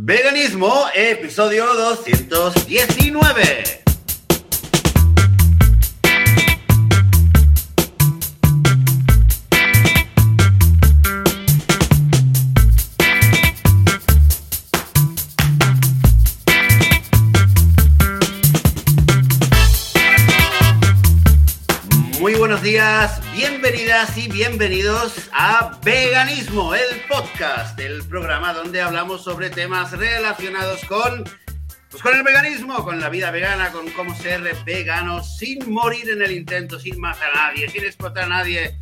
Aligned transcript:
Veganismo, 0.00 0.86
episodio 0.94 1.66
219. 1.74 3.82
Muy 22.20 22.34
buenos 22.34 22.62
días, 22.62 23.20
bienvenidas 23.38 24.18
y 24.18 24.26
bienvenidos 24.26 25.30
a 25.32 25.78
Veganismo, 25.84 26.74
el 26.74 27.00
podcast, 27.08 27.78
el 27.78 28.02
programa 28.02 28.52
donde 28.52 28.82
hablamos 28.82 29.22
sobre 29.22 29.48
temas 29.48 29.92
relacionados 29.92 30.84
con, 30.86 31.22
pues 31.88 32.02
con 32.02 32.16
el 32.16 32.24
veganismo, 32.24 32.82
con 32.82 32.98
la 32.98 33.08
vida 33.10 33.30
vegana, 33.30 33.70
con 33.70 33.88
cómo 33.90 34.12
ser 34.16 34.42
vegano 34.64 35.22
sin 35.22 35.70
morir 35.70 36.10
en 36.10 36.20
el 36.20 36.32
intento, 36.32 36.80
sin 36.80 36.98
matar 36.98 37.30
a 37.32 37.46
nadie, 37.46 37.68
sin 37.68 37.84
explotar 37.84 38.24
a 38.24 38.28
nadie. 38.28 38.76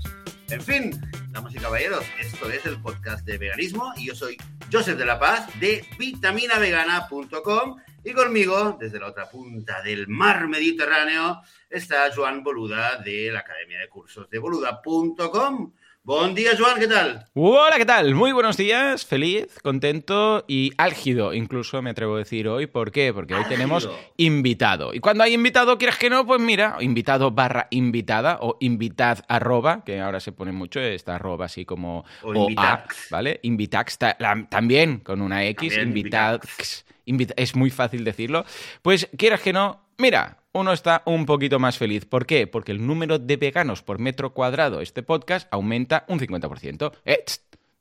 En 0.49 0.63
fin, 0.63 1.03
damas 1.29 1.55
y 1.55 1.59
caballeros, 1.59 2.07
esto 2.19 2.49
es 2.49 2.65
el 2.65 2.81
podcast 2.81 3.27
de 3.27 3.37
veganismo 3.37 3.93
y 3.99 4.07
yo 4.07 4.15
soy 4.15 4.39
Joseph 4.73 4.97
de 4.97 5.05
la 5.05 5.19
Paz 5.19 5.49
de 5.61 5.85
vitaminavegana.com 5.99 7.77
y 8.09 8.13
conmigo, 8.13 8.77
desde 8.79 9.01
la 9.01 9.09
otra 9.09 9.29
punta 9.29 9.83
del 9.83 10.07
mar 10.07 10.47
Mediterráneo, 10.49 11.41
está 11.69 12.09
Joan 12.15 12.45
Boluda 12.45 12.99
de 13.05 13.31
la 13.33 13.41
Academia 13.41 13.81
de 13.81 13.89
Cursos 13.89 14.31
de 14.31 14.39
Boluda.com. 14.39 15.73
Buen 16.05 16.37
día, 16.37 16.53
Joan, 16.57 16.79
¿qué 16.79 16.87
tal? 16.87 17.25
Hola, 17.35 17.79
¿qué 17.79 17.85
tal? 17.85 18.15
Muy 18.15 18.31
buenos 18.31 18.57
días, 18.57 19.05
feliz, 19.05 19.59
contento 19.61 20.45
y 20.47 20.71
álgido, 20.79 21.35
incluso 21.35 21.83
me 21.83 21.91
atrevo 21.91 22.15
a 22.15 22.19
decir 22.19 22.47
hoy. 22.47 22.69
¿Por 22.69 22.93
qué? 22.93 23.13
Porque 23.13 23.35
hoy 23.35 23.41
Álgido. 23.41 23.57
tenemos 23.57 23.91
invitado. 24.17 24.95
Y 24.95 25.01
cuando 25.01 25.25
hay 25.25 25.35
invitado, 25.35 25.77
quieres 25.79 25.99
que 25.99 26.09
no, 26.09 26.25
pues 26.25 26.41
mira, 26.41 26.77
invitado 26.79 27.33
barra 27.33 27.67
invitada 27.71 28.39
o 28.41 28.57
invitad 28.61 29.25
arroba, 29.27 29.83
que 29.85 29.99
ahora 30.01 30.21
se 30.21 30.31
pone 30.31 30.53
mucho 30.53 30.79
esta 30.79 31.17
arroba 31.17 31.47
así 31.47 31.65
como 31.65 32.05
O 32.23 32.33
invitax. 32.33 33.09
¿vale? 33.11 33.41
Invitax 33.43 33.99
ta- 33.99 34.17
la- 34.21 34.47
también 34.49 35.01
con 35.01 35.21
una 35.21 35.45
X, 35.47 35.71
También 35.75 35.89
invitax. 35.89 36.45
invita- 36.49 36.86
es 37.07 37.55
muy 37.57 37.71
fácil 37.71 38.05
decirlo. 38.05 38.45
Pues 38.83 39.09
quieras 39.17 39.41
que 39.41 39.53
no, 39.53 39.87
mira, 39.99 40.39
uno 40.53 40.73
está 40.73 41.03
un 41.07 41.27
poquito 41.27 41.59
más 41.59 41.79
feliz. 41.79 42.05
¿Por 42.05 42.27
qué? 42.27 42.47
Porque 42.47 42.73
el 42.73 42.87
número 42.87 43.19
de 43.19 43.37
veganos 43.37 43.83
por 43.83 43.99
metro 43.99 44.33
cuadrado 44.33 44.81
este 44.81 45.03
podcast 45.03 45.49
aumenta 45.53 46.05
un 46.09 46.19
50%. 46.19 46.93
Eh, 47.05 47.25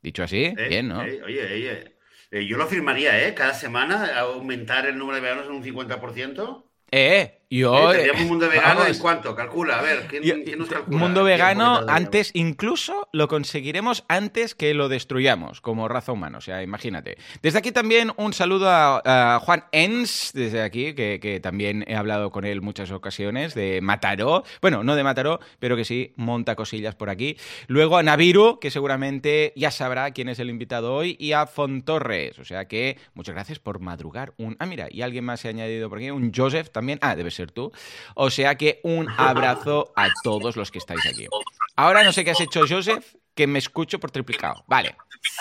dicho 0.02 0.24
así, 0.24 0.44
Eh, 0.46 0.68
bien, 0.70 0.88
¿no? 0.90 1.04
eh, 1.04 1.22
oye, 1.24 1.44
oye, 1.54 1.96
eh, 2.32 2.46
yo 2.46 2.58
lo 2.58 2.68
firmaría, 2.68 3.28
¿eh? 3.28 3.34
Cada 3.34 3.54
semana 3.54 4.20
aumentar 4.20 4.86
el 4.86 4.98
número 4.98 5.16
de 5.16 5.22
veganos 5.22 5.46
en 5.48 5.54
un 5.54 5.64
50%. 5.64 6.64
Eh, 6.92 7.40
yo... 7.50 7.94
Eh, 7.94 8.12
un 8.20 8.28
mundo 8.28 8.50
vegano 8.50 8.80
vamos, 8.82 8.96
en 8.96 9.02
cuánto, 9.02 9.36
calcula, 9.36 9.80
a 9.80 9.82
ver, 9.82 10.08
¿quién, 10.10 10.24
yo- 10.24 10.36
quién 10.44 10.60
nos 10.60 10.70
calcula? 10.70 10.98
mundo 10.98 11.24
vegano, 11.24 11.82
antes 11.88 12.32
incluso 12.34 13.08
lo 13.14 13.28
conseguiremos 13.28 14.04
antes 14.08 14.56
que 14.56 14.74
lo 14.74 14.90
destruyamos 14.90 15.62
como 15.62 15.88
raza 15.88 16.12
humana. 16.12 16.38
O 16.38 16.42
sea, 16.42 16.64
imagínate. 16.64 17.18
Desde 17.42 17.60
aquí 17.60 17.72
también 17.72 18.12
un 18.18 18.34
saludo 18.34 18.70
a, 18.70 19.36
a 19.36 19.40
Juan 19.40 19.66
Ens, 19.72 20.32
desde 20.34 20.62
aquí, 20.62 20.94
que, 20.96 21.20
que 21.22 21.40
también 21.40 21.84
he 21.88 21.96
hablado 21.96 22.32
con 22.32 22.46
él 22.46 22.62
muchas 22.62 22.92
ocasiones, 22.92 23.54
de 23.54 23.80
Mataró. 23.82 24.44
Bueno, 24.62 24.84
no 24.84 24.96
de 24.96 25.04
Mataró, 25.04 25.40
pero 25.60 25.76
que 25.76 25.86
sí, 25.86 26.14
monta 26.16 26.56
cosillas 26.56 26.96
por 26.96 27.10
aquí. 27.10 27.38
Luego 27.68 27.98
a 27.98 28.04
Naviru, 28.04 28.60
que 28.60 28.72
seguramente 28.72 29.54
ya 29.56 29.72
sabrá 29.72 30.12
quién 30.12 30.30
es 30.30 30.40
el 30.40 30.50
invitado 30.50 30.94
hoy, 30.94 31.16
y 31.20 31.34
a 31.34 31.46
Fontorres. 31.46 32.40
O 32.40 32.46
sea 32.46 32.68
que 32.68 32.98
muchas 33.14 33.36
gracias 33.36 33.60
por 33.60 33.80
madrugar. 33.80 34.34
Un... 34.38 34.56
Ah, 34.60 34.66
mira, 34.66 34.88
y 34.90 35.02
alguien 35.02 35.26
más 35.26 35.42
se 35.42 35.50
ha 35.50 35.52
añadido 35.52 35.90
por 35.90 36.00
aquí, 36.00 36.10
un 36.10 36.32
Joseph 36.36 36.70
también. 36.72 36.98
Ah, 37.02 37.16
debe 37.16 37.30
ser 37.32 37.35
tú. 37.52 37.72
O 38.16 38.30
sea 38.30 38.56
que 38.56 38.80
un 38.84 39.10
abrazo 39.18 39.92
a 39.96 40.08
todos 40.24 40.56
los 40.56 40.72
que 40.72 40.80
estáis 40.80 41.06
aquí. 41.06 41.28
Ahora 41.76 42.04
no 42.04 42.12
sé 42.14 42.24
qué 42.24 42.32
has 42.32 42.42
hecho, 42.42 42.62
Joseph, 42.68 43.16
que 43.34 43.48
me 43.48 43.60
escucho 43.60 44.00
por 44.00 44.12
triplicado. 44.12 44.64
Vale. 44.68 44.96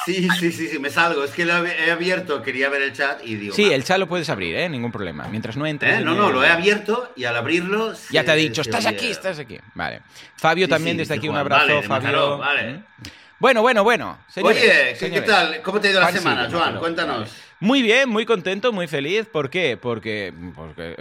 Sí, 0.06 0.28
sí, 0.40 0.50
sí, 0.50 0.68
sí, 0.68 0.78
me 0.78 0.88
salgo. 0.90 1.22
Es 1.24 1.30
que 1.32 1.44
lo 1.44 1.64
he 1.66 1.90
abierto, 1.90 2.42
quería 2.42 2.68
ver 2.70 2.80
el 2.82 2.92
chat 2.94 3.20
y 3.24 3.36
digo... 3.36 3.54
Sí, 3.54 3.70
el 3.70 3.84
chat 3.84 3.98
lo 3.98 4.08
puedes 4.08 4.28
abrir, 4.30 4.56
¿eh? 4.56 4.68
Ningún 4.68 4.90
problema. 4.90 5.28
Mientras 5.28 5.56
no 5.58 5.66
entres. 5.66 6.00
¿Eh? 6.00 6.02
No, 6.02 6.14
no, 6.14 6.30
lo 6.30 6.42
he 6.42 6.48
abierto 6.48 7.12
y 7.16 7.24
al 7.24 7.36
abrirlo... 7.36 7.92
Ya 8.10 8.20
se- 8.20 8.26
te 8.26 8.30
ha 8.32 8.34
dicho, 8.34 8.62
estás 8.62 8.86
aquí, 8.86 9.08
estás 9.08 9.38
aquí. 9.38 9.58
Vale. 9.74 10.00
Fabio 10.36 10.66
Sí, 10.66 10.70
también 10.70 10.94
sí, 10.94 10.98
desde 11.00 11.14
aquí 11.14 11.28
un 11.28 11.36
abrazo, 11.36 11.66
Vale, 11.66 11.82
Fabio. 11.82 11.88
Mataró, 12.08 12.38
vale. 12.38 12.72
¿Mm? 12.72 12.84
Bueno, 13.38 13.60
bueno, 13.60 13.84
bueno. 13.84 14.18
Señores, 14.28 15.02
Oye, 15.02 15.10
¿qué, 15.10 15.20
tal? 15.20 15.60
¿Cómo 15.60 15.78
te 15.80 15.88
ha 15.88 15.90
ido 15.90 16.00
la 16.00 16.10
semana, 16.12 16.48
Joan? 16.50 16.78
Cuéntanos. 16.78 17.30
Muy 17.64 17.80
bien, 17.80 18.10
muy 18.10 18.26
contento, 18.26 18.74
muy 18.74 18.86
feliz. 18.86 19.24
¿Por 19.24 19.48
qué? 19.48 19.78
Porque, 19.80 20.34
porque 20.54 20.96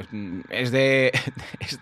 es 0.48 0.72
de, 0.72 1.12
es 1.60 1.78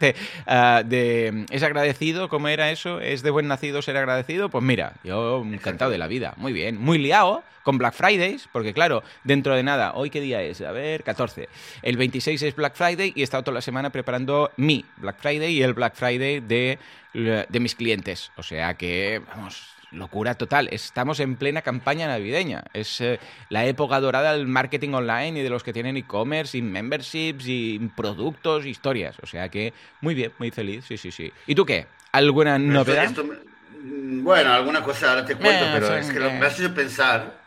ah, 0.47 0.81
de- 0.83 1.45
es 1.51 1.61
agradecido, 1.61 2.29
¿cómo 2.29 2.47
era 2.47 2.71
eso? 2.71 2.99
¿Es 2.99 3.21
de 3.21 3.29
buen 3.29 3.47
nacido 3.47 3.83
ser 3.83 3.95
agradecido? 3.97 4.49
Pues 4.49 4.63
mira, 4.63 4.93
yo 5.03 5.45
encantado 5.45 5.91
de 5.91 5.99
la 5.99 6.07
vida, 6.07 6.33
muy 6.37 6.51
bien, 6.51 6.77
muy 6.79 6.97
liado 6.97 7.43
con 7.61 7.77
Black 7.77 7.93
Fridays, 7.93 8.49
porque 8.51 8.73
claro, 8.73 9.03
dentro 9.23 9.55
de 9.55 9.61
nada, 9.61 9.93
¿hoy 9.93 10.09
qué 10.09 10.19
día 10.19 10.41
es? 10.41 10.61
A 10.61 10.71
ver, 10.71 11.03
14. 11.03 11.47
El 11.83 11.97
26 11.97 12.41
es 12.41 12.55
Black 12.55 12.73
Friday 12.73 13.13
y 13.15 13.21
he 13.21 13.23
estado 13.23 13.43
toda 13.43 13.53
la 13.53 13.61
semana 13.61 13.91
preparando 13.91 14.49
mi 14.57 14.83
Black 14.97 15.17
Friday 15.19 15.53
y 15.59 15.61
el 15.61 15.75
Black 15.75 15.93
Friday 15.93 16.39
de, 16.39 16.79
de 17.13 17.59
mis 17.59 17.75
clientes. 17.75 18.31
O 18.35 18.41
sea 18.41 18.73
que, 18.73 19.21
vamos, 19.27 19.75
locura 19.91 20.35
total. 20.35 20.69
Estamos 20.71 21.19
en 21.19 21.35
plena 21.35 21.61
campaña 21.61 22.07
navideña. 22.07 22.63
Es 22.73 23.01
eh, 23.01 23.19
la 23.49 23.65
época 23.65 23.99
dorada 23.99 24.33
del 24.33 24.47
marketing 24.47 24.93
online 24.93 25.39
y 25.39 25.43
de 25.43 25.49
los 25.49 25.63
que 25.63 25.73
tienen 25.73 25.97
e-commerce 25.97 26.57
y 26.57 26.61
memberships 26.61 27.45
y 27.47 27.79
productos, 27.95 28.65
historias. 28.65 29.17
O 29.21 29.27
sea 29.27 29.49
que 29.49 29.73
muy 30.01 30.13
bien, 30.15 30.31
muy 30.39 30.51
feliz. 30.51 30.85
Sí, 30.87 30.97
sí, 30.97 31.11
sí. 31.11 31.31
¿Y 31.47 31.55
tú 31.55 31.65
qué? 31.65 31.87
¿Alguna 32.11 32.57
novedad? 32.57 33.05
esto- 33.05 33.21
esto 33.21 33.33
me- 33.33 34.21
bueno, 34.21 34.53
alguna 34.53 34.83
cosa 34.83 35.09
ahora 35.09 35.25
te 35.25 35.35
cuento, 35.35 35.65
Eh, 35.65 35.69
pero 35.73 35.95
es 35.95 36.09
que 36.11 36.19
lo- 36.19 36.31
me 36.31 36.45
has 36.45 36.59
hecho 36.59 36.73
pensar, 36.73 37.41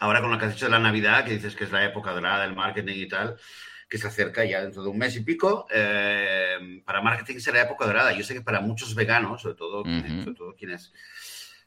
ahora 0.00 0.20
con 0.20 0.30
lo 0.30 0.38
que 0.38 0.44
has 0.46 0.54
dicho 0.54 0.66
de 0.66 0.70
la 0.72 0.78
Navidad, 0.78 1.24
que 1.24 1.32
dices 1.32 1.54
que 1.56 1.64
es 1.64 1.72
la 1.72 1.84
época 1.84 2.12
dorada 2.12 2.42
del 2.44 2.54
marketing 2.54 2.94
y 2.96 3.08
tal, 3.08 3.36
que 3.88 3.98
se 3.98 4.06
acerca 4.06 4.44
ya 4.44 4.62
dentro 4.62 4.82
de 4.84 4.88
un 4.88 4.98
mes 4.98 5.16
y 5.16 5.20
pico, 5.20 5.66
eh, 5.68 6.80
para 6.84 7.02
marketing 7.02 7.40
será 7.40 7.58
la 7.58 7.64
época 7.64 7.86
dorada. 7.86 8.12
Yo 8.12 8.22
sé 8.22 8.34
que 8.34 8.40
para 8.40 8.60
muchos 8.60 8.94
veganos, 8.94 9.42
sobre 9.42 9.56
todo, 9.56 9.82
sobre 10.22 10.36
todo 10.36 10.54
quienes... 10.56 10.92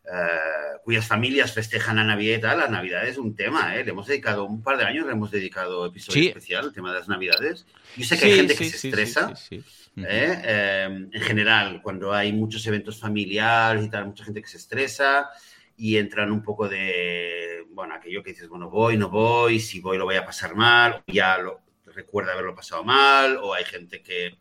eh, 0.05 0.77
cuyas 0.83 1.07
familias 1.07 1.53
festejan 1.53 1.95
la 1.95 2.03
Navidad 2.03 2.37
y 2.37 2.41
tal, 2.41 2.59
la 2.59 2.67
Navidad 2.67 3.07
es 3.07 3.17
un 3.17 3.35
tema, 3.35 3.75
¿eh? 3.75 3.85
Le 3.85 3.91
hemos 3.91 4.07
dedicado 4.07 4.45
un 4.45 4.61
par 4.61 4.77
de 4.77 4.83
años, 4.83 5.05
le 5.05 5.13
hemos 5.13 5.31
dedicado 5.31 5.85
episodio 5.85 6.21
Sí. 6.21 6.27
especial, 6.27 6.65
el 6.65 6.73
tema 6.73 6.91
de 6.91 6.99
las 6.99 7.07
Navidades. 7.07 7.65
Yo 7.95 8.03
sé 8.03 8.17
que 8.17 8.25
hay 8.25 8.35
gente 8.35 8.55
sí, 8.55 8.65
que 8.65 8.77
se 8.77 8.87
estresa. 8.89 9.33
¿eh? 9.51 9.61
Eh, 9.97 11.07
en 11.11 11.21
general, 11.21 11.81
cuando 11.81 12.13
hay 12.13 12.33
muchos 12.33 12.65
eventos 12.67 12.99
familiares 12.99 13.85
y 13.85 13.89
tal, 13.89 14.07
mucha 14.07 14.25
gente 14.25 14.41
que 14.41 14.47
se 14.47 14.57
estresa 14.57 15.29
y 15.77 15.97
entran 15.97 16.31
un 16.31 16.43
poco 16.43 16.67
de, 16.67 17.65
bueno, 17.69 17.95
aquello 17.95 18.21
que 18.21 18.31
dices, 18.31 18.49
bueno, 18.49 18.69
voy, 18.69 18.97
no 18.97 19.09
voy, 19.09 19.59
si 19.59 19.79
voy 19.79 19.97
lo 19.97 20.05
voy 20.05 20.15
a 20.15 20.25
pasar 20.25 20.55
mal, 20.55 21.03
o 21.07 21.11
ya 21.11 21.37
lo, 21.37 21.61
recuerda 21.93 22.33
haberlo 22.33 22.55
pasado 22.55 22.83
mal, 22.83 23.37
o 23.37 23.53
hay 23.53 23.63
gente 23.63 24.01
que 24.01 24.37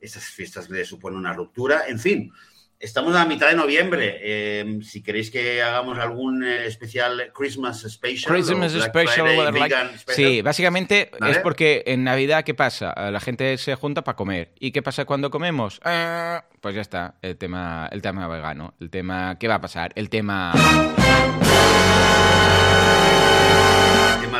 esas 0.00 0.24
fiestas 0.24 0.68
le 0.70 0.84
suponen 0.84 1.18
una 1.18 1.32
ruptura, 1.32 1.88
en 1.88 1.98
fin. 1.98 2.32
Estamos 2.80 3.16
a 3.16 3.24
mitad 3.24 3.48
de 3.48 3.56
noviembre. 3.56 4.20
eh, 4.22 4.78
si 4.82 5.02
queréis 5.02 5.32
que 5.32 5.60
hagamos 5.62 5.98
algún 5.98 6.44
eh, 6.44 6.66
especial 6.66 7.32
Christmas 7.34 7.80
Special. 7.80 8.32
Christmas 8.32 8.72
o 8.72 8.80
Special, 8.80 9.08
Friday 9.26 9.36
whatever, 9.36 9.60
like- 9.60 9.74
vegan 9.74 9.98
special, 9.98 10.14
Sí, 10.30 10.42
básicamente 10.42 11.10
¿Vale? 11.18 11.32
es 11.32 11.38
porque 11.38 11.82
en 11.86 12.04
Navidad, 12.04 12.44
¿qué 12.44 12.54
pasa? 12.54 12.94
Eh, 12.96 13.10
La 13.10 13.18
gente 13.18 13.58
se 13.58 13.74
junta 13.74 14.02
para 14.04 14.14
comer. 14.14 14.52
¿Y 14.60 14.70
qué 14.70 14.80
pasa 14.82 15.04
cuando 15.06 15.28
comemos? 15.32 15.80
Eh, 15.84 16.38
pues 16.60 16.76
ya 16.76 16.82
está, 16.82 17.16
el 17.20 17.36
tema, 17.36 17.88
el 17.90 18.00
tema 18.00 18.28
vegano. 18.28 18.74
El 18.80 18.90
tema, 18.90 19.36
¿qué 19.40 19.48
va 19.48 19.56
a 19.56 19.60
pasar? 19.60 19.90
El 19.96 20.08
tema... 20.08 20.52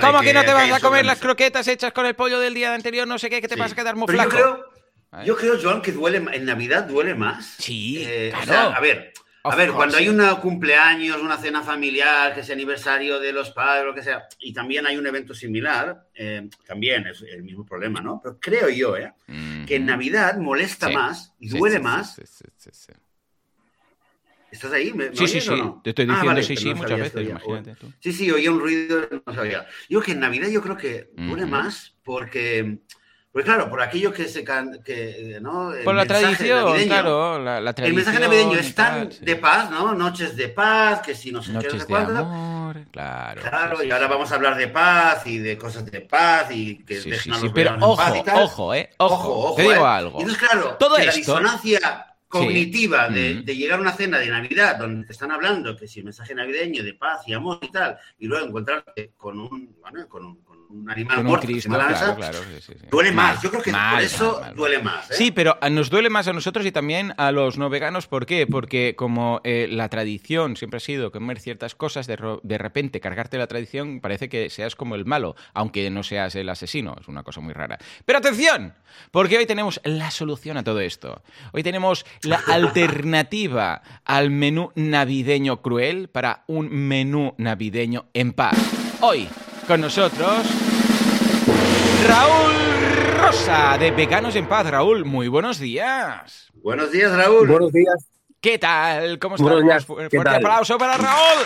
¿Cómo 0.01 0.21
que 0.21 0.33
no 0.33 0.45
te 0.45 0.53
vas 0.53 0.71
a 0.71 0.79
comer 0.81 1.05
las 1.05 1.19
croquetas 1.19 1.67
hechas 1.67 1.93
con 1.93 2.07
el 2.07 2.15
pollo 2.15 2.39
del 2.39 2.55
día 2.55 2.73
anterior? 2.73 3.07
No 3.09 3.19
sé 3.19 3.29
qué, 3.31 3.41
que 3.41 3.49
te 3.49 3.55
Sí. 3.55 3.61
vas 3.61 3.73
a 3.73 3.75
quedar 3.75 3.97
muy 3.97 4.07
Pero 4.07 4.19
flaco. 4.23 4.31
Yo 4.31 4.37
creo, 4.55 4.65
Yo 5.25 5.37
creo, 5.37 5.57
Joan, 5.61 5.83
que 5.83 5.93
duele 5.93 6.19
en 6.33 6.45
Navidad 6.45 6.85
duele 6.85 7.15
más. 7.15 7.55
Sí, 7.59 8.03
Eh, 8.07 8.31
o 8.35 8.43
claro. 8.45 8.69
sea, 8.71 8.77
a 8.77 8.81
ver, 8.81 9.13
a 9.43 9.49
Of 9.49 9.57
ver, 9.57 9.69
course. 9.69 9.77
cuando 9.77 9.97
hay 9.97 10.09
un 10.09 10.41
cumpleaños, 10.41 11.21
una 11.23 11.39
cena 11.39 11.63
familiar, 11.63 12.35
que 12.35 12.43
sea 12.43 12.55
aniversario 12.55 13.19
de 13.19 13.33
los 13.33 13.51
padres, 13.51 13.87
lo 13.87 13.95
que 13.95 14.03
sea, 14.03 14.29
y 14.41 14.53
también 14.53 14.87
hay 14.87 14.97
un 14.97 15.07
evento 15.07 15.33
similar, 15.35 16.07
eh, 16.15 16.49
también 16.67 17.07
es 17.07 17.23
el 17.23 17.43
mismo 17.43 17.65
problema, 17.65 18.01
¿no? 18.01 18.21
Pero 18.23 18.39
creo 18.39 18.69
yo, 18.69 18.97
¿eh? 18.97 19.13
Que 19.67 19.77
en. 19.77 19.87
Navidad 19.87 20.37
molesta 20.39 20.89
Sí. 20.89 20.93
más 20.95 21.35
y 21.39 21.49
Sí, 21.49 21.59
duele 21.59 21.77
sí, 21.77 21.83
más. 21.83 22.15
sí, 22.15 22.23
sí, 22.27 22.45
sí, 22.57 22.71
sí. 22.73 22.93
¿Estás 24.51 24.73
ahí? 24.73 24.93
¿Me, 24.95 25.11
me 25.11 25.17
Sí, 25.17 25.29
sí, 25.29 25.39
o 25.39 25.41
sí. 25.43 25.51
no? 25.51 25.81
Te 25.85 25.91
estoy 25.91 26.05
Ah, 26.05 26.09
diciendo 26.09 26.27
vale, 26.29 26.43
sí, 26.43 26.57
sí, 26.57 26.69
no 26.71 26.75
muchas 26.77 26.91
veces, 27.01 27.07
esto 27.07 27.21
imagínate 27.21 27.75
tú. 27.77 27.93
Sí, 28.01 28.13
sí, 28.13 28.31
oía 28.31 28.51
un 28.51 28.61
ruido, 28.61 29.09
no 29.27 29.35
sabía. 29.35 29.67
Yo 29.89 30.01
que 30.01 30.13
en 30.13 30.21
Navidad 30.21 30.49
yo 30.49 30.63
creo 30.63 30.77
que 30.77 31.11
duele 31.17 31.47
más 31.47 31.97
porque, 32.03 32.79
pues 33.31 33.45
claro, 33.45 33.69
por 33.69 33.81
aquello 33.83 34.13
que 34.13 34.27
se 34.27 34.43
can, 34.43 34.83
que, 34.83 35.39
¿no? 35.41 35.73
El 35.73 35.85
Por 35.85 35.95
la 35.95 36.07
tradición, 36.07 36.65
navideño. 36.65 36.89
claro, 36.89 37.39
la, 37.39 37.61
la 37.61 37.71
El 37.77 37.95
mensaje 37.95 38.19
navideño 38.21 38.55
es 38.59 38.75
tan 38.75 39.13
sí. 39.13 39.19
de 39.25 39.37
paz, 39.37 39.71
¿no? 39.71 39.95
Noches 39.95 40.35
de 40.37 40.49
paz, 40.49 41.03
que 41.03 41.15
si 41.15 41.31
no 41.31 41.43
sé 41.43 41.49
qué, 41.49 41.55
no 41.59 41.63
Noches 41.63 41.87
de 41.87 41.95
amor. 41.95 42.77
claro. 42.91 43.41
Claro, 43.43 43.77
sí, 43.77 43.83
y 43.83 43.87
sí, 43.87 43.91
ahora 43.93 44.09
vamos 44.09 44.33
a 44.33 44.35
hablar 44.35 44.57
de 44.57 44.69
paz 44.69 45.27
y 45.27 45.39
de 45.39 45.57
cosas 45.59 45.85
de 45.87 46.01
paz 46.01 46.49
y 46.51 46.85
que 46.85 47.01
Sí, 47.01 47.13
sí, 47.13 47.29
los 47.29 47.53
pero 47.53 47.77
ojo, 47.81 47.97
paz 47.97 48.17
y 48.19 48.23
tal. 48.25 48.43
ojo, 48.43 48.75
eh, 48.75 48.91
ojo, 48.97 49.55
te 49.57 49.63
¿eh? 49.67 49.69
digo 49.73 49.87
algo. 49.87 50.19
Y 50.19 50.23
Entonces, 50.23 50.49
claro, 50.49 50.77
Todo 50.79 50.97
que 50.97 51.05
la 51.07 51.13
disonancia 51.13 52.05
cognitiva 52.29 53.09
de, 53.09 53.37
Mm. 53.37 53.45
de 53.45 53.57
llegar 53.57 53.79
a 53.79 53.83
una 53.83 53.93
cena 53.93 54.19
de 54.19 54.29
Navidad 54.29 54.77
donde 54.77 55.07
te 55.07 55.13
están 55.13 55.33
hablando 55.33 55.77
que 55.77 55.89
si 55.89 56.01
el 56.01 56.05
mensaje 56.07 56.35
navideño 56.35 56.83
de 56.85 56.93
paz 56.95 57.23
y 57.27 57.33
amor 57.33 57.59
y 57.63 57.71
tal, 57.71 57.99
y 58.19 58.27
luego 58.27 58.47
encontrarte 58.47 59.13
con 59.17 59.39
un, 59.41 59.77
bueno, 59.81 60.07
con 60.09 60.25
un, 60.27 60.43
un 60.71 60.91
animal 60.91 61.19
un 61.21 61.27
muerto 61.27 61.47
Cristo, 61.47 61.71
la 61.71 61.89
claro, 61.89 62.17
claro, 62.17 62.39
sí, 62.61 62.73
sí, 62.73 62.87
duele 62.91 63.13
más. 63.13 63.41
Yo 63.43 63.51
creo 63.51 63.63
que 63.63 63.73
mal, 63.73 63.95
por 63.95 64.03
eso 64.03 64.39
mal, 64.41 64.55
duele 64.55 64.83
más. 64.83 65.11
¿eh? 65.11 65.15
Sí, 65.15 65.31
pero 65.31 65.59
nos 65.71 65.91
duele 65.91 66.11
más 66.11 66.29
a 66.29 66.33
nosotros 66.33 66.67
y 66.67 66.73
también 66.73 67.15
a 67.17 67.33
los 67.33 67.59
no 67.59 67.71
veganos. 67.71 68.07
¿Por 68.07 68.27
qué? 68.27 68.47
Porque 68.47 68.95
como 68.97 69.41
eh, 69.45 69.67
la 69.71 69.89
tradición 69.89 70.57
siempre 70.57 70.77
ha 70.79 70.81
sido 70.81 71.11
comer 71.11 71.41
ciertas 71.41 71.75
cosas, 71.75 72.07
de, 72.07 72.19
de 72.43 72.59
repente 72.59 73.01
cargarte 73.01 73.39
la 73.39 73.47
tradición 73.47 74.01
parece 74.01 74.29
que 74.29 74.51
seas 74.51 74.77
como 74.77 74.95
el 74.95 75.05
malo, 75.05 75.37
aunque 75.55 75.89
no 75.91 76.03
seas 76.03 76.35
el 76.35 76.49
asesino. 76.49 76.97
Es 77.01 77.09
una 77.09 77.23
cosa 77.23 77.41
muy 77.41 77.55
rara. 77.55 77.79
Pero 78.05 78.19
atención, 78.19 78.75
porque 79.11 79.39
hoy 79.39 79.47
tenemos 79.47 79.81
la 79.85 80.11
solución 80.11 80.59
a 80.59 80.65
todo 80.65 80.81
esto. 80.81 81.23
Hoy 81.53 81.63
tenemos 81.63 82.05
la 82.23 82.37
alternativa 82.47 83.83
al 84.05 84.31
menú 84.31 84.73
navideño 84.75 85.63
cruel 85.63 86.09
para 86.09 86.45
un 86.47 86.69
menú 86.71 87.35
navideño 87.39 88.07
en 88.13 88.33
paz. 88.33 88.57
Hoy, 89.01 89.29
con 89.69 89.81
nosotros, 89.83 90.47
Raúl 92.07 92.55
Rosa, 93.21 93.77
de 93.79 93.91
Veganos 93.91 94.35
en 94.35 94.47
Paz. 94.47 94.67
Raúl, 94.71 95.05
muy 95.05 95.29
buenos 95.29 95.59
días. 95.59 96.51
Buenos 96.55 96.91
días, 96.91 97.13
Raúl. 97.15 97.47
Buenos 97.47 97.71
días. 97.73 98.09
¿Qué 98.41 98.59
tal? 98.59 99.19
¿Cómo 99.19 99.37
días, 99.37 99.85
Fu- 99.85 99.97
¿qué 99.97 100.09
Fuerte 100.09 100.25
tal? 100.25 100.35
aplauso 100.37 100.79
para 100.79 100.97
Raúl. 100.97 101.45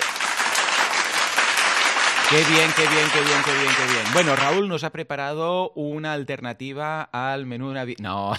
Qué 2.30 2.36
bien, 2.36 2.70
qué 2.76 2.82
bien, 2.82 3.06
qué 3.12 3.20
bien, 3.20 3.42
qué 3.44 3.52
bien, 3.52 3.74
qué 3.76 3.92
bien. 3.92 4.04
Bueno, 4.14 4.36
Raúl 4.36 4.69
nos 4.69 4.84
ha 4.84 4.90
preparado 4.90 5.70
una 5.74 6.12
alternativa 6.12 7.02
al 7.02 7.44
menú. 7.46 7.74
No, 7.98 8.34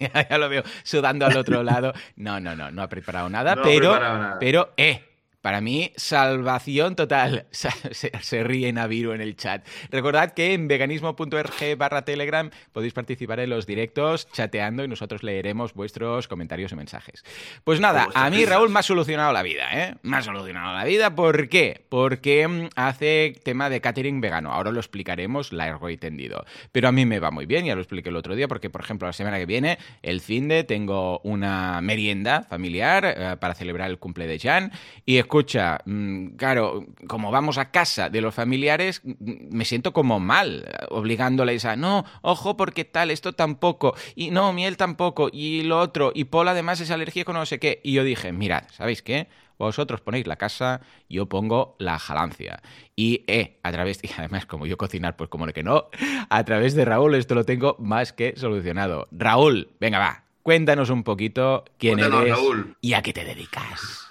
ya, 0.00 0.28
ya 0.28 0.38
lo 0.38 0.48
veo 0.48 0.62
sudando 0.82 1.24
al 1.26 1.36
otro 1.36 1.62
lado. 1.62 1.92
No, 2.16 2.40
no, 2.40 2.56
no, 2.56 2.70
no 2.72 2.82
ha 2.82 2.88
preparado 2.88 3.28
nada, 3.30 3.54
No 3.54 3.60
ha 3.62 3.64
pero, 3.64 3.90
preparado 3.92 4.18
nada. 4.18 4.36
pero, 4.40 4.72
eh, 4.76 5.06
para 5.40 5.60
mí, 5.60 5.92
salvación 5.96 6.96
total. 6.96 7.46
Se, 7.50 7.70
se- 7.92 8.12
se 8.20 8.44
ríe 8.44 8.72
Naviru 8.72 9.12
en 9.12 9.20
el 9.20 9.36
chat. 9.36 9.66
Recordad 9.90 10.32
que 10.32 10.54
en 10.54 10.68
veganismo.org 10.68 11.76
barra 11.76 12.04
Telegram 12.04 12.50
podéis 12.72 12.92
participar 12.92 13.40
en 13.40 13.50
los 13.50 13.66
directos 13.66 14.28
chateando 14.32 14.84
y 14.84 14.88
nosotros 14.88 15.22
leeremos 15.22 15.74
vuestros 15.74 16.28
comentarios 16.28 16.72
y 16.72 16.76
mensajes. 16.76 17.24
Pues 17.64 17.80
nada, 17.80 18.04
vuestras 18.04 18.26
a 18.26 18.30
mí. 18.30 18.44
Raúl 18.44 18.68
me 18.70 18.80
ha 18.80 18.82
solucionado 18.82 19.32
la 19.32 19.42
vida, 19.42 19.68
¿eh? 19.72 19.94
Me 20.02 20.16
ha 20.16 20.22
solucionado 20.22 20.74
la 20.76 20.84
vida. 20.84 21.14
¿Por 21.14 21.48
qué? 21.48 21.84
Porque 21.88 22.46
mm, 22.46 22.68
hace 22.76 23.34
tema 23.44 23.70
de 23.70 23.80
catering 23.80 24.20
vegano. 24.20 24.52
Ahora 24.52 24.70
lo 24.72 24.80
explicaremos 24.80 25.52
largo 25.52 25.90
y 25.90 25.96
tendido. 25.96 26.44
Pero 26.72 26.88
a 26.88 26.92
mí 26.92 27.06
me 27.06 27.18
va 27.18 27.30
muy 27.30 27.46
bien, 27.46 27.64
ya 27.64 27.74
lo 27.74 27.80
expliqué 27.80 28.08
el 28.10 28.16
otro 28.16 28.34
día, 28.34 28.48
porque 28.48 28.70
por 28.70 28.82
ejemplo 28.82 29.06
la 29.06 29.12
semana 29.12 29.38
que 29.38 29.46
viene, 29.46 29.78
el 30.02 30.20
fin 30.20 30.48
de, 30.48 30.64
tengo 30.64 31.20
una 31.20 31.80
merienda 31.80 32.42
familiar 32.48 33.04
eh, 33.04 33.36
para 33.40 33.54
celebrar 33.54 33.90
el 33.90 33.98
cumple 33.98 34.26
de 34.26 34.38
Jan. 34.38 34.72
Y 35.06 35.18
escucha, 35.30 35.78
mm, 35.84 36.30
claro, 36.30 36.84
como 37.06 37.30
vamos 37.30 37.56
a 37.56 37.70
casa 37.70 38.10
de 38.10 38.20
los 38.20 38.34
familiares, 38.34 39.00
mm, 39.04 39.14
me 39.56 39.64
siento 39.64 39.92
como 39.92 40.18
mal, 40.18 40.66
obligándoles 40.88 41.64
a, 41.64 41.76
no, 41.76 42.04
ojo, 42.22 42.56
porque 42.56 42.84
tal, 42.84 43.12
esto 43.12 43.32
tampoco, 43.32 43.94
y 44.16 44.32
no, 44.32 44.52
miel 44.52 44.76
tampoco, 44.76 45.28
y 45.32 45.62
lo 45.62 45.78
otro, 45.78 46.10
y 46.12 46.24
Paul 46.24 46.48
además 46.48 46.80
es 46.80 46.90
alérgico, 46.90 47.32
no 47.32 47.46
sé 47.46 47.60
qué. 47.60 47.80
Y 47.84 47.92
yo 47.92 48.02
dije, 48.02 48.32
mirad, 48.32 48.64
¿sabéis 48.72 49.02
qué? 49.02 49.28
Vosotros 49.56 50.00
ponéis 50.00 50.26
la 50.26 50.34
casa, 50.34 50.80
yo 51.08 51.26
pongo 51.26 51.76
la 51.78 52.00
jalancia. 52.00 52.60
Y, 52.96 53.22
eh, 53.28 53.60
a 53.62 53.70
través, 53.70 54.00
y 54.02 54.10
además, 54.18 54.46
como 54.46 54.66
yo 54.66 54.76
cocinar, 54.76 55.16
pues 55.16 55.30
como 55.30 55.46
que 55.46 55.62
no, 55.62 55.90
a 56.28 56.44
través 56.44 56.74
de 56.74 56.84
Raúl 56.84 57.14
esto 57.14 57.36
lo 57.36 57.44
tengo 57.44 57.76
más 57.78 58.12
que 58.12 58.34
solucionado. 58.36 59.06
Raúl, 59.12 59.68
venga, 59.78 60.00
va, 60.00 60.24
cuéntanos 60.42 60.90
un 60.90 61.04
poquito 61.04 61.64
quién 61.78 61.98
Cuéntanos, 61.98 62.22
eres 62.22 62.36
Raúl. 62.36 62.76
y 62.80 62.94
a 62.94 63.02
qué 63.02 63.12
te 63.12 63.24
dedicas. 63.24 64.08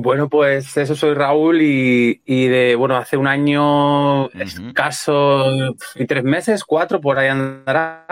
Bueno, 0.00 0.28
pues 0.28 0.76
eso 0.76 0.94
soy 0.94 1.14
Raúl 1.14 1.60
y, 1.62 2.22
y 2.24 2.46
de, 2.46 2.74
bueno, 2.76 2.96
hace 2.96 3.16
un 3.16 3.26
año 3.26 4.28
escaso 4.30 5.74
y 5.94 6.06
tres 6.06 6.24
meses, 6.24 6.64
cuatro, 6.64 7.00
por 7.00 7.18
ahí 7.18 7.28
andará. 7.28 8.06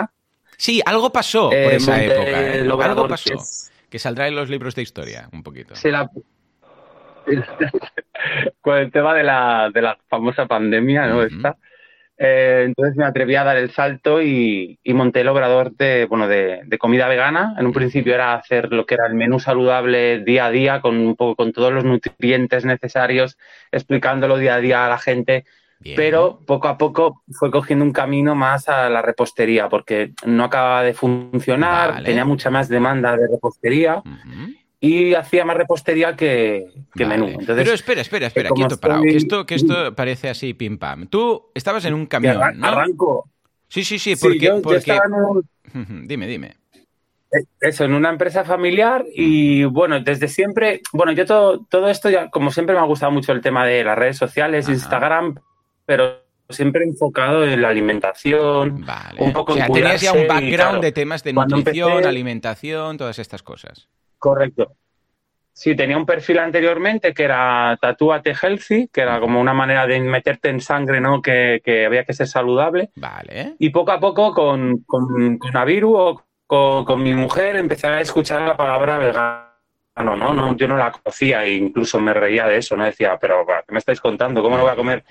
Sí, 0.57 0.81
algo 0.85 1.11
pasó 1.13 1.51
por 1.51 1.55
Eh, 1.59 1.77
esa 1.77 1.93
monté 1.93 2.07
época. 2.07 2.31
¿eh? 2.57 2.61
Algo 2.61 3.09
pasó. 3.09 3.31
que 3.31 3.35
es- 3.35 3.73
Que 3.91 3.99
saldrá 3.99 4.27
en 4.27 4.35
los 4.35 4.49
libros 4.51 4.75
de 4.75 4.83
historia, 4.83 5.29
un 5.33 5.43
poquito. 5.43 5.75
la- 5.85 6.11
con 8.61 8.77
el 8.79 8.91
tema 8.91 9.15
de 9.15 9.23
la, 9.25 9.71
de 9.73 9.83
la 9.83 9.99
famosa 10.09 10.47
pandemia, 10.47 11.07
¿no? 11.07 11.23
Esta. 11.23 11.57
Eh, 12.19 12.63
entonces 12.65 12.97
me 12.97 13.05
atreví 13.05 13.35
a 13.35 13.45
dar 13.45 13.59
el 13.59 13.71
salto 13.71 14.23
y, 14.23 14.79
y 14.83 14.95
monté 14.95 15.21
el 15.21 15.29
obrador 15.29 15.73
de, 15.77 16.07
bueno, 16.07 16.29
de, 16.29 16.63
de 16.65 16.79
comida 16.79 17.09
vegana. 17.09 17.55
En 17.59 17.67
un 17.67 17.73
principio 17.73 18.15
era 18.15 18.35
hacer 18.35 18.73
lo 18.73 18.87
que 18.87 18.95
era 18.95 19.07
el 19.07 19.15
menú 19.15 19.39
saludable 19.39 20.21
día 20.21 20.47
a 20.47 20.51
día, 20.51 20.81
con 20.81 20.97
un 20.97 21.15
poco 21.15 21.37
con 21.37 21.53
todos 21.53 21.73
los 21.73 21.85
nutrientes 21.85 22.65
necesarios, 22.65 23.37
explicándolo 23.71 24.39
día 24.39 24.55
a 24.55 24.61
día 24.61 24.87
a 24.87 24.89
la 24.89 24.99
gente. 24.99 25.45
Bien. 25.79 25.95
Pero 25.95 26.41
poco 26.47 26.69
a 26.69 26.79
poco 26.79 27.23
fue 27.33 27.51
cogiendo 27.51 27.85
un 27.85 27.93
camino 27.93 28.35
más 28.35 28.67
a 28.71 28.89
la 28.89 29.03
repostería, 29.03 29.69
porque 29.69 30.13
no 30.25 30.45
acababa 30.45 30.83
de 30.83 30.95
funcionar, 30.95 31.93
Vale. 31.93 32.07
tenía 32.07 32.25
mucha 32.25 32.49
más 32.49 32.71
demanda 32.71 33.15
de 33.15 33.29
repostería. 33.29 34.03
Y 34.81 35.15
hacía 35.15 35.45
más 35.45 35.57
repostería 35.57 36.15
que, 36.17 36.67
que 36.95 37.05
Vale. 37.05 37.19
menú. 37.19 37.27
Entonces, 37.41 37.57
Pero 37.57 37.73
espera, 37.73 38.01
espera, 38.03 38.27
espera, 38.27 38.49
como 38.51 38.67
quieto 38.67 38.79
parado. 38.81 39.03
Que 39.03 39.17
esto, 39.17 39.47
que 39.47 39.55
esto 39.55 39.95
parece 39.95 40.29
así 40.29 40.55
pim 40.55 40.79
pam. 40.79 41.07
Tú 41.07 41.47
estabas 41.55 41.85
en 41.87 41.95
un 41.95 42.07
camión, 42.07 42.37
arran- 42.37 42.57
¿no? 42.57 42.67
arranco. 42.67 43.31
Sí, 43.69 43.83
sí, 43.85 43.99
sí, 43.99 44.15
Sí, 44.17 44.23
porque. 44.23 44.39
yo, 44.39 44.57
yo 44.57 44.63
porque- 44.63 44.79
estaba 44.79 45.03
en 45.07 45.13
un- 45.15 46.07
Dime, 46.07 46.27
dime. 46.27 46.57
eso, 47.61 47.85
en 47.85 47.93
una 47.95 48.09
empresa 48.11 48.45
familiar 48.45 49.05
y 49.15 49.65
bueno, 49.65 50.01
desde 50.01 50.29
siempre, 50.29 50.81
bueno, 50.93 51.13
yo 51.13 51.27
todo, 51.27 51.67
todo 51.69 51.89
esto 51.89 52.09
ya, 52.09 52.31
como 52.31 52.51
siempre 52.51 52.75
me 52.75 52.81
ha 52.81 52.85
gustado 52.85 53.13
mucho 53.13 53.33
el 53.33 53.41
tema 53.43 53.67
de 53.67 53.83
las 53.85 53.99
redes 53.99 54.17
sociales, 54.17 54.67
Ajá. 54.67 54.73
Instagram, 54.75 55.35
pero 55.85 56.23
siempre 56.49 56.85
enfocado 56.85 57.45
en 57.45 57.63
la 57.63 57.69
alimentación, 57.69 58.85
Vale. 58.85 59.21
un 59.23 59.33
poco 59.33 59.53
o 59.53 59.57
sea, 59.57 59.67
en 59.67 59.73
tenías 59.73 60.01
ya 60.01 60.13
un 60.13 60.25
y, 60.25 60.27
background 60.27 60.55
claro, 60.55 60.81
de 60.81 60.93
temas 60.93 61.23
de 61.25 61.33
nutrición, 61.33 61.91
empecé- 61.93 62.09
alimentación, 62.09 62.97
todas 62.99 63.19
estas 63.19 63.43
cosas. 63.43 63.89
Correcto. 64.19 64.73
Sí, 65.53 65.75
tenía 65.75 65.97
un 65.97 66.05
perfil 66.05 66.39
anteriormente 66.39 67.15
que 67.15 67.23
era 67.25 67.79
Tatúate 67.81 68.35
Healthy, 68.35 68.89
que 68.93 69.01
era 69.01 69.19
como 69.21 69.41
una 69.41 69.55
manera 69.55 69.87
de 69.87 69.99
meterte 70.01 70.51
en 70.51 70.61
sangre, 70.61 71.01
¿no? 71.01 71.23
Que, 71.23 71.63
que 71.65 71.87
había 71.87 72.05
que 72.05 72.13
ser 72.13 72.27
saludable. 72.27 72.91
Vale. 72.97 73.55
Y 73.59 73.71
poco 73.71 73.93
a 73.93 73.99
poco 73.99 74.35
con, 74.35 74.81
con, 74.87 75.39
con 75.39 75.57
Aviru 75.57 75.97
o 75.97 76.23
con, 76.47 76.85
con 76.85 77.03
mi 77.03 77.15
mujer 77.15 77.57
empecé 77.57 77.87
a 77.87 78.01
escuchar 78.03 78.43
la 78.43 78.55
palabra 78.55 78.99
vegano, 78.99 79.47
¿no? 79.97 80.35
no 80.35 80.55
yo 80.57 80.69
no 80.69 80.77
la 80.77 80.93
conocía 80.93 81.45
e 81.45 81.55
incluso 81.55 81.99
me 82.01 82.13
reía 82.13 82.47
de 82.47 82.59
eso, 82.59 82.77
¿no? 82.77 82.85
Decía, 82.85 83.17
pero 83.19 83.47
¿qué 83.47 83.73
me 83.73 83.79
estáis 83.79 84.01
contando? 84.03 84.43
¿Cómo 84.43 84.59
no 84.59 84.63
voy 84.65 84.73
a 84.73 84.77
comer? 84.77 85.05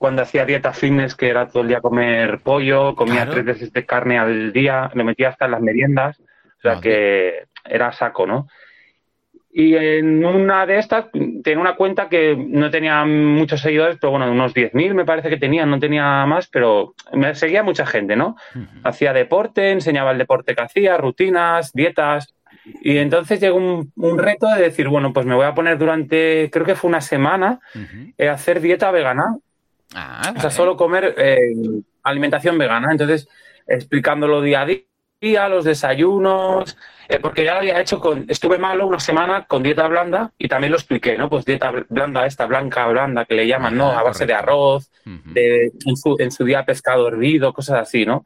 Cuando 0.00 0.22
hacía 0.22 0.46
dieta 0.46 0.72
fitness, 0.72 1.14
que 1.14 1.28
era 1.28 1.46
todo 1.46 1.60
el 1.62 1.68
día 1.68 1.82
comer 1.82 2.38
pollo, 2.42 2.94
comía 2.96 3.16
Claro. 3.16 3.32
tres 3.32 3.44
veces 3.44 3.70
de 3.70 3.84
carne 3.84 4.18
al 4.18 4.50
día, 4.50 4.90
me 4.94 5.04
metía 5.04 5.28
hasta 5.28 5.44
en 5.44 5.50
las 5.50 5.60
meriendas, 5.60 6.18
o 6.18 6.60
sea 6.62 6.76
Joder. 6.76 6.80
que 6.80 7.44
era 7.66 7.92
saco, 7.92 8.26
¿no? 8.26 8.48
Y 9.52 9.76
en 9.76 10.24
una 10.24 10.64
de 10.64 10.78
estas 10.78 11.08
tenía 11.44 11.60
una 11.60 11.74
cuenta 11.76 12.08
que 12.08 12.34
no 12.34 12.70
tenía 12.70 13.04
muchos 13.04 13.60
seguidores, 13.60 13.98
pero 14.00 14.12
bueno, 14.12 14.32
unos 14.32 14.54
10.000 14.54 14.94
me 14.94 15.04
parece 15.04 15.28
que 15.28 15.36
tenía, 15.36 15.66
no 15.66 15.78
tenía 15.78 16.24
más, 16.24 16.48
pero 16.48 16.94
me 17.12 17.34
seguía 17.34 17.62
mucha 17.62 17.84
gente, 17.84 18.16
¿no? 18.16 18.36
Ujú. 18.54 18.64
Hacía 18.84 19.12
deporte, 19.12 19.70
enseñaba 19.70 20.12
el 20.12 20.18
deporte 20.18 20.54
que 20.54 20.62
hacía, 20.62 20.96
rutinas, 20.96 21.72
dietas. 21.74 22.34
Y 22.80 22.96
entonces 22.96 23.38
llegó 23.38 23.58
un, 23.58 23.92
un 23.96 24.18
reto 24.18 24.46
de 24.48 24.62
decir, 24.62 24.88
bueno, 24.88 25.12
pues 25.12 25.26
me 25.26 25.34
voy 25.34 25.44
a 25.44 25.54
poner 25.54 25.76
durante, 25.76 26.48
creo 26.50 26.64
que 26.64 26.74
fue 26.74 26.88
una 26.88 27.02
semana, 27.02 27.60
Ujú. 27.74 28.14
eh, 28.16 28.30
hacer 28.30 28.62
dieta 28.62 28.90
vegana. 28.90 29.36
Ah, 29.94 30.32
O 30.36 30.40
sea, 30.40 30.50
solo 30.50 30.76
comer 30.76 31.14
eh, 31.18 31.52
alimentación 32.02 32.58
vegana. 32.58 32.88
Entonces, 32.90 33.28
explicándolo 33.66 34.40
día 34.40 34.62
a 34.62 34.66
día, 34.66 35.48
los 35.48 35.64
desayunos, 35.64 36.76
eh, 37.08 37.18
porque 37.20 37.44
ya 37.44 37.54
lo 37.54 37.60
había 37.60 37.80
hecho 37.80 38.00
con, 38.00 38.24
estuve 38.28 38.56
malo 38.56 38.86
una 38.86 39.00
semana 39.00 39.44
con 39.46 39.62
dieta 39.62 39.86
blanda 39.86 40.32
y 40.38 40.48
también 40.48 40.70
lo 40.70 40.78
expliqué, 40.78 41.18
¿no? 41.18 41.28
Pues 41.28 41.44
dieta 41.44 41.72
blanda, 41.88 42.24
esta 42.24 42.46
blanca, 42.46 42.86
blanda, 42.86 43.24
que 43.26 43.34
le 43.34 43.46
llaman, 43.46 43.76
¿no? 43.76 43.90
Ajá, 43.90 44.00
A 44.00 44.04
base 44.04 44.26
de 44.26 44.34
arroz, 44.34 44.90
de, 45.04 45.72
en, 45.84 45.96
su, 45.96 46.16
en 46.18 46.30
su 46.30 46.44
día 46.44 46.64
pescado 46.64 47.08
hervido, 47.08 47.52
cosas 47.52 47.80
así, 47.80 48.06
¿no? 48.06 48.24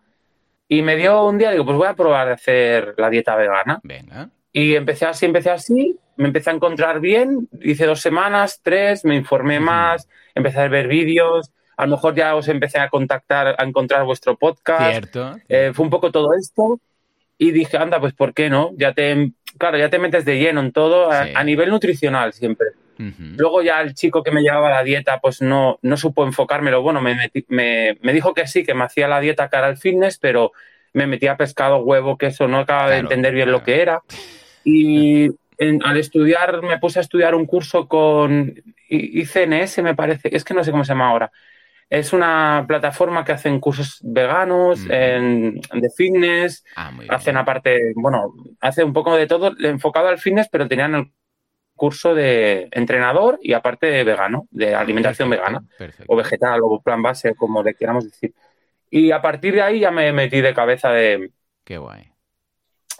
Y 0.68 0.82
me 0.82 0.96
dio 0.96 1.24
un 1.26 1.38
día, 1.38 1.50
digo, 1.50 1.64
pues 1.64 1.76
voy 1.76 1.88
a 1.88 1.94
probar 1.94 2.28
a 2.28 2.34
hacer 2.34 2.94
la 2.96 3.10
dieta 3.10 3.34
vegana. 3.36 3.80
Venga. 3.82 4.30
Y 4.52 4.76
empecé 4.76 5.06
así, 5.06 5.26
empecé 5.26 5.50
así, 5.50 5.98
me 6.16 6.26
empecé 6.28 6.50
a 6.50 6.54
encontrar 6.54 7.00
bien, 7.00 7.48
hice 7.60 7.86
dos 7.86 8.00
semanas, 8.00 8.60
tres, 8.62 9.04
me 9.04 9.14
informé 9.16 9.60
más, 9.60 10.08
empecé 10.34 10.60
a 10.60 10.68
ver 10.68 10.88
vídeos, 10.88 11.50
a 11.76 11.86
lo 11.86 11.92
mejor 11.96 12.14
ya 12.14 12.34
os 12.36 12.46
empecé 12.48 12.78
a 12.78 12.88
contactar, 12.88 13.56
a 13.58 13.64
encontrar 13.64 14.04
vuestro 14.04 14.36
podcast, 14.36 14.90
Cierto. 14.90 15.36
Eh, 15.48 15.72
fue 15.74 15.84
un 15.84 15.90
poco 15.90 16.10
todo 16.12 16.34
esto 16.34 16.78
y 17.38 17.50
dije, 17.50 17.76
anda, 17.76 17.98
pues 18.00 18.12
¿por 18.14 18.32
qué 18.32 18.48
no? 18.48 18.70
Ya 18.76 18.92
te, 18.92 19.32
claro, 19.58 19.76
ya 19.76 19.90
te 19.90 19.98
metes 19.98 20.24
de 20.24 20.38
lleno 20.38 20.60
en 20.60 20.70
todo, 20.72 21.10
a, 21.10 21.24
Sí. 21.24 21.32
a 21.34 21.42
nivel 21.44 21.70
nutricional 21.70 22.32
siempre. 22.32 22.68
Ujú. 22.96 23.34
Luego 23.36 23.60
ya 23.62 23.80
el 23.80 23.94
chico 23.94 24.22
que 24.22 24.30
me 24.30 24.40
llevaba 24.42 24.70
la 24.70 24.84
dieta 24.84 25.18
pues 25.20 25.42
no, 25.42 25.80
no 25.82 25.96
supo 25.96 26.24
enfocármelo. 26.24 26.80
Bueno, 26.80 27.00
me, 27.00 27.16
metí- 27.16 27.44
me, 27.48 27.98
me 28.02 28.12
dijo 28.12 28.34
que 28.34 28.46
sí, 28.46 28.62
que 28.64 28.72
me 28.74 28.84
hacía 28.84 29.08
la 29.08 29.18
dieta 29.18 29.48
cara 29.48 29.66
al 29.66 29.76
fitness, 29.78 30.18
pero 30.18 30.52
me 30.92 31.08
metía 31.08 31.36
pescado, 31.36 31.78
huevo, 31.78 32.16
queso, 32.16 32.46
no 32.46 32.58
acababa 32.60 32.90
de 32.90 33.00
Claro, 33.00 33.06
entender 33.08 33.34
bien 33.34 33.46
claro. 33.46 33.58
lo 33.58 33.64
que 33.64 33.82
era. 33.82 34.00
Y 34.66 35.28
en- 35.58 35.84
al 35.84 35.96
estudiar, 35.96 36.62
me 36.62 36.78
puse 36.78 36.98
a 36.98 37.02
estudiar 37.02 37.34
un 37.34 37.46
curso 37.46 37.86
con 37.88 38.54
ICNS, 38.88 39.82
me 39.82 39.94
parece, 39.94 40.34
es 40.34 40.44
que 40.44 40.54
no 40.54 40.62
sé 40.64 40.70
cómo 40.70 40.84
se 40.84 40.92
llama 40.92 41.08
ahora. 41.10 41.30
Es 41.90 42.12
una 42.12 42.64
plataforma 42.66 43.24
que 43.24 43.32
hacen 43.32 43.60
cursos 43.60 44.00
veganos, 44.02 44.86
en- 44.88 45.60
de 45.60 45.90
fitness, 45.96 46.64
Ah, 46.76 46.90
bien. 46.98 47.12
hacen 47.12 47.36
aparte, 47.36 47.92
bueno, 47.94 48.32
hace 48.60 48.82
un 48.82 48.92
poco 48.92 49.14
de 49.16 49.26
todo 49.26 49.54
enfocado 49.58 50.08
al 50.08 50.18
fitness, 50.18 50.48
pero 50.50 50.66
tenían 50.66 50.94
el 50.94 51.12
curso 51.76 52.14
de 52.14 52.68
entrenador 52.70 53.38
y 53.42 53.52
aparte 53.52 53.86
de 53.86 54.04
vegano, 54.04 54.46
de 54.50 54.74
alimentación 54.74 55.28
Perfecto, 55.28 55.52
vegana, 55.52 55.68
Perfecto. 55.76 56.12
o 56.12 56.16
vegetal, 56.16 56.60
o 56.62 56.80
plan 56.80 57.02
base, 57.02 57.34
como 57.34 57.62
le 57.62 57.74
queramos 57.74 58.04
decir. 58.04 58.32
Y 58.90 59.10
a 59.10 59.20
partir 59.20 59.54
de 59.54 59.62
ahí 59.62 59.80
ya 59.80 59.90
me 59.90 60.12
metí 60.12 60.40
de 60.40 60.54
cabeza 60.54 60.90
de 60.90 61.30
Qué 61.64 61.78
guay. 61.78 62.10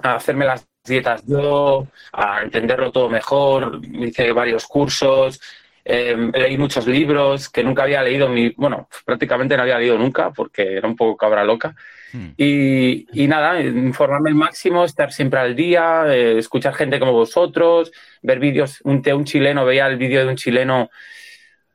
a 0.03 0.17
hacerme 0.17 0.45
las 0.45 0.67
dietas 0.85 1.25
yo, 1.27 1.87
a 2.13 2.43
entenderlo 2.43 2.93
todo 2.93 3.09
mejor, 3.09 3.81
hice 3.83 4.33
varios 4.33 4.67
cursos, 4.67 5.41
eh, 5.85 6.17
leí 6.35 6.57
muchos 6.59 6.87
libros 6.87 7.49
que 7.49 7.63
nunca 7.65 7.83
había 7.85 8.03
leído, 8.03 8.29
mi, 8.29 8.51
bueno, 8.57 8.89
prácticamente 9.05 9.57
no 9.57 9.63
había 9.63 9.79
leído 9.79 9.99
nunca 9.99 10.31
porque 10.31 10.77
era 10.77 10.89
un 10.89 10.97
poco 10.97 11.17
cabra 11.17 11.45
loca. 11.45 11.75
Hmm. 12.13 12.29
Y, 12.37 13.07
y 13.13 13.27
nada, 13.27 13.61
informarme 13.61 14.31
al 14.31 14.37
máximo, 14.37 14.85
estar 14.85 15.13
siempre 15.13 15.41
al 15.41 15.57
día, 15.57 16.05
eh, 16.09 16.39
escuchar 16.39 16.75
gente 16.75 16.99
como 17.01 17.13
vosotros, 17.13 17.91
ver 18.23 18.39
vídeos, 18.39 18.81
un, 18.85 19.03
de 19.03 19.15
un 19.15 19.25
chileno, 19.25 19.65
veía 19.65 19.87
el 19.89 19.97
vídeo 19.97 20.21
de 20.25 20.29
un 20.29 20.37
chileno, 20.37 20.91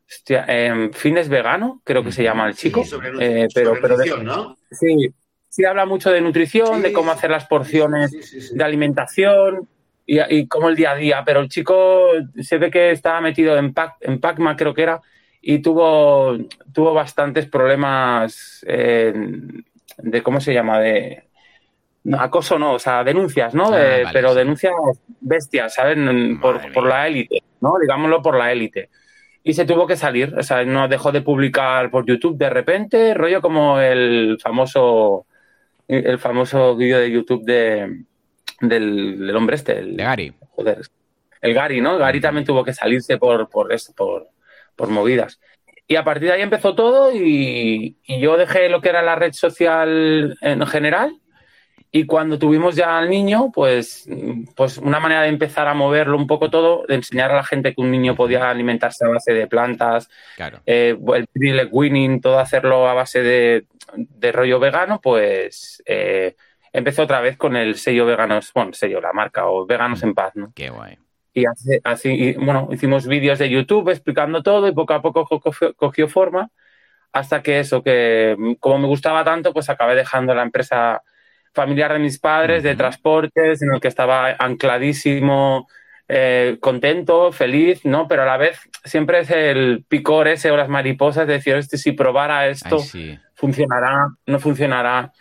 hostia, 0.09 0.45
em, 0.47 0.91
Fitness 0.91 1.29
Vegano, 1.29 1.81
creo 1.83 2.03
que 2.03 2.11
se 2.11 2.23
llama 2.23 2.47
el 2.47 2.55
chico, 2.55 2.83
Sí, 2.83 2.89
sobre, 2.89 3.09
eh, 3.43 3.47
pero, 3.53 3.69
sobre 3.69 3.81
pero 3.81 3.97
de- 3.97 4.05
nutrición, 4.05 4.25
¿no? 4.25 4.57
sí, 4.71 5.13
sí 5.49 5.65
habla 5.65 5.85
mucho 5.85 6.11
de 6.11 6.21
nutrición, 6.21 6.81
de 6.81 6.93
cómo 6.93 7.11
hacer 7.11 7.31
las 7.31 7.45
porciones 7.45 8.11
Sí, 8.11 8.55
de 8.55 8.63
alimentación 8.63 9.67
y, 10.05 10.19
y 10.33 10.47
cómo 10.47 10.69
el 10.69 10.75
día 10.75 10.91
a 10.91 10.95
día, 10.95 11.23
pero 11.25 11.41
el 11.41 11.49
chico 11.49 12.11
se 12.39 12.57
ve 12.57 12.71
que 12.71 12.91
estaba 12.91 13.21
metido 13.21 13.57
en, 13.57 13.73
Pac, 13.73 13.97
en 14.01 14.19
Pacma, 14.19 14.55
creo 14.55 14.73
que 14.73 14.83
era, 14.83 15.01
y 15.41 15.59
tuvo, 15.59 16.37
tuvo 16.73 16.93
bastantes 16.93 17.47
problemas 17.47 18.63
eh, 18.67 19.13
de, 19.97 20.23
¿cómo 20.23 20.41
se 20.41 20.53
llama? 20.53 20.79
De 20.79 21.23
no, 22.03 22.19
acoso, 22.19 22.57
no, 22.57 22.73
o 22.73 22.79
sea, 22.79 23.03
denuncias, 23.03 23.53
¿no? 23.53 23.65
Ah, 23.65 23.71
vale, 23.71 24.03
pero 24.13 24.29
sí. 24.29 24.37
denuncias 24.37 24.73
bestias, 25.19 25.73
¿saben? 25.73 26.39
Por, 26.39 26.71
por 26.71 26.87
la 26.87 27.07
élite, 27.07 27.43
¿no? 27.61 27.73
Digámoslo 27.79 28.21
por 28.21 28.37
la 28.37 28.51
élite. 28.51 28.89
Y 29.43 29.53
se 29.53 29.65
tuvo 29.65 29.87
que 29.87 29.95
salir, 29.95 30.33
o 30.37 30.43
sea, 30.43 30.63
no 30.63 30.87
dejó 30.87 31.11
de 31.11 31.21
publicar 31.21 31.89
por 31.89 32.05
YouTube 32.05 32.37
de 32.37 32.49
repente, 32.49 33.13
rollo 33.13 33.41
como 33.41 33.79
el 33.79 34.37
famoso 34.41 35.25
el 35.89 36.19
famoso 36.19 36.75
vídeo 36.75 36.99
de 36.99 37.11
YouTube 37.11 37.43
de, 37.43 38.03
del, 38.61 39.19
del 39.25 39.35
hombre 39.35 39.55
este, 39.55 39.79
el, 39.79 39.97
De 39.97 40.03
Gary. 40.03 40.33
joder, 40.51 40.81
el 41.41 41.53
Gary, 41.53 41.81
¿no? 41.81 41.97
Gary 41.97 42.21
también 42.21 42.45
tuvo 42.45 42.63
que 42.63 42.73
salirse 42.73 43.17
por, 43.17 43.49
por 43.49 43.73
eso, 43.73 43.93
por, 43.95 44.27
por 44.75 44.89
movidas. 44.89 45.39
Y 45.87 45.95
a 45.95 46.03
partir 46.03 46.27
de 46.27 46.35
ahí 46.35 46.41
empezó 46.41 46.75
todo 46.75 47.11
y, 47.15 47.97
y 48.05 48.19
yo 48.19 48.37
dejé 48.37 48.69
lo 48.69 48.79
que 48.81 48.89
era 48.89 49.01
la 49.01 49.15
red 49.15 49.33
social 49.33 50.37
en 50.41 50.65
general 50.67 51.17
y 51.91 52.05
cuando 52.05 52.37
tuvimos 52.37 52.75
ya 52.75 52.99
al 52.99 53.09
niño, 53.09 53.51
pues, 53.51 54.07
pues 54.55 54.77
una 54.77 54.99
manera 54.99 55.23
de 55.23 55.29
empezar 55.29 55.67
a 55.67 55.73
moverlo 55.73 56.17
un 56.17 56.27
poco 56.27 56.51
todo, 56.51 56.85
de 56.87 56.93
enseñar 56.93 57.31
a 57.31 57.37
la 57.37 57.43
gente 57.43 57.73
que 57.73 57.81
un 57.81 57.89
niño 57.89 58.15
podía 58.15 58.47
alimentarse 58.47 59.05
a 59.05 59.09
base 59.09 59.33
de 59.33 59.47
plantas, 59.47 60.07
Claro. 60.35 60.59
eh, 60.67 60.95
el 61.33 61.69
winning, 61.71 62.21
todo 62.21 62.37
hacerlo 62.37 62.87
a 62.87 62.93
base 62.93 63.23
de, 63.23 63.65
de 63.95 64.31
rollo 64.31 64.59
vegano, 64.59 64.99
pues 65.01 65.81
eh, 65.85 66.35
empezó 66.73 67.03
otra 67.03 67.21
vez 67.21 67.37
con 67.37 67.55
el 67.55 67.75
sello 67.75 68.05
veganos, 68.05 68.51
bueno, 68.53 68.73
sello, 68.73 69.01
la 69.01 69.13
marca, 69.13 69.47
o 69.47 69.65
veganos 69.65 70.03
en 70.03 70.13
paz, 70.13 70.35
¿no? 70.35 70.51
Qué 70.55 70.69
guay. 70.69 70.97
Y 71.33 71.45
así, 71.83 72.09
y, 72.09 72.33
bueno, 72.33 72.67
hicimos 72.71 73.07
vídeos 73.07 73.39
de 73.39 73.49
YouTube 73.49 73.89
explicando 73.89 74.41
todo 74.43 74.67
y 74.67 74.73
poco 74.73 74.93
a 74.93 75.01
poco 75.01 75.25
co- 75.25 75.39
cogió, 75.39 75.73
cogió 75.75 76.07
forma 76.07 76.49
hasta 77.11 77.41
que 77.41 77.59
eso, 77.59 77.83
que 77.83 78.35
mm, 78.37 78.53
como 78.55 78.79
me 78.79 78.87
gustaba 78.87 79.23
tanto, 79.23 79.53
pues 79.53 79.69
acabé 79.69 79.95
dejando 79.95 80.33
la 80.35 80.43
empresa 80.43 81.01
familiar 81.53 81.93
de 81.93 81.99
mis 81.99 82.19
padres 82.19 82.63
de 82.63 82.75
transportes 82.75 83.61
en 83.61 83.73
el 83.73 83.79
que 83.79 83.87
estaba 83.87 84.35
ancladísimo, 84.37 85.67
eh, 86.07 86.57
contento, 86.59 87.31
feliz, 87.31 87.85
¿no? 87.85 88.07
Pero 88.07 88.23
a 88.23 88.25
la 88.25 88.37
vez 88.37 88.59
siempre 88.83 89.19
es 89.19 89.29
el 89.31 89.85
picor 89.87 90.27
ese 90.27 90.51
o 90.51 90.57
las 90.57 90.69
mariposas 90.69 91.27
de 91.27 91.33
decir, 91.33 91.55
este, 91.55 91.77
si 91.77 91.91
probara 91.91 92.47
esto, 92.47 92.77
Ay, 92.77 92.81
sí. 92.83 93.19
Funcionará, 93.39 94.07
no 94.25 94.39
funcionará. 94.39 95.11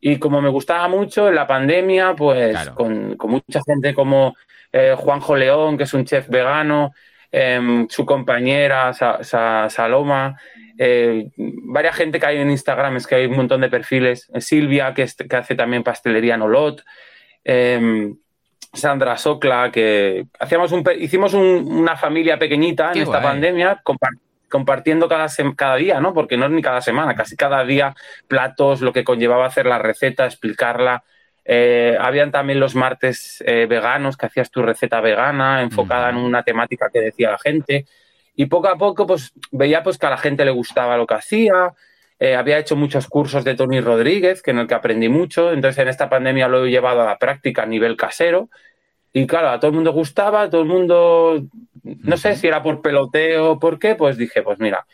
Y 0.00 0.18
como 0.18 0.40
me 0.40 0.48
gustaba 0.48 0.88
mucho 0.88 1.28
en 1.28 1.34
la 1.34 1.46
pandemia, 1.46 2.14
pues 2.16 2.50
Claro. 2.50 2.74
con, 2.74 3.16
con 3.16 3.30
mucha 3.30 3.60
gente 3.66 3.92
como 3.94 4.34
eh, 4.72 4.94
Juanjo 4.96 5.36
León, 5.36 5.76
que 5.76 5.84
es 5.84 5.94
un 5.94 6.04
chef 6.04 6.28
vegano, 6.28 6.92
em, 7.32 7.86
su 7.88 8.04
compañera 8.04 8.92
Sa- 8.92 9.22
Sa- 9.22 9.68
Saloma, 9.70 10.36
eh, 10.78 11.30
varias 11.36 11.96
gente 11.96 12.18
que 12.20 12.26
hay 12.26 12.38
en 12.38 12.50
Instagram, 12.50 12.96
es 12.96 13.06
que 13.06 13.14
hay 13.16 13.26
un 13.26 13.36
montón 13.36 13.60
de 13.62 13.68
perfiles, 13.70 14.28
eh, 14.34 14.40
Silvia, 14.40 14.92
que, 14.94 15.02
es- 15.02 15.14
que 15.16 15.36
hace 15.36 15.54
también 15.54 15.82
pastelería 15.82 16.34
en 16.34 16.42
Olot, 16.42 16.82
em, 17.44 18.16
Sandra 18.72 19.16
Socla, 19.16 19.70
que 19.72 20.26
hacíamos 20.38 20.72
un, 20.72 20.84
hicimos 20.98 21.32
un- 21.32 21.66
una 21.70 21.96
familia 21.96 22.38
pequeñita 22.38 22.92
en 22.92 23.02
esta 23.02 23.22
pandemia, 23.22 23.80
compar- 23.82 24.18
compartiendo 24.56 25.06
cada, 25.06 25.26
cada 25.54 25.76
día, 25.76 26.00
¿no? 26.00 26.14
Porque 26.14 26.38
no 26.38 26.46
es 26.46 26.50
ni 26.50 26.62
cada 26.62 26.80
semana, 26.80 27.14
casi 27.14 27.36
cada 27.36 27.62
día 27.62 27.94
platos, 28.26 28.80
lo 28.80 28.90
que 28.90 29.04
conllevaba 29.04 29.44
hacer 29.44 29.66
la 29.66 29.78
receta, 29.78 30.24
explicarla. 30.24 31.04
Eh, 31.44 31.94
habían 32.00 32.30
también 32.30 32.58
los 32.58 32.74
martes 32.74 33.44
eh, 33.46 33.66
veganos, 33.66 34.16
que 34.16 34.24
hacías 34.24 34.50
tu 34.50 34.62
receta 34.62 35.02
vegana, 35.02 35.60
enfocada 35.60 36.08
en 36.08 36.16
una 36.16 36.42
temática 36.42 36.88
que 36.90 37.02
decía 37.02 37.32
la 37.32 37.38
gente. 37.38 37.84
Y 38.34 38.46
poco 38.46 38.68
a 38.68 38.78
poco, 38.78 39.06
pues 39.06 39.34
veía 39.52 39.82
pues 39.82 39.98
que 39.98 40.06
a 40.06 40.10
la 40.10 40.16
gente 40.16 40.46
le 40.46 40.52
gustaba 40.52 40.96
lo 40.96 41.06
que 41.06 41.16
hacía. 41.16 41.74
Eh, 42.18 42.34
había 42.34 42.58
hecho 42.58 42.76
muchos 42.76 43.08
cursos 43.08 43.44
de 43.44 43.56
Tony 43.56 43.82
Rodríguez, 43.82 44.40
que 44.40 44.52
en 44.52 44.60
el 44.60 44.66
que 44.66 44.74
aprendí 44.74 45.10
mucho. 45.10 45.52
Entonces, 45.52 45.82
en 45.82 45.88
esta 45.88 46.08
pandemia 46.08 46.48
lo 46.48 46.64
he 46.64 46.70
llevado 46.70 47.02
a 47.02 47.04
la 47.04 47.18
práctica 47.18 47.64
a 47.64 47.66
nivel 47.66 47.94
casero. 47.94 48.48
Y 49.18 49.26
claro, 49.26 49.48
a 49.48 49.58
todo 49.58 49.70
el 49.70 49.74
mundo 49.76 49.92
gustaba, 49.92 50.42
a 50.42 50.50
todo 50.50 50.60
el 50.60 50.68
mundo, 50.68 51.42
no 51.82 52.16
sé 52.18 52.36
si 52.36 52.46
era 52.46 52.62
por 52.62 52.82
peloteo 52.82 53.52
o 53.52 53.58
por 53.58 53.78
qué, 53.78 53.94
pues 53.94 54.18
dije, 54.18 54.42
pues 54.42 54.58
mira, 54.58 54.86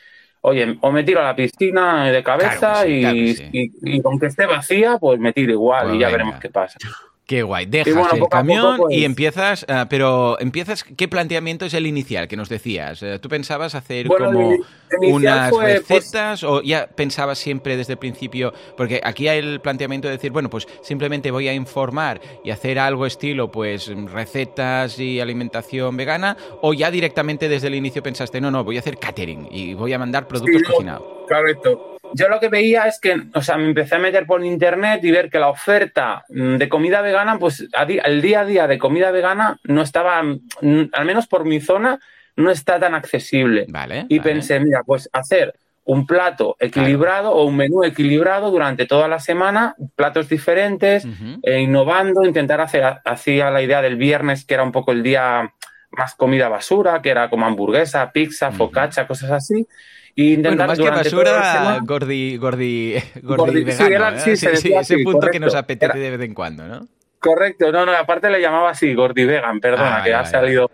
oye, 0.42 0.78
o 0.80 0.92
me 0.92 1.02
tiro 1.02 1.18
a 1.20 1.24
la 1.24 1.34
piscina 1.34 2.08
de 2.10 2.22
cabeza 2.22 2.58
Claro 2.60 2.84
que 2.84 2.88
sí, 2.88 2.92
y, 2.94 3.00
claro 3.00 3.16
sí. 3.34 3.48
y- 3.84 3.96
y 3.96 4.02
aunque 4.04 4.26
esté 4.26 4.46
vacía, 4.46 4.98
pues 4.98 5.18
me 5.18 5.32
tiro 5.32 5.50
igual 5.52 5.86
Pues 5.86 5.96
y 5.96 5.98
ya 5.98 6.06
venga. 6.06 6.18
veremos 6.18 6.40
qué 6.40 6.50
pasa. 6.50 6.78
Qué 7.32 7.42
guay. 7.42 7.64
Dejas 7.64 7.94
bueno, 7.94 8.10
el 8.12 8.18
poco, 8.18 8.28
camión 8.28 8.76
pues- 8.76 8.94
y 8.94 9.06
empiezas, 9.06 9.64
ah, 9.66 9.86
pero 9.88 10.38
empiezas, 10.38 10.84
¿qué 10.84 11.08
planteamiento 11.08 11.64
es 11.64 11.72
el 11.72 11.86
inicial 11.86 12.28
que 12.28 12.36
nos 12.36 12.50
decías? 12.50 13.02
Eh, 13.02 13.18
¿Tú 13.20 13.30
pensabas 13.30 13.74
hacer 13.74 14.06
Bueno, 14.06 14.26
como 14.26 14.56
unas 15.00 15.48
fue, 15.48 15.80
pues- 15.80 15.88
recetas 15.88 16.44
o 16.44 16.60
ya 16.60 16.86
pensabas 16.88 17.38
siempre 17.38 17.78
desde 17.78 17.94
el 17.94 17.98
principio? 17.98 18.52
Porque 18.76 19.00
aquí 19.02 19.28
hay 19.28 19.38
el 19.38 19.62
planteamiento 19.62 20.08
de 20.08 20.12
decir, 20.12 20.30
bueno, 20.30 20.50
pues 20.50 20.68
simplemente 20.82 21.30
voy 21.30 21.48
a 21.48 21.54
informar 21.54 22.20
y 22.44 22.50
hacer 22.50 22.78
algo 22.78 23.06
estilo, 23.06 23.50
pues 23.50 23.90
recetas 24.12 24.98
y 24.98 25.18
alimentación 25.18 25.96
vegana, 25.96 26.36
o 26.60 26.74
ya 26.74 26.90
directamente 26.90 27.48
desde 27.48 27.68
el 27.68 27.76
inicio 27.76 28.02
pensaste, 28.02 28.42
no, 28.42 28.50
no, 28.50 28.62
voy 28.62 28.76
a 28.76 28.80
hacer 28.80 28.98
catering 28.98 29.48
y 29.50 29.72
voy 29.72 29.94
a 29.94 29.98
mandar 29.98 30.28
productos 30.28 30.60
Sí, 30.60 30.70
cocinados. 30.70 31.02
Correcto. 31.26 31.91
Yo 32.14 32.28
lo 32.28 32.40
que 32.40 32.48
veía 32.48 32.86
es 32.86 32.98
que, 33.00 33.22
o 33.34 33.42
sea, 33.42 33.56
me 33.56 33.66
empecé 33.66 33.96
a 33.96 33.98
meter 33.98 34.26
por 34.26 34.44
internet 34.44 35.02
y 35.04 35.10
ver 35.10 35.30
que 35.30 35.38
la 35.38 35.48
oferta 35.48 36.24
mm, 36.28 36.56
de 36.56 36.68
comida 36.68 37.00
vegana, 37.00 37.38
pues 37.38 37.66
el 38.04 38.22
día 38.22 38.40
a 38.40 38.44
día 38.44 38.66
de 38.66 38.78
comida 38.78 39.10
vegana 39.10 39.58
no 39.64 39.82
estaba, 39.82 40.22
mm, 40.22 40.90
al 40.92 41.04
menos 41.04 41.26
por 41.26 41.44
mi 41.44 41.60
zona, 41.60 41.98
no 42.36 42.50
está 42.50 42.78
tan 42.80 42.94
accesible. 42.94 43.66
Vale. 43.68 44.06
Y 44.08 44.18
vale. 44.18 44.32
pensé, 44.32 44.60
mira, 44.60 44.82
pues 44.84 45.08
hacer 45.12 45.54
un 45.84 46.06
plato 46.06 46.56
equilibrado 46.60 47.32
o 47.32 47.44
un 47.44 47.56
menú 47.56 47.82
equilibrado 47.82 48.50
durante 48.50 48.86
toda 48.86 49.08
la 49.08 49.18
semana, 49.18 49.74
platos 49.96 50.28
diferentes, 50.28 51.06
eh, 51.42 51.60
innovando, 51.60 52.24
intentar 52.24 52.60
hacer, 52.60 52.84
hacía 53.04 53.50
la 53.50 53.62
idea 53.62 53.82
del 53.82 53.96
viernes, 53.96 54.44
que 54.44 54.54
era 54.54 54.62
un 54.62 54.70
poco 54.70 54.92
el 54.92 55.02
día 55.02 55.52
más 55.90 56.14
comida 56.14 56.48
basura, 56.48 57.02
que 57.02 57.10
era 57.10 57.28
como 57.28 57.46
hamburguesa, 57.46 58.12
pizza, 58.12 58.48
Ujú. 58.48 58.58
focaccia, 58.58 59.06
cosas 59.06 59.30
así. 59.32 59.66
Y 60.14 60.36
Bueno, 60.36 60.66
más 60.66 60.78
que 60.78 60.90
basura, 60.90 61.80
gordi, 61.84 62.36
gordi, 62.36 62.94
gordi, 63.22 63.64
vegano, 63.64 64.18
sí, 64.18 64.32
¿eh? 64.32 64.36
sí, 64.36 64.72
ese 64.74 64.98
punto 64.98 65.28
que 65.28 65.40
nos 65.40 65.54
apetece 65.54 65.92
Era- 65.98 66.00
de 66.00 66.16
vez 66.16 66.28
en 66.28 66.34
cuando, 66.34 66.66
¿no? 66.66 66.86
Correcto, 67.18 67.70
no, 67.70 67.86
no, 67.86 67.92
aparte 67.92 68.28
le 68.30 68.40
llamaba 68.40 68.70
así, 68.70 68.94
Gordi 68.94 69.24
Vegan, 69.24 69.60
perdona, 69.60 69.98
Ah, 69.98 70.02
que 70.02 70.10
vale, 70.10 70.14
ha 70.14 70.18
vale, 70.22 70.30
salido. 70.30 70.70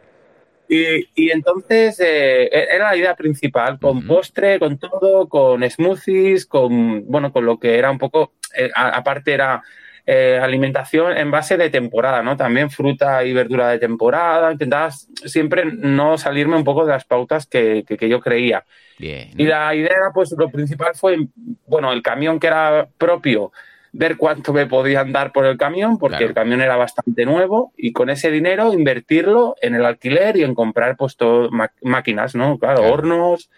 Y, 0.66 1.06
y 1.14 1.30
entonces 1.30 2.00
eh, 2.00 2.48
era 2.50 2.90
la 2.90 2.96
idea 2.96 3.14
principal, 3.14 3.78
con 3.78 4.06
postre, 4.06 4.58
con 4.58 4.78
todo, 4.78 5.28
con 5.28 5.62
smoothies, 5.68 6.46
con, 6.46 7.06
bueno, 7.06 7.32
con 7.32 7.44
lo 7.44 7.58
que 7.58 7.78
era 7.78 7.90
un 7.90 7.98
poco, 7.98 8.32
eh, 8.56 8.70
aparte 8.74 9.32
era 9.34 9.62
eh, 10.10 10.40
alimentación 10.42 11.14
en 11.18 11.30
base 11.30 11.58
de 11.58 11.68
temporada, 11.68 12.22
¿no? 12.22 12.34
También 12.34 12.70
fruta 12.70 13.22
y 13.24 13.34
verdura 13.34 13.68
de 13.68 13.78
temporada. 13.78 14.50
Intentaba 14.50 14.90
siempre 14.90 15.66
no 15.66 16.16
salirme 16.16 16.56
un 16.56 16.64
poco 16.64 16.86
de 16.86 16.92
las 16.92 17.04
pautas 17.04 17.44
que, 17.46 17.84
que, 17.86 17.98
que 17.98 18.08
yo 18.08 18.18
creía. 18.18 18.64
Bien. 18.98 19.28
Y 19.36 19.44
la 19.44 19.74
idea, 19.74 20.10
pues 20.14 20.34
lo 20.38 20.48
principal 20.48 20.94
fue, 20.94 21.18
bueno, 21.66 21.92
el 21.92 22.00
camión 22.02 22.40
que 22.40 22.46
era 22.46 22.88
propio, 22.96 23.52
ver 23.92 24.16
cuánto 24.16 24.54
me 24.54 24.64
podían 24.64 25.12
dar 25.12 25.30
por 25.30 25.44
el 25.44 25.58
camión, 25.58 25.98
porque 25.98 26.16
Claro. 26.16 26.28
el 26.30 26.34
camión 26.34 26.62
era 26.62 26.76
bastante 26.76 27.26
nuevo, 27.26 27.72
y 27.76 27.92
con 27.92 28.08
ese 28.08 28.30
dinero 28.30 28.72
invertirlo 28.72 29.56
en 29.60 29.74
el 29.74 29.84
alquiler 29.84 30.38
y 30.38 30.42
en 30.42 30.54
comprar 30.54 30.96
pues 30.96 31.16
todo, 31.16 31.50
máquinas, 31.82 32.34
¿no? 32.34 32.58
Claro, 32.58 32.80
Claro. 32.80 32.94
hornos, 32.94 33.50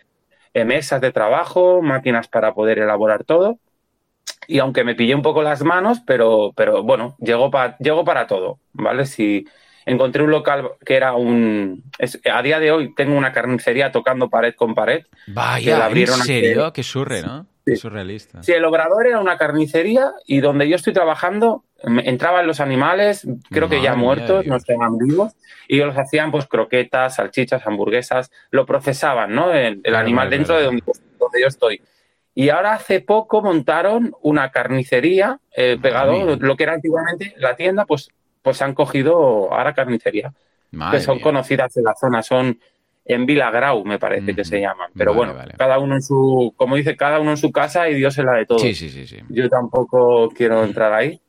eh, 0.52 0.64
mesas 0.64 1.00
de 1.00 1.12
trabajo, 1.12 1.80
máquinas 1.80 2.26
para 2.26 2.54
poder 2.54 2.80
elaborar 2.80 3.22
todo. 3.22 3.58
Y 4.46 4.58
aunque 4.58 4.84
me 4.84 4.94
pillé 4.94 5.14
un 5.14 5.22
poco 5.22 5.42
las 5.42 5.62
manos, 5.62 6.00
pero, 6.06 6.52
pero 6.56 6.82
bueno, 6.82 7.16
llegó, 7.20 7.50
pa- 7.50 7.76
llegó 7.78 8.04
para 8.04 8.26
todo, 8.26 8.58
¿vale? 8.72 9.06
Si 9.06 9.46
encontré 9.86 10.22
un 10.22 10.30
local 10.30 10.70
que 10.84 10.94
era 10.96 11.14
un... 11.14 11.84
es- 11.98 12.20
a 12.30 12.42
día 12.42 12.58
de 12.60 12.72
hoy 12.72 12.94
tengo 12.94 13.16
una 13.16 13.32
carnicería 13.32 13.92
tocando 13.92 14.28
pared 14.28 14.54
con 14.54 14.74
pared, 14.74 15.02
que 15.26 15.32
la 15.32 15.34
Vaya, 15.34 15.76
¿en 15.76 15.82
abrieron 15.82 16.20
hace- 16.20 16.40
serio? 16.40 16.72
Qué 16.72 16.82
surre, 16.82 17.22
¿no? 17.22 17.46
Qué 17.64 17.76
surrealista. 17.76 18.42
Sí, 18.42 18.52
el 18.52 18.64
obrador 18.64 19.06
era 19.06 19.20
una 19.20 19.36
carnicería 19.36 20.10
y 20.26 20.40
donde 20.40 20.68
yo 20.68 20.74
estoy 20.76 20.92
trabajando 20.92 21.64
me- 21.84 22.08
entraban 22.08 22.46
los 22.46 22.58
animales, 22.60 23.26
creo 23.50 23.68
que 23.68 23.80
ya 23.82 23.94
muertos, 23.94 24.44
no 24.46 24.56
estaban 24.56 24.98
vivos, 24.98 25.34
y 25.68 25.76
ellos 25.76 25.96
hacían 25.96 26.30
pues 26.32 26.46
croquetas, 26.46 27.14
salchichas, 27.16 27.66
hamburguesas, 27.66 28.30
lo 28.50 28.66
procesaban, 28.66 29.32
¿no? 29.34 29.52
El, 29.52 29.80
el 29.84 29.94
animal 29.94 30.28
dentro 30.30 30.56
de 30.56 30.64
donde, 30.64 30.82
donde 31.18 31.40
yo 31.40 31.46
estoy. 31.46 31.80
Y 32.40 32.48
ahora 32.48 32.72
hace 32.72 33.00
poco 33.00 33.42
montaron 33.42 34.14
una 34.22 34.50
carnicería 34.50 35.38
eh, 35.54 35.76
pegado, 35.82 36.12
mía. 36.12 36.36
lo 36.40 36.56
que 36.56 36.62
era 36.62 36.72
antiguamente 36.72 37.34
la 37.36 37.54
tienda, 37.54 37.84
pues, 37.84 38.08
pues 38.40 38.62
han 38.62 38.72
cogido 38.72 39.52
ahora 39.52 39.74
carnicería, 39.74 40.32
Madre 40.70 40.96
que 40.98 41.04
son 41.04 41.16
mía. 41.16 41.24
conocidas 41.24 41.76
en 41.76 41.84
la 41.84 41.94
zona, 41.94 42.22
son 42.22 42.58
en 43.04 43.26
Vilagrau, 43.26 43.84
me 43.84 43.98
parece 43.98 44.34
que 44.34 44.44
se 44.44 44.58
llaman. 44.58 44.90
Pero 44.96 45.10
Vale, 45.12 45.18
bueno, 45.18 45.34
vale. 45.34 45.54
cada 45.58 45.78
uno 45.78 45.96
en 45.96 46.02
su, 46.02 46.54
como 46.56 46.76
dice, 46.76 46.96
cada 46.96 47.20
uno 47.20 47.32
en 47.32 47.36
su 47.36 47.52
casa 47.52 47.90
y 47.90 47.94
Dios 47.96 48.16
en 48.16 48.24
la 48.26 48.32
de 48.34 48.46
todos. 48.46 48.62
Sí, 48.62 48.74
sí, 48.74 48.88
sí, 48.88 49.06
sí. 49.06 49.18
Yo 49.28 49.48
tampoco 49.50 50.30
quiero 50.30 50.64
entrar 50.64 50.94
ahí. 50.94 51.20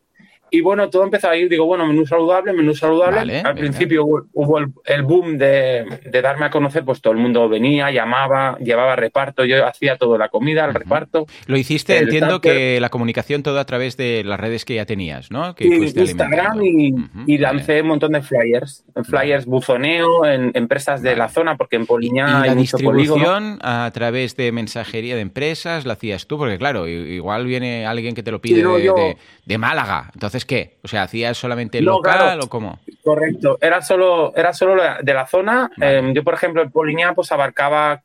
Y 0.54 0.60
bueno, 0.62 0.90
todo 0.90 1.04
empezó 1.06 1.30
a 1.30 1.38
ir, 1.38 1.48
digo, 1.50 1.66
bueno, 1.66 1.88
menú 1.88 2.06
saludable, 2.06 2.52
menú 2.52 2.76
saludable. 2.76 3.16
Vale, 3.16 3.40
Al 3.40 3.56
principio 3.56 4.04
hubo, 4.06 4.24
hubo 4.34 4.58
el, 4.60 4.68
el 4.86 5.02
boom 5.04 5.38
de, 5.38 5.86
de 6.06 6.22
darme 6.22 6.46
a 6.46 6.50
conocer, 6.50 6.84
pues 6.84 7.00
todo 7.00 7.14
el 7.14 7.20
mundo 7.20 7.48
venía, 7.48 7.90
llamaba, 7.90 8.58
llevaba 8.60 8.98
reparto, 8.98 9.46
yo 9.46 9.66
hacía 9.66 9.96
toda 9.96 10.18
la 10.18 10.28
comida, 10.28 10.66
el 10.66 10.74
reparto. 10.74 11.26
Lo 11.48 11.56
hiciste, 11.58 11.98
El 11.98 12.04
entiendo 12.04 12.42
que 12.42 12.80
la 12.82 12.90
comunicación 12.90 13.44
todo 13.44 13.60
a 13.60 13.66
través 13.66 13.96
de 13.96 14.24
las 14.26 14.40
redes 14.40 14.66
que 14.66 14.76
ya 14.76 14.86
tenías, 14.86 15.32
¿no? 15.32 15.56
Que 15.56 15.66
Y 15.68 15.74
Instagram 16.02 16.62
y, 16.64 16.88
y 16.88 17.38
vale. 17.38 17.40
lancé 17.40 17.82
un 17.82 17.88
montón 17.88 18.12
de 18.12 18.22
flyers, 18.22 18.84
flyers 19.06 19.46
buzoneo 19.46 20.26
en 20.26 20.52
empresas 20.54 21.02
de 21.02 21.16
la 21.16 21.30
zona, 21.30 21.56
porque 21.56 21.78
en 21.78 21.84
Y 21.84 21.86
Poliña 21.86 22.42
hay 22.42 22.50
la 22.50 22.56
mucho 22.56 22.78
polígono. 22.78 22.98
distribución 23.24 23.60
a 23.62 23.90
través 23.94 24.36
de 24.36 24.52
mensajería 24.52 25.16
de 25.16 25.22
empresas 25.22 25.86
la 25.86 25.94
hacías 25.94 26.28
tú, 26.28 26.38
porque 26.38 26.58
claro, 26.58 26.88
igual 26.90 27.46
viene 27.46 27.86
alguien 27.86 28.16
que 28.16 28.24
te 28.24 28.32
lo 28.32 28.42
pide 28.42 28.58
Sí, 28.58 28.64
no, 28.64 28.76
de, 28.76 28.84
yo- 28.84 28.96
de- 28.96 29.16
de 29.46 29.58
Málaga. 29.58 30.12
Entonces, 30.14 30.41
¿qué? 30.46 30.78
O 30.84 30.88
sea, 30.88 31.04
¿hacías 31.04 31.38
solamente 31.38 31.82
No, 31.82 31.92
local 31.94 32.18
claro. 32.18 32.44
o 32.44 32.50
cómo? 32.50 32.80
Correcto, 33.04 33.58
era 33.62 33.82
solo, 33.82 34.34
era 34.36 34.54
solo 34.54 34.82
de 35.02 35.14
la 35.14 35.26
zona. 35.28 35.70
Vale. 35.78 36.00
Eh, 36.00 36.12
yo, 36.14 36.24
por 36.24 36.34
ejemplo, 36.34 36.62
en 36.62 36.72
Poliña, 36.72 37.14
pues 37.14 37.32
abarcaba, 37.32 38.04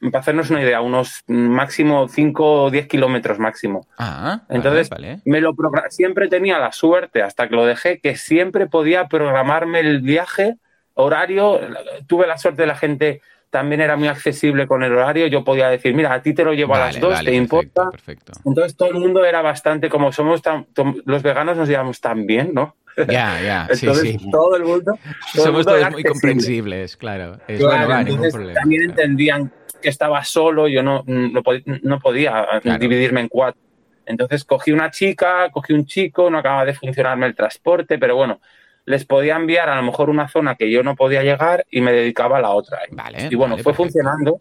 para 0.00 0.18
hacernos 0.18 0.50
una 0.50 0.62
idea, 0.62 0.80
unos 0.80 1.22
máximo 1.26 2.08
5 2.08 2.62
o 2.64 2.70
10 2.70 2.86
kilómetros 2.88 3.38
máximo. 3.38 3.86
Ah, 3.98 4.42
vale, 4.46 4.56
Entonces, 4.58 4.90
vale. 4.90 5.20
me 5.24 5.40
lo 5.40 5.54
siempre 5.88 6.28
tenía 6.28 6.58
la 6.58 6.72
suerte, 6.72 7.22
hasta 7.22 7.48
que 7.48 7.56
lo 7.56 7.64
dejé, 7.64 8.00
que 8.00 8.16
siempre 8.16 8.66
podía 8.66 9.08
programarme 9.08 9.80
el 9.80 10.00
viaje, 10.00 10.56
horario. 10.94 11.60
Tuve 12.06 12.26
la 12.26 12.38
suerte 12.38 12.62
de 12.62 12.68
la 12.68 12.76
gente 12.76 13.22
también 13.54 13.80
era 13.80 13.96
muy 13.96 14.08
accesible 14.08 14.66
con 14.66 14.82
el 14.82 14.92
horario. 14.92 15.28
Yo 15.28 15.44
podía 15.44 15.68
decir, 15.68 15.94
mira, 15.94 16.12
a 16.12 16.20
ti 16.20 16.34
te 16.34 16.42
lo 16.42 16.52
llevo 16.52 16.74
a 16.74 16.80
las 16.80 16.94
Vale, 16.96 17.00
2, 17.00 17.10
vale, 17.12 17.30
¿te 17.30 17.36
perfecto, 17.36 17.60
importa? 17.82 17.90
Perfecto. 17.92 18.32
Entonces 18.44 18.76
todo 18.76 18.88
el 18.88 18.96
mundo 18.96 19.24
era 19.24 19.42
bastante, 19.42 19.88
como 19.88 20.10
somos 20.10 20.42
tan, 20.42 20.66
los 21.04 21.22
veganos 21.22 21.56
nos 21.56 21.68
llevamos 21.68 22.00
tan 22.00 22.26
bien, 22.26 22.50
¿no? 22.52 22.74
Ya, 22.96 23.40
ya, 23.40 23.68
sí, 23.72 23.86
Entonces 23.86 24.16
sí. 24.20 24.30
todo 24.32 24.56
el 24.56 24.64
mundo... 24.64 24.92
todo 24.92 24.98
el 25.04 25.14
Somos 25.22 25.48
mundo 25.52 25.62
todos 25.70 25.76
muy 25.78 25.84
accesible. 25.84 26.10
comprensibles, 26.10 26.96
claro. 26.96 27.36
Es 27.46 27.60
Claro, 27.60 27.86
bueno, 27.86 28.00
entonces 28.00 28.32
problema. 28.32 28.60
también 28.60 28.80
claro. 28.86 29.00
entendían 29.02 29.52
que 29.80 29.88
estaba 29.88 30.24
solo, 30.24 30.66
yo 30.66 30.82
no, 30.82 31.04
no, 31.06 31.42
pod- 31.44 31.80
no 31.82 32.00
podía 32.00 32.44
Claro. 32.60 32.78
dividirme 32.80 33.20
en 33.20 33.28
cuatro. 33.28 33.60
Entonces 34.04 34.44
cogí 34.44 34.72
una 34.72 34.90
chica, 34.90 35.48
cogí 35.52 35.72
un 35.74 35.86
chico, 35.86 36.28
no 36.28 36.38
acababa 36.38 36.64
de 36.64 36.74
funcionarme 36.74 37.26
el 37.26 37.36
transporte, 37.36 37.98
pero 37.98 38.16
bueno, 38.16 38.40
les 38.86 39.04
podía 39.04 39.36
enviar 39.36 39.68
a 39.68 39.76
lo 39.76 39.82
mejor 39.82 40.10
una 40.10 40.28
zona 40.28 40.56
que 40.56 40.70
yo 40.70 40.82
no 40.82 40.94
podía 40.94 41.22
llegar 41.22 41.64
y 41.70 41.80
me 41.80 41.92
dedicaba 41.92 42.38
a 42.38 42.40
la 42.40 42.50
otra. 42.50 42.80
Vale, 42.90 43.28
y 43.30 43.34
bueno, 43.34 43.52
vale, 43.54 43.62
fue 43.62 43.72
perfecto. 43.72 43.82
funcionando, 43.84 44.40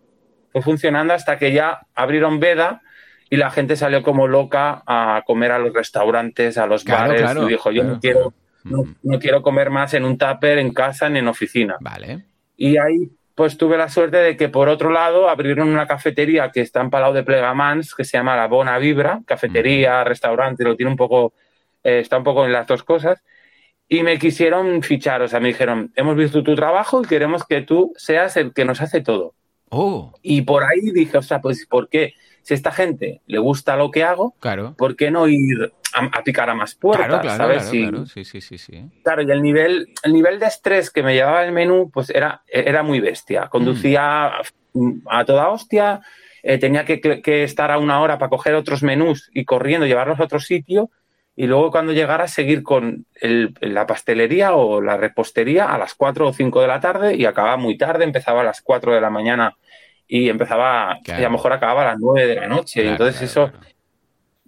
fue 0.52 0.62
funcionando 0.62 1.14
hasta 1.14 1.38
que 1.38 1.54
ya 1.54 1.82
abrieron 1.96 2.40
veda 2.40 2.82
y 3.30 3.38
la 3.38 3.50
gente 3.52 3.76
salió 3.76 4.04
como 4.04 4.28
loca 4.28 4.84
a 4.86 5.24
comer 5.26 5.52
a 5.52 5.60
los 5.60 5.74
restaurantes, 5.74 6.58
a 6.58 6.68
los 6.68 6.84
Claro, 6.84 7.08
bares 7.10 7.22
claro, 7.22 7.48
y 7.48 7.52
dijo, 7.52 7.72
yo 7.72 7.82
claro, 7.82 7.96
no 7.96 8.00
quiero, 8.00 8.34
claro. 8.64 8.86
no, 9.02 9.20
quiero 9.20 9.42
comer 9.42 9.70
más 9.70 9.94
en 9.94 10.06
un 10.06 10.18
tupper, 10.18 10.60
en 10.60 10.74
casa 10.74 11.10
ni 11.10 11.20
en 11.20 11.28
oficina. 11.28 11.78
Vale. 11.80 12.26
Y 12.58 12.78
ahí 12.78 13.10
pues 13.36 13.58
tuve 13.58 13.78
la 13.78 13.90
suerte 13.90 14.18
de 14.18 14.38
que 14.38 14.50
por 14.50 14.70
otro 14.70 14.92
lado 14.92 15.28
abrieron 15.28 15.70
una 15.70 15.88
cafetería 15.88 16.52
que 16.52 16.62
está 16.62 16.82
en 16.82 16.92
Palau 16.92 17.14
de 17.14 17.24
Plegamans, 17.24 17.96
que 17.96 18.04
se 18.04 18.18
llama 18.18 18.36
La 18.36 18.48
Bona 18.48 18.78
Vibra, 18.78 19.22
cafetería, 19.26 20.04
restaurante, 20.04 20.64
lo 20.64 20.76
tiene 20.76 20.92
un 20.92 20.98
poco, 20.98 21.34
eh, 21.84 22.00
está 22.00 22.18
un 22.18 22.24
poco 22.24 22.46
en 22.46 22.52
las 22.54 22.68
dos 22.68 22.84
cosas. 22.84 23.24
Y 23.88 24.02
me 24.04 24.18
quisieron 24.18 24.82
fichar, 24.82 25.22
o 25.22 25.28
sea, 25.28 25.40
me 25.40 25.50
dijeron, 25.50 25.92
hemos 25.96 26.16
visto 26.16 26.42
tu 26.44 26.56
trabajo 26.56 27.02
y 27.02 27.08
queremos 27.08 27.46
que 27.46 27.62
tú 27.62 27.94
seas 27.96 28.38
el 28.38 28.54
que 28.54 28.66
nos 28.66 28.82
hace 28.82 29.02
todo. 29.02 29.36
Oh, 29.70 30.14
Y 30.22 30.44
por 30.44 30.64
ahí 30.64 30.92
dije, 30.94 31.18
o 31.18 31.22
sea, 31.22 31.42
pues 31.42 31.66
¿por 31.68 31.90
qué? 31.90 32.14
Si 32.42 32.54
a 32.54 32.58
esta 32.58 32.72
gente 32.72 33.22
le 33.26 33.40
gusta 33.40 33.76
lo 33.76 33.92
que 33.92 34.04
hago, 34.04 34.36
claro. 34.40 34.76
¿por 34.78 34.96
qué 34.96 35.12
no 35.12 35.28
ir 35.28 35.74
a, 35.94 36.06
a 36.20 36.24
picar 36.24 36.50
a 36.50 36.56
más 36.56 36.76
puertas? 36.76 37.08
Claro, 37.08 37.22
claro, 37.22 37.38
¿sabes? 37.38 37.58
claro, 37.58 37.72
Si- 37.72 37.80
claro. 37.82 38.06
Sí, 38.06 38.26
sí, 38.26 38.42
sí, 38.42 38.58
sí. 38.58 38.90
Claro, 39.04 39.22
y 39.22 39.32
el 39.32 39.42
nivel, 39.42 39.90
el 40.04 40.14
nivel 40.14 40.40
de 40.40 40.46
estrés 40.48 40.90
que 40.90 41.04
me 41.04 41.14
llevaba 41.14 41.44
el 41.46 41.52
menú, 41.52 41.90
pues 41.92 42.10
era, 42.10 42.44
era 42.48 42.84
muy 42.84 43.00
bestia. 43.00 43.48
Conducía 43.50 44.32
a 45.10 45.26
toda 45.26 45.50
hostia, 45.50 46.02
eh, 46.42 46.58
tenía 46.58 46.84
que, 46.86 47.00
que 47.00 47.44
estar 47.44 47.72
a 47.72 47.78
una 47.78 48.02
hora 48.02 48.18
para 48.18 48.30
coger 48.30 48.56
otros 48.56 48.82
menús 48.84 49.30
y 49.34 49.46
corriendo, 49.46 49.86
llevarlos 49.86 50.20
a 50.20 50.24
otro 50.24 50.40
sitio, 50.40 50.90
y 51.36 51.48
luego 51.48 51.72
cuando 51.72 51.94
llegara 51.94 52.28
seguir 52.28 52.62
con 52.64 53.06
el- 53.16 53.54
la 53.62 53.88
pastelería 53.88 54.54
o 54.54 54.82
la 54.82 54.98
repostería 54.98 55.74
a 55.74 55.78
las 55.78 55.96
4 55.96 56.28
o 56.28 56.34
5 56.34 56.62
de 56.62 56.68
la 56.68 56.80
tarde 56.80 57.16
y 57.16 57.26
acababa 57.26 57.58
muy 57.58 57.78
tarde, 57.78 58.04
empezaba 58.04 58.42
a 58.42 58.44
las 58.44 58.62
4 58.62 58.94
de 58.94 59.02
la 59.02 59.10
mañana 59.10 59.56
y 60.08 60.30
empezaba, 60.30 60.98
Claro. 61.04 61.22
y 61.22 61.26
a 61.26 61.28
lo 61.30 61.32
mejor 61.34 61.54
acababa 61.54 61.82
a 61.82 61.86
las 61.94 62.00
9 62.00 62.28
de 62.28 62.36
la 62.36 62.48
noche. 62.48 62.82
Claro, 62.82 62.92
Entonces 62.92 63.32
claro, 63.34 63.48
eso, 63.48 63.58
claro. 63.60 63.76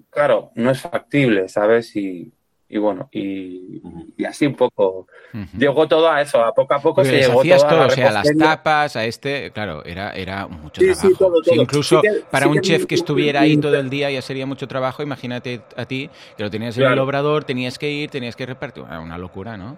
claro, 0.10 0.52
no 0.56 0.72
es 0.72 0.82
factible, 0.82 1.48
¿sabes? 1.50 1.96
Y, 1.96 2.32
y 2.68 2.78
bueno, 2.78 3.08
y, 3.12 3.82
y 4.18 4.26
así 4.26 4.46
un 4.48 4.56
poco 4.56 5.08
llegó 5.58 5.88
todo 5.88 6.10
a 6.10 6.22
eso, 6.22 6.44
a 6.44 6.54
poco 6.54 6.74
a 6.74 6.80
poco 6.80 6.96
Porque 6.96 7.12
se 7.12 7.18
llegó 7.28 7.44
todo 7.44 7.68
a 7.68 7.74
la 7.78 7.86
o 7.86 7.90
sea, 7.92 8.12
las 8.12 8.38
tapas, 8.38 8.96
a 8.96 9.06
este, 9.06 9.52
claro, 9.52 9.84
era, 9.86 10.12
era 10.12 10.48
mucho 10.48 10.82
Sí, 10.82 10.88
sí, 10.94 11.14
trabajo. 11.14 11.18
todo, 11.44 11.56
incluso 11.56 12.02
Sí 12.02 12.08
que- 12.08 12.22
para 12.32 12.46
sí 12.46 12.50
un 12.50 12.56
que 12.56 12.62
chef 12.62 12.86
que 12.86 12.96
estuviera 12.96 13.42
ahí 13.42 13.58
todo 13.58 13.76
el 13.76 13.90
día 13.90 14.10
ya 14.10 14.22
sería 14.22 14.46
mucho 14.46 14.68
trabajo, 14.68 15.04
imagínate 15.04 15.62
a 15.76 15.86
ti, 15.86 16.10
que 16.38 16.44
lo 16.44 16.50
tenías 16.50 16.76
en 16.78 16.84
el 16.84 16.88
Claro. 16.90 17.04
obrador, 17.04 17.44
tenías 17.44 17.78
que 17.78 17.92
ir, 17.92 18.10
tenías 18.10 18.36
que 18.36 18.46
repartir, 18.46 18.84
Era 18.88 19.00
una 19.00 19.18
locura, 19.18 19.58
¿no? 19.58 19.78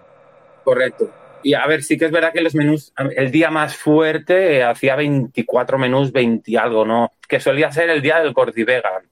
Correcto. 0.64 1.10
Y 1.42 1.54
a 1.54 1.66
ver, 1.66 1.82
sí 1.82 1.96
que 1.96 2.06
es 2.06 2.10
verdad 2.10 2.32
que 2.32 2.40
los 2.40 2.54
menús, 2.54 2.92
el 3.16 3.30
día 3.30 3.50
más 3.50 3.76
fuerte 3.76 4.56
eh, 4.56 4.64
hacía 4.64 4.96
24 4.96 5.78
menús, 5.78 6.10
20 6.10 6.50
y 6.50 6.56
algo, 6.56 6.84
¿no? 6.84 7.12
Que 7.28 7.38
solía 7.38 7.70
ser 7.70 7.90
el 7.90 8.02
día 8.02 8.18
del 8.20 8.34
Cordivegan. 8.34 9.04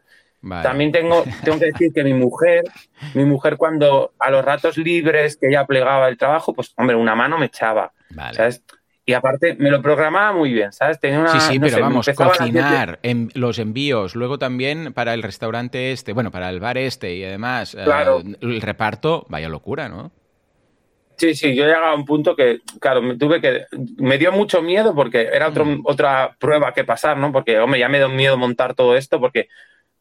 Vale. 0.49 0.63
También 0.63 0.93
tengo, 0.93 1.25
tengo 1.45 1.59
que 1.59 1.67
decir 1.67 1.93
que 1.93 2.05
mi 2.05 2.15
mujer, 2.15 2.63
mi 3.15 3.25
mujer 3.25 3.57
cuando 3.57 4.13
a 4.21 4.31
los 4.31 4.45
ratos 4.45 4.77
libres 4.79 5.37
que 5.37 5.49
ella 5.49 5.67
plegaba 5.67 6.09
el 6.09 6.17
trabajo, 6.17 6.55
pues 6.55 6.73
hombre, 6.77 6.95
una 6.95 7.17
mano 7.17 7.37
me 7.37 7.47
echaba, 7.47 7.93
Vale. 8.11 8.35
¿sabes? 8.35 8.63
Y 9.05 9.13
aparte 9.13 9.57
me 9.59 9.71
lo 9.71 9.83
programaba 9.83 10.33
muy 10.33 10.53
bien, 10.53 10.73
¿sabes? 10.73 11.01
Tenía 11.01 11.19
una, 11.21 11.31
Sí, 11.31 11.41
sí, 11.41 11.59
no 11.59 11.67
pero 11.67 11.77
sé, 11.77 11.81
vamos, 11.83 12.09
cocinar, 12.15 12.99
en, 13.03 13.31
los 13.35 13.59
envíos, 13.59 14.15
luego 14.15 14.39
también 14.39 14.93
para 14.93 15.15
el 15.15 15.23
restaurante 15.25 15.91
este, 15.91 16.13
bueno, 16.13 16.31
para 16.31 16.49
el 16.51 16.61
bar 16.61 16.79
este 16.79 17.15
y 17.17 17.25
además 17.25 17.75
eh, 17.75 17.83
Claro. 17.85 18.23
el 18.41 18.61
reparto, 18.61 19.27
vaya 19.29 19.49
locura, 19.49 19.89
¿no? 19.89 20.13
Sí, 21.17 21.35
sí, 21.35 21.55
yo 21.57 21.65
llegaba 21.65 21.91
a 21.91 21.95
un 21.95 22.05
punto 22.05 22.37
que, 22.37 22.61
claro, 22.79 23.01
me 23.01 23.17
tuve 23.17 23.41
que. 23.41 23.65
Me 23.97 24.19
dio 24.19 24.33
mucho 24.33 24.61
miedo 24.61 24.95
porque 24.95 25.23
era 25.33 25.49
otro, 25.49 25.65
Mm. 25.65 25.81
otra 25.85 26.37
prueba 26.39 26.73
que 26.75 26.85
pasar, 26.85 27.17
¿no? 27.17 27.33
Porque, 27.33 27.59
hombre, 27.59 27.81
ya 27.81 27.89
me 27.89 27.99
dio 27.99 28.09
miedo 28.11 28.37
montar 28.37 28.75
todo 28.75 28.97
esto 28.97 29.19
porque 29.19 29.49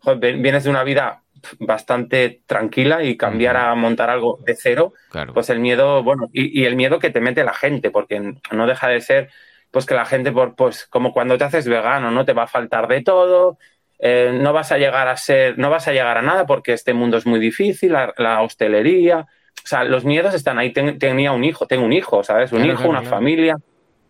joder, 0.06 0.38
vienes 0.38 0.64
de 0.64 0.70
una 0.70 0.84
vida 0.84 1.22
bastante 1.60 2.42
tranquila 2.46 3.04
y 3.04 3.18
cambiar 3.18 3.58
a 3.58 3.76
montar 3.76 4.10
algo 4.10 4.40
de 4.46 4.56
cero, 4.56 4.94
Claro. 5.10 5.34
pues 5.34 5.50
el 5.50 5.60
miedo, 5.60 6.02
bueno, 6.04 6.30
y, 6.34 6.62
y 6.62 6.66
el 6.66 6.76
miedo 6.76 6.98
que 7.00 7.10
te 7.12 7.20
mete 7.22 7.44
la 7.44 7.54
gente, 7.54 7.92
porque 7.92 8.34
no 8.52 8.68
deja 8.68 8.88
de 8.88 9.02
ser, 9.02 9.30
pues 9.72 9.86
que 9.86 9.94
la 9.94 10.06
gente, 10.06 10.32
por, 10.32 10.56
pues 10.56 10.86
como 10.88 11.12
cuando 11.14 11.38
te 11.38 11.44
haces 11.44 11.68
vegano, 11.68 12.10
¿no? 12.12 12.26
Te 12.26 12.34
va 12.34 12.44
a 12.44 12.48
faltar 12.48 12.88
de 12.88 13.02
todo. 13.02 13.58
eh, 14.00 14.32
no 14.42 14.54
vas 14.54 14.72
a 14.72 14.78
llegar 14.78 15.08
a 15.08 15.18
ser, 15.18 15.58
no 15.58 15.70
vas 15.70 15.88
a 15.88 15.92
llegar 15.94 16.18
a 16.18 16.22
nada 16.22 16.46
porque 16.46 16.74
este 16.74 16.94
mundo 16.94 17.18
es 17.18 17.26
muy 17.26 17.40
difícil, 17.40 17.94
la, 17.94 18.42
hostelería, 18.42 19.20
o 19.20 19.68
sea, 19.68 19.84
los 19.84 20.04
miedos 20.04 20.34
están 20.34 20.58
ahí. 20.60 20.72
tenía 20.74 21.32
un 21.32 21.44
hijo, 21.44 21.66
tengo 21.68 21.86
un 21.86 21.94
hijo, 21.94 22.24
¿sabes? 22.24 22.52
Un 22.52 22.66
hijo, 22.66 22.88
una 22.90 23.02
familia, 23.04 23.56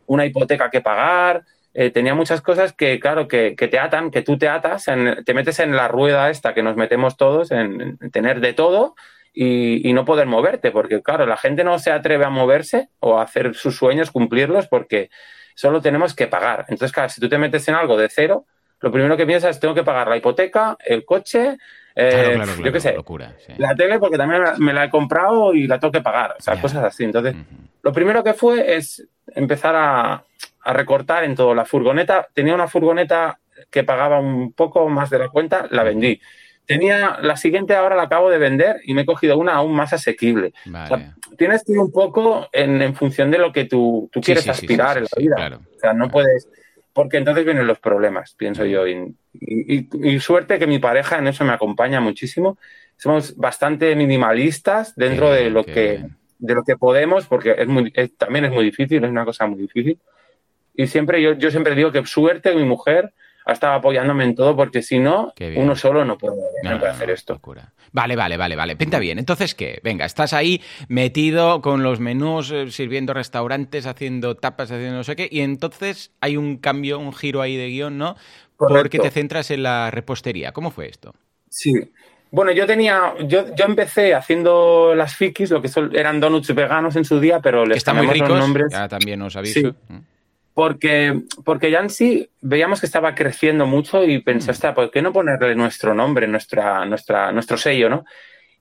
una 0.07 0.25
hipoteca 0.25 0.69
que 0.69 0.81
pagar. 0.81 1.43
Eh, 1.77 1.89
tenía 1.89 2.15
muchas 2.15 2.39
cosas 2.41 2.71
que, 2.71 3.01
claro, 3.01 3.27
que, 3.27 3.53
te 3.53 3.79
atan, 3.79 4.09
que 4.09 4.21
tú 4.21 4.37
te 4.37 4.47
atas, 4.47 4.85
te 5.25 5.33
metes 5.33 5.59
en 5.59 5.75
la 5.75 5.89
rueda 5.89 6.29
esta 6.29 6.53
que 6.53 6.63
nos 6.63 6.77
metemos 6.77 7.17
todos, 7.17 7.51
en, 7.51 7.97
tener 8.13 8.39
de 8.39 8.53
todo 8.53 8.95
y, 9.33 9.87
y, 9.87 9.91
no 9.91 10.05
poder 10.05 10.25
moverte, 10.25 10.71
porque, 10.71 11.01
claro, 11.01 11.25
la 11.25 11.35
gente 11.35 11.65
no 11.65 11.77
se 11.77 11.91
atreve 11.91 12.23
a 12.23 12.29
moverse 12.29 12.87
o 13.01 13.19
a 13.19 13.23
hacer 13.23 13.55
sus 13.55 13.75
sueños, 13.75 14.09
cumplirlos, 14.09 14.69
porque 14.69 15.09
solo 15.53 15.81
tenemos 15.81 16.15
que 16.15 16.27
pagar. 16.27 16.65
Entonces, 16.69 16.93
claro, 16.93 17.09
si 17.09 17.19
tú 17.19 17.27
te 17.27 17.37
metes 17.37 17.67
en 17.67 17.75
algo 17.75 17.97
de 17.97 18.07
cero, 18.07 18.45
lo 18.79 18.89
primero 18.89 19.17
que 19.17 19.25
piensas 19.25 19.51
es 19.51 19.59
tengo 19.59 19.73
que 19.73 19.83
pagar 19.83 20.07
la 20.07 20.15
hipoteca, 20.15 20.77
el 20.85 21.03
coche, 21.03 21.57
eh, 21.93 22.41
yo 22.63 22.71
qué 22.71 22.79
sé, 22.79 22.93
locura, 22.93 23.35
la 23.57 23.75
tele 23.75 23.99
porque 23.99 24.17
también 24.17 24.43
me 24.59 24.73
la 24.73 24.85
he 24.85 24.89
comprado 24.89 25.53
y 25.53 25.67
la 25.67 25.79
tengo 25.79 25.91
que 25.91 26.01
pagar, 26.01 26.35
o 26.37 26.41
sea, 26.41 26.61
cosas 26.61 26.83
así. 26.83 27.03
Entonces, 27.03 27.35
lo 27.81 27.91
primero 27.91 28.23
que 28.23 28.33
fue 28.33 28.75
es 28.75 29.05
empezar 29.33 29.75
a, 29.75 30.23
recortar 30.73 31.23
en 31.23 31.35
todo. 31.35 31.53
La 31.53 31.65
furgoneta, 31.65 32.27
tenía 32.33 32.55
una 32.55 32.67
furgoneta 32.67 33.39
que 33.69 33.83
pagaba 33.83 34.19
un 34.19 34.53
poco 34.53 34.87
más 34.89 35.09
de 35.09 35.19
la 35.19 35.29
cuenta, 35.29 35.67
la 35.71 35.83
vendí. 35.83 36.19
Tenía 36.65 37.19
la 37.21 37.37
siguiente 37.37 37.75
ahora 37.75 37.95
la 37.95 38.03
acabo 38.03 38.29
de 38.31 38.39
vender 38.39 38.77
y 38.85 38.95
me 38.95 39.01
he 39.01 39.05
cogido 39.05 39.37
una 39.37 39.53
aún 39.53 39.75
más 39.75 39.93
asequible. 39.93 40.53
tienes 41.37 41.63
que 41.63 41.73
ir 41.73 41.79
un 41.79 41.91
poco 41.91 42.49
en, 42.51 42.95
función 42.95 43.29
de 43.29 43.37
lo 43.37 43.51
que 43.51 43.65
tú, 43.65 44.09
quieres 44.21 44.47
aspirar 44.47 44.97
en 44.97 45.03
la 45.03 45.17
vida. 45.17 45.59
O 45.75 45.79
sea, 45.79 45.93
no 45.93 46.09
puedes 46.09 46.49
porque 46.95 47.17
entonces 47.17 47.43
vienen 47.43 47.67
los 47.67 47.79
problemas, 47.79 48.35
pienso 48.35 48.63
yo. 48.65 48.87
Y, 48.87 50.19
suerte 50.21 50.57
que 50.57 50.65
mi 50.65 50.79
pareja 50.79 51.17
en 51.17 51.27
eso 51.27 51.43
me 51.43 51.51
acompaña 51.51 51.99
muchísimo. 51.99 52.57
Somos 52.95 53.35
bastante 53.35 53.93
minimalistas 53.97 54.95
dentro 54.95 55.29
de 55.29 55.49
lo 55.49 55.65
que 55.65 56.05
de 56.39 56.53
lo 56.53 56.63
que 56.63 56.77
podemos, 56.77 57.27
porque 57.27 57.55
es 57.57 57.67
muy, 57.67 57.91
también 58.17 58.45
es 58.45 58.51
muy 58.51 58.63
difícil, 58.63 59.03
es 59.03 59.09
una 59.09 59.25
cosa 59.25 59.45
muy 59.45 59.59
difícil. 59.59 59.99
Y 60.77 60.87
siempre 60.87 61.21
yo, 61.21 61.33
yo 61.33 61.51
siempre 61.51 61.75
digo 61.75 61.91
que 61.91 62.05
suerte 62.05 62.55
mi 62.55 62.63
mujer 62.63 63.13
ha 63.45 63.53
estado 63.53 63.73
apoyándome 63.73 64.23
en 64.23 64.35
todo, 64.35 64.55
porque 64.55 64.81
si 64.81 64.97
no, 64.97 65.31
uno 65.55 65.75
solo 65.75 66.03
no 66.03 66.17
puede, 66.17 66.35
hacer 66.89 67.11
esto. 67.11 67.39
Vale, 67.91 68.15
vale, 68.15 68.37
vale, 68.37 68.55
vale. 68.55 68.75
Pinta 68.75 68.97
bien. 68.97 69.19
Entonces, 69.19 69.53
¿qué? 69.53 69.79
Venga, 69.83 70.05
estás 70.05 70.33
ahí 70.33 70.61
metido 70.87 71.61
con 71.61 71.83
los 71.83 71.99
menús, 71.99 72.51
eh, 72.51 72.71
sirviendo 72.71 73.13
restaurantes, 73.13 73.85
haciendo 73.85 74.35
tapas, 74.35 74.71
haciendo 74.71 74.97
no 74.97 75.03
sé 75.03 75.15
qué, 75.15 75.29
y 75.31 75.41
entonces 75.41 76.11
hay 76.21 76.37
un 76.37 76.57
cambio, 76.57 76.97
un 76.97 77.13
giro 77.13 77.41
ahí 77.41 77.55
de 77.55 77.67
guion, 77.67 77.99
¿no? 77.99 78.15
Porque 78.57 78.97
te 78.97 79.11
centras 79.11 79.51
en 79.51 79.63
la 79.63 79.91
repostería. 79.91 80.51
¿Cómo 80.51 80.71
fue 80.71 80.87
esto? 80.87 81.13
Sí. 81.49 81.73
Bueno, 82.31 82.51
yo 82.51 82.65
tenía, 82.65 83.13
yo, 83.27 83.53
yo 83.53 83.65
empecé 83.65 84.15
haciendo 84.15 84.95
las 84.95 85.15
fikis, 85.15 85.51
lo 85.51 85.61
que 85.61 85.69
eran 85.93 86.19
donuts 86.19 86.53
veganos 86.55 86.95
en 86.95 87.05
su 87.05 87.19
día, 87.19 87.39
pero 87.41 87.65
les 87.65 87.77
Están 87.77 87.97
muy 87.97 88.07
ricos, 88.07 88.39
nombres. 88.39 88.67
Ya 88.71 88.87
también 88.87 89.21
os 89.21 89.35
aviso. 89.35 89.75
Mm 89.87 90.14
porque, 90.55 91.21
porque 91.43 91.69
Yancy 91.69 92.29
veíamos 92.39 92.79
que 92.79 92.85
estaba 92.85 93.13
creciendo 93.13 93.65
mucho 93.65 94.05
y 94.05 94.19
pensé, 94.19 94.53
mm. 94.53 94.73
¿por 94.73 94.89
qué 94.89 95.01
no 95.01 95.11
ponerle 95.11 95.53
nuestro 95.53 95.93
nombre, 95.93 96.27
nuestra, 96.27 96.85
nuestra, 96.85 97.33
nuestro 97.33 97.57
sello, 97.57 97.89
no? 97.89 98.05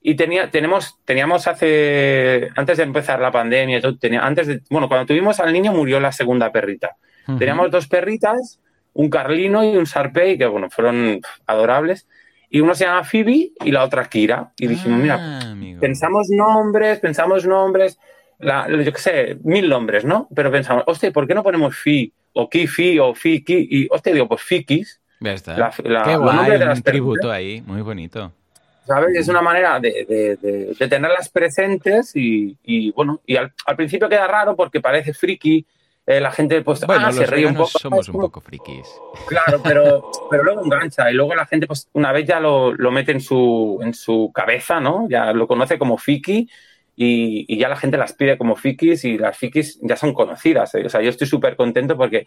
Y 0.03 0.17
tenía, 0.17 0.51
tenemos, 0.51 0.99
teníamos 1.05 1.47
hace, 1.47 2.51
antes 2.57 2.79
de 2.79 2.83
empezar 2.83 3.21
la 3.21 3.31
pandemia, 3.31 3.81
tenía, 4.01 4.27
antes 4.27 4.49
de, 4.49 4.61
bueno, 4.71 4.89
cuando 4.89 5.07
tuvimos 5.07 5.39
al 5.39 5.53
niño 5.53 5.73
murió 5.73 6.01
la 6.01 6.11
segunda 6.11 6.51
perrita. 6.51 6.97
Teníamos 7.39 7.71
dos 7.71 7.87
perritas, 7.87 8.61
un 8.93 9.09
Carlino 9.09 9.65
y 9.65 9.77
un 9.77 9.87
Sarpey, 9.87 10.37
que 10.37 10.47
bueno, 10.47 10.69
fueron 10.69 11.21
adorables. 11.47 12.09
Y 12.51 12.61
uno 12.61 12.75
se 12.75 12.85
llama 12.85 13.05
Phoebe 13.05 13.53
y 13.65 13.71
la 13.71 13.85
otra 13.85 14.05
Kira. 14.07 14.53
Y 14.59 14.67
dijimos, 14.67 15.01
mira, 15.01 15.17
ah, 15.19 15.55
pensamos 15.81 16.29
nombres, 16.29 16.99
pensamos 16.99 17.47
nombres 17.47 17.99
yo 18.45 18.93
qué 18.93 18.99
sé, 18.99 19.39
mil 19.43 19.69
nombres, 19.69 20.05
¿no? 20.05 20.29
Pero 20.35 20.51
pensamos, 20.51 20.85
hostia, 20.87 21.11
¿por 21.11 21.27
qué 21.27 21.35
no 21.35 21.43
ponemos 21.43 21.77
Fi 21.77 22.13
o 22.35 22.49
Kifi 22.49 22.99
o 22.99 23.15
Fiki? 23.15 23.69
Y, 23.71 23.89
hostia, 23.91 24.13
digo, 24.13 24.29
pues 24.29 24.43
Fikis. 24.43 25.01
Ya 25.21 25.33
está. 25.33 25.57
La, 25.57 26.03
qué 26.03 26.17
guay, 26.17 26.63
un 26.63 26.83
tributo 26.83 27.31
ahí, 27.31 27.63
muy 27.67 27.83
bonito. 27.83 28.33
¿Sabes? 28.87 29.17
Es 29.17 29.29
una 29.29 29.41
manera 29.41 29.81
de, 29.81 30.37
de, 30.79 30.89
tenerlas 30.89 31.31
presentes 31.31 32.13
y, 32.15 32.93
bueno, 32.93 33.21
y 33.27 33.37
al, 33.37 33.53
principio 33.77 34.09
queda 34.09 34.27
raro 34.27 34.55
porque 34.55 34.81
parece 34.81 35.15
friki, 35.15 35.65
eh, 36.07 36.21
la 36.21 36.31
gente 36.31 36.61
pues 36.61 36.85
bueno, 36.85 37.07
ah, 37.07 37.13
se 37.13 37.25
ríe 37.25 37.47
un 37.47 37.55
poco. 37.55 37.79
Somos 37.79 38.09
un 38.11 38.21
poco 38.21 38.43
frikis. 38.43 38.87
Claro, 39.27 39.63
pero, 39.63 40.11
pero 40.31 40.45
luego 40.45 40.63
engancha 40.63 41.11
y 41.11 41.15
luego 41.15 41.35
la 41.35 41.47
gente 41.47 41.67
pues 41.67 41.89
una 41.95 42.13
vez 42.13 42.27
ya 42.27 42.41
lo, 42.41 42.75
lo 42.75 42.91
mete 42.91 43.13
en 43.13 43.23
su, 43.23 43.81
en 43.83 43.95
su 43.95 44.31
cabeza, 44.35 44.81
¿no? 44.81 45.09
Ya 45.09 45.33
lo 45.33 45.47
conoce 45.47 45.79
como 45.79 45.97
Fiki 45.97 46.47
y, 46.97 47.59
ya 47.59 47.69
la 47.69 47.77
gente 47.77 47.97
las 47.97 48.13
pide 48.13 48.39
como 48.39 48.57
fikis 48.57 49.05
y 49.05 49.19
las 49.19 49.37
fikis 49.37 49.79
ya 49.83 49.97
son 49.97 50.15
conocidas. 50.15 50.75
¿eh? 50.75 50.85
O 50.87 50.89
sea, 50.89 51.01
yo 51.01 51.11
estoy 51.11 51.27
súper 51.27 51.57
contento 51.57 51.97
porque 51.97 52.27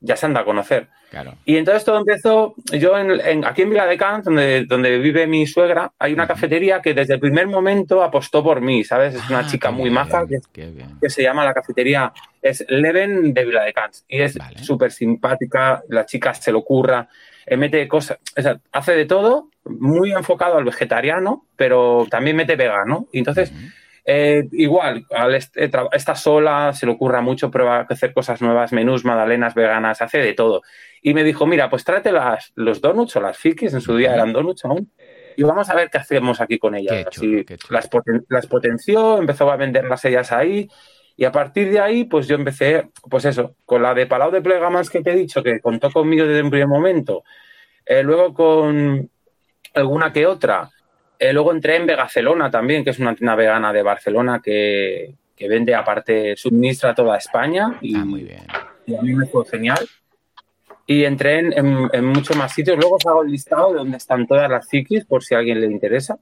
ya 0.00 0.16
se 0.16 0.26
han 0.26 0.34
dado 0.34 0.42
a 0.42 0.46
conocer. 0.46 0.88
Claro. 1.10 1.34
Y 1.44 1.56
entonces 1.56 1.84
todo 1.84 1.98
empezó, 1.98 2.54
yo 2.72 2.98
en, 2.98 3.44
aquí 3.44 3.62
en 3.62 3.70
Vila 3.70 3.86
de 3.86 3.96
Cans, 3.96 4.24
donde, 4.26 4.66
donde 4.66 4.98
vive 4.98 5.26
mi 5.26 5.46
suegra, 5.46 5.92
hay 5.98 6.12
una 6.12 6.26
cafetería 6.26 6.82
que 6.82 6.92
desde 6.92 7.14
el 7.14 7.20
primer 7.20 7.46
momento 7.46 8.02
apostó 8.02 8.44
por 8.44 8.60
mí, 8.60 8.84
¿sabes? 8.84 9.14
Es 9.14 9.30
una 9.30 9.40
ah, 9.40 9.46
chica 9.46 9.70
muy 9.70 9.90
maja 9.90 10.26
que, 10.26 11.08
se 11.08 11.22
llama 11.22 11.44
la 11.44 11.54
cafetería, 11.54 12.12
es 12.42 12.64
Leven 12.68 13.32
de 13.32 13.44
Vila 13.46 13.64
de 13.64 13.72
Cans. 13.72 14.04
Y 14.06 14.20
es 14.20 14.36
súper 14.62 14.92
simpática, 14.92 15.82
la 15.88 16.04
chica 16.04 16.34
se 16.34 16.52
lo 16.52 16.62
curra, 16.62 17.08
eh, 17.46 17.56
mete 17.56 17.88
cosas, 17.88 18.18
o 18.36 18.42
sea, 18.42 18.60
hace 18.72 18.92
de 18.92 19.06
todo, 19.06 19.48
muy 19.64 20.12
enfocado 20.12 20.58
al 20.58 20.64
vegetariano, 20.64 21.46
pero 21.56 22.06
también 22.10 22.36
mete 22.36 22.56
vegano. 22.56 23.08
Y 23.10 23.18
entonces... 23.18 23.52
Eh, 24.06 24.48
igual, 24.52 25.06
al 25.10 25.34
esta 25.34 26.14
sola, 26.14 26.72
se 26.74 26.84
le 26.84 26.92
ocurra 26.92 27.22
mucho, 27.22 27.50
prueba 27.50 27.78
a 27.78 27.86
hacer 27.88 28.12
cosas 28.12 28.42
nuevas, 28.42 28.72
menús, 28.72 29.04
magdalenas 29.04 29.54
veganas, 29.54 30.02
hace 30.02 30.18
de 30.18 30.34
todo. 30.34 30.62
Y 31.00 31.14
me 31.14 31.24
dijo, 31.24 31.46
mira, 31.46 31.70
pues 31.70 31.84
tráete 31.84 32.12
las, 32.12 32.52
los 32.54 32.80
donuts 32.80 33.16
o 33.16 33.20
las 33.20 33.38
fikis, 33.38 33.72
en 33.72 33.80
su 33.80 33.96
día 33.96 34.14
eran 34.14 34.32
donuts 34.32 34.64
aún, 34.66 34.92
y 35.36 35.42
vamos 35.42 35.70
a 35.70 35.74
ver 35.74 35.88
qué 35.90 35.98
hacemos 35.98 36.40
aquí 36.40 36.58
con 36.58 36.74
ellas. 36.74 37.06
Las, 37.70 37.88
las 38.28 38.46
potenció, 38.46 39.18
empezó 39.18 39.50
a 39.50 39.56
venderlas 39.56 40.04
ellas 40.04 40.32
ahí, 40.32 40.68
y 41.16 41.24
a 41.24 41.32
partir 41.32 41.70
de 41.70 41.80
ahí, 41.80 42.04
pues 42.04 42.26
yo 42.26 42.34
empecé, 42.34 42.88
pues 43.08 43.24
eso, 43.24 43.54
con 43.64 43.82
la 43.82 43.94
de 43.94 44.06
Palau 44.06 44.30
de 44.30 44.42
Plegamans 44.42 44.90
que 44.90 45.00
te 45.00 45.12
he 45.12 45.16
dicho, 45.16 45.42
que 45.42 45.60
contó 45.60 45.90
conmigo 45.90 46.26
desde 46.26 46.42
un 46.42 46.50
primer 46.50 46.68
momento, 46.68 47.24
eh, 47.86 48.02
luego 48.02 48.34
con 48.34 49.08
alguna 49.74 50.12
que 50.12 50.26
otra, 50.26 50.70
eh, 51.18 51.32
luego 51.32 51.52
entré 51.52 51.76
en 51.76 51.86
Vegacelona 51.86 52.50
también, 52.50 52.84
que 52.84 52.90
es 52.90 52.98
una 52.98 53.14
tienda 53.14 53.34
vegana 53.34 53.72
de 53.72 53.82
Barcelona 53.82 54.40
que, 54.42 55.14
vende, 55.40 55.74
aparte, 55.74 56.36
suministra 56.36 56.94
toda 56.94 57.16
España. 57.16 57.78
Y, 57.80 57.96
ah, 57.96 58.04
muy 58.04 58.22
bien. 58.22 58.44
Y 58.86 58.94
a 58.94 59.02
mí 59.02 59.14
me 59.14 59.26
fue 59.26 59.44
genial. 59.46 59.86
Y 60.86 61.04
entré 61.04 61.38
en, 61.38 62.04
muchos 62.04 62.36
más 62.36 62.52
sitios. 62.52 62.76
Luego 62.76 62.96
os 62.96 63.06
hago 63.06 63.22
el 63.22 63.30
listado 63.30 63.72
de 63.72 63.78
donde 63.78 63.96
están 63.96 64.26
todas 64.26 64.50
las 64.50 64.68
psiquis, 64.68 65.04
por 65.04 65.22
si 65.22 65.34
a 65.34 65.38
alguien 65.38 65.60
le 65.60 65.66
interesa. 65.66 66.18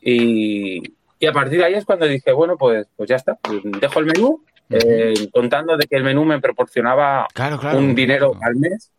Y, 0.00 0.82
y 1.18 1.26
a 1.26 1.32
partir 1.32 1.58
de 1.58 1.64
ahí 1.64 1.74
es 1.74 1.84
cuando 1.84 2.06
dije, 2.06 2.32
bueno, 2.32 2.56
pues, 2.56 2.86
pues 2.96 3.08
ya 3.08 3.16
está. 3.16 3.38
Dejo 3.80 4.00
el 4.00 4.06
menú 4.06 4.44
eh, 4.70 5.28
contando 5.32 5.76
de 5.76 5.86
que 5.86 5.96
el 5.96 6.04
menú 6.04 6.24
me 6.24 6.40
proporcionaba 6.40 7.26
un 7.74 7.94
dinero 7.94 8.38
al 8.40 8.56
mes. 8.56 8.92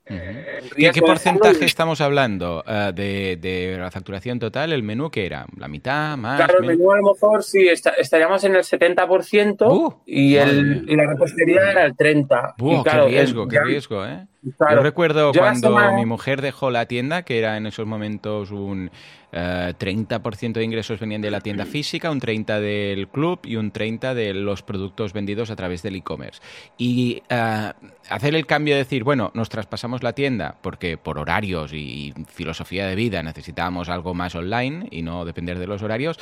¿Y 0.76 0.90
qué 0.90 1.02
porcentaje 1.02 1.64
estamos 1.64 2.02
hablando 2.02 2.64
eh, 2.68 3.38
de, 3.42 3.78
la 3.80 3.90
facturación 3.90 4.40
total? 4.40 4.74
¿El 4.74 4.84
menú 4.84 5.10
que 5.10 5.26
era? 5.26 5.46
¿La 5.58 5.70
mitad? 5.70 6.18
¿Más? 6.18 6.38
Claro, 6.38 6.60
el 6.60 6.66
menú 6.66 6.92
a 6.92 6.98
lo 6.98 7.14
mejor 7.14 7.44
sí, 7.44 7.70
estaríamos 7.70 8.44
en 8.44 8.56
el 8.56 8.64
70% 8.64 9.72
uh, 9.72 10.02
y, 10.06 10.36
el, 10.36 10.86
y, 10.90 10.96
la 10.96 11.08
repostería 11.08 11.72
era 11.72 11.86
el 11.86 11.96
30%. 11.96 12.56
Uh, 12.60 12.84
qué 12.84 13.02
riesgo, 13.04 13.48
qué 13.48 13.62
riesgo, 13.62 14.06
¿eh? 14.06 14.28
Yo 14.44 14.82
recuerdo 14.82 15.32
cuando 15.34 15.78
mi 15.94 16.06
mujer 16.06 16.42
dejó 16.42 16.72
la 16.72 16.88
tienda, 16.88 17.22
que 17.22 17.38
era 17.38 17.58
en 17.58 17.68
esos 17.68 17.86
momentos 17.86 18.50
un 18.50 18.90
30% 19.32 20.44
eh, 20.44 20.54
de 20.54 20.64
ingresos 20.64 21.00
venían 21.00 21.22
de 21.22 21.30
la 21.30 21.42
tienda 21.42 21.66
física, 21.66 22.10
un 22.10 22.20
30% 22.20 22.60
del 22.60 23.08
club 23.08 23.42
y 23.44 23.58
un 23.58 23.72
30% 23.72 24.16
de 24.16 24.34
los 24.34 24.64
productos 24.64 25.14
vendidos 25.14 25.52
a 25.52 25.56
través 25.56 25.84
del 25.84 25.96
e-commerce. 25.96 26.42
Y 26.80 27.22
eh, 27.30 27.72
hacer 28.10 28.34
el 28.34 28.48
cambio 28.48 28.74
de 28.74 28.80
decir, 28.80 29.04
bueno, 29.04 29.30
nos 29.36 29.50
traspasamos 29.50 30.02
la 30.02 30.14
tienda 30.14 30.58
porque 30.64 30.98
por 30.98 31.20
horarios 31.20 31.72
y 31.72 32.12
filosofía 32.28 32.88
de 32.88 32.96
vida 32.96 33.22
necesitábamos 33.22 33.90
algo 33.90 34.16
más 34.16 34.34
online 34.34 34.88
y 34.90 35.04
no 35.04 35.24
depender 35.24 35.60
de 35.60 35.68
los 35.68 35.84
horarios, 35.84 36.18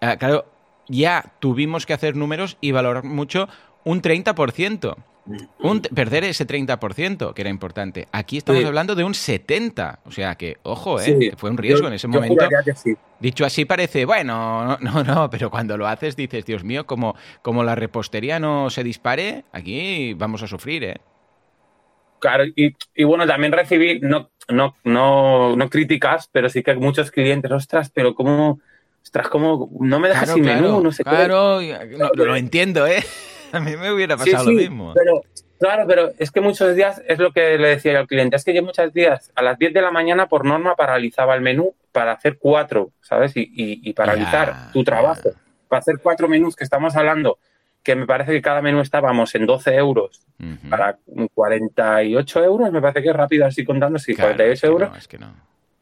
eh, 0.00 0.16
claro, 0.18 0.46
ya 0.86 1.32
tuvimos 1.40 1.86
que 1.86 1.92
hacer 1.94 2.14
números 2.14 2.56
y 2.60 2.70
valorar 2.70 3.02
mucho 3.02 3.48
un 3.82 4.00
30% 4.00 4.96
perder 5.94 6.24
ese 6.24 6.46
30%, 6.46 7.32
que 7.32 7.40
era 7.42 7.50
importante. 7.50 8.08
Aquí 8.12 8.36
estamos 8.36 8.64
hablando 8.64 8.94
de 8.94 9.04
un 9.04 9.14
70%. 9.14 9.98
O 10.04 10.10
sea 10.10 10.34
que, 10.34 10.58
ojo, 10.62 11.00
¿eh? 11.00 11.32
fue 11.36 11.50
un 11.50 11.56
riesgo 11.56 11.88
en 11.88 11.94
ese 11.94 12.08
momento. 12.08 12.46
Dicho 13.20 13.44
así 13.44 13.64
parece, 13.64 14.04
bueno, 14.04 14.76
no, 14.80 15.02
no, 15.04 15.30
pero 15.30 15.50
cuando 15.50 15.76
lo 15.76 15.86
haces 15.86 16.16
dices, 16.16 16.44
Dios 16.44 16.64
mío, 16.64 16.86
como, 16.86 17.16
como 17.42 17.64
la 17.64 17.74
repostería 17.74 18.38
no 18.38 18.68
se 18.70 18.84
dispare, 18.84 19.44
aquí 19.52 20.14
vamos 20.14 20.42
a 20.42 20.46
sufrir, 20.46 20.84
¿eh? 20.84 21.00
Claro, 22.18 22.44
y, 22.44 22.74
y 22.94 23.04
bueno, 23.04 23.26
también 23.26 23.52
recibí, 23.52 24.00
no, 24.00 24.30
no, 24.48 24.76
no, 24.84 25.56
no 25.56 25.70
críticas, 25.70 26.28
pero 26.32 26.48
sí 26.48 26.62
que 26.62 26.74
muchos 26.74 27.10
clientes, 27.10 27.50
ostras, 27.50 27.90
pero 27.94 28.14
cómo, 28.14 28.60
ostras, 29.02 29.28
cómo 29.28 29.70
no 29.80 30.00
me 30.00 30.08
dejas 30.08 30.24
Claro, 30.24 30.34
sin 30.34 30.44
claro, 30.44 30.62
menú, 30.62 30.80
no 30.82 30.92
sé 30.92 31.04
claro, 31.04 31.60
y- 31.60 31.74
no, 31.98 32.10
lo 32.14 32.34
entiendo, 32.36 32.86
¿eh? 32.86 33.04
A 33.58 33.60
mí 33.60 33.76
me 33.76 33.92
hubiera. 33.92 34.16
Sí, 34.18 34.30
pasado 34.30 34.48
sí, 34.50 34.54
lo 34.54 34.60
mismo. 34.60 34.92
Pero, 34.94 35.22
claro, 35.58 35.84
pero 35.86 36.10
es 36.18 36.30
que 36.30 36.40
muchos 36.40 36.74
días, 36.74 37.02
es 37.06 37.18
lo 37.18 37.32
que 37.32 37.56
le 37.58 37.68
decía 37.68 37.92
yo 37.92 37.98
al 38.00 38.06
cliente, 38.06 38.36
es 38.36 38.44
que 38.44 38.54
yo 38.54 38.62
muchos 38.62 38.92
días 38.92 39.32
a 39.34 39.42
las 39.42 39.58
10 39.58 39.72
de 39.72 39.82
la 39.82 39.90
mañana 39.90 40.26
por 40.28 40.44
norma 40.44 40.74
paralizaba 40.76 41.34
el 41.34 41.40
menú 41.40 41.74
para 41.92 42.12
hacer 42.12 42.38
cuatro, 42.38 42.90
¿sabes? 43.00 43.36
Y, 43.36 43.42
y, 43.42 43.80
y 43.88 43.92
paralizar 43.92 44.48
Ya, 44.48 44.70
tu 44.72 44.82
trabajo. 44.84 45.22
ya. 45.32 45.40
Para 45.68 45.80
hacer 45.80 45.98
cuatro 46.02 46.28
menús 46.28 46.54
que 46.56 46.64
estamos 46.64 46.94
hablando, 46.96 47.38
que 47.82 47.94
me 47.96 48.06
parece 48.06 48.32
que 48.32 48.42
cada 48.42 48.62
menú 48.62 48.80
estábamos 48.80 49.34
en 49.34 49.46
12 49.46 49.74
euros 49.74 50.22
Ujú. 50.40 50.68
para 50.70 50.98
48 51.34 52.44
euros, 52.44 52.72
me 52.72 52.80
parece 52.80 53.02
que 53.02 53.10
es 53.10 53.16
rápido 53.16 53.46
así 53.46 53.64
contando, 53.64 53.98
sí, 53.98 54.14
Claro, 54.14 54.30
48 54.34 54.52
es 54.54 54.60
que 54.60 54.66
euros. 54.66 54.90
no, 54.90 54.96
es 54.96 55.08
que 55.08 55.18
no. 55.18 55.34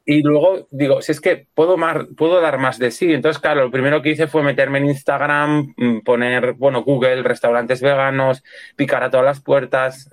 Y 0.05 0.23
luego 0.23 0.67
digo, 0.73 1.01
si 1.01 1.13
es 1.13 1.21
que 1.21 1.47
puedo, 1.55 1.77
mar- 1.77 2.09
puedo 2.17 2.41
dar 2.41 2.59
más 2.59 2.79
de 2.79 2.91
sí. 2.91 3.13
Entonces, 3.13 3.41
claro, 3.41 3.63
lo 3.63 3.71
primero 3.71 4.03
que 4.03 4.11
hice 4.11 4.27
fue 4.27 4.43
meterme 4.43 4.79
en 4.79 4.87
Instagram, 4.87 5.75
mm, 5.77 6.01
poner, 6.01 6.55
bueno, 6.55 6.83
Google, 6.83 7.23
restaurantes 7.23 7.81
veganos, 7.81 8.43
picar 8.77 9.05
a 9.05 9.11
todas 9.11 9.25
las 9.27 9.41
puertas, 9.41 10.11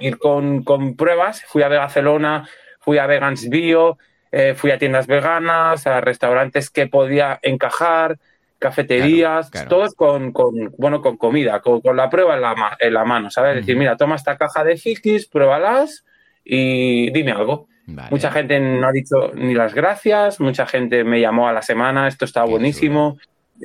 ir 0.00 0.18
con, 0.18 0.64
con 0.64 0.96
pruebas. 0.96 1.42
Fui 1.46 1.62
a 1.62 1.68
Barcelona, 1.68 2.48
fui 2.80 2.98
a 2.98 3.06
Vegans 3.06 3.48
Bio, 3.48 3.98
eh, 4.32 4.54
fui 4.56 4.70
a 4.72 4.78
tiendas 4.78 5.06
veganas, 5.06 5.86
a 5.86 6.00
restaurantes 6.00 6.70
que 6.70 6.86
podía 6.88 7.38
encajar, 7.42 8.18
cafeterías, 8.58 9.50
Claro, 9.50 9.68
claro. 9.68 9.68
todos 9.68 9.94
con, 9.94 10.32
con, 10.32 10.72
bueno, 10.78 11.00
con 11.00 11.16
comida, 11.16 11.60
con, 11.60 11.80
con 11.80 11.96
la 11.96 12.10
prueba 12.10 12.34
en 12.34 12.42
la, 12.42 12.76
en 12.78 12.94
la 12.94 13.04
mano, 13.04 13.30
¿sabes? 13.30 13.56
Decir, 13.56 13.76
mira, 13.76 13.96
toma 13.96 14.16
esta 14.16 14.36
caja 14.36 14.64
de 14.64 14.76
fikis, 14.76 15.26
pruébalas 15.28 16.04
y 16.44 17.10
dime 17.10 17.32
algo. 17.32 17.68
Vale. 17.94 18.08
Mucha 18.10 18.30
gente 18.30 18.58
no 18.60 18.86
ha 18.86 18.92
dicho 18.92 19.32
ni 19.34 19.54
las 19.54 19.74
gracias, 19.74 20.40
mucha 20.40 20.66
gente 20.66 21.04
me 21.04 21.20
llamó 21.20 21.48
a 21.48 21.52
la 21.52 21.62
semana, 21.62 22.08
esto 22.08 22.24
está 22.24 22.44
Qué 22.44 22.50
buenísimo, 22.50 23.18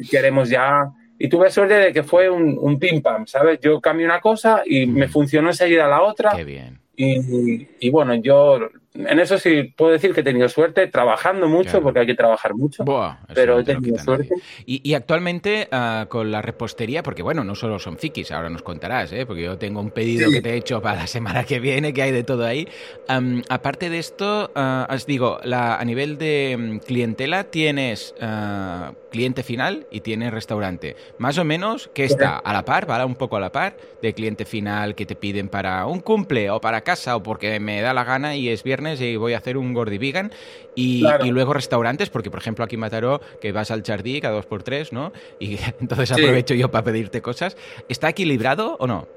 queremos 0.10 0.50
ya. 0.50 0.92
Y 1.18 1.30
tuve 1.30 1.50
suerte 1.50 1.76
de 1.76 1.94
que 1.94 2.04
fue 2.04 2.30
un, 2.30 2.58
un 2.60 2.78
pim 2.78 3.02
pam, 3.02 3.26
¿sabes? 3.26 3.60
Yo 3.62 3.80
cambié 3.80 4.06
una 4.06 4.20
cosa 4.20 4.64
y 4.66 4.86
me 4.86 5.08
funcionó 5.08 5.50
enseguida 5.50 5.88
la 5.88 6.02
otra. 6.02 6.36
Qué 6.36 6.44
bien. 6.44 6.85
Y, 6.98 7.68
y 7.80 7.90
bueno, 7.90 8.16
yo 8.16 8.60
en 8.94 9.20
eso 9.20 9.38
sí 9.38 9.74
puedo 9.76 9.92
decir 9.92 10.14
que 10.14 10.22
he 10.22 10.24
tenido 10.24 10.48
suerte, 10.48 10.88
trabajando 10.88 11.50
mucho, 11.50 11.72
Claro. 11.72 11.84
porque 11.84 12.00
hay 12.00 12.06
que 12.06 12.16
trabajar 12.16 12.54
mucho. 12.56 12.86
Buah, 12.86 13.18
pero 13.34 13.56
no 13.56 13.60
he 13.60 13.64
te 13.66 13.74
lo 13.74 13.82
tenido 13.82 14.02
suerte. 14.02 14.30
Y, 14.66 14.80
y 14.90 14.94
actualmente 14.94 15.68
ah, 15.72 16.06
con 16.08 16.32
la 16.32 16.42
repostería, 16.42 17.04
porque 17.04 17.22
bueno, 17.22 17.44
no 17.44 17.56
solo 17.56 17.78
son 17.80 17.98
fikis, 17.98 18.32
ahora 18.32 18.50
nos 18.50 18.62
contarás, 18.62 19.12
¿eh? 19.12 19.26
porque 19.26 19.44
yo 19.44 19.58
tengo 19.58 19.82
un 19.82 19.92
pedido 19.92 20.30
Sí. 20.30 20.36
que 20.36 20.42
te 20.42 20.52
he 20.52 20.56
hecho 20.56 20.82
para 20.82 21.00
la 21.02 21.08
semana 21.08 21.44
que 21.44 21.60
viene, 21.60 21.94
que 21.94 22.04
hay 22.04 22.12
de 22.14 22.24
todo 22.24 22.46
ahí. 22.46 22.70
Am, 23.10 23.42
aparte 23.50 23.90
de 23.90 24.00
esto, 24.00 24.52
ah, 24.56 24.88
os 24.90 25.06
digo, 25.06 25.40
la, 25.44 25.76
a 25.76 25.84
nivel 25.84 26.18
de 26.18 26.56
mm, 26.58 26.78
clientela 26.80 27.44
tienes 27.44 28.16
ah, 28.22 28.94
cliente 29.12 29.44
final 29.44 29.88
y 29.92 30.02
tienes 30.02 30.32
restaurante. 30.34 30.96
Más 31.18 31.38
o 31.38 31.44
menos, 31.44 31.90
que 31.94 32.06
está 32.06 32.38
a 32.38 32.54
la 32.54 32.64
par, 32.64 32.86
¿vale? 32.86 33.04
Un 33.04 33.16
poco 33.16 33.36
a 33.36 33.40
la 33.42 33.52
par 33.52 33.76
de 34.02 34.14
cliente 34.14 34.46
final 34.46 34.96
que 34.96 35.06
te 35.06 35.16
piden 35.18 35.50
para 35.50 35.86
un 35.86 36.00
cumple 36.00 36.50
o 36.50 36.62
para 36.62 36.82
casa 36.86 37.18
o 37.18 37.22
porque 37.24 37.60
me 37.60 37.82
da 37.82 37.94
la 37.94 38.06
gana 38.06 38.38
y 38.38 38.48
es 38.48 38.64
viernes 38.64 39.02
y 39.02 39.18
voy 39.18 39.34
a 39.34 39.40
hacer 39.40 39.58
un 39.58 39.74
gordi 39.74 39.98
vegan. 39.98 40.32
Y, 40.76 41.02
Claro. 41.02 41.26
y 41.26 41.32
luego 41.32 41.52
restaurantes, 41.54 42.10
porque 42.10 42.32
por 42.32 42.40
ejemplo 42.40 42.64
aquí 42.64 42.76
en 42.76 42.80
Mataró, 42.82 43.20
que 43.42 43.52
vas 43.52 43.70
al 43.72 43.84
Jardí 43.84 44.22
cada 44.22 44.36
dos 44.36 44.46
por 44.46 44.64
tres, 44.64 44.94
¿no? 44.94 45.12
Y 45.40 45.58
entonces 45.82 46.08
Sí. 46.10 46.22
aprovecho 46.22 46.54
yo 46.54 46.72
para 46.72 46.86
pedirte 46.86 47.22
cosas. 47.22 47.58
¿Está 47.90 48.08
equilibrado 48.08 48.78
o 48.80 48.88
no? 48.88 49.08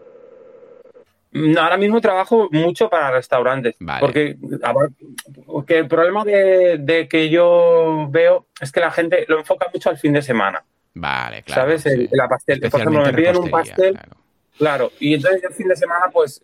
No, 1.30 1.60
ahora 1.60 1.76
mismo 1.76 2.00
trabajo 2.00 2.48
mucho 2.50 2.88
para 2.88 3.10
restaurantes. 3.10 3.76
Vale. 3.80 4.00
Porque, 4.00 4.36
porque 5.46 5.78
el 5.78 5.86
problema 5.86 6.24
de, 6.24 6.78
de 6.78 7.06
que 7.06 7.28
yo 7.28 8.08
veo 8.10 8.46
es 8.60 8.72
que 8.72 8.80
la 8.80 8.90
gente 8.90 9.26
lo 9.28 9.38
enfoca 9.38 9.66
mucho 9.72 9.90
al 9.90 9.98
fin 9.98 10.14
de 10.14 10.22
semana. 10.22 10.64
Vale, 10.94 11.42
claro. 11.42 11.62
¿Sabes? 11.62 11.84
El- 11.86 12.08
la 12.12 12.28
pastel. 12.28 12.60
Por 12.60 12.80
ejemplo, 12.80 13.02
me 13.04 13.12
piden 13.12 13.36
un 13.36 13.50
pastel. 13.50 13.92
claro. 13.94 14.16
Claro, 14.56 14.90
y 14.98 15.14
entonces 15.14 15.44
el 15.44 15.52
fin 15.54 15.68
de 15.68 15.76
semana, 15.76 16.06
pues, 16.12 16.42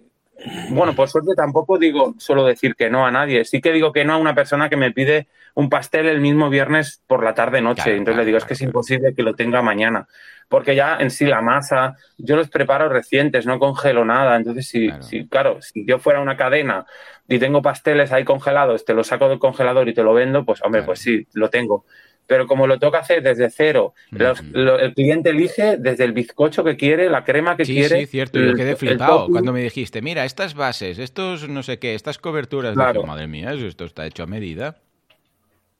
bueno, 0.70 0.94
por 0.94 1.08
suerte 1.08 1.34
tampoco 1.36 1.78
digo, 1.78 2.14
suelo 2.18 2.44
decir 2.44 2.74
que 2.74 2.90
no 2.90 3.06
a 3.06 3.10
nadie. 3.10 3.44
Sí 3.44 3.60
que 3.60 3.72
digo 3.72 3.92
que 3.92 4.04
no 4.04 4.14
a 4.14 4.18
una 4.18 4.34
persona 4.34 4.68
que 4.68 4.76
me 4.76 4.90
pide 4.90 5.28
un 5.54 5.70
pastel 5.70 6.06
el 6.06 6.20
mismo 6.20 6.50
viernes 6.50 7.02
por 7.06 7.22
la 7.22 7.34
tarde-noche. 7.34 7.82
Claro, 7.82 7.98
entonces 7.98 8.14
claro, 8.14 8.22
le 8.22 8.26
digo, 8.26 8.38
es 8.38 8.44
que 8.44 8.54
es 8.54 8.60
imposible 8.60 9.14
que 9.14 9.22
lo 9.22 9.34
tenga 9.34 9.62
mañana. 9.62 10.08
Porque 10.48 10.74
ya 10.74 10.98
en 10.98 11.10
sí 11.10 11.24
la 11.24 11.40
masa, 11.40 11.96
yo 12.18 12.36
los 12.36 12.50
preparo 12.50 12.88
recientes, 12.88 13.46
no 13.46 13.58
congelo 13.58 14.04
nada. 14.04 14.36
Entonces, 14.36 14.68
si, 14.68 14.88
Claro. 14.88 15.02
si, 15.02 15.28
claro, 15.28 15.62
si 15.62 15.86
yo 15.86 15.98
fuera 15.98 16.20
una 16.20 16.36
cadena 16.36 16.84
y 17.28 17.38
tengo 17.38 17.62
pasteles 17.62 18.12
ahí 18.12 18.24
congelados, 18.24 18.84
te 18.84 18.94
los 18.94 19.06
saco 19.06 19.28
del 19.28 19.38
congelador 19.38 19.88
y 19.88 19.94
te 19.94 20.02
lo 20.02 20.12
vendo, 20.12 20.44
pues 20.44 20.62
hombre, 20.62 20.82
pues 20.82 20.98
sí, 21.00 21.26
lo 21.32 21.48
tengo. 21.48 21.86
Pero 22.26 22.46
como 22.46 22.66
lo 22.66 22.78
toca 22.78 22.98
hacer 23.00 23.22
desde 23.22 23.50
cero, 23.50 23.92
los- 24.10 24.40
Ujú. 24.40 24.48
lo- 24.54 24.78
el 24.78 24.94
cliente 24.94 25.30
elige 25.30 25.76
desde 25.76 26.04
el 26.04 26.12
bizcocho 26.12 26.64
que 26.64 26.76
quiere, 26.76 27.10
la 27.10 27.22
crema 27.24 27.56
que 27.56 27.64
Sí, 27.66 27.74
quiere. 27.74 28.00
sí, 28.00 28.06
cierto. 28.06 28.38
Yo 28.40 28.54
quedé 28.54 28.76
flipado 28.76 29.28
cuando 29.28 29.52
me 29.52 29.60
dijiste, 29.60 30.00
mira, 30.00 30.24
estas 30.24 30.54
bases, 30.54 30.98
estos 30.98 31.48
no 31.48 31.62
sé 31.62 31.78
qué, 31.78 31.94
estas 31.94 32.18
coberturas. 32.18 32.74
Claro. 32.74 33.00
Dije, 33.00 33.06
madre 33.06 33.26
mía, 33.26 33.52
esto 33.52 33.84
está 33.84 34.06
hecho 34.06 34.22
a 34.22 34.26
medida. 34.26 34.76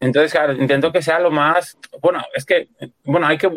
Entonces, 0.01 0.33
claro, 0.33 0.53
intento 0.53 0.93
que 0.93 1.01
sea 1.01 1.19
lo 1.19 1.31
más. 1.31 1.79
Bueno, 2.03 2.23
es 2.35 2.45
que, 2.45 2.69
bueno, 3.05 3.27
hay 3.27 3.39
que. 3.39 3.51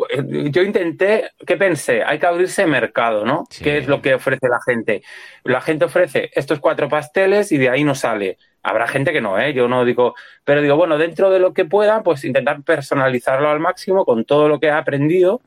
Yo 0.50 0.62
intenté, 0.62 1.30
¿qué 1.46 1.58
pensé? 1.58 2.02
Hay 2.02 2.18
que 2.18 2.26
abrirse 2.26 2.64
mercado, 2.66 3.26
¿no? 3.26 3.44
Sí. 3.50 3.64
¿Qué 3.64 3.78
es 3.78 3.86
lo 3.86 4.00
que 4.00 4.14
ofrece 4.14 4.48
la 4.48 4.58
gente? 4.64 5.02
La 5.44 5.60
gente 5.60 5.84
ofrece 5.84 6.30
estos 6.34 6.58
cuatro 6.60 6.88
pasteles 6.88 7.52
y 7.52 7.58
de 7.58 7.68
ahí 7.68 7.84
no 7.84 7.94
sale. 7.94 8.38
Habrá 8.68 8.86
gente 8.86 9.12
que 9.12 9.20
no, 9.20 9.38
¿eh? 9.38 9.52
Yo 9.54 9.68
no 9.68 9.84
digo. 9.84 10.14
Pero 10.44 10.60
digo, 10.60 10.76
bueno, 10.76 10.98
dentro 10.98 11.30
de 11.30 11.38
lo 11.38 11.54
que 11.54 11.64
pueda, 11.64 12.02
pues 12.02 12.24
intentar 12.24 12.62
personalizarlo 12.62 13.48
al 13.48 13.60
máximo 13.60 14.04
con 14.04 14.24
todo 14.24 14.48
lo 14.48 14.60
que 14.60 14.66
he 14.66 14.70
aprendido 14.70 15.40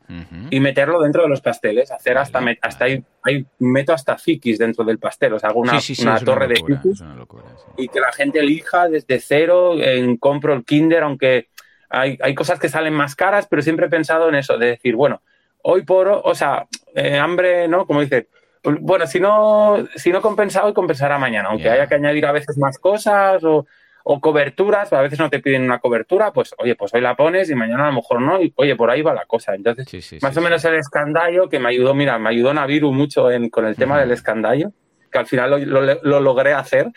y 0.49 0.59
meterlo 0.59 1.01
dentro 1.01 1.23
de 1.23 1.29
los 1.29 1.41
pasteles. 1.41 1.91
Hacer 1.91 2.17
hasta. 2.17 2.39
Vale, 2.39 2.57
hasta 2.61 2.85
ahí, 2.85 3.03
ahí 3.23 3.45
meto 3.59 3.93
hasta 3.93 4.17
fikis 4.17 4.57
dentro 4.57 4.83
del 4.83 4.97
pastel. 4.97 5.33
O 5.33 5.39
sea, 5.39 5.49
hago 5.49 5.59
una, 5.59 5.79
sí, 5.79 5.93
sí, 5.93 5.95
sí, 5.95 6.03
una 6.03 6.15
es 6.15 6.23
torre 6.23 6.47
de 6.47 6.55
locura, 6.55 6.81
fikis 6.81 7.01
locura, 7.01 7.43
y 7.77 7.87
que 7.87 7.99
la 7.99 8.11
gente 8.11 8.39
elija 8.39 8.87
desde 8.89 9.19
cero, 9.19 9.73
en 9.77 10.17
compro 10.17 10.53
el 10.53 10.65
Kinder, 10.65 11.03
aunque 11.03 11.49
hay, 11.89 12.17
hay 12.21 12.33
cosas 12.33 12.59
que 12.59 12.69
salen 12.69 12.93
más 12.93 13.15
caras, 13.15 13.47
pero 13.47 13.61
siempre 13.61 13.87
he 13.87 13.89
pensado 13.89 14.29
en 14.29 14.35
eso, 14.35 14.57
de 14.57 14.67
decir, 14.67 14.95
bueno, 14.95 15.21
hoy 15.63 15.83
por, 15.83 16.07
o 16.07 16.35
sea, 16.35 16.67
eh, 16.95 17.17
hambre, 17.17 17.67
¿no? 17.67 17.85
Como 17.85 18.01
dice, 18.01 18.27
bueno, 18.63 19.07
si 19.07 19.19
no, 19.19 19.77
si 19.95 20.11
no 20.11 20.21
compensa 20.21 20.63
hoy, 20.65 20.73
compensará 20.73 21.17
mañana, 21.17 21.49
aunque 21.49 21.65
Ya. 21.65 21.73
haya 21.73 21.87
que 21.87 21.95
añadir 21.95 22.25
a 22.25 22.31
veces 22.31 22.57
más 22.57 22.77
cosas 22.77 23.43
o, 23.43 23.65
o 24.03 24.19
coberturas, 24.21 24.91
a 24.93 25.01
veces 25.01 25.19
no 25.19 25.29
te 25.29 25.39
piden 25.39 25.63
una 25.63 25.79
cobertura, 25.79 26.31
pues 26.31 26.53
oye, 26.57 26.75
pues 26.75 26.93
hoy 26.93 27.01
la 27.01 27.15
pones 27.15 27.49
y 27.49 27.55
mañana 27.55 27.85
a 27.85 27.87
lo 27.89 27.93
mejor 27.97 28.21
no, 28.21 28.41
y 28.41 28.53
oye, 28.55 28.75
por 28.75 28.89
ahí 28.91 29.01
va 29.01 29.13
la 29.13 29.25
cosa. 29.25 29.53
Entonces, 29.55 29.87
Sí, 29.89 30.01
sí, 30.01 30.17
más 30.21 30.33
sí, 30.33 30.39
o 30.39 30.41
menos 30.43 30.63
el 30.65 30.75
escandallo 30.75 31.49
que 31.49 31.59
me 31.59 31.69
ayudó, 31.69 31.93
mira, 31.93 32.17
me 32.19 32.29
ayudó 32.29 32.53
Naviru 32.53 32.91
mucho 32.91 33.31
en, 33.31 33.49
con 33.49 33.65
el 33.65 33.75
tema 33.75 33.99
del 33.99 34.11
escandallo, 34.11 34.71
que 35.11 35.19
al 35.19 35.27
final 35.27 35.51
lo, 35.51 35.57
lo- 35.81 35.99
lo 36.01 36.19
logré 36.19 36.53
hacer. 36.53 36.87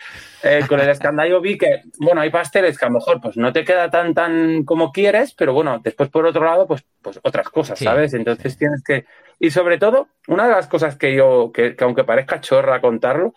Eh, 0.43 0.61
con 0.67 0.79
el 0.79 0.89
escandallo 0.89 1.41
vi 1.41 1.57
que, 1.57 1.81
bueno, 1.99 2.21
hay 2.21 2.29
pasteles 2.29 2.77
que 2.77 2.85
a 2.85 2.89
lo 2.89 2.95
mejor 2.95 3.19
pues 3.21 3.35
no 3.37 3.51
te 3.51 3.63
queda 3.63 3.89
tan 3.89 4.13
tan 4.13 4.63
como 4.63 4.91
quieres, 4.91 5.33
pero 5.33 5.53
bueno, 5.53 5.79
después 5.83 6.09
por 6.09 6.25
otro 6.25 6.43
lado, 6.45 6.67
pues, 6.67 6.83
pues 7.01 7.19
otras 7.23 7.49
cosas, 7.49 7.77
Sí, 7.79 7.85
¿sabes? 7.85 8.13
Entonces 8.13 8.53
sí. 8.53 8.59
tienes 8.59 8.83
que... 8.83 9.05
Y 9.39 9.51
sobre 9.51 9.77
todo, 9.77 10.07
una 10.27 10.47
de 10.47 10.53
las 10.53 10.67
cosas 10.67 10.95
que 10.95 11.13
yo, 11.15 11.51
que, 11.53 11.75
que 11.75 11.83
aunque 11.83 12.03
parezca 12.03 12.39
chorra 12.41 12.79
contarlo, 12.81 13.33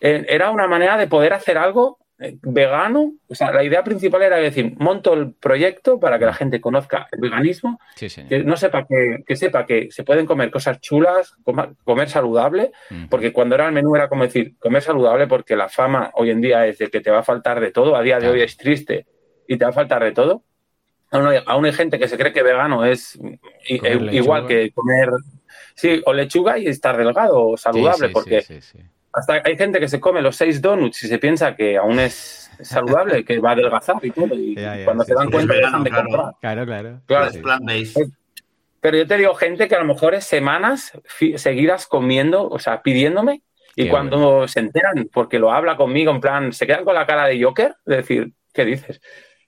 eh, 0.00 0.24
era 0.28 0.50
una 0.50 0.66
manera 0.66 0.96
de 0.96 1.06
poder 1.06 1.32
hacer 1.32 1.58
algo 1.58 1.98
vegano. 2.42 3.12
O 3.28 3.34
sea, 3.34 3.52
la 3.52 3.64
idea 3.64 3.82
principal 3.84 4.22
era 4.22 4.36
decir, 4.36 4.74
monto 4.78 5.14
el 5.14 5.32
proyecto 5.34 5.98
para 6.00 6.18
que 6.18 6.24
la 6.26 6.34
gente 6.34 6.60
conozca 6.60 7.08
el 7.12 7.20
veganismo 7.20 7.80
Sí, 7.96 8.08
que 8.28 8.40
no 8.44 8.56
sepa 8.56 8.86
que, 8.86 9.22
que 9.26 9.36
sepa 9.36 9.66
que 9.66 9.90
se 9.90 10.04
pueden 10.04 10.26
comer 10.26 10.50
cosas 10.50 10.80
chulas, 10.80 11.34
comer 11.84 12.08
saludable, 12.08 12.72
porque 13.10 13.32
cuando 13.32 13.54
era 13.54 13.66
el 13.66 13.72
menú 13.72 13.94
era 13.96 14.08
como 14.08 14.22
decir 14.24 14.56
comer 14.58 14.82
saludable 14.82 15.26
porque 15.26 15.56
la 15.56 15.68
fama 15.68 16.10
hoy 16.14 16.30
en 16.30 16.40
día 16.40 16.66
es 16.66 16.78
de 16.78 16.88
que 16.88 17.00
te 17.00 17.10
va 17.10 17.18
a 17.20 17.22
faltar 17.24 17.60
de 17.60 17.70
todo, 17.70 17.96
a 17.96 18.02
día 18.02 18.16
de 18.16 18.20
Claro. 18.22 18.34
hoy 18.34 18.42
es 18.42 18.56
triste 18.56 19.06
y 19.48 19.56
te 19.56 19.64
va 19.64 19.70
a 19.70 19.74
faltar 19.74 20.02
de 20.04 20.12
todo. 20.12 20.44
Aún 21.10 21.26
hay, 21.26 21.40
aún 21.46 21.64
hay 21.66 21.72
gente 21.72 21.98
que 21.98 22.08
se 22.08 22.16
cree 22.16 22.32
que 22.32 22.42
vegano 22.42 22.84
es 22.86 23.16
i- 23.68 23.80
igual 24.16 24.46
que 24.46 24.70
comer 24.72 25.08
sí, 25.74 26.00
o 26.06 26.12
lechuga 26.14 26.58
y 26.58 26.66
estar 26.68 26.96
delgado 26.96 27.48
o 27.48 27.56
saludable, 27.58 28.06
Sí, 28.08 28.12
porque. 28.14 28.40
Hasta 29.12 29.42
hay 29.44 29.56
gente 29.56 29.78
que 29.80 29.88
se 29.88 30.00
come 30.00 30.22
los 30.22 30.36
seis 30.36 30.60
donuts 30.60 31.04
y 31.04 31.08
se 31.08 31.18
piensa 31.18 31.54
que 31.54 31.76
aún 31.76 31.98
es 32.00 32.50
saludable, 32.60 33.24
que 33.24 33.38
va 33.38 33.50
a 33.50 33.52
adelgazar 33.52 33.96
y 34.02 34.10
todo, 34.10 34.34
y 34.34 34.54
cuando 34.84 35.04
sí, 35.04 35.08
se 35.08 35.14
dan 35.14 35.26
sí. 35.26 35.32
cuenta 35.32 35.54
dejan 35.54 35.84
de 35.84 35.90
claro. 35.90 36.08
comprar. 36.08 36.34
Claro, 36.40 36.66
claro. 36.66 37.00
Claro, 37.06 37.30
Sí. 37.30 38.00
Pero 38.80 38.96
yo 38.96 39.06
te 39.06 39.16
digo, 39.16 39.34
gente 39.34 39.68
que 39.68 39.76
a 39.76 39.78
lo 39.78 39.84
mejor 39.84 40.14
es 40.14 40.24
semanas 40.24 40.92
seguidas 41.36 41.86
comiendo, 41.86 42.48
o 42.48 42.58
sea, 42.58 42.82
pidiéndome, 42.82 43.42
y 43.76 43.84
Qué 43.84 43.90
cuando 43.90 44.48
se 44.48 44.60
enteran, 44.60 45.08
porque 45.12 45.38
lo 45.38 45.52
habla 45.52 45.76
conmigo, 45.76 46.10
en 46.10 46.20
plan, 46.20 46.52
se 46.52 46.66
quedan 46.66 46.84
con 46.84 46.94
la 46.94 47.06
cara 47.06 47.26
de 47.26 47.42
Joker, 47.42 47.76
de 47.86 47.96
decir, 47.96 48.32
¿qué 48.52 48.64
dices? 48.64 49.00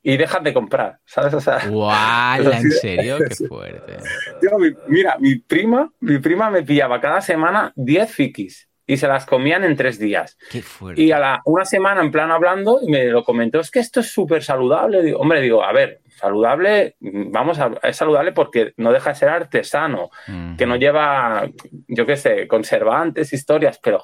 Y 0.02 0.16
dejan 0.16 0.44
de 0.44 0.54
comprar, 0.54 0.98
¿sabes? 1.04 1.34
O 1.34 1.40
sea, 1.40 1.66
¡Guala! 1.68 2.58
¿En 2.58 2.70
serio? 2.70 3.18
¡Qué 3.18 3.34
fuerte! 3.48 3.96
yo, 4.40 4.56
mi- 4.58 4.74
mira, 4.86 5.16
mi 5.18 5.36
prima, 5.36 5.90
mi 6.00 6.18
prima 6.18 6.48
me 6.50 6.62
pillaba 6.62 7.00
cada 7.00 7.20
semana 7.20 7.72
10 7.74 8.10
fikis. 8.12 8.68
Y 8.86 8.96
se 8.98 9.08
las 9.08 9.24
comían 9.26 9.64
en 9.64 9.76
tres 9.76 9.98
días. 9.98 10.36
Qué 10.50 10.60
fuerte. 10.62 11.00
Y 11.00 11.10
a 11.12 11.18
la, 11.18 11.40
una 11.46 11.64
semana 11.64 12.00
en 12.02 12.10
plan 12.10 12.30
hablando 12.30 12.80
y 12.82 12.90
me 12.90 13.04
lo 13.06 13.24
comentó, 13.24 13.60
es 13.60 13.70
que 13.70 13.78
esto 13.80 14.00
es 14.00 14.12
súper 14.12 14.42
saludable. 14.42 15.02
Digo, 15.02 15.18
hombre, 15.20 15.40
digo, 15.40 15.64
a 15.64 15.72
ver, 15.72 16.00
saludable, 16.08 16.96
vamos 17.00 17.58
a, 17.58 17.72
es 17.82 17.96
saludable 17.96 18.32
porque 18.32 18.72
no 18.76 18.92
deja 18.92 19.10
de 19.10 19.16
ser 19.16 19.28
artesano, 19.30 20.10
Mm. 20.28 20.56
que 20.56 20.66
no 20.66 20.76
lleva, 20.76 21.48
yo 21.88 22.06
qué 22.06 22.16
sé, 22.16 22.46
conservantes, 22.46 23.32
historias, 23.32 23.78
pero 23.82 24.02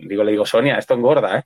digo, 0.00 0.24
le 0.24 0.30
digo, 0.32 0.46
Sonia, 0.46 0.76
esto 0.78 0.94
engorda, 0.94 1.38
¿eh? 1.38 1.42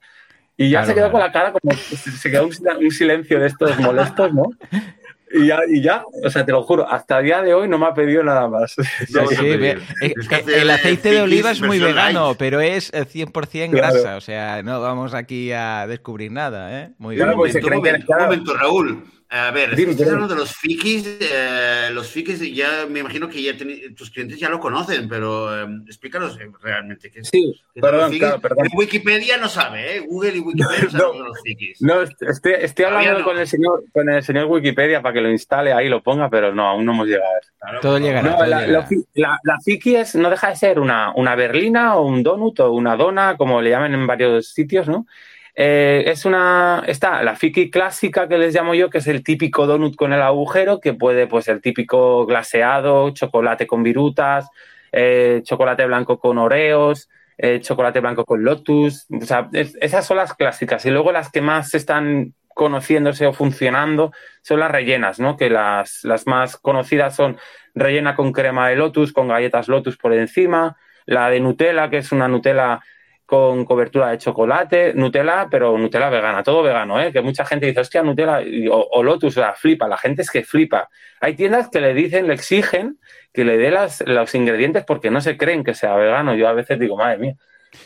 Y 0.55 0.69
ya 0.69 0.79
Claro, 0.79 0.87
se 0.87 0.95
quedó 0.95 1.11
con 1.11 1.19
la 1.19 1.31
cara 1.31 1.51
como, 1.51 1.73
se 1.75 2.29
quedó 2.29 2.45
un, 2.45 2.53
un 2.85 2.91
silencio 2.91 3.39
de 3.39 3.47
estos 3.47 3.79
molestos, 3.79 4.33
¿no? 4.33 4.43
Y 5.35 5.47
ya, 5.47 5.59
y 5.67 5.81
ya, 5.81 6.03
o 6.23 6.29
sea, 6.29 6.45
te 6.45 6.51
lo 6.51 6.61
juro, 6.61 6.87
hasta 6.87 7.17
el 7.19 7.25
día 7.25 7.41
de 7.41 7.53
hoy 7.55 7.67
no 7.67 7.79
me 7.79 7.87
ha 7.87 7.93
pedido 7.93 8.23
nada 8.23 8.47
más. 8.47 8.75
No, 8.77 9.27
sí, 9.27 9.35
no 9.35 9.43
eh, 9.43 9.77
Es 10.01 10.27
que 10.29 10.35
eh, 10.35 10.61
el 10.61 10.69
aceite 10.69 11.09
de 11.11 11.21
oliva 11.21 11.49
es 11.51 11.59
muy 11.61 11.79
vegano, 11.79 12.25
light. 12.27 12.37
pero 12.37 12.61
es 12.61 12.91
eh, 12.93 13.05
100% 13.05 13.71
Claro. 13.71 13.93
grasa. 13.95 14.15
O 14.17 14.21
sea, 14.21 14.61
no 14.61 14.79
vamos 14.79 15.13
aquí 15.15 15.51
a 15.51 15.87
descubrir 15.87 16.31
nada, 16.31 16.81
¿eh? 16.83 16.91
Muy 16.99 17.15
Claro, 17.15 17.31
bien. 17.35 17.51
pues 17.51 17.65
un 17.65 17.73
momento, 17.73 18.05
un 18.15 18.23
momento, 18.23 18.53
Raúl. 18.55 19.03
A 19.35 19.49
ver, 19.49 19.75
Dime, 19.75 19.93
hablando 19.99 20.27
de 20.27 20.35
los 20.35 20.55
fikis. 20.55 21.17
eh, 21.19 21.89
los 21.91 22.07
fikis 22.07 22.39
ya 22.53 22.85
me 22.87 22.99
imagino 22.99 23.27
que 23.27 23.41
ya 23.41 23.53
teni- 23.53 23.95
tus 23.95 24.11
clientes 24.11 24.37
ya 24.39 24.47
lo 24.47 24.59
conocen, 24.59 25.09
pero 25.09 25.63
eh, 25.63 25.67
explícanos 25.87 26.37
realmente 26.61 27.09
qué 27.09 27.21
es. 27.21 27.29
Sí, 27.29 27.51
qué 27.73 27.81
los 27.81 27.89
perdón, 27.89 28.11
claro, 28.19 28.39
perdón. 28.39 28.67
Wikipedia 28.75 29.37
no 29.37 29.49
sabe, 29.49 29.97
¿eh? 29.97 29.99
Google 30.01 30.37
y 30.37 30.39
Wikipedia 30.39 30.83
no 30.83 30.89
saben 30.91 31.17
No. 31.19 31.27
los 31.29 31.41
fikis. 31.43 31.81
No, 31.81 32.01
est- 32.03 32.21
estoy, 32.21 32.85
hablando 32.85 33.19
no. 33.19 33.25
con, 33.25 33.39
el 33.39 33.47
señor, 33.47 33.83
con 33.91 34.07
el 34.07 34.21
señor 34.21 34.45
Wikipedia 34.45 35.01
para 35.01 35.13
que 35.13 35.21
lo 35.21 35.31
instale 35.31 35.73
ahí, 35.73 35.89
lo 35.89 36.03
ponga, 36.03 36.29
pero 36.29 36.53
no, 36.53 36.67
aún 36.67 36.85
no 36.85 36.91
hemos 36.93 37.07
llegado 37.07 37.25
a 37.33 37.39
eso. 37.39 37.51
Claro, 37.59 37.79
Todo 37.81 37.93
favor. 37.93 38.07
llegará. 38.07 38.29
No, 38.29 38.35
todo 38.37 38.45
la, 38.45 38.59
llegará. 38.61 38.79
lo 38.81 38.87
fi- 38.87 39.05
la- 39.15 39.39
la 39.43 39.57
fiki 39.65 39.95
es, 39.95 40.13
no 40.13 40.29
deja 40.29 40.49
de 40.49 40.55
ser 40.57 40.79
una, 40.79 41.11
una 41.15 41.33
berlina 41.35 41.95
o 41.95 42.05
un 42.05 42.21
donut 42.21 42.59
o 42.59 42.71
una 42.71 42.95
dona, 42.95 43.35
como 43.35 43.63
le 43.63 43.71
llaman 43.71 43.95
en 43.95 44.05
varios 44.05 44.49
sitios, 44.49 44.87
¿no? 44.87 45.07
Eh, 45.55 46.05
es 46.07 46.25
una, 46.25 46.83
está 46.87 47.21
la 47.23 47.35
fiki 47.35 47.69
clásica 47.69 48.27
que 48.27 48.37
les 48.39 48.55
llamo 48.55 48.73
yo, 48.73 48.89
que 48.89 48.97
es 48.99 49.07
el 49.07 49.23
típico 49.23 49.67
donut 49.67 49.95
con 49.95 50.11
el 50.13 50.21
agujero, 50.21 50.79
que 50.79 50.93
puede, 50.93 51.27
pues, 51.27 51.47
el 51.47 51.61
típico 51.61 52.25
glaseado, 52.25 53.11
chocolate 53.11 53.67
con 53.67 53.83
virutas, 53.83 54.49
eh, 54.91 55.41
chocolate 55.43 55.85
blanco 55.85 56.17
con 56.19 56.37
oreos, 56.39 57.09
eh, 57.37 57.59
chocolate 57.61 57.99
blanco 57.99 58.25
con 58.25 58.43
lotus. 58.43 59.05
O 59.11 59.25
sea, 59.25 59.49
es- 59.53 59.75
esas 59.81 60.05
son 60.05 60.17
las 60.17 60.33
clásicas. 60.33 60.85
Y 60.85 60.91
luego 60.91 61.11
las 61.11 61.31
que 61.31 61.41
más 61.41 61.73
están 61.73 62.33
conociéndose 62.55 63.25
o 63.25 63.33
funcionando 63.33 64.11
son 64.43 64.59
las 64.59 64.71
rellenas, 64.71 65.19
¿no? 65.19 65.37
Que 65.37 65.49
las, 65.49 66.03
las 66.03 66.27
más 66.27 66.57
conocidas 66.57 67.15
son 67.15 67.37
rellena 67.75 68.15
con 68.15 68.31
crema 68.31 68.69
de 68.69 68.75
lotus, 68.75 69.11
con 69.13 69.27
galletas 69.27 69.67
lotus 69.67 69.97
por 69.97 70.13
encima, 70.13 70.77
la 71.05 71.29
de 71.29 71.39
Nutella, 71.39 71.89
que 71.89 71.97
es 71.97 72.11
una 72.11 72.27
Nutella 72.27 72.81
con 73.25 73.65
cobertura 73.65 74.09
de 74.09 74.17
chocolate, 74.17 74.93
Nutella, 74.93 75.47
pero 75.49 75.77
Nutella 75.77 76.09
vegana, 76.09 76.43
todo 76.43 76.61
vegano, 76.63 77.01
¿eh? 77.01 77.11
Que 77.11 77.21
mucha 77.21 77.45
gente 77.45 77.65
dice, 77.65 77.79
hostia, 77.79 78.03
Nutella 78.03 78.41
o, 78.71 78.87
o 78.91 79.03
Lotus, 79.03 79.37
o 79.37 79.53
flipa, 79.55 79.87
la 79.87 79.97
gente 79.97 80.21
es 80.23 80.31
que 80.31 80.43
flipa. 80.43 80.89
Hay 81.21 81.35
tiendas 81.35 81.69
que 81.69 81.79
le 81.81 81.93
dicen, 81.93 82.27
le 82.27 82.33
exigen 82.33 82.99
que 83.33 83.43
le 83.45 83.57
dé 83.57 83.71
las, 83.71 84.01
los 84.05 84.35
ingredientes 84.35 84.83
porque 84.85 85.09
no 85.09 85.21
se 85.21 85.37
creen 85.37 85.63
que 85.63 85.73
sea 85.73 85.95
vegano. 85.95 86.35
Yo 86.35 86.47
a 86.47 86.53
veces 86.53 86.79
digo, 86.79 86.97
madre 86.97 87.17
mía. 87.17 87.35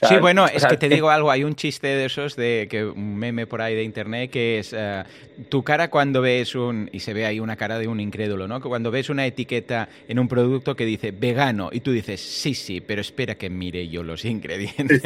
Sí, 0.07 0.17
bueno, 0.17 0.45
es 0.47 0.61
sea, 0.61 0.69
que 0.69 0.77
te 0.77 0.89
digo 0.89 1.09
algo, 1.09 1.31
hay 1.31 1.43
un 1.43 1.55
chiste 1.55 1.87
de 1.87 2.05
esos, 2.05 2.35
de 2.35 2.67
que 2.69 2.85
un 2.85 3.15
meme 3.17 3.47
por 3.47 3.61
ahí 3.61 3.73
de 3.75 3.83
internet, 3.83 4.29
que 4.29 4.59
es 4.59 4.73
eh, 4.77 5.03
tu 5.49 5.63
cara 5.63 5.89
cuando 5.89 6.21
ves 6.21 6.55
un, 6.55 6.89
y 6.91 6.99
se 6.99 7.13
ve 7.13 7.25
ahí 7.25 7.39
una 7.39 7.55
cara 7.55 7.79
de 7.79 7.87
un 7.87 7.99
incrédulo, 7.99 8.47
¿no? 8.47 8.61
Que 8.61 8.67
cuando 8.67 8.91
ves 8.91 9.09
una 9.09 9.25
etiqueta 9.25 9.89
en 10.07 10.19
un 10.19 10.27
producto 10.27 10.75
que 10.75 10.85
dice 10.85 11.11
vegano 11.11 11.69
y 11.71 11.79
tú 11.79 11.91
dices, 11.91 12.21
sí, 12.21 12.53
sí, 12.53 12.81
pero 12.81 13.01
espera 13.01 13.35
que 13.35 13.49
mire 13.49 13.87
yo 13.87 14.03
los 14.03 14.23
ingredientes. 14.25 15.01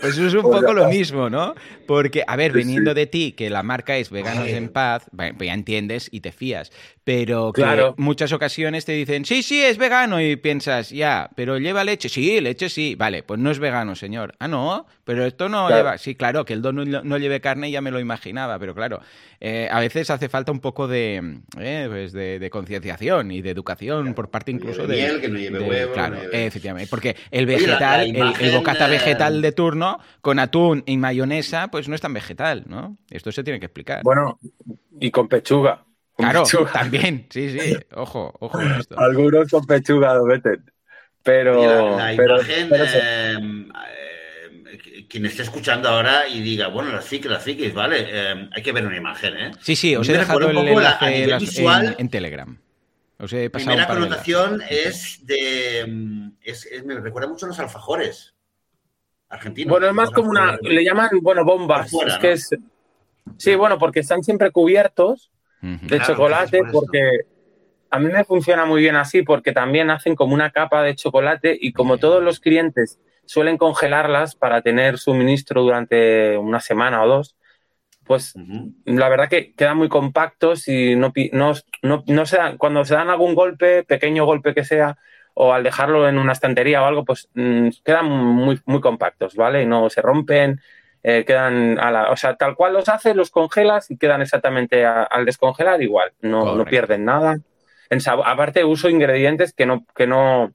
Pues 0.00 0.14
eso 0.14 0.26
es 0.26 0.34
un 0.34 0.42
poco 0.42 0.72
lo 0.72 0.88
mismo, 0.88 1.28
¿no? 1.30 1.54
Porque, 1.86 2.22
a 2.26 2.36
ver, 2.36 2.52
Sí, 2.52 2.58
viniendo 2.58 2.92
sí. 2.92 2.94
de 2.96 3.06
ti, 3.06 3.32
que 3.32 3.50
la 3.50 3.62
marca 3.62 3.96
es 3.96 4.10
Veganos 4.10 4.48
en 4.48 4.68
Paz, 4.68 5.06
bueno, 5.12 5.34
pues 5.36 5.48
ya 5.48 5.54
entiendes 5.54 6.08
y 6.12 6.20
te 6.20 6.32
fías. 6.32 6.70
Pero 7.04 7.52
que 7.52 7.62
Claro. 7.62 7.94
muchas 7.98 8.32
ocasiones 8.32 8.84
te 8.84 8.92
dicen, 8.92 9.24
sí, 9.24 9.42
sí, 9.42 9.62
es 9.62 9.76
vegano, 9.76 10.20
y 10.22 10.36
piensas, 10.36 10.90
ya, 10.90 11.28
pero 11.36 11.58
lleva 11.58 11.84
leche. 11.84 12.08
Sí, 12.08 12.40
leche 12.40 12.68
sí. 12.68 12.94
Vale, 12.94 13.22
pues 13.22 13.38
no 13.40 13.50
es 13.50 13.58
vegano, 13.58 13.93
señor. 13.94 14.34
Ah, 14.38 14.48
no, 14.48 14.86
pero 15.04 15.24
esto 15.24 15.48
no 15.48 15.66
Claro. 15.66 15.76
lleva. 15.82 15.98
Sí, 15.98 16.14
claro, 16.14 16.44
que 16.44 16.52
el 16.52 16.62
don 16.62 16.76
no, 16.76 17.02
no 17.02 17.18
lleve 17.18 17.40
carne 17.40 17.70
ya 17.70 17.80
me 17.80 17.90
lo 17.90 18.00
imaginaba, 18.00 18.58
pero 18.58 18.74
claro, 18.74 19.00
eh, 19.40 19.68
a 19.70 19.80
veces 19.80 20.10
hace 20.10 20.28
falta 20.28 20.52
un 20.52 20.60
poco 20.60 20.88
de, 20.88 21.40
eh, 21.58 21.86
pues 21.88 22.12
de, 22.12 22.38
de 22.38 22.50
concienciación 22.50 23.30
y 23.30 23.42
de 23.42 23.50
educación 23.50 24.14
por 24.14 24.30
parte 24.30 24.50
incluso 24.52 24.82
lleve 24.82 24.96
de. 24.96 25.02
miel, 25.02 25.20
que 25.20 25.28
no 25.28 25.38
lleve 25.38 25.58
de- 25.58 25.68
huevo, 25.68 25.92
Claro, 25.92 26.16
no 26.16 26.22
lleve- 26.22 26.46
efectivamente. 26.46 26.88
Porque 26.90 27.16
el 27.30 27.46
Oye, 27.46 27.56
la- 27.66 27.66
vegetal, 27.66 28.12
la 28.12 28.30
el- 28.40 28.56
bocata 28.56 28.86
vegetal 28.88 29.42
de 29.42 29.52
turno 29.52 29.98
con 30.20 30.38
atún 30.38 30.82
y 30.86 30.96
mayonesa, 30.96 31.68
pues 31.68 31.88
no 31.88 31.94
es 31.94 32.00
tan 32.00 32.12
vegetal, 32.14 32.64
¿no? 32.66 32.96
Esto 33.10 33.32
se 33.32 33.44
tiene 33.44 33.58
que 33.60 33.66
explicar. 33.66 34.02
Bueno, 34.02 34.38
y 35.00 35.10
con 35.10 35.28
pechuga. 35.28 35.84
Con 36.16 36.26
claro, 36.26 36.44
pechuga. 36.44 36.70
también, 36.72 37.26
sí, 37.30 37.50
sí. 37.50 37.76
Ojo, 37.96 38.32
ojo 38.38 38.58
con 38.58 38.72
esto. 38.78 38.98
Algunos 38.98 39.50
con 39.50 39.64
pechuga 39.66 40.14
lo 40.14 40.24
meten. 40.26 40.64
Pero, 41.24 41.96
la, 41.96 42.10
la 42.10 42.16
pero, 42.16 42.36
imagen, 42.36 42.68
pero 42.68 42.86
sí. 42.86 42.98
eh, 43.00 43.38
eh, 44.72 45.06
quien 45.08 45.26
esté 45.26 45.42
escuchando 45.42 45.88
ahora 45.88 46.28
y 46.28 46.40
diga, 46.40 46.68
bueno, 46.68 46.92
las 46.92 47.04
frikis, 47.06 47.30
las 47.30 47.42
frikis, 47.42 47.72
vale, 47.74 48.06
eh, 48.08 48.48
hay 48.54 48.62
que 48.62 48.72
ver 48.72 48.86
una 48.86 48.96
imagen, 48.96 49.36
¿eh? 49.36 49.50
Sí, 49.60 49.74
sí, 49.74 49.96
os 49.96 50.08
he 50.08 50.12
dejado 50.12 50.38
el 50.50 50.56
un 50.56 50.66
poco 50.66 50.80
la- 50.80 50.90
a 50.90 50.92
enlace 51.08 51.10
nivel 51.14 51.30
las- 51.30 51.40
visual. 51.40 51.86
en, 51.86 51.94
en 51.98 52.08
Telegram. 52.10 52.58
Os 53.18 53.32
he 53.32 53.48
pasado 53.48 53.70
Primera 53.70 53.86
de 53.86 53.94
connotación 54.00 54.62
es 54.68 55.24
de. 55.24 55.84
mm, 55.88 56.28
Es, 56.42 56.66
es- 56.66 56.84
me 56.84 56.94
recuerda 57.00 57.28
mucho 57.28 57.46
a 57.46 57.48
los 57.48 57.58
alfajores 57.58 58.34
argentinos. 59.28 59.70
Bueno, 59.70 59.86
es 59.86 59.94
más 59.94 60.10
como 60.10 60.30
una. 60.30 60.58
Le 60.60 60.84
llaman, 60.84 61.08
bueno, 61.22 61.44
bombas. 61.44 61.90
Por 61.90 62.02
fuera, 62.10 62.14
es 62.14 62.18
que 62.20 62.28
¿no? 62.28 62.34
es. 62.34 62.50
Sí, 63.38 63.54
bueno, 63.54 63.78
porque 63.78 64.00
están 64.00 64.22
siempre 64.22 64.50
cubiertos 64.50 65.30
de 65.62 65.78
Claro, 65.96 66.04
chocolate, 66.04 66.58
por 66.58 66.72
porque 66.72 67.00
a 67.94 67.98
mí 67.98 68.06
me 68.12 68.24
funciona 68.24 68.64
muy 68.66 68.80
bien 68.80 68.96
así, 68.96 69.22
porque 69.22 69.52
también 69.52 69.90
hacen 69.90 70.14
como 70.16 70.34
una 70.34 70.50
capa 70.50 70.82
de 70.82 70.94
chocolate 70.96 71.56
y 71.60 71.72
como 71.72 71.98
todos 71.98 72.22
los 72.22 72.40
clientes 72.40 72.98
suelen 73.24 73.56
congelarlas 73.56 74.34
para 74.34 74.62
tener 74.62 74.98
suministro 74.98 75.62
durante 75.62 76.36
una 76.36 76.60
semana 76.60 77.02
o 77.04 77.08
dos, 77.08 77.36
pues 78.04 78.34
la 78.84 79.08
verdad 79.08 79.28
que 79.28 79.54
quedan 79.54 79.76
muy 79.78 79.88
compactos 79.88 80.68
y 80.68 80.94
no, 80.96 81.12
no, 81.32 81.52
no, 81.82 82.04
no 82.06 82.26
se 82.26 82.36
dan- 82.36 82.58
cuando 82.58 82.84
se 82.84 82.94
dan 82.94 83.08
algún 83.10 83.34
golpe, 83.34 83.82
pequeño 83.84 84.26
golpe 84.26 84.54
que 84.54 84.64
sea, 84.64 84.98
o 85.34 85.52
al 85.52 85.62
dejarlo 85.62 86.08
en 86.08 86.18
una 86.18 86.32
estantería 86.32 86.82
o 86.82 86.86
algo, 86.86 87.04
pues 87.04 87.28
mm, 87.34 87.68
quedan 87.84 88.06
muy, 88.06 88.60
muy 88.66 88.80
compactos, 88.80 89.36
¿vale? 89.36 89.62
Y 89.62 89.66
no 89.66 89.88
se 89.88 90.02
rompen, 90.02 90.60
eh, 91.02 91.24
quedan 91.26 91.78
a 91.78 91.90
la, 91.90 92.10
o 92.10 92.16
sea, 92.16 92.36
tal 92.36 92.54
cual 92.54 92.72
los 92.74 92.88
haces, 92.88 93.16
los 93.16 93.30
congelas 93.30 93.90
y 93.90 93.96
quedan 93.96 94.20
exactamente 94.22 94.84
a- 94.84 95.02
al 95.04 95.24
descongelar 95.24 95.82
igual, 95.82 96.12
no, 96.20 96.44
pierden 96.64 97.04
nada. 97.04 97.38
En 97.90 98.00
aparte 98.06 98.64
uso 98.64 98.88
ingredientes 98.88 99.52
que 99.52 99.66
no, 99.66 99.84
que 99.94 100.06
no, 100.06 100.52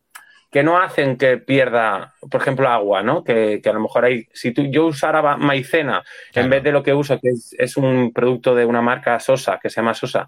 que 0.51 0.63
no 0.63 0.77
hacen 0.79 1.17
que 1.17 1.37
pierda, 1.37 2.15
por 2.29 2.41
ejemplo, 2.41 2.67
agua, 2.67 3.03
¿no? 3.03 3.23
Que, 3.23 3.59
que 3.61 3.69
a 3.69 3.73
lo 3.73 3.79
mejor 3.81 4.05
hay, 4.05 4.27
si 4.33 4.51
tú, 4.51 4.63
yo 4.63 4.87
usara 4.87 5.37
maicena 5.37 6.03
Claro. 6.31 6.45
en 6.45 6.49
vez 6.49 6.63
de 6.63 6.71
lo 6.71 6.81
que 6.83 6.93
uso, 6.93 7.19
que 7.19 7.29
es, 7.29 7.55
es 7.57 7.77
un 7.77 8.11
producto 8.13 8.55
de 8.55 8.65
una 8.65 8.81
marca 8.81 9.19
Sosa, 9.19 9.59
que 9.61 9.69
se 9.69 9.77
llama 9.81 9.93
Sosa, 9.93 10.27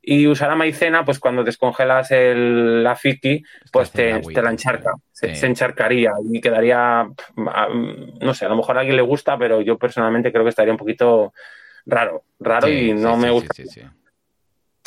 y 0.00 0.26
usara 0.26 0.54
maicena, 0.56 1.04
pues 1.04 1.18
cuando 1.18 1.44
descongelas 1.44 2.10
el, 2.12 2.82
la 2.82 2.96
fiki, 2.96 3.42
pues 3.70 3.90
te, 3.90 4.12
agüita, 4.14 4.40
te 4.40 4.44
la 4.44 4.52
encharca, 4.52 4.92
se, 5.12 5.28
Sí. 5.30 5.36
se 5.36 5.46
encharcaría 5.46 6.12
y 6.30 6.40
quedaría, 6.40 7.06
no 7.36 8.32
sé, 8.32 8.46
a 8.46 8.48
lo 8.48 8.56
mejor 8.56 8.78
a 8.78 8.80
alguien 8.80 8.96
le 8.96 9.02
gusta, 9.02 9.36
pero 9.36 9.60
yo 9.60 9.76
personalmente 9.76 10.32
creo 10.32 10.44
que 10.44 10.50
estaría 10.50 10.72
un 10.72 10.78
poquito 10.78 11.34
raro, 11.84 12.22
raro 12.40 12.68
Sí, 12.68 12.90
y 12.90 12.94
no 12.94 13.16
sí, 13.16 13.20
me 13.20 13.30
gusta. 13.30 13.54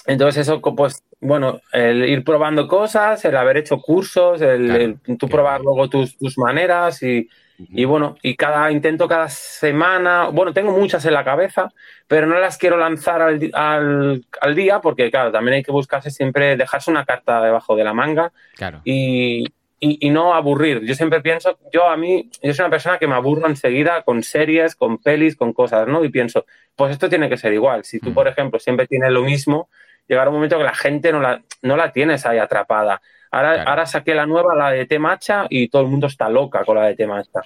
Entonces 0.08 0.48
eso, 0.48 0.60
pues, 0.60 1.04
bueno, 1.22 1.62
el 1.72 2.04
ir 2.10 2.24
probando 2.24 2.68
cosas, 2.68 3.24
el 3.26 3.38
haber 3.38 3.58
hecho 3.58 3.80
cursos, 3.80 4.42
el, 4.42 4.66
Claro, 4.66 4.82
el 4.84 5.18
tú 5.18 5.28
qué 5.28 5.32
probar 5.32 5.62
luego 5.62 5.88
tus, 5.88 6.18
tus 6.18 6.38
maneras 6.38 7.02
y, 7.04 7.30
y 7.60 7.86
bueno, 7.86 8.16
y 8.24 8.36
cada 8.36 8.72
intento 8.72 9.08
cada 9.08 9.30
semana, 9.30 10.30
bueno, 10.30 10.52
tengo 10.52 10.72
muchas 10.72 11.06
en 11.06 11.14
la 11.14 11.24
cabeza, 11.24 11.72
pero 12.08 12.26
no 12.26 12.40
las 12.40 12.58
quiero 12.58 12.76
lanzar 12.78 13.22
al, 13.22 13.52
al, 13.54 14.26
al 14.42 14.56
día 14.56 14.82
porque, 14.82 15.12
claro, 15.12 15.32
también 15.32 15.56
hay 15.58 15.64
que 15.64 15.72
buscarse 15.72 16.10
siempre, 16.10 16.58
dejarse 16.58 16.90
una 16.90 17.06
carta 17.06 17.40
debajo 17.44 17.76
de 17.76 17.84
la 17.84 17.94
manga 17.94 18.32
Claro. 18.56 18.82
y, 18.84 19.44
y, 19.80 20.08
y 20.08 20.10
no 20.10 20.34
aburrir. 20.34 20.82
Yo 20.82 20.96
siempre 20.96 21.22
pienso, 21.22 21.60
yo 21.72 21.88
a 21.88 21.98
mí, 21.98 22.32
yo 22.42 22.52
soy 22.54 22.64
una 22.64 22.72
persona 22.72 22.98
que 22.98 23.08
me 23.08 23.14
aburro 23.16 23.48
enseguida 23.48 24.02
con 24.02 24.24
series, 24.24 24.76
con 24.76 24.98
pelis, 24.98 25.36
con 25.36 25.54
cosas, 25.54 25.88
¿no? 25.88 26.04
Y 26.04 26.10
pienso, 26.10 26.46
pues 26.76 26.92
esto 26.92 27.10
tiene 27.10 27.30
que 27.30 27.38
ser 27.38 27.54
igual. 27.54 27.84
Si 27.84 28.00
tú, 28.00 28.10
Mm. 28.10 28.14
por 28.16 28.28
ejemplo, 28.28 28.60
siempre 28.60 28.88
tienes 28.88 29.12
lo 29.12 29.22
mismo, 29.22 29.70
llegará 30.12 30.30
un 30.30 30.36
momento 30.36 30.58
que 30.58 30.64
la 30.66 30.76
gente 30.76 31.12
no 31.12 31.22
la, 31.22 31.42
no 31.62 31.78
la 31.78 31.92
tienes 31.92 32.26
ahí 32.26 32.38
atrapada. 32.38 33.02
Ahora, 33.34 33.54
Claro. 33.54 33.70
ahora 33.70 33.86
saqué 33.86 34.14
la 34.14 34.26
nueva, 34.26 34.54
la 34.56 34.72
de 34.72 34.86
té 34.86 35.00
matcha, 35.00 35.46
y 35.50 35.70
todo 35.70 35.84
el 35.84 35.88
mundo 35.88 36.08
está 36.08 36.28
loca 36.28 36.66
con 36.66 36.76
la 36.76 36.86
de 36.88 36.96
té 36.96 37.08
matcha. 37.08 37.40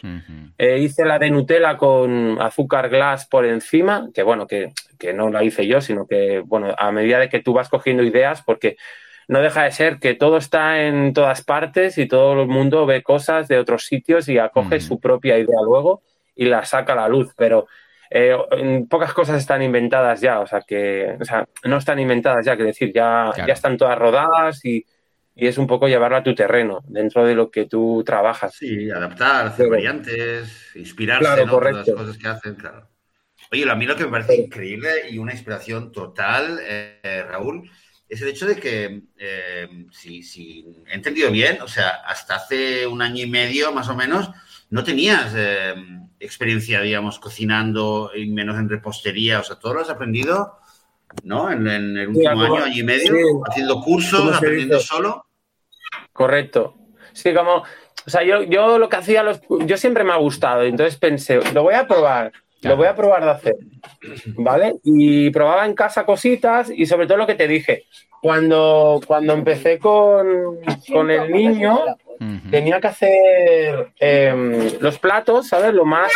Eh, 0.57 0.79
hice 0.79 1.05
la 1.05 1.19
de 1.19 1.29
Nutella 1.29 1.77
con 1.77 2.41
azúcar 2.41 2.89
glass 2.89 3.27
por 3.27 3.45
encima, 3.45 4.09
que 4.11 4.23
bueno, 4.23 4.47
que, 4.47 4.71
que 4.97 5.13
no 5.13 5.29
la 5.29 5.43
hice 5.43 5.67
yo, 5.67 5.81
sino 5.81 6.07
que, 6.07 6.39
bueno, 6.43 6.73
a 6.75 6.91
medida 6.91 7.19
de 7.19 7.29
que 7.29 7.39
tú 7.39 7.53
vas 7.53 7.69
cogiendo 7.69 8.01
ideas, 8.01 8.41
porque 8.41 8.77
no 9.27 9.41
deja 9.41 9.63
de 9.63 9.71
ser 9.71 9.99
que 9.99 10.15
todo 10.15 10.37
está 10.37 10.81
en 10.81 11.13
todas 11.13 11.43
partes 11.43 11.99
y 11.99 12.07
todo 12.07 12.41
el 12.41 12.47
mundo 12.47 12.87
ve 12.87 13.03
cosas 13.03 13.47
de 13.47 13.59
otros 13.59 13.85
sitios 13.85 14.27
y 14.27 14.39
acoge 14.39 14.79
su 14.79 14.99
propia 14.99 15.37
idea 15.37 15.61
luego 15.63 16.01
y 16.35 16.45
la 16.45 16.65
saca 16.65 16.93
a 16.93 16.95
la 16.95 17.07
luz, 17.07 17.31
pero 17.37 17.67
eh, 18.09 18.35
pocas 18.89 19.13
cosas 19.13 19.37
están 19.39 19.61
inventadas 19.61 20.21
ya, 20.21 20.39
o 20.39 20.47
sea 20.47 20.61
que, 20.61 21.15
o 21.19 21.25
sea, 21.25 21.47
no 21.63 21.77
están 21.77 21.99
inventadas 21.99 22.45
ya, 22.45 22.55
que 22.57 22.63
decir, 22.63 22.89
ya, 22.93 23.31
Claro. 23.33 23.47
ya 23.47 23.53
están 23.53 23.77
todas 23.77 23.97
rodadas 23.97 24.63
y, 24.65 24.85
y 25.35 25.47
es 25.47 25.57
un 25.57 25.67
poco 25.67 25.87
llevarlo 25.87 26.17
a 26.17 26.23
tu 26.23 26.33
terreno, 26.35 26.81
dentro 26.87 27.25
de 27.25 27.35
lo 27.35 27.51
que 27.51 27.65
tú 27.65 28.03
trabajas. 28.05 28.55
Sí, 28.55 28.89
adaptar, 28.89 29.47
hacer 29.47 29.69
variantes, 29.69 30.71
inspirarse 30.75 31.25
Claro, 31.25 31.45
¿no? 31.45 31.51
por 31.51 31.63
las 31.65 31.73
correcto. 31.85 31.95
cosas 31.95 32.17
que 32.17 32.27
hacen, 32.27 32.55
claro. 32.55 32.89
Oye, 33.51 33.69
a 33.69 33.75
mí 33.75 33.85
lo 33.85 33.95
que 33.95 34.05
me 34.05 34.11
parece 34.11 34.35
increíble 34.37 34.89
y 35.09 35.17
una 35.17 35.31
inspiración 35.33 35.91
total, 35.91 36.59
eh, 36.63 37.23
Raúl, 37.29 37.69
es 38.07 38.21
el 38.21 38.29
hecho 38.29 38.45
de 38.47 38.55
que, 38.55 39.01
eh, 39.17 39.67
si, 39.91 40.23
si 40.23 40.65
he 40.87 40.93
entendido 40.95 41.29
bien, 41.31 41.61
o 41.61 41.67
sea, 41.67 41.89
hasta 42.07 42.35
hace 42.35 42.87
un 42.87 43.01
año 43.01 43.23
y 43.23 43.29
medio 43.29 43.71
más 43.71 43.89
o 43.89 43.95
menos, 43.95 44.29
no 44.75 44.83
tenías 44.83 45.31
eh, 45.37 45.73
experiencia, 46.19 46.81
digamos, 46.81 47.17
cocinando 47.17 48.11
y 48.13 48.29
menos 48.29 48.59
en 48.59 48.67
repostería, 48.67 49.39
o 49.39 49.43
sea, 49.43 49.55
todo 49.57 49.75
lo 49.75 49.79
has 49.79 49.89
aprendido, 49.89 50.57
¿no? 51.23 51.49
En, 51.49 51.65
en 51.65 51.95
el 51.97 52.09
último 52.09 52.41
año, 52.41 52.55
año 52.57 52.81
y 52.81 52.83
medio, 52.83 53.15
sí. 53.15 53.21
haciendo 53.47 53.79
cursos, 53.79 54.19
¿Cómo 54.19 54.31
se 54.31 54.37
aprendiendo 54.37 54.81
solo. 54.81 55.27
Correcto. 56.11 56.75
Sí, 57.13 57.33
como, 57.33 57.59
o 57.59 58.09
sea, 58.09 58.21
yo, 58.23 58.43
yo 58.43 58.77
lo 58.77 58.89
que 58.89 58.97
hacía, 58.97 59.23
los, 59.23 59.39
yo 59.65 59.77
siempre 59.77 60.03
me 60.03 60.11
ha 60.11 60.17
gustado, 60.17 60.63
entonces 60.63 60.97
pensé, 60.97 61.39
lo 61.53 61.63
voy 61.63 61.75
a 61.75 61.87
probar, 61.87 62.33
Claro. 62.59 62.75
lo 62.75 62.81
voy 62.81 62.87
a 62.87 62.95
probar 62.95 63.23
de 63.23 63.29
hacer, 63.29 63.55
¿vale? 64.35 64.75
Y 64.83 65.29
probaba 65.29 65.65
en 65.65 65.73
casa 65.73 66.05
cositas 66.05 66.69
y 66.69 66.85
sobre 66.85 67.07
todo 67.07 67.17
lo 67.17 67.27
que 67.27 67.35
te 67.35 67.47
dije, 67.47 67.85
cuando, 68.21 68.99
cuando 69.07 69.31
empecé 69.31 69.79
con, 69.79 70.57
con 70.91 71.11
el 71.11 71.31
niño, 71.31 71.79
Tenía 72.51 72.79
que 72.81 72.87
hacer 72.87 73.93
em, 73.99 74.69
los 74.79 74.97
platos, 74.99 75.47
¿sabes? 75.47 75.73
Lo 75.73 75.85
más 75.85 76.11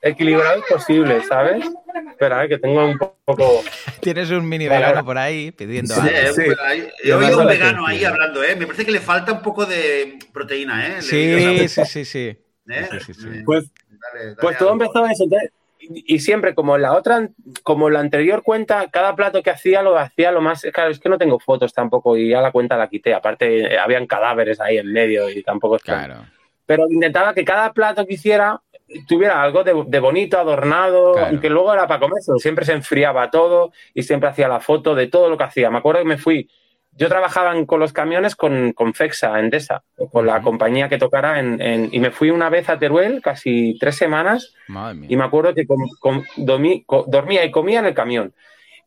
equilibrados 0.00 0.64
posible, 0.68 1.22
¿sabes? 1.22 1.64
Espera, 2.10 2.44
eh, 2.44 2.48
que 2.48 2.58
tengo 2.58 2.84
un 2.84 2.98
poco... 3.24 3.62
Tienes 4.00 4.30
un 4.30 4.48
mini 4.48 4.66
vegano 4.68 5.04
por 5.04 5.16
ahí 5.18 5.52
pidiendo 5.52 5.94
Sí, 5.94 6.00
algo. 6.00 6.32
Sí. 6.34 6.42
ahí- 6.64 6.88
he 7.02 7.08
Llamando 7.08 7.26
oído 7.28 7.40
un 7.42 7.46
vegano 7.46 7.86
ahí 7.86 8.04
hablando, 8.04 8.42
¿eh? 8.42 8.56
Me 8.56 8.66
parece 8.66 8.84
que 8.84 8.92
le 8.92 9.00
falta 9.00 9.32
un 9.32 9.42
poco 9.42 9.64
de 9.66 10.18
proteína, 10.32 10.86
¿eh? 10.98 11.02
Sí, 11.02 11.68
sí, 11.68 11.84
sí, 11.84 12.04
sí. 12.04 12.38
¿eh? 12.68 12.88
sí. 13.00 13.12
Pues 13.44 13.70
Dale, 13.88 14.24
dale 14.24 14.36
Pues 14.40 14.58
todo 14.58 14.72
algo. 14.72 14.84
empezó 14.84 15.06
eso. 15.06 15.24
entonces, 15.24 15.50
y, 15.82 16.20
siempre, 16.20 16.54
como 16.54 16.78
la 16.78 16.92
otra, 16.94 17.28
como 17.62 17.90
la 17.90 18.00
anterior 18.00 18.42
cuenta, 18.42 18.88
cada 18.90 19.16
plato 19.16 19.42
que 19.42 19.50
hacía 19.50 19.82
lo 19.82 19.98
hacía 19.98 20.30
lo 20.30 20.40
más. 20.40 20.62
Claro, 20.72 20.90
es 20.90 20.98
que 21.00 21.08
no 21.08 21.18
tengo 21.18 21.38
fotos 21.40 21.72
tampoco 21.74 22.16
y 22.16 22.30
ya 22.30 22.40
la 22.40 22.52
cuenta 22.52 22.76
la 22.76 22.88
quité. 22.88 23.14
Aparte, 23.14 23.74
eh, 23.74 23.78
habían 23.78 24.06
cadáveres 24.06 24.60
ahí 24.60 24.78
en 24.78 24.92
medio 24.92 25.28
y 25.28 25.42
tampoco 25.42 25.76
es 25.76 25.82
tan- 25.82 26.04
Claro. 26.06 26.24
Pero 26.64 26.84
intentaba 26.88 27.34
que 27.34 27.44
cada 27.44 27.72
plato 27.72 28.06
que 28.06 28.14
hiciera 28.14 28.60
tuviera 29.08 29.42
algo 29.42 29.64
de, 29.64 29.84
de 29.86 30.00
bonito, 30.00 30.38
adornado, 30.38 31.12
Claro. 31.14 31.28
aunque 31.28 31.50
luego 31.50 31.72
era 31.72 31.86
para 31.86 32.00
comer, 32.00 32.22
siempre 32.38 32.64
se 32.64 32.72
enfriaba 32.72 33.30
todo 33.30 33.72
y 33.94 34.02
siempre 34.04 34.28
hacía 34.28 34.48
la 34.48 34.60
foto 34.60 34.94
de 34.94 35.08
todo 35.08 35.28
lo 35.28 35.36
que 35.36 35.44
hacía. 35.44 35.70
Me 35.70 35.78
acuerdo 35.78 36.00
que 36.02 36.08
me 36.08 36.18
fui. 36.18 36.48
Yo 36.94 37.08
trabajaba 37.08 37.56
en- 37.56 37.64
con 37.66 37.80
los 37.80 37.92
camiones 37.92 38.36
con, 38.36 38.72
con 38.74 38.92
Fexa, 38.92 39.38
Endesa, 39.40 39.82
con 40.12 40.26
la 40.26 40.42
compañía 40.42 40.88
que 40.88 40.98
tocara 40.98 41.40
en, 41.40 41.60
en- 41.60 41.88
y 41.90 41.98
me 42.00 42.10
fui 42.10 42.30
una 42.30 42.50
vez 42.50 42.68
a 42.68 42.78
Teruel, 42.78 43.22
casi 43.22 43.76
tres 43.80 43.96
semanas, 43.96 44.54
Madre 44.68 44.94
mía. 44.96 45.08
y 45.10 45.16
me 45.16 45.24
acuerdo 45.24 45.54
que 45.54 45.66
com- 45.66 45.88
com- 46.00 46.22
dormí- 46.36 46.84
co- 46.86 47.04
dormía 47.08 47.44
y 47.44 47.50
comía 47.50 47.78
en 47.80 47.86
el 47.86 47.94
camión. 47.94 48.34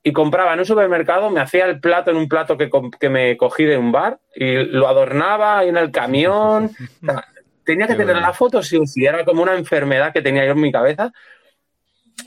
Y 0.03 0.13
compraba 0.13 0.53
en 0.53 0.59
un 0.59 0.65
supermercado, 0.65 1.31
me 1.31 1.39
hacía 1.41 1.65
el 1.65 1.79
plato 1.79 2.11
en 2.11 2.17
un 2.17 2.29
plato 2.29 2.55
que, 2.57 2.69
que 2.99 3.09
me 3.09 3.35
cogí 3.37 3.63
de 3.65 3.75
un 3.77 3.91
bar 3.91 4.19
y 4.35 4.53
lo 4.65 4.87
adornaba 4.87 5.63
en 5.63 5.77
el 5.77 5.89
camión. 5.91 6.69
O 7.01 7.05
sea, 7.11 7.25
tenía 7.65 7.87
que 7.87 7.93
Qué 7.93 7.97
tener 7.99 8.13
bueno. 8.13 8.27
la 8.27 8.33
foto, 8.33 8.61
sí 8.61 8.77
o 8.77 8.85
sí, 8.85 9.03
era 9.03 9.25
como 9.25 9.41
una 9.41 9.55
enfermedad 9.55 10.13
que 10.13 10.21
tenía 10.21 10.45
yo 10.45 10.51
en 10.51 10.61
mi 10.61 10.71
cabeza. 10.71 11.11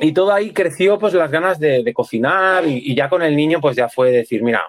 Y 0.00 0.12
todo 0.12 0.32
ahí 0.32 0.52
creció 0.52 0.98
pues 0.98 1.14
las 1.14 1.30
ganas 1.30 1.60
de, 1.60 1.84
de 1.84 1.94
cocinar 1.94 2.66
y, 2.66 2.78
y 2.84 2.96
ya 2.96 3.08
con 3.08 3.22
el 3.22 3.36
niño 3.36 3.60
pues 3.60 3.76
ya 3.76 3.88
fue 3.88 4.10
decir, 4.10 4.42
mira, 4.42 4.62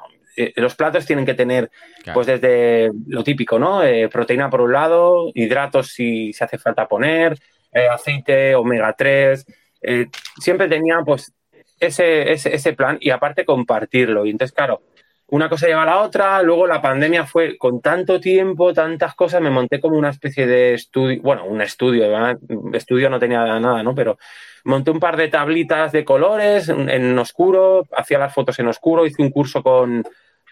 eh, 0.43 0.53
los 0.55 0.75
platos 0.75 1.05
tienen 1.05 1.25
que 1.25 1.33
tener 1.33 1.69
Claro. 2.03 2.13
pues 2.15 2.27
desde 2.27 2.91
lo 3.07 3.23
típico, 3.23 3.59
¿no? 3.59 3.83
Eh, 3.83 4.07
proteína 4.09 4.49
por 4.49 4.61
un 4.61 4.71
lado, 4.71 5.31
hidratos 5.33 5.87
si 5.87 6.31
se 6.33 6.43
hace 6.45 6.57
falta 6.57 6.87
poner, 6.87 7.37
eh, 7.73 7.87
aceite, 7.87 8.55
omega 8.55 8.93
3. 8.93 9.45
eh, 9.81 10.07
siempre 10.39 10.67
tenía 10.67 10.99
pues 11.05 11.31
ese, 11.79 12.31
ese, 12.31 12.53
ese 12.55 12.73
plan 12.73 12.97
y 12.99 13.09
aparte 13.11 13.45
compartirlo. 13.45 14.25
Y 14.25 14.31
entonces, 14.31 14.53
claro, 14.55 14.81
una 15.27 15.47
cosa 15.47 15.67
lleva 15.67 15.83
a 15.83 15.85
la 15.85 15.99
otra, 16.01 16.41
luego 16.41 16.65
la 16.67 16.81
pandemia 16.81 17.25
fue 17.25 17.57
con 17.57 17.81
tanto 17.81 18.19
tiempo, 18.19 18.73
tantas 18.73 19.13
cosas, 19.15 19.41
me 19.41 19.51
monté 19.51 19.79
como 19.79 19.95
una 19.97 20.09
especie 20.09 20.47
de 20.47 20.73
estudio, 20.73 21.21
bueno, 21.21 21.45
un 21.45 21.61
estudio, 21.61 22.09
¿verdad? 22.09 22.37
estudio 22.73 23.09
no 23.09 23.19
tenía 23.19 23.59
nada, 23.59 23.83
¿no? 23.83 23.93
Pero 23.93 24.17
monté 24.63 24.89
un 24.91 24.99
par 24.99 25.15
de 25.17 25.27
tablitas 25.27 25.91
de 25.91 26.03
colores 26.03 26.67
en, 26.69 26.89
en 26.89 27.17
oscuro, 27.19 27.85
hacía 27.95 28.17
las 28.17 28.33
fotos 28.33 28.57
en 28.59 28.67
oscuro, 28.67 29.05
hice 29.05 29.21
un 29.21 29.29
curso 29.29 29.61
con, 29.61 30.03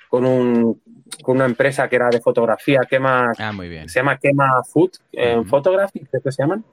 con, 0.09 0.25
un, 0.25 0.81
con 1.23 1.35
una 1.37 1.45
empresa 1.45 1.87
que 1.89 1.95
era 1.97 2.09
de 2.09 2.19
fotografía, 2.21 2.81
Quema, 2.89 3.31
Ah, 3.37 3.51
muy 3.51 3.67
bien. 3.69 3.87
se 3.89 3.99
llama 3.99 4.17
Quema 4.17 4.63
Food 4.63 4.91
eh, 5.11 5.35
Ujú. 5.37 5.49
Photography, 5.49 5.99
creo 6.09 6.21
que 6.21 6.31
se 6.31 6.43
llaman. 6.43 6.63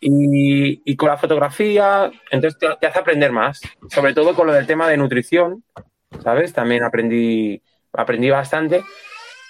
Y, 0.00 0.82
y 0.84 0.96
con 0.96 1.08
la 1.08 1.16
fotografía, 1.16 2.10
entonces 2.30 2.58
te, 2.58 2.68
te 2.80 2.86
hace 2.86 2.98
aprender 2.98 3.32
más, 3.32 3.60
sobre 3.88 4.12
todo 4.12 4.34
con 4.34 4.46
lo 4.46 4.52
del 4.52 4.66
tema 4.66 4.88
de 4.88 4.96
nutrición, 4.98 5.64
¿sabes? 6.22 6.52
También 6.52 6.84
aprendí, 6.84 7.62
aprendí 7.92 8.28
bastante. 8.30 8.84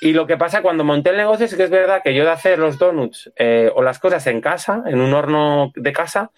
Y 0.01 0.13
lo 0.13 0.27
que 0.27 0.37
pasa 0.37 0.63
cuando 0.63 0.85
monté 0.85 1.11
el 1.11 1.17
negocio 1.17 1.47
es 1.47 1.55
que 1.55 1.65
es 1.65 1.71
verdad 1.71 2.01
que 2.05 2.15
yo 2.15 2.23
de 2.25 2.31
hacer 2.31 2.59
los 2.59 2.79
donuts 2.79 3.33
eh, 3.37 3.71
o 3.75 3.83
las 3.83 3.99
cosas 3.99 4.27
en 4.29 4.41
casa, 4.41 4.83
en 4.87 5.01
un 5.01 5.13
horno 5.15 5.73
de 5.75 5.93
casa, 5.93 6.31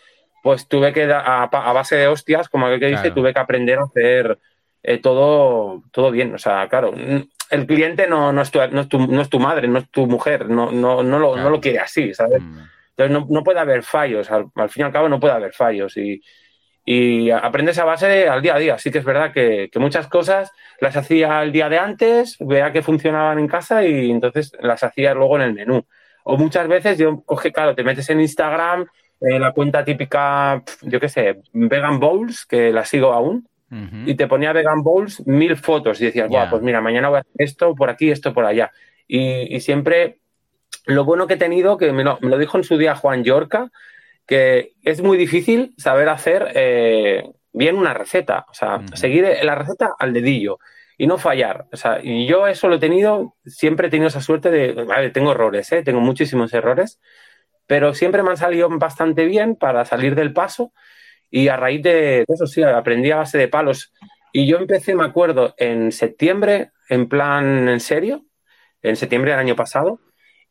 pues 0.43 0.69
tuve 0.69 0.93
que, 0.93 1.05
a, 1.13 1.43
a 1.43 1.73
base 1.73 1.97
de 1.97 2.07
hostias, 2.07 2.49
como 2.49 2.67
aquel 2.67 2.81
que 2.81 2.87
dice, 2.87 3.03
Claro. 3.03 3.15
tuve 3.17 3.35
que 3.35 3.41
aprender 3.41 3.79
a 3.79 3.83
hacer 3.83 4.39
eh, 4.83 4.99
todo, 4.99 5.83
todo 5.93 6.11
bien. 6.11 6.35
O 6.35 6.39
sea, 6.39 6.69
claro, 6.69 6.93
n- 6.95 7.29
el 7.51 7.67
cliente 7.67 8.07
no, 8.07 8.33
no, 8.33 8.43
es, 8.43 8.51
tu, 8.51 8.59
no, 8.71 8.81
es, 8.83 8.89
tu, 8.89 8.99
no 9.07 9.21
es 9.23 9.29
tu 9.29 9.39
madre, 9.41 9.69
no 9.69 9.79
es 9.79 9.91
tu 9.91 10.07
mujer, 10.07 10.49
no, 10.49 10.71
no, 10.71 11.03
no, 11.03 11.19
lo, 11.19 11.33
Claro. 11.33 11.45
no 11.45 11.51
lo 11.51 11.61
quiere 11.61 11.79
así, 11.79 12.13
¿sabes? 12.15 12.43
Mm. 12.43 12.59
Entonces 12.97 13.11
no, 13.13 13.27
no 13.31 13.45
puede 13.45 13.61
haber 13.61 13.83
fallos, 13.83 14.31
al, 14.31 14.47
al 14.55 14.71
fin 14.71 14.83
y 14.83 14.85
al 14.87 14.93
cabo 14.93 15.09
no 15.09 15.21
puede 15.21 15.35
haber 15.35 15.53
fallos 15.53 15.97
y, 15.97 16.21
y 16.85 17.31
aprendes 17.31 17.79
a 17.79 17.85
base 17.85 18.07
de- 18.09 18.29
al 18.29 18.43
día 18.43 18.55
a 18.55 18.59
día. 18.59 18.79
Sí 18.79 18.91
que 18.91 18.99
es 18.99 19.05
verdad 19.05 19.33
que, 19.33 19.69
que 19.71 19.79
muchas 19.79 20.09
cosas 20.09 20.51
las 20.81 20.97
hacía 20.97 21.43
el 21.43 21.53
día 21.53 21.69
de 21.69 21.79
antes, 21.79 22.37
vea 22.41 22.73
que 22.73 22.83
funcionaban 22.83 23.39
en 23.39 23.47
casa 23.49 23.85
y 23.85 24.11
entonces 24.11 24.53
las 24.61 24.83
hacía 24.83 25.15
luego 25.15 25.37
en 25.37 25.43
el 25.43 25.55
menú. 25.55 25.85
O 26.25 26.37
muchas 26.37 26.67
veces 26.69 26.99
yo 26.99 27.23
coge, 27.25 27.53
claro, 27.53 27.75
te 27.75 27.85
metes 27.85 28.11
en 28.11 28.21
Instagram, 28.21 28.87
eh, 29.21 29.39
la 29.39 29.53
cuenta 29.53 29.85
típica, 29.85 30.63
yo 30.83 31.01
qué 31.01 31.09
sé, 31.09 31.41
Vegan 31.53 31.99
Bowls, 32.01 32.45
que 32.47 32.71
la 32.73 32.85
sigo 32.85 33.13
aún, 33.13 33.49
Ujú. 33.71 34.09
y 34.11 34.15
te 34.15 34.27
ponía 34.27 34.53
Vegan 34.53 34.83
Bowls 34.83 35.27
mil 35.27 35.57
fotos 35.57 36.01
y 36.01 36.07
decías, 36.07 36.29
Ya. 36.31 36.39
"Buah, 36.39 36.51
pues 36.51 36.63
mira, 36.63 36.81
mañana 36.81 37.09
voy 37.11 37.19
a 37.19 37.21
hacer 37.21 37.33
esto 37.37 37.75
por 37.75 37.91
aquí, 37.91 38.11
esto 38.11 38.33
por 38.33 38.45
allá. 38.47 38.71
Y, 39.07 39.55
y 39.55 39.61
siempre 39.61 40.21
lo 40.87 41.05
bueno 41.05 41.27
que 41.27 41.35
he 41.35 41.39
tenido, 41.39 41.77
que 41.77 41.93
me 41.93 42.03
lo, 42.05 42.19
me 42.23 42.31
lo 42.31 42.39
dijo 42.39 42.57
en 42.57 42.65
su 42.65 42.79
día 42.79 42.95
Juan 42.95 43.25
Yorca, 43.25 43.71
que 44.27 44.73
es 44.85 45.03
muy 45.03 45.19
difícil 45.19 45.75
saber 45.77 46.09
hacer 46.09 46.51
eh, 46.55 47.31
bien 47.53 47.77
una 47.77 47.93
receta, 47.95 48.47
o 48.51 48.55
sea, 48.55 48.77
Ujú. 48.77 48.97
seguir 48.97 49.27
la 49.43 49.55
receta 49.55 49.91
al 49.99 50.13
dedillo 50.13 50.59
y 50.97 51.07
no 51.07 51.19
fallar. 51.19 51.67
O 51.73 51.77
sea, 51.77 52.01
y 52.03 52.27
yo 52.27 52.47
eso 52.47 52.69
lo 52.69 52.77
he 52.77 52.79
tenido, 52.81 53.37
siempre 53.45 53.89
he 53.89 53.91
tenido 53.91 54.09
esa 54.09 54.21
suerte 54.21 54.51
de, 54.51 54.73
vale, 54.85 55.11
tengo 55.11 55.33
errores, 55.33 55.71
¿eh? 55.73 55.83
tengo 55.83 56.01
muchísimos 56.01 56.53
errores, 56.55 57.01
pero 57.67 57.93
siempre 57.95 58.23
me 58.23 58.31
han 58.31 58.37
salido 58.39 58.69
bastante 58.71 59.27
bien 59.27 59.57
para 59.57 59.85
salir 59.85 60.15
del 60.15 60.33
paso 60.33 60.73
y 61.31 61.49
a 61.49 61.57
raíz 61.57 61.83
de 61.83 62.25
eso 62.27 62.47
sí, 62.47 62.63
aprendí 62.63 63.11
a 63.11 63.17
base 63.17 63.39
de 63.39 63.49
palos. 63.49 63.93
Y 64.33 64.47
yo 64.47 64.59
empecé, 64.59 64.95
me 64.95 65.05
acuerdo, 65.05 65.55
en 65.57 65.93
septiembre, 65.93 66.71
en 66.89 67.09
plan 67.09 67.69
en 67.69 67.81
serio, 67.81 68.25
en 68.83 68.97
septiembre 68.97 69.33
del 69.33 69.41
año 69.41 69.57
pasado, 69.57 70.01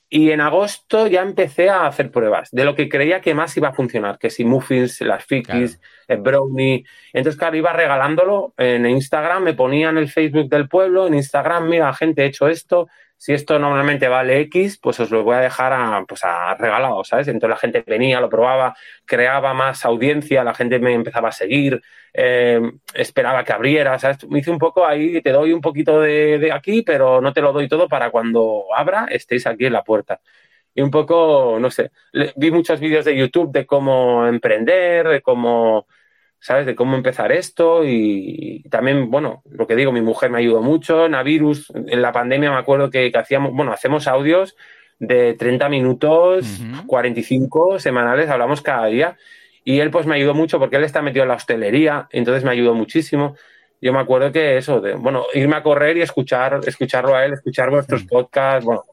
y 0.09 0.31
en 0.31 0.39
agosto 0.39 1.07
ya 1.07 1.21
empecé 1.21 1.69
a 1.69 1.85
hacer 1.85 2.11
pruebas 2.11 2.49
de 2.51 2.63
lo 2.63 2.75
que 2.75 2.87
creía 2.87 3.19
que 3.19 3.33
más 3.33 3.55
iba 3.57 3.69
a 3.69 3.73
funcionar, 3.73 4.17
que 4.17 4.29
si 4.29 4.45
muffins, 4.45 5.01
las 5.01 5.25
fikis, 5.25 5.81
el 6.07 6.19
brownie. 6.19 6.85
Entonces, 7.11 7.37
claro, 7.37 7.57
iba 7.57 7.73
regalándolo 7.73 8.53
en 8.57 8.85
Instagram, 8.85 9.43
me 9.43 9.53
ponía 9.53 9.89
en 9.89 9.97
el 9.97 10.09
Facebook 10.09 10.49
del 10.49 10.69
pueblo, 10.69 11.07
en 11.07 11.15
Instagram, 11.15 11.67
mira, 11.67 11.93
gente, 11.93 12.23
he 12.23 12.27
hecho 12.27 12.47
esto, 12.47 12.87
si 13.17 13.33
esto 13.33 13.57
normalmente 13.57 14.07
vale 14.07 14.39
X, 14.41 14.79
pues 14.81 14.99
os 14.99 15.09
lo 15.09 15.23
voy 15.23 15.35
a 15.35 15.39
dejar 15.39 15.73
a, 15.73 16.05
pues 16.07 16.23
a 16.23 16.55
regalado, 16.55 17.03
¿sabes? 17.03 17.27
Entonces 17.27 17.49
la 17.49 17.57
gente 17.57 17.83
venía, 17.85 18.21
lo 18.21 18.29
probaba, 18.29 18.75
creaba 19.05 19.53
más 19.53 19.85
audiencia, 19.85 20.43
la 20.43 20.53
gente 20.53 20.79
me 20.79 20.93
empezaba 20.93 21.29
a 21.29 21.31
seguir, 21.31 21.81
eh, 22.13 22.61
esperaba 22.93 23.43
que 23.43 23.53
abriera, 23.53 23.97
¿sabes? 23.99 24.27
Me 24.29 24.39
hice 24.39 24.51
un 24.51 24.59
poco 24.59 24.85
ahí, 24.85 25.21
te 25.21 25.31
doy 25.31 25.51
un 25.51 25.61
poquito 25.61 25.99
de, 25.99 26.37
de 26.37 26.51
aquí, 26.51 26.83
pero 26.83 27.19
no 27.19 27.33
te 27.33 27.41
lo 27.41 27.53
doy 27.53 27.67
todo 27.67 27.87
para 27.87 28.11
cuando 28.11 28.65
abra 28.75 29.07
estéis 29.09 29.47
aquí 29.47 29.65
en 29.65 29.73
la 29.73 29.83
puerta. 29.83 30.21
Y 30.75 30.81
un 30.81 30.91
poco, 30.91 31.57
no 31.59 31.71
sé, 31.71 31.91
vi 32.35 32.51
muchos 32.51 32.79
vídeos 32.79 33.03
de 33.03 33.17
YouTube 33.17 33.51
de 33.51 33.65
cómo 33.65 34.27
emprender, 34.27 35.07
de 35.07 35.21
cómo 35.23 35.87
¿sabes? 36.39 36.65
De 36.65 36.75
cómo 36.75 36.95
empezar 36.95 37.31
esto 37.31 37.83
y, 37.85 38.63
también, 38.69 39.09
bueno, 39.09 39.41
lo 39.49 39.67
que 39.67 39.75
digo, 39.75 39.91
mi 39.91 40.01
mujer 40.01 40.29
me 40.29 40.39
ayudó 40.39 40.61
mucho, 40.61 41.09
Navirus, 41.09 41.71
en 41.73 42.01
la 42.01 42.11
pandemia 42.11 42.51
me 42.51 42.57
acuerdo 42.57 42.89
que, 42.89 43.11
hacíamos, 43.13 43.53
bueno, 43.53 43.71
hacemos 43.71 44.07
audios 44.07 44.55
de 44.99 45.33
30 45.33 45.69
minutos, 45.69 46.61
45 46.87 47.79
semanales, 47.79 48.29
hablamos 48.29 48.61
cada 48.61 48.87
día 48.87 49.17
y 49.63 49.79
él 49.79 49.91
pues 49.91 50.05
me 50.05 50.15
ayudó 50.15 50.33
mucho 50.33 50.59
porque 50.59 50.77
él 50.77 50.83
está 50.83 51.01
metido 51.01 51.23
en 51.23 51.29
la 51.29 51.35
hostelería, 51.35 52.07
entonces 52.11 52.43
me 52.43 52.51
ayudó 52.51 52.73
muchísimo. 52.73 53.35
Yo 53.79 53.93
me 53.93 53.99
acuerdo 53.99 54.31
que 54.31 54.57
eso, 54.57 54.81
de, 54.81 54.93
bueno, 54.93 55.25
irme 55.33 55.55
a 55.57 55.61
correr 55.61 55.97
y 55.97 56.01
escuchar, 56.01 56.61
escucharlo 56.65 57.15
a 57.15 57.25
él, 57.25 57.33
escuchar 57.33 57.69
vuestros 57.69 58.03
podcasts, 58.05 58.65
bueno, 58.65 58.83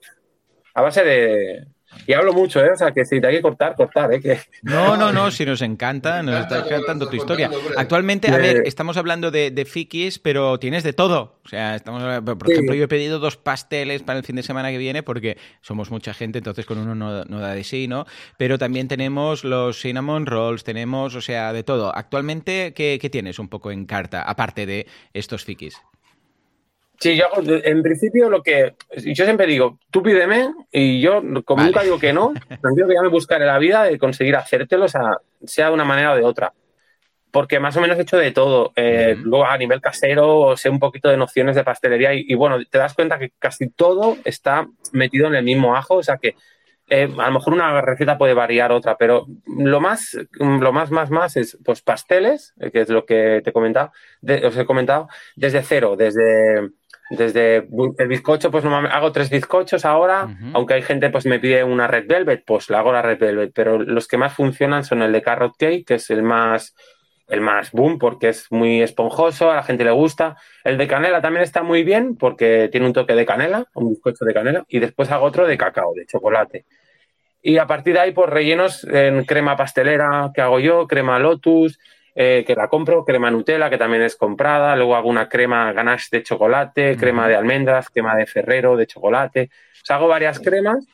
a 0.75 0.83
base 0.83 1.05
de, 1.05 1.65
y 2.07 2.13
hablo 2.13 2.33
mucho, 2.33 2.65
¿eh? 2.65 2.71
O 2.73 2.77
sea, 2.77 2.93
que 2.93 3.05
si 3.05 3.21
te 3.21 3.27
hay 3.27 3.37
que 3.37 3.43
cortar, 3.43 3.75
cortar, 3.75 4.13
¿eh? 4.13 4.21
Que... 4.21 4.39
No, 4.63 4.97
no, 4.97 5.13
no, 5.13 5.31
si 5.31 5.45
nos 5.45 5.63
encanta, 5.63 6.23
nos 6.23 6.41
está 6.41 6.61
encantando 6.61 7.09
tu 7.09 7.17
historia. 7.17 7.51
Actualmente, 7.77 8.31
a 8.31 8.37
ver, 8.37 8.63
estamos 8.67 8.97
hablando 8.97 9.31
de, 9.31 9.51
de 9.51 9.65
fikis, 9.65 10.19
pero 10.19 10.59
tienes 10.59 10.83
de 10.83 10.93
todo. 10.93 11.39
O 11.45 11.49
sea, 11.49 11.75
estamos, 11.75 12.03
por 12.23 12.51
ejemplo, 12.51 12.75
yo 12.75 12.85
he 12.85 12.89
pedido 12.89 13.19
dos 13.19 13.37
pasteles 13.37 14.03
para 14.03 14.19
el 14.19 14.25
fin 14.25 14.37
de 14.37 14.43
semana 14.43 14.71
que 14.71 14.79
viene 14.79 15.03
porque 15.03 15.37
somos 15.61 15.91
mucha 15.91 16.15
gente, 16.15 16.39
entonces 16.39 16.67
con 16.67 16.79
uno 16.79 16.95
no, 16.95 17.25
no 17.25 17.41
da 17.41 17.53
de 17.53 17.65
sí, 17.65 17.89
¿no? 17.89 18.07
Pero 18.37 18.59
también 18.59 18.89
tenemos 18.89 19.45
los 19.45 19.81
cinnamon 19.81 20.27
rolls, 20.27 20.65
tenemos, 20.65 21.15
o 21.15 21.21
sea, 21.21 21.53
de 21.53 21.63
todo. 21.63 21.95
Actualmente, 21.95 22.73
¿qué, 22.75 22.99
qué 23.01 23.11
tienes 23.11 23.39
un 23.39 23.49
poco 23.49 23.71
en 23.71 23.87
carta, 23.87 24.23
aparte 24.23 24.67
de 24.67 24.87
estos 25.13 25.45
fikis? 25.45 25.81
Sí, 26.99 27.17
yo 27.17 27.27
en 27.47 27.83
principio 27.83 28.31
lo 28.31 28.43
que. 28.43 28.75
Yo 28.97 29.25
siempre 29.25 29.47
digo, 29.47 29.79
tú 29.91 30.03
pídeme 30.03 30.55
y 30.71 31.01
yo, 31.01 31.23
como 31.45 31.65
nunca 31.65 31.83
digo 31.83 31.99
que 31.99 32.13
no, 32.13 32.33
digo 32.75 32.89
que 32.89 32.95
ya 32.95 33.03
me 33.03 33.09
buscaré 33.09 33.45
la 33.45 33.59
vida 33.59 33.85
de 33.85 33.99
conseguir 33.99 34.37
hacértelo, 34.37 34.85
o 34.85 34.89
sea, 34.89 35.19
sea 35.45 35.69
de 35.69 35.75
una 35.75 35.85
manera 35.85 36.13
o 36.13 36.17
de 36.17 36.25
otra. 36.25 36.53
Porque 37.31 37.59
más 37.59 37.77
o 37.77 37.81
menos 37.81 37.99
he 37.99 38.03
hecho 38.03 38.17
de 38.17 38.31
todo. 38.31 38.73
Eh, 38.77 39.17
luego 39.19 39.45
a 39.45 39.59
nivel 39.59 39.81
casero, 39.81 40.57
sé 40.57 40.71
un 40.71 40.79
poquito 40.79 41.09
de 41.09 41.17
nociones 41.17 41.57
de 41.57 41.65
pastelería 41.65 42.15
y, 42.15 42.33
bueno, 42.35 42.65
te 42.65 42.79
das 42.79 42.95
cuenta 42.95 43.19
que 43.19 43.33
casi 43.41 43.71
todo 43.71 44.17
está 44.25 44.69
metido 44.93 45.27
en 45.27 45.35
el 45.35 45.45
mismo 45.45 45.75
ajo, 45.75 45.97
o 45.97 46.03
sea 46.03 46.19
que 46.19 46.37
eh, 46.89 47.09
a 47.19 47.27
lo 47.27 47.33
mejor 47.33 47.55
una 47.55 47.81
receta 47.81 48.19
puede 48.19 48.35
variar 48.35 48.71
otra, 48.71 48.97
pero 48.97 49.27
lo 49.47 49.81
más, 49.81 50.17
lo 50.39 50.73
más, 50.73 50.91
más, 50.91 51.11
más 51.11 51.37
es 51.37 51.59
pues 51.65 51.83
pasteles, 51.83 52.55
que 52.73 52.83
es 52.83 52.89
lo 52.89 53.05
que 53.05 53.41
te 53.43 53.51
he 53.51 53.53
comentado, 53.53 53.91
os 54.45 54.57
he 54.57 54.65
comentado, 54.65 55.09
desde 55.35 55.63
cero, 55.63 55.97
desde 55.97 56.71
desde 57.11 57.67
el 57.99 58.09
bizcocho, 58.09 58.51
pues 58.51 58.65
hago 58.65 59.13
tres 59.13 59.31
bizcochos 59.31 59.85
ahora, 59.85 60.37
aunque 60.55 60.75
hay 60.75 60.83
gente 60.83 61.11
pues 61.11 61.27
me 61.27 61.39
pide 61.39 61.63
una 61.63 61.87
red 61.87 62.07
velvet, 62.07 62.45
pues 62.47 62.71
la 62.71 62.79
hago 62.79 62.93
la 62.93 63.03
red 63.03 63.19
velvet, 63.19 63.53
pero 63.55 63.79
los 63.79 64.09
que 64.09 64.17
más 64.17 64.35
funcionan 64.35 64.85
son 64.85 65.03
el 65.03 65.13
de 65.13 65.23
carrot 65.23 65.57
cake, 65.59 65.87
que 65.87 65.95
es 65.95 66.11
el 66.11 66.23
más 66.23 66.75
el 67.29 67.41
más 67.41 67.73
boom 67.73 67.99
porque 67.99 68.29
es 68.29 68.51
muy 68.51 68.83
esponjoso, 68.83 69.51
a 69.51 69.57
la 69.57 69.63
gente 69.63 69.85
le 69.85 69.91
gusta. 69.91 70.37
El 70.63 70.77
de 70.77 70.87
canela 70.87 71.23
también 71.23 71.43
está 71.43 71.63
muy 71.63 71.83
bien 71.83 72.17
porque 72.17 72.69
tiene 72.71 72.87
un 72.87 72.93
toque 72.93 73.15
de 73.15 73.27
canela, 73.27 73.67
un 73.75 73.91
bizcocho 73.91 74.25
de 74.25 74.35
canela, 74.35 74.65
y 74.69 74.79
después 74.79 75.11
hago 75.11 75.25
otro 75.25 75.47
de 75.47 75.57
cacao, 75.57 75.95
de 75.95 76.07
chocolate. 76.07 76.67
Y 77.43 77.59
a 77.59 77.67
partir 77.67 77.95
de 77.95 78.01
ahí, 78.01 78.13
pues 78.13 78.31
rellenos 78.31 78.85
en 78.85 79.25
crema 79.25 79.57
pastelera 79.57 80.31
que 80.35 80.41
hago 80.41 80.61
yo, 80.61 80.87
crema 80.87 81.19
lotus, 81.19 81.79
eh, 82.15 82.45
que 82.47 82.55
la 82.55 82.69
compro, 82.69 83.05
crema 83.05 83.31
Nutella, 83.31 83.69
que 83.69 83.79
también 83.79 84.03
es 84.03 84.15
comprada, 84.17 84.77
luego 84.77 84.95
hago 84.95 85.09
una 85.09 85.29
crema 85.29 85.73
ganache 85.73 86.09
de 86.13 86.23
chocolate, 86.23 86.97
crema 86.97 87.27
de 87.27 87.35
almendras, 87.35 87.91
crema 87.91 88.15
de 88.15 88.27
ferrero 88.27 88.77
de 88.77 88.87
chocolate. 88.87 89.51
O 89.51 89.85
sea, 89.85 89.97
hago 89.97 90.07
varias 90.07 90.39
cremas 90.39 90.87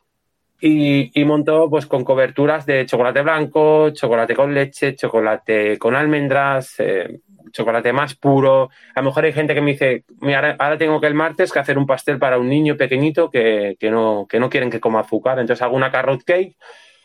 y, 0.61 1.11
y, 1.19 1.25
monto 1.25 1.69
pues 1.69 1.87
con 1.87 2.05
coberturas 2.05 2.65
de 2.65 2.87
chocolate 2.87 3.21
blanco, 3.23 3.91
chocolate 3.91 4.35
con 4.35 4.55
leche, 4.55 4.95
chocolate 4.95 5.79
con 5.79 5.95
almendras, 5.95 6.75
eh, 6.79 7.21
chocolate 7.53 7.93
más 7.93 8.15
puro. 8.15 8.71
A 8.95 9.01
lo 9.01 9.07
mejor 9.07 9.25
hay 9.25 9.33
gente 9.33 9.55
que 9.55 9.61
me 9.61 9.73
dice, 9.73 10.05
mira, 10.21 10.57
ahora 10.59 10.79
tengo 10.79 11.01
que 11.01 11.07
el 11.07 11.15
martes 11.15 11.53
que 11.53 11.59
hacer 11.59 11.77
un 11.77 11.87
pastel 11.87 12.19
para 12.19 12.39
un 12.39 12.49
niño 12.49 12.77
pequeñito 12.77 13.31
que, 13.31 13.77
que, 13.79 13.91
no, 13.91 14.27
que 14.27 14.41
no 14.41 14.49
quieren 14.49 14.71
que 14.71 14.81
coma 14.81 15.01
azúcar. 15.01 15.39
Entonces 15.39 15.63
hago 15.63 15.77
una 15.77 15.91
carrot 15.91 16.25
cake 16.25 16.57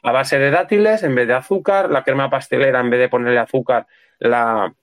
a 0.03 0.11
base 0.11 0.37
de 0.37 0.51
dátiles 0.51 1.01
en 1.03 1.15
vez 1.15 1.27
de 1.27 1.33
azúcar, 1.33 1.89
la 1.89 2.03
crema 2.03 2.29
pastelera 2.29 2.79
en 2.79 2.91
vez 2.91 2.99
de 2.99 3.09
ponerle 3.09 3.39
azúcar 3.39 3.87
la, 4.19 4.73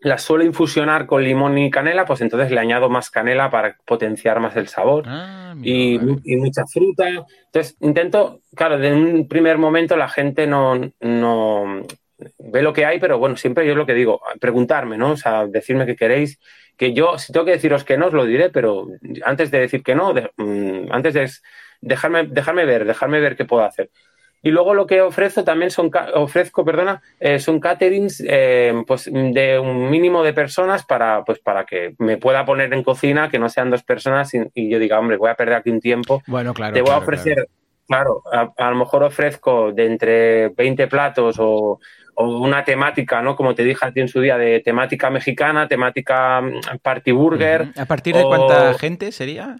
la 0.00 0.18
suelo 0.18 0.44
infusionar 0.44 1.06
con 1.06 1.22
limón 1.22 1.58
y 1.58 1.70
canela, 1.70 2.04
pues 2.04 2.20
entonces 2.20 2.50
le 2.50 2.60
añado 2.60 2.88
más 2.88 3.10
canela 3.10 3.50
para 3.50 3.76
potenciar 3.84 4.40
más 4.40 4.56
el 4.56 4.68
sabor 4.68 5.04
ah, 5.06 5.54
y, 5.62 5.98
mucha 5.98 6.66
fruta. 6.66 7.08
Entonces 7.08 7.76
intento, 7.80 8.40
claro, 8.54 8.78
de 8.78 8.92
un 8.92 9.28
primer 9.28 9.58
momento 9.58 9.96
la 9.96 10.08
gente 10.08 10.46
no, 10.46 10.80
no 11.00 11.82
ve 12.38 12.62
lo 12.62 12.72
que 12.72 12.84
hay, 12.84 12.98
pero 12.98 13.18
bueno, 13.18 13.36
siempre 13.36 13.64
yo 13.64 13.72
es 13.72 13.78
lo 13.78 13.86
que 13.86 13.94
digo, 13.94 14.20
preguntarme, 14.40 14.96
¿no? 14.96 15.12
O 15.12 15.16
sea, 15.16 15.46
decirme 15.46 15.86
qué 15.86 15.96
queréis, 15.96 16.38
que 16.76 16.92
yo, 16.92 17.18
si 17.18 17.32
tengo 17.32 17.46
que 17.46 17.52
deciros 17.52 17.84
que 17.84 17.96
no, 17.96 18.06
os 18.06 18.12
lo 18.12 18.24
diré, 18.24 18.50
pero 18.50 18.88
antes 19.24 19.50
de 19.50 19.60
decir 19.60 19.82
que 19.82 19.94
no, 19.94 20.12
mm, 20.12 20.90
antes 20.90 21.14
de 21.14 21.30
dejarme, 21.80 22.26
dejarme 22.26 22.64
ver, 22.64 22.84
dejarme 22.84 23.20
ver 23.20 23.36
qué 23.36 23.44
puedo 23.44 23.64
hacer. 23.64 23.90
Y 24.42 24.50
luego 24.50 24.74
lo 24.74 24.86
que 24.86 25.00
ofrezco 25.00 25.44
también 25.44 25.70
son, 25.70 25.90
ofrezco, 26.14 26.64
perdona, 26.64 27.00
eh, 27.20 27.38
son 27.38 27.60
caterings 27.60 28.22
eh, 28.26 28.74
pues 28.86 29.08
de 29.12 29.58
un 29.58 29.88
mínimo 29.88 30.24
de 30.24 30.32
personas 30.32 30.84
para, 30.84 31.22
pues 31.24 31.38
para 31.38 31.64
que 31.64 31.94
me 31.98 32.16
pueda 32.16 32.44
poner 32.44 32.74
en 32.74 32.82
cocina, 32.82 33.30
que 33.30 33.38
no 33.38 33.48
sean 33.48 33.70
dos 33.70 33.84
personas 33.84 34.32
y, 34.34 34.68
yo 34.68 34.80
diga, 34.80 34.98
hombre, 34.98 35.16
voy 35.16 35.30
a 35.30 35.36
perder 35.36 35.54
aquí 35.54 35.70
un 35.70 35.80
tiempo. 35.80 36.22
Bueno, 36.26 36.54
claro. 36.54 36.74
Te 36.74 36.82
voy 36.82 36.90
a 36.90 36.98
ofrecer, 36.98 37.48
claro, 37.86 38.22
a, 38.32 38.70
lo 38.70 38.76
mejor 38.76 39.04
ofrezco 39.04 39.70
de 39.70 39.86
entre 39.86 40.48
20 40.48 40.88
platos 40.88 41.36
o, 41.38 41.78
o, 42.16 42.38
una 42.40 42.64
temática, 42.64 43.22
¿no? 43.22 43.36
Como 43.36 43.54
te 43.54 43.62
dije 43.62 43.86
a 43.86 43.92
ti 43.92 44.00
en 44.00 44.08
su 44.08 44.20
día, 44.20 44.36
de 44.38 44.58
temática 44.58 45.08
mexicana, 45.08 45.68
temática 45.68 46.40
mm, 46.40 46.78
party 46.82 47.12
burger. 47.12 47.68
¿A 47.76 47.84
partir 47.84 48.16
de 48.16 48.24
cuánta 48.24 48.74
gente 48.74 49.12
sería? 49.12 49.56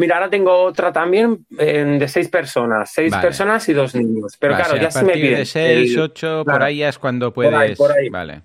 Mira, 0.00 0.16
ahora 0.16 0.30
tengo 0.30 0.50
otra 0.62 0.90
también 0.90 1.44
eh, 1.58 1.84
de 1.98 2.08
seis 2.08 2.30
personas, 2.30 2.90
seis 2.90 3.14
personas 3.14 3.68
y 3.68 3.74
dos 3.74 3.94
niños. 3.94 4.34
Pero 4.38 4.56
claro, 4.56 4.76
ya 4.76 4.90
se 4.90 5.04
me 5.04 5.12
pide. 5.12 5.36
de 5.36 5.44
seis, 5.44 5.94
ocho, 5.98 6.42
por 6.42 6.62
ahí 6.62 6.82
es 6.82 6.98
cuando 6.98 7.34
puedes. 7.34 7.76
Por 7.76 7.92
ahí, 7.92 8.08
Vale. 8.08 8.40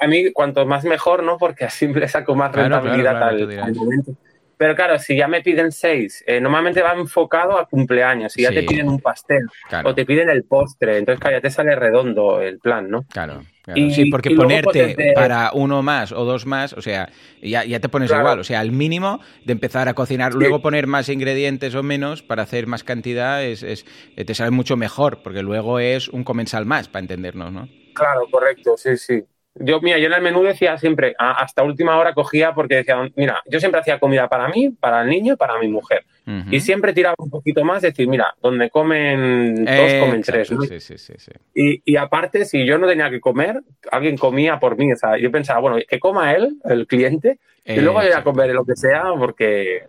A 0.00 0.08
mí, 0.08 0.32
cuanto 0.32 0.66
más 0.66 0.82
mejor, 0.82 1.22
¿no? 1.22 1.38
Porque 1.38 1.64
así 1.64 1.86
le 1.86 2.08
saco 2.08 2.34
más 2.34 2.50
rentabilidad 2.50 3.22
al, 3.22 3.72
momento. 3.76 4.14
Pero 4.56 4.74
claro, 4.74 4.98
si 4.98 5.16
ya 5.16 5.28
me 5.28 5.42
piden 5.42 5.70
seis, 5.70 6.24
eh, 6.26 6.40
normalmente 6.40 6.82
va 6.82 6.94
enfocado 6.94 7.56
a 7.56 7.68
cumpleaños. 7.68 8.32
Si 8.32 8.42
ya 8.42 8.50
te 8.50 8.64
piden 8.64 8.88
un 8.88 9.00
pastel 9.00 9.46
o 9.84 9.94
te 9.94 10.04
piden 10.04 10.28
el 10.28 10.42
postre, 10.42 10.98
entonces 10.98 11.20
claro, 11.20 11.36
ya 11.36 11.40
te 11.40 11.50
sale 11.50 11.76
redondo 11.76 12.40
el 12.40 12.58
plan, 12.58 12.90
¿no? 12.90 13.04
Claro 13.04 13.44
sí, 13.90 14.06
porque 14.10 14.30
ponerte 14.30 14.94
pues, 14.94 15.14
para 15.14 15.50
uno 15.52 15.82
más 15.82 16.12
o 16.12 16.24
dos 16.24 16.46
más, 16.46 16.72
o 16.74 16.82
sea, 16.82 17.10
ya, 17.40 17.64
ya 17.64 17.80
te 17.80 17.88
pones 17.88 18.10
igual. 18.10 18.38
O 18.38 18.44
sea, 18.44 18.60
al 18.60 18.72
mínimo 18.72 19.20
de 19.44 19.52
empezar 19.52 19.88
a 19.88 19.94
cocinar, 19.94 20.34
luego 20.34 20.60
poner 20.60 20.86
más 20.86 21.08
ingredientes 21.08 21.74
o 21.74 21.82
menos 21.82 22.22
para 22.22 22.42
hacer 22.42 22.66
más 22.66 22.84
cantidad, 22.84 23.42
es, 23.42 23.62
es, 23.62 23.86
te 24.14 24.34
sale 24.34 24.50
mucho 24.50 24.76
mejor, 24.76 25.22
porque 25.22 25.42
luego 25.42 25.78
es 25.78 26.08
un 26.08 26.24
comensal 26.24 26.66
más, 26.66 26.88
para 26.88 27.00
entendernos, 27.00 27.52
¿no? 27.52 27.68
Claro, 27.94 28.26
correcto, 28.30 28.76
sí, 28.76 28.96
sí. 28.96 29.24
Yo, 29.56 29.80
mira, 29.80 29.98
yo 29.98 30.06
en 30.06 30.14
el 30.14 30.22
menú 30.22 30.42
decía 30.42 30.76
siempre, 30.78 31.14
hasta 31.16 31.62
última 31.62 31.96
hora 31.96 32.12
cogía 32.12 32.52
porque 32.54 32.76
decía, 32.76 33.08
mira, 33.14 33.40
yo 33.46 33.60
siempre 33.60 33.80
hacía 33.80 34.00
comida 34.00 34.28
para 34.28 34.48
mí, 34.48 34.70
para 34.70 35.02
el 35.02 35.08
niño 35.08 35.34
y 35.34 35.36
para 35.36 35.58
mi 35.60 35.68
mujer. 35.68 36.04
Y 36.50 36.60
siempre 36.60 36.94
tiraba 36.94 37.16
un 37.18 37.28
poquito 37.28 37.64
más, 37.64 37.82
decir, 37.82 38.08
mira, 38.08 38.34
donde 38.42 38.70
comen 38.70 39.64
dos, 39.64 39.94
comen 40.00 40.22
tres. 40.22 40.48
Sí, 40.48 40.80
sí, 40.80 40.96
sí, 40.96 41.32
y, 41.54 41.82
y, 41.84 41.96
aparte, 41.96 42.46
si 42.46 42.64
yo 42.64 42.78
no 42.78 42.86
tenía 42.86 43.10
que 43.10 43.20
comer, 43.20 43.60
alguien 43.90 44.16
comía 44.16 44.58
por 44.58 44.78
mí. 44.78 44.90
O 44.92 44.96
sea, 44.96 45.18
yo 45.18 45.30
pensaba, 45.30 45.60
bueno, 45.60 45.76
que 45.86 45.98
coma 45.98 46.32
él, 46.32 46.56
el 46.64 46.86
cliente, 46.86 47.38
y 47.64 47.80
luego 47.80 48.02
yo 48.02 48.16
a 48.16 48.24
comer 48.24 48.50
lo 48.54 48.64
que 48.64 48.76
sea 48.76 49.04
porque 49.18 49.82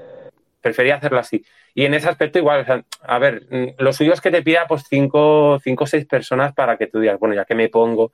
prefería 0.61 0.95
hacerlo 0.95 1.19
así. 1.19 1.45
Y 1.73 1.85
en 1.85 1.93
ese 1.93 2.09
aspecto 2.09 2.39
igual, 2.39 2.61
o 2.61 2.65
sea, 2.65 2.83
a 3.01 3.19
ver, 3.19 3.43
lo 3.77 3.93
suyo 3.93 4.13
es 4.13 4.21
que 4.21 4.31
te 4.31 4.41
pida 4.41 4.65
pues 4.67 4.83
cinco, 4.89 5.59
cinco 5.63 5.83
o 5.83 5.87
seis 5.87 6.05
personas 6.05 6.53
para 6.53 6.77
que 6.77 6.87
tú 6.87 6.99
digas, 6.99 7.19
bueno, 7.19 7.35
ya 7.35 7.45
que 7.45 7.53
me 7.53 7.69
pongo, 7.69 8.11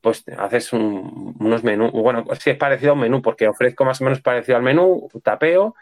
pues 0.00 0.24
haces 0.38 0.72
unos 0.72 1.62
menús, 1.62 1.92
bueno, 1.92 2.24
si 2.38 2.50
es 2.50 2.56
parecido 2.56 2.92
a 2.92 2.94
un 2.94 3.00
menú, 3.00 3.20
porque 3.20 3.48
ofrezco 3.48 3.84
más 3.84 4.00
o 4.00 4.04
menos 4.04 4.20
parecido 4.22 4.56
al 4.56 4.62
menú, 4.62 5.08
tapeo 5.22 5.74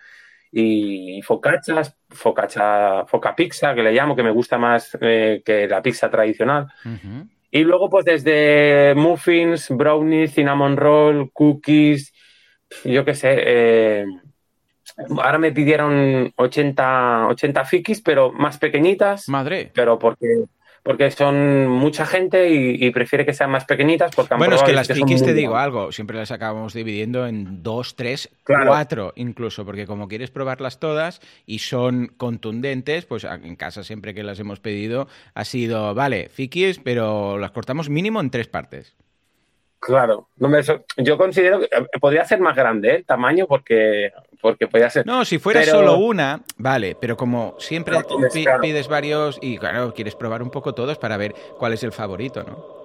y 0.53 1.20
focachas, 1.22 1.96
focacha, 2.09 3.05
foca 3.07 3.34
pizza, 3.34 3.74
que 3.74 3.82
le 3.82 3.92
llamo, 3.92 4.16
que 4.16 4.22
me 4.22 4.30
gusta 4.30 4.59
más 4.59 4.96
eh, 5.01 5.42
que 5.44 5.66
la 5.66 5.82
pizza 5.82 6.11
tradicional. 6.11 6.66
Y 7.51 7.64
luego, 7.64 7.88
pues 7.88 8.05
desde 8.05 8.94
muffins, 8.94 9.68
brownies, 9.70 10.34
cinnamon 10.34 10.76
roll, 10.76 11.30
cookies, 11.32 12.12
yo 12.84 13.05
qué 13.05 13.14
sé. 13.14 13.34
Eh, 13.38 14.07
ahora 15.22 15.38
me 15.38 15.53
pidieron 15.53 16.32
80, 16.36 17.28
80 17.28 17.64
fikis, 17.64 18.01
pero 18.01 18.32
más 18.32 18.59
pequeñitas. 18.59 19.28
Madre. 19.28 19.70
Pero 19.74 19.99
porque 19.99 20.44
porque 20.89 21.11
son 21.11 21.68
mucha 21.68 22.07
gente 22.07 22.49
y, 22.49 22.91
prefiere 22.93 23.26
que 23.26 23.34
sean 23.34 23.51
más 23.51 23.66
pequeñitas. 23.66 24.11
Porque 24.16 24.36
bueno, 24.36 24.55
es 24.55 24.62
que 24.62 24.72
las 24.72 24.89
frikis 24.89 25.22
te 25.22 25.34
digo 25.34 25.59
algo, 25.59 25.93
siempre 25.93 26.16
las 26.16 26.30
acabamos 26.30 26.72
dividiendo 26.72 27.26
en 27.26 27.62
dos, 27.62 27.95
tres, 27.95 28.30
cuatro 28.43 29.12
incluso, 29.14 29.66
porque 29.66 29.86
como 29.86 30.09
quieres 30.09 30.30
probarlas 30.30 30.80
todas 30.80 31.20
y 31.45 31.59
son 31.59 32.07
contundentes, 32.16 33.05
pues 33.05 33.24
en 33.24 33.55
casa 33.57 33.84
siempre 33.84 34.14
que 34.14 34.22
las 34.22 34.41
hemos 34.41 34.61
pedido 34.61 35.09
ha 35.34 35.45
sido, 35.45 35.95
vale, 35.95 36.30
fikis, 36.30 36.78
pero 36.78 37.36
las 37.36 37.51
cortamos 37.51 37.91
mínimo 37.91 38.22
en 38.22 38.30
tres 38.30 38.49
partes. 38.49 38.97
Claro, 39.80 40.28
no 40.39 40.49
me, 40.49 40.62
yo 40.97 41.18
considero 41.18 41.61
que 41.61 41.66
eh, 41.66 41.99
podría 42.01 42.24
ser 42.24 42.41
más 42.41 42.57
grande 42.57 42.93
¿eh? 42.93 42.97
el 42.97 43.05
tamaño 43.05 43.47
porque, 43.47 44.11
porque 44.41 44.66
podría 44.66 44.91
ser. 44.91 45.07
No, 45.07 45.24
si 45.24 45.39
fuera 45.39 45.64
solo 45.64 45.99
una, 45.99 46.43
vale, 46.57 46.97
pero 47.01 47.16
como 47.16 47.55
siempre 47.59 47.97
pides 48.61 48.89
varios 48.89 49.39
y 49.41 49.59
claro, 49.59 49.93
quieres 49.95 50.14
probar 50.14 50.43
un 50.43 50.51
poco 50.51 50.74
todos 50.74 50.99
para 50.99 51.16
ver 51.16 51.34
cuál 51.59 51.72
es 51.72 51.82
el 51.82 51.93
favorito, 51.93 52.43
¿no? 52.45 52.78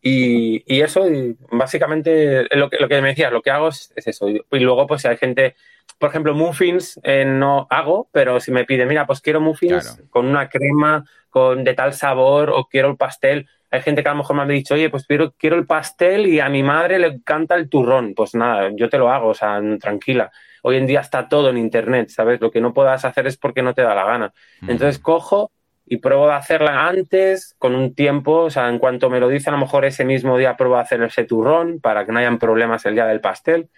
Y, 0.00 0.62
y 0.66 0.80
eso, 0.82 1.06
básicamente, 1.50 2.46
lo 2.56 2.70
que, 2.70 2.78
lo 2.78 2.88
que 2.88 3.02
me 3.02 3.08
decías, 3.08 3.32
lo 3.32 3.42
que 3.42 3.50
hago 3.50 3.68
es, 3.68 3.92
eso. 3.96 4.28
Y 4.28 4.60
luego, 4.60 4.86
pues, 4.86 5.02
si 5.02 5.08
hay 5.08 5.16
gente, 5.16 5.56
por 5.98 6.10
ejemplo, 6.10 6.34
muffins 6.34 7.00
eh, 7.02 7.24
no 7.24 7.66
hago, 7.70 8.08
pero 8.12 8.40
si 8.40 8.52
me 8.52 8.64
pide, 8.64 8.86
mira, 8.86 9.06
pues 9.06 9.20
quiero 9.20 9.40
muffins 9.40 10.02
con 10.10 10.26
una 10.26 10.48
crema, 10.48 11.04
con 11.30 11.64
de 11.64 11.74
tal 11.74 11.92
sabor, 11.92 12.50
o 12.50 12.66
quiero 12.66 12.90
el 12.90 12.96
pastel, 12.96 13.48
hay 13.70 13.82
gente 13.82 14.02
que 14.02 14.08
a 14.08 14.12
lo 14.12 14.18
mejor 14.18 14.36
me 14.36 14.42
ha 14.42 14.46
dicho, 14.46 14.74
oye, 14.74 14.88
pues 14.88 15.06
quiero, 15.06 15.32
quiero 15.32 15.56
el 15.56 15.66
pastel 15.66 16.26
y 16.26 16.40
a 16.40 16.48
mi 16.48 16.62
madre 16.62 16.98
le 16.98 17.08
encanta 17.08 17.54
el 17.54 17.68
turrón. 17.68 18.14
Pues 18.14 18.34
nada, 18.34 18.70
yo 18.74 18.88
te 18.88 18.98
lo 18.98 19.10
hago, 19.10 19.28
o 19.28 19.34
sea, 19.34 19.60
tranquila. 19.78 20.30
Hoy 20.62 20.76
en 20.76 20.86
día 20.86 21.00
está 21.00 21.28
todo 21.28 21.50
en 21.50 21.58
internet, 21.58 22.08
¿sabes? 22.08 22.40
Lo 22.40 22.50
que 22.50 22.60
no 22.60 22.72
puedas 22.72 23.04
hacer 23.04 23.26
es 23.26 23.36
porque 23.36 23.62
no 23.62 23.74
te 23.74 23.82
da 23.82 23.94
la 23.94 24.04
gana. 24.04 24.32
Entonces 24.62 24.98
cojo 24.98 25.52
y 25.90 25.96
pruebo 25.98 26.26
de 26.26 26.34
hacerla 26.34 26.86
antes, 26.86 27.54
con 27.58 27.74
un 27.74 27.94
tiempo, 27.94 28.42
o 28.42 28.50
sea, 28.50 28.68
en 28.68 28.78
cuanto 28.78 29.08
me 29.08 29.20
lo 29.20 29.28
dice, 29.28 29.48
a 29.48 29.52
lo 29.52 29.58
mejor 29.58 29.84
ese 29.86 30.04
mismo 30.04 30.36
día 30.36 30.56
pruebo 30.56 30.76
de 30.76 30.82
hacer 30.82 31.02
ese 31.02 31.24
turrón 31.24 31.80
para 31.80 32.04
que 32.04 32.12
no 32.12 32.18
hayan 32.18 32.38
problemas 32.38 32.84
el 32.84 32.94
día 32.94 33.06
del 33.06 33.20
pastel 33.20 33.70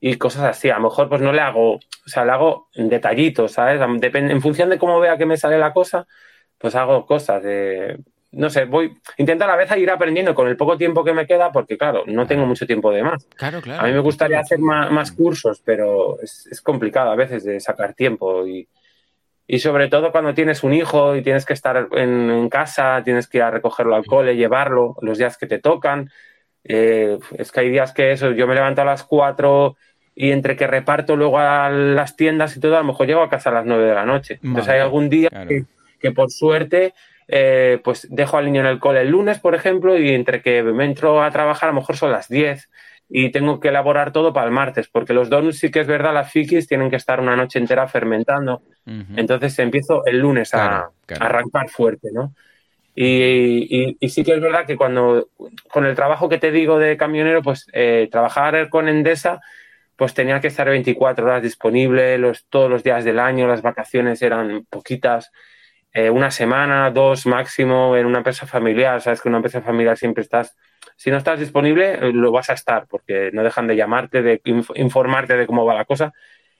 y 0.00 0.16
cosas 0.16 0.44
así. 0.44 0.70
A 0.70 0.76
lo 0.76 0.88
mejor 0.88 1.08
pues 1.08 1.20
no 1.20 1.32
le 1.32 1.40
hago, 1.40 1.74
o 1.74 1.80
sea, 2.06 2.24
le 2.24 2.32
hago 2.32 2.68
detallitos, 2.74 3.52
¿sabes? 3.52 3.80
Depende, 4.00 4.32
en 4.32 4.42
función 4.42 4.70
de 4.70 4.78
cómo 4.78 4.98
vea 4.98 5.16
que 5.16 5.26
me 5.26 5.36
sale 5.36 5.58
la 5.58 5.72
cosa, 5.72 6.06
pues 6.58 6.74
hago 6.74 7.06
cosas 7.06 7.44
de, 7.44 7.98
no 8.32 8.50
sé, 8.50 8.64
voy, 8.64 8.96
intento 9.18 9.44
a 9.44 9.46
la 9.46 9.56
vez 9.56 9.70
ir 9.76 9.90
aprendiendo 9.90 10.34
con 10.34 10.48
el 10.48 10.56
poco 10.56 10.76
tiempo 10.76 11.04
que 11.04 11.12
me 11.12 11.26
queda, 11.28 11.52
porque 11.52 11.78
claro, 11.78 12.02
no 12.06 12.26
tengo 12.26 12.44
mucho 12.44 12.66
tiempo 12.66 12.90
de 12.90 13.04
más. 13.04 13.24
Claro, 13.36 13.60
claro. 13.60 13.82
A 13.82 13.86
mí 13.86 13.92
me 13.92 14.00
gustaría 14.00 14.40
hacer 14.40 14.58
más, 14.58 15.12
cursos, 15.12 15.62
pero 15.64 16.20
es, 16.20 16.48
es, 16.50 16.60
complicado 16.60 17.10
a 17.10 17.16
veces 17.16 17.44
de 17.44 17.60
sacar 17.60 17.94
tiempo 17.94 18.46
y, 18.46 18.66
y, 19.46 19.58
sobre 19.58 19.88
todo 19.88 20.12
cuando 20.12 20.34
tienes 20.34 20.62
un 20.62 20.72
hijo 20.72 21.16
y 21.16 21.22
tienes 21.22 21.44
que 21.44 21.52
estar 21.52 21.88
en, 21.92 22.48
casa, 22.48 23.02
tienes 23.04 23.26
que 23.26 23.38
ir 23.38 23.44
a 23.44 23.50
recogerlo 23.50 23.94
al 23.94 24.06
cole, 24.06 24.36
llevarlo 24.36 24.96
los 25.02 25.18
días 25.18 25.36
que 25.36 25.46
te 25.46 25.58
tocan. 25.58 26.10
Eh, 26.64 27.18
es 27.36 27.52
que 27.52 27.60
hay 27.60 27.70
días 27.70 27.92
que 27.92 28.12
eso, 28.12 28.30
yo 28.32 28.46
me 28.46 28.54
levanto 28.54 28.82
a 28.82 28.84
las 28.84 29.04
4 29.04 29.76
y 30.14 30.30
entre 30.30 30.56
que 30.56 30.66
reparto 30.66 31.16
luego 31.16 31.38
a 31.38 31.70
las 31.70 32.16
tiendas 32.16 32.56
y 32.56 32.60
todo, 32.60 32.76
a 32.76 32.80
lo 32.80 32.86
mejor 32.86 33.06
llego 33.06 33.22
a 33.22 33.30
casa 33.30 33.50
a 33.50 33.54
las 33.54 33.66
9 33.66 33.84
de 33.84 33.94
la 33.94 34.06
noche. 34.06 34.38
Entonces 34.42 34.68
hay 34.68 34.80
algún 34.80 35.08
día 35.08 35.28
que, 35.48 35.64
que 35.98 36.12
por 36.12 36.30
suerte 36.30 36.94
eh, 37.28 37.80
pues 37.82 38.08
dejo 38.10 38.36
al 38.36 38.44
niño 38.44 38.60
en 38.60 38.66
el 38.66 38.78
cole 38.78 39.00
el 39.00 39.10
lunes, 39.10 39.38
por 39.38 39.54
ejemplo, 39.54 39.96
y 39.96 40.10
entre 40.10 40.42
que 40.42 40.62
me 40.62 40.84
entro 40.84 41.22
a 41.22 41.30
trabajar 41.30 41.70
a 41.70 41.72
lo 41.72 41.80
mejor 41.80 41.96
son 41.96 42.12
las 42.12 42.28
10 42.28 42.68
y 43.14 43.30
tengo 43.30 43.60
que 43.60 43.68
elaborar 43.68 44.10
todo 44.10 44.32
para 44.32 44.46
el 44.46 44.52
martes, 44.52 44.88
porque 44.88 45.12
los 45.12 45.28
donuts 45.28 45.58
sí 45.58 45.70
que 45.70 45.80
es 45.80 45.86
verdad, 45.86 46.14
las 46.14 46.32
fikis 46.32 46.66
tienen 46.66 46.88
que 46.88 46.96
estar 46.96 47.20
una 47.20 47.36
noche 47.36 47.58
entera 47.58 47.86
fermentando. 47.86 48.62
Entonces 48.86 49.58
empiezo 49.58 50.04
el 50.06 50.18
lunes 50.18 50.54
a, 50.54 50.90
arrancar 51.20 51.68
fuerte, 51.68 52.08
¿no? 52.10 52.32
Y, 52.94 53.98
sí 54.08 54.24
que 54.24 54.32
es 54.32 54.40
verdad 54.40 54.64
que 54.64 54.78
cuando, 54.78 55.28
con 55.70 55.84
el 55.84 55.94
trabajo 55.94 56.30
que 56.30 56.38
te 56.38 56.50
digo 56.50 56.78
de 56.78 56.96
camionero, 56.96 57.42
pues 57.42 57.66
eh, 57.74 58.08
trabajar 58.10 58.70
con 58.70 58.88
Endesa, 58.88 59.42
pues 59.96 60.14
tenía 60.14 60.40
que 60.40 60.48
estar 60.48 60.66
24 60.66 61.26
horas 61.26 61.42
disponible 61.42 62.16
los, 62.16 62.46
todos 62.46 62.70
los 62.70 62.82
días 62.82 63.04
del 63.04 63.18
año, 63.18 63.46
las 63.46 63.60
vacaciones 63.60 64.22
eran 64.22 64.64
poquitas. 64.70 65.30
Eh, 65.92 66.08
una 66.08 66.30
semana, 66.30 66.90
dos 66.90 67.26
máximo 67.26 67.94
en 67.94 68.06
una 68.06 68.18
empresa 68.18 68.46
familiar. 68.46 69.02
Sabes 69.02 69.20
que 69.20 69.28
en 69.28 69.32
una 69.32 69.38
empresa 69.38 69.60
familiar 69.60 69.98
siempre 69.98 70.22
estás, 70.22 70.56
si 71.02 71.10
no 71.10 71.16
estás 71.16 71.40
disponible, 71.40 71.94
eh, 71.94 72.12
lo 72.12 72.30
vas 72.30 72.48
a 72.48 72.52
estar 72.52 72.86
porque 72.86 73.30
no 73.32 73.42
dejan 73.42 73.66
de 73.66 73.74
llamarte, 73.74 74.22
de 74.22 74.40
informarte 74.76 75.36
de 75.36 75.48
cómo 75.48 75.64
va 75.64 75.74
la 75.74 75.84
cosa. 75.84 76.12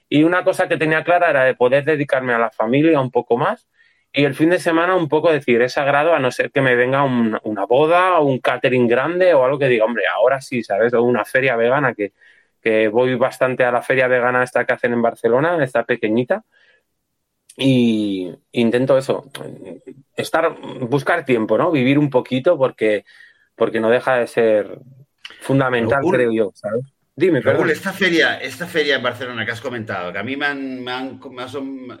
Y 0.09 0.23
una 0.23 0.43
cosa 0.43 0.67
que 0.67 0.75
tenía 0.75 1.05
clara 1.05 1.29
era 1.29 1.45
de 1.45 1.55
poder 1.55 1.85
dedicarme 1.85 2.33
a 2.33 2.37
la 2.39 2.51
familia 2.51 2.99
un 2.99 3.09
poco 3.09 3.37
más 3.37 3.69
y 4.11 4.25
el 4.25 4.35
fin 4.35 4.49
de 4.49 4.59
semana 4.59 4.95
un 4.97 5.07
poco 5.07 5.31
decir, 5.31 5.61
es 5.61 5.71
sagrado 5.71 6.13
a 6.13 6.19
no 6.19 6.29
ser 6.29 6.51
que 6.51 6.59
me 6.59 6.75
venga 6.75 7.05
una 7.05 7.65
boda 7.65 8.19
o 8.19 8.25
un 8.25 8.39
catering 8.39 8.85
grande 8.85 9.33
o 9.33 9.45
algo 9.45 9.57
que 9.59 9.69
diga, 9.69 9.85
hombre, 9.85 10.03
ahora 10.07 10.41
sí, 10.41 10.61
¿sabes? 10.61 10.93
O 10.93 11.03
una 11.03 11.23
feria 11.23 11.55
vegana 11.55 11.93
que, 11.93 12.11
que 12.61 12.89
voy 12.89 13.15
bastante 13.15 13.63
a 13.63 13.71
la 13.71 13.81
feria 13.81 14.09
vegana 14.09 14.43
esta 14.43 14.65
que 14.65 14.73
hacen 14.73 14.91
en 14.91 15.01
Barcelona, 15.01 15.63
esta 15.63 15.85
pequeñita 15.85 16.43
y 17.55 18.29
intento 18.51 18.97
eso, 18.97 19.31
estar, 20.17 20.53
buscar 20.81 21.23
tiempo, 21.23 21.57
¿no? 21.57 21.71
Vivir 21.71 21.97
un 21.97 22.09
poquito 22.09 22.57
porque, 22.57 23.05
porque 23.55 23.79
no 23.79 23.89
deja 23.89 24.17
de 24.17 24.27
ser 24.27 24.79
fundamental, 25.41 26.01
creo 26.09 26.31
yo, 26.31 26.51
¿sabes? 26.55 26.85
Dime, 27.15 27.41
Raúl, 27.41 27.69
esta 27.69 27.93
feria, 27.93 28.37
esta 28.37 28.65
feria 28.65 28.95
en 28.95 29.03
Barcelona 29.03 29.45
que 29.45 29.51
has 29.51 29.61
comentado, 29.61 30.11
que 30.11 30.17
a 30.17 30.23
mí 30.23 30.35
me 30.35 30.47
han, 30.47 31.19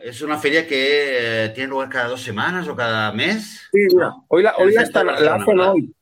es 0.01 0.21
una 0.23 0.39
feria 0.39 0.67
que 0.67 1.45
eh, 1.45 1.49
tiene 1.49 1.69
lugar 1.69 1.87
cada 1.89 2.07
dos 2.07 2.21
semanas 2.21 2.67
o 2.67 2.75
cada 2.75 3.11
mes. 3.11 3.69
Sí, 3.71 3.87
hoy 4.27 4.41
la, 4.41 4.55
hoy 4.57 4.73
la, 4.73 4.81
hacen 4.81 5.59
hoy. 5.59 5.93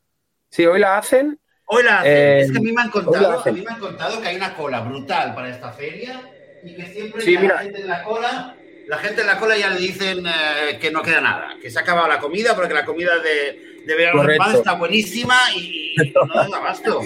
Sí, 0.50 0.66
hoy 0.66 0.80
la 0.80 0.98
hacen. 0.98 1.38
Hoy 1.66 1.84
la 1.84 2.00
hacen. 2.00 2.38
es 2.40 2.52
que 2.54 2.58
a 2.58 2.62
mí 2.62 2.72
me 2.72 2.82
han 2.82 2.90
contado, 2.90 3.42
a 3.46 3.52
mí 3.52 3.62
me 3.62 3.72
han 3.72 3.80
contado 3.80 4.22
que 4.22 4.28
hay 4.30 4.38
una 4.38 4.56
cola 4.56 4.80
brutal 4.80 5.36
para 5.36 5.50
esta 5.50 5.74
feria 5.74 6.22
y 6.64 6.76
que 6.76 6.86
siempre 6.86 7.22
hay 7.26 7.48
la 7.48 7.58
gente 7.58 7.82
en 7.82 7.88
la 7.88 8.04
cola 8.04 8.56
la 8.88 8.98
gente 8.98 9.22
en 9.22 9.28
la 9.28 9.40
cola 9.40 9.58
ya 9.58 9.70
le 9.70 9.80
dicen 9.80 10.26
eh, 10.26 10.78
que 10.80 10.92
no 10.92 11.02
queda 11.02 11.22
nada, 11.22 11.56
que 11.62 11.70
se 11.70 11.80
ha 11.80 11.82
acabado 11.82 12.10
la 12.10 12.20
comida 12.20 12.56
porque 12.56 12.74
la 12.74 12.84
comida 12.84 13.20
de, 13.20 13.71
de 13.86 13.96
verano 13.96 14.54
está 14.54 14.74
buenísima 14.74 15.36
y, 15.56 15.96
no 16.16 16.50
da 16.50 16.58
abasto. 16.58 17.02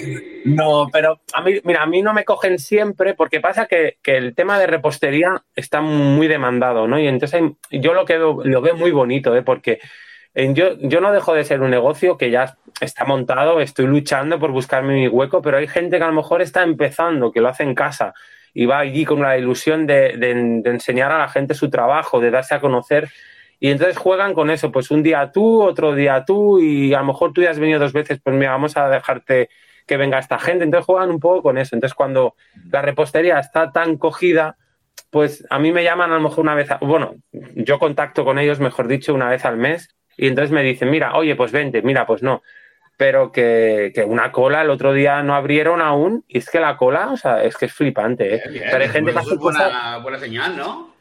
No, 0.46 0.90
pero 0.92 1.22
a 1.34 1.42
mí, 1.42 1.60
mira, 1.64 1.84
a 1.84 1.86
mí 1.86 2.02
no 2.02 2.14
me 2.14 2.26
cogen 2.26 2.60
siempre 2.60 3.14
porque 3.14 3.40
pasa 3.40 3.66
que, 3.66 3.98
el 4.04 4.36
tema 4.36 4.60
de 4.60 4.68
repostería 4.68 5.44
está 5.56 5.82
muy 5.82 6.28
demandado, 6.28 6.88
¿no? 6.88 7.00
Y 7.00 7.08
entonces 7.08 7.42
yo 7.72 7.94
lo, 7.94 8.06
que 8.06 8.18
veo, 8.18 8.42
lo 8.44 8.62
veo 8.62 8.76
muy 8.76 8.92
bonito, 8.92 9.36
¿eh? 9.36 9.42
Porque 9.42 9.80
yo, 10.36 10.78
yo 10.80 11.02
no 11.02 11.14
dejo 11.14 11.34
de 11.34 11.46
ser 11.46 11.62
un 11.62 11.72
negocio 11.72 12.18
que 12.18 12.30
ya 12.30 12.58
está 12.82 13.06
montado, 13.06 13.62
estoy 13.62 13.88
luchando 13.88 14.40
por 14.40 14.52
buscarme 14.52 14.94
mi 14.94 15.08
hueco, 15.08 15.42
pero 15.42 15.58
hay 15.58 15.68
gente 15.68 15.98
que 15.98 16.04
a 16.04 16.08
lo 16.08 16.14
mejor 16.14 16.42
está 16.42 16.64
empezando, 16.64 17.32
que 17.32 17.42
lo 17.42 17.50
hace 17.50 17.64
en 17.64 17.74
casa 17.74 18.14
y 18.56 18.66
va 18.66 18.80
allí 18.80 19.04
con 19.04 19.22
la 19.22 19.38
ilusión 19.38 19.86
de, 19.86 20.12
enseñar 20.66 21.12
a 21.12 21.20
la 21.20 21.28
gente 21.28 21.54
su 21.54 21.70
trabajo, 21.70 22.22
de 22.22 22.32
darse 22.32 22.56
a 22.56 22.62
conocer. 22.62 23.10
Y 23.60 23.70
entonces 23.70 23.98
juegan 23.98 24.34
con 24.34 24.50
eso, 24.50 24.72
pues 24.72 24.92
un 24.92 25.04
día 25.04 25.32
tú, 25.32 25.62
otro 25.62 25.96
día 25.96 26.24
tú, 26.26 26.60
y 26.60 26.94
a 26.94 27.00
lo 27.00 27.06
mejor 27.06 27.34
tú 27.34 27.42
ya 27.42 27.52
has 27.52 27.60
venido 27.60 27.80
dos 27.80 27.94
veces, 27.94 28.20
pues 28.24 28.36
mira, 28.36 28.52
vamos 28.52 28.76
a 28.78 28.90
dejarte 28.90 29.50
que 29.88 29.98
venga 29.98 30.20
esta 30.20 30.40
gente. 30.40 30.64
Entonces 30.64 30.86
juegan 30.86 31.10
un 31.10 31.20
poco 31.20 31.44
con 31.44 31.58
eso. 31.58 31.76
Entonces 31.76 31.96
cuando 31.96 32.36
la 32.72 32.82
repostería 32.82 33.40
está 33.40 33.72
tan 33.72 33.98
cogida, 33.98 34.58
pues 35.10 35.46
a 35.50 35.60
mí 35.60 35.72
me 35.72 35.84
llaman 35.84 36.12
a 36.12 36.16
lo 36.16 36.22
mejor 36.22 36.40
una 36.40 36.56
vez, 36.56 36.70
bueno, 36.82 37.16
yo 37.32 37.80
contacto 37.80 38.26
con 38.26 38.40
ellos, 38.40 38.60
mejor 38.60 38.88
dicho, 38.88 39.14
una 39.14 39.30
vez 39.30 39.46
al 39.46 39.58
mes, 39.58 39.96
y 40.18 40.28
entonces 40.28 40.52
me 40.52 40.64
dicen, 40.64 40.90
mira, 40.90 41.16
oye, 41.16 41.36
pues 41.36 41.52
vente, 41.52 41.82
mira, 41.82 42.06
pues 42.06 42.24
no 42.24 42.42
pero 42.98 43.32
que, 43.32 43.92
una 44.08 44.32
cola 44.32 44.62
el 44.62 44.70
otro 44.70 44.94
día 44.94 45.22
no 45.22 45.36
abrieron 45.36 45.82
aún 45.82 46.24
y 46.28 46.38
es 46.38 46.50
que 46.50 46.60
la 46.60 46.78
cola, 46.78 47.12
o 47.12 47.18
sea, 47.18 47.44
es 47.44 47.58
que 47.58 47.66
es 47.66 47.74
flipante, 47.74 48.36
¿eh? 48.36 48.44
pero 48.72 48.84
hay 48.84 48.90
gente 48.90 49.12
que 49.12 49.20
hace 49.20 49.36
buena, 49.36 49.98
buena 49.98 50.18
señal, 50.18 50.56
¿no? 50.56 50.96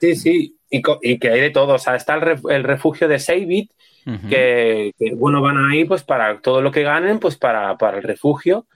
Sí, 0.00 0.16
sí, 0.16 0.57
y, 0.70 0.82
y, 1.02 1.18
que 1.18 1.30
hay 1.30 1.40
de 1.40 1.50
todo, 1.50 1.74
o 1.74 1.78
sea, 1.78 1.96
está 1.96 2.14
el, 2.14 2.64
refugio 2.64 3.08
de 3.08 3.18
Saveit, 3.18 3.70
que, 4.30 4.92
bueno, 5.16 5.42
van 5.42 5.70
ahí 5.70 5.84
pues 5.84 6.02
para 6.02 6.40
todo 6.40 6.62
lo 6.62 6.72
que 6.72 6.82
ganen, 6.82 7.18
pues 7.18 7.36
para, 7.36 7.76
para 7.76 7.98
el 7.98 8.02
refugio, 8.02 8.66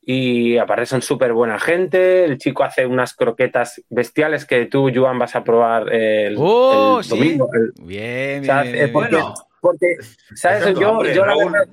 y 0.00 0.56
aparte 0.56 0.86
son 0.86 1.02
súper 1.02 1.34
buena 1.34 1.58
gente, 1.58 2.24
el 2.24 2.38
chico 2.38 2.64
hace 2.64 2.86
unas 2.86 3.14
croquetas 3.14 3.82
bestiales 3.90 4.46
que 4.46 4.64
tú, 4.66 4.90
Joan, 4.94 5.18
vas 5.18 5.36
a 5.36 5.44
probar 5.44 5.92
el, 5.92 6.36
oh, 6.38 7.02
domingo. 7.06 7.48
bien, 7.82 8.42
bien, 8.42 8.92
bueno, 8.92 9.34
porque, 9.60 9.96
¿sabes? 10.34 10.78
Yo, 10.78 11.04
yo 11.04 11.26
la 11.26 11.36
verdad... 11.36 11.68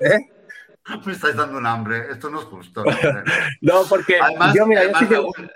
¿Eh? 0.00 0.18
Me 1.04 1.12
estáis 1.12 1.36
dando 1.36 1.58
un 1.58 1.66
hambre, 1.66 2.06
esto 2.10 2.30
no 2.30 2.40
es 2.40 2.46
justo. 2.46 2.82
no, 3.60 3.82
porque 3.88 4.18
yo, 4.54 4.66
mira, 4.66 4.84
yo 4.84 4.98
sí 4.98 5.06
que... 5.06 5.14
Raúl, 5.14 5.52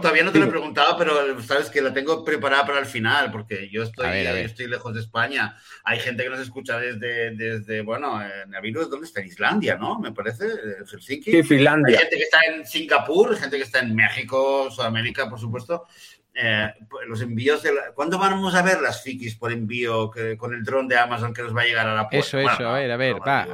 todavía 0.00 0.22
no 0.22 0.32
te 0.32 0.38
lo 0.38 0.46
he 0.46 0.50
preguntado, 0.50 0.96
pero 0.98 1.40
sabes 1.42 1.70
que 1.70 1.80
la 1.80 1.92
tengo 1.94 2.24
preparada 2.24 2.66
para 2.66 2.78
el 2.78 2.86
final, 2.86 3.30
porque 3.30 3.70
yo 3.70 3.82
estoy, 3.82 4.08
estoy 4.08 4.66
lejos 4.66 4.92
de 4.92 5.00
España. 5.00 5.56
Hay 5.84 5.98
gente 5.98 6.22
que 6.22 6.28
nos 6.28 6.40
escucha 6.40 6.78
desde, 6.78 7.34
desde 7.34 7.80
bueno, 7.80 8.20
Naviru, 8.48 8.86
¿dónde 8.86 9.06
está? 9.06 9.20
En 9.20 9.28
Islandia, 9.28 9.76
¿no? 9.76 9.98
Me 9.98 10.12
parece, 10.12 10.46
Helsinki. 10.90 11.30
Sí, 11.30 11.42
Finlandia. 11.42 11.96
Hay 11.96 12.02
gente 12.02 12.16
que 12.16 12.22
está 12.22 12.40
en 12.42 12.66
Singapur, 12.66 13.34
gente 13.36 13.56
que 13.56 13.62
está 13.62 13.80
en 13.80 13.94
México, 13.94 14.70
Sudamérica, 14.70 15.30
por 15.30 15.40
supuesto. 15.40 15.86
Eh, 16.34 16.72
los 17.08 17.20
envíos 17.20 17.62
de 17.62 17.72
¿Cuándo 17.94 18.18
vamos 18.18 18.54
a 18.54 18.62
ver 18.62 18.80
las 18.80 19.02
fikis 19.02 19.36
por 19.36 19.52
envío 19.52 20.10
con 20.38 20.54
el 20.54 20.64
dron 20.64 20.88
de 20.88 20.96
Amazon 20.96 21.34
que 21.34 21.42
nos 21.42 21.54
va 21.54 21.60
a 21.60 21.64
llegar 21.64 21.86
a 21.86 21.94
la 21.94 22.08
puerta? 22.08 22.26
Eso, 22.26 22.38
eso, 22.38 22.68
a 22.68 22.72
ver, 22.74 22.90
a 22.90 22.96
ver, 22.96 23.16
va. 23.16 23.46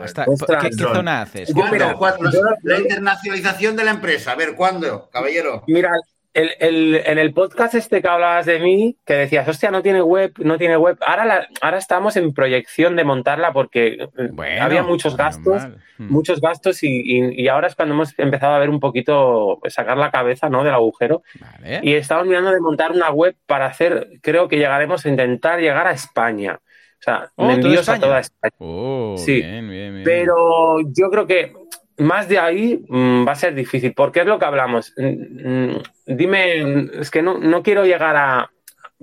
¿Qué, 0.60 0.72
zona 0.72 1.22
haces? 1.22 1.52
¿Cuándo? 1.52 1.98
La 2.62 2.78
internacionalización 2.78 3.74
de 3.74 3.84
la 3.84 3.90
empresa, 3.90 4.32
a 4.32 4.36
ver, 4.36 4.54
¿cuándo, 4.54 5.08
caballero? 5.10 5.64
Mira, 5.66 5.90
el, 6.38 6.50
el, 6.60 7.02
en 7.04 7.18
el 7.18 7.32
podcast 7.32 7.74
este 7.74 8.00
que 8.00 8.08
hablabas 8.08 8.46
de 8.46 8.58
mí, 8.60 8.96
que 9.04 9.14
decías, 9.14 9.46
hostia, 9.48 9.70
no 9.70 9.82
tiene 9.82 10.00
web, 10.02 10.32
no 10.38 10.56
tiene 10.58 10.76
web. 10.76 10.96
Ahora, 11.04 11.24
la, 11.24 11.48
ahora 11.60 11.78
estamos 11.78 12.16
en 12.16 12.32
proyección 12.32 12.96
de 12.96 13.04
montarla 13.04 13.52
porque 13.52 13.86
eh, 14.16 14.28
Bueno, 14.32 14.62
había 14.64 14.82
muchos 14.82 15.16
gastos, 15.16 15.62
normal. 15.62 15.82
Mm. 15.98 16.12
muchos 16.12 16.40
gastos 16.40 16.82
y, 16.82 16.88
y- 17.04 17.42
y 17.42 17.48
ahora 17.48 17.66
es 17.66 17.74
cuando 17.74 17.94
hemos 17.94 18.18
empezado 18.18 18.54
a 18.54 18.58
ver 18.58 18.70
un 18.70 18.80
poquito, 18.80 19.58
pues, 19.60 19.74
sacar 19.74 19.96
la 19.98 20.10
cabeza, 20.10 20.48
¿no? 20.48 20.64
Del 20.64 20.74
agujero. 20.74 21.22
Vale. 21.40 21.80
Y 21.82 21.94
estamos 21.94 22.26
mirando 22.26 22.50
de 22.52 22.60
montar 22.60 22.92
una 22.92 23.10
web 23.10 23.34
para 23.46 23.66
hacer, 23.66 24.08
creo 24.22 24.48
que 24.48 24.56
llegaremos 24.56 25.04
a 25.04 25.08
intentar 25.08 25.60
llegar 25.60 25.86
a 25.86 25.92
España. 25.92 26.60
O 26.60 27.02
sea, 27.02 27.30
Oh, 27.36 27.42
¿toda 27.44 27.54
envíos 27.54 27.88
a 27.88 27.98
toda 28.00 28.18
España. 28.20 28.52
Oh, 28.58 29.14
Sí. 29.18 29.34
bien, 29.40 29.68
bien, 29.70 29.92
bien. 29.92 30.04
Pero 30.04 30.78
yo 30.96 31.10
creo 31.10 31.26
que 31.28 31.52
más 31.98 32.28
de 32.28 32.38
ahí 32.38 32.84
mm, 32.88 33.26
va 33.26 33.32
a 33.32 33.36
ser 33.36 33.54
difícil, 33.54 33.92
porque 33.94 34.20
es 34.20 34.26
lo 34.26 34.38
que 34.38 34.44
hablamos. 34.44 34.94
Mm, 34.96 35.70
mm, 35.70 35.82
Dime, 36.06 36.88
es 37.00 37.10
que 37.10 37.22
no, 37.22 37.38
no 37.38 37.62
quiero 37.62 37.84
llegar 37.84 38.16
a... 38.16 38.50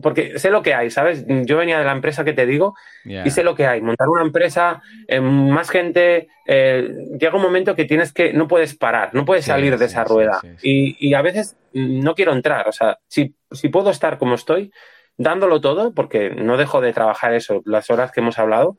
Porque 0.01 0.39
sé 0.39 0.49
lo 0.49 0.61
que 0.61 0.73
hay, 0.73 0.91
¿sabes? 0.91 1.23
Yo 1.27 1.55
venía 1.55 1.79
de 1.79 1.85
la 1.85 1.93
empresa 1.93 2.25
que 2.25 2.33
te 2.33 2.45
digo 2.45 2.75
y 3.05 3.29
sé 3.29 3.45
lo 3.45 3.55
que 3.55 3.65
hay. 3.65 3.81
Montar 3.81 4.09
una 4.09 4.23
empresa, 4.23 4.81
eh, 5.07 5.21
más 5.21 5.69
gente, 5.69 6.27
eh, 6.45 6.89
llega 7.17 7.37
un 7.37 7.41
momento 7.41 7.77
que 7.77 7.85
tienes 7.85 8.11
que, 8.11 8.33
no 8.33 8.45
puedes 8.45 8.75
parar, 8.75 9.11
no 9.13 9.23
puedes 9.23 9.45
Sí, 9.45 9.51
salir 9.51 9.77
de 9.77 9.85
esa 9.85 10.03
sí, 10.03 10.09
rueda. 10.09 10.41
Y, 10.61 10.97
y 10.99 11.13
a 11.13 11.21
veces 11.21 11.55
no 11.71 12.13
quiero 12.13 12.33
entrar, 12.33 12.67
o 12.67 12.73
sea, 12.73 12.97
si, 13.07 13.35
si 13.51 13.69
puedo 13.69 13.89
estar 13.89 14.17
como 14.17 14.35
estoy, 14.35 14.69
dándolo 15.17 15.61
todo, 15.61 15.93
porque 15.93 16.29
no 16.29 16.57
dejo 16.57 16.81
de 16.81 16.91
trabajar 16.91 17.33
eso, 17.33 17.61
las 17.65 17.89
horas 17.89 18.11
que 18.11 18.19
hemos 18.19 18.37
hablado, 18.37 18.77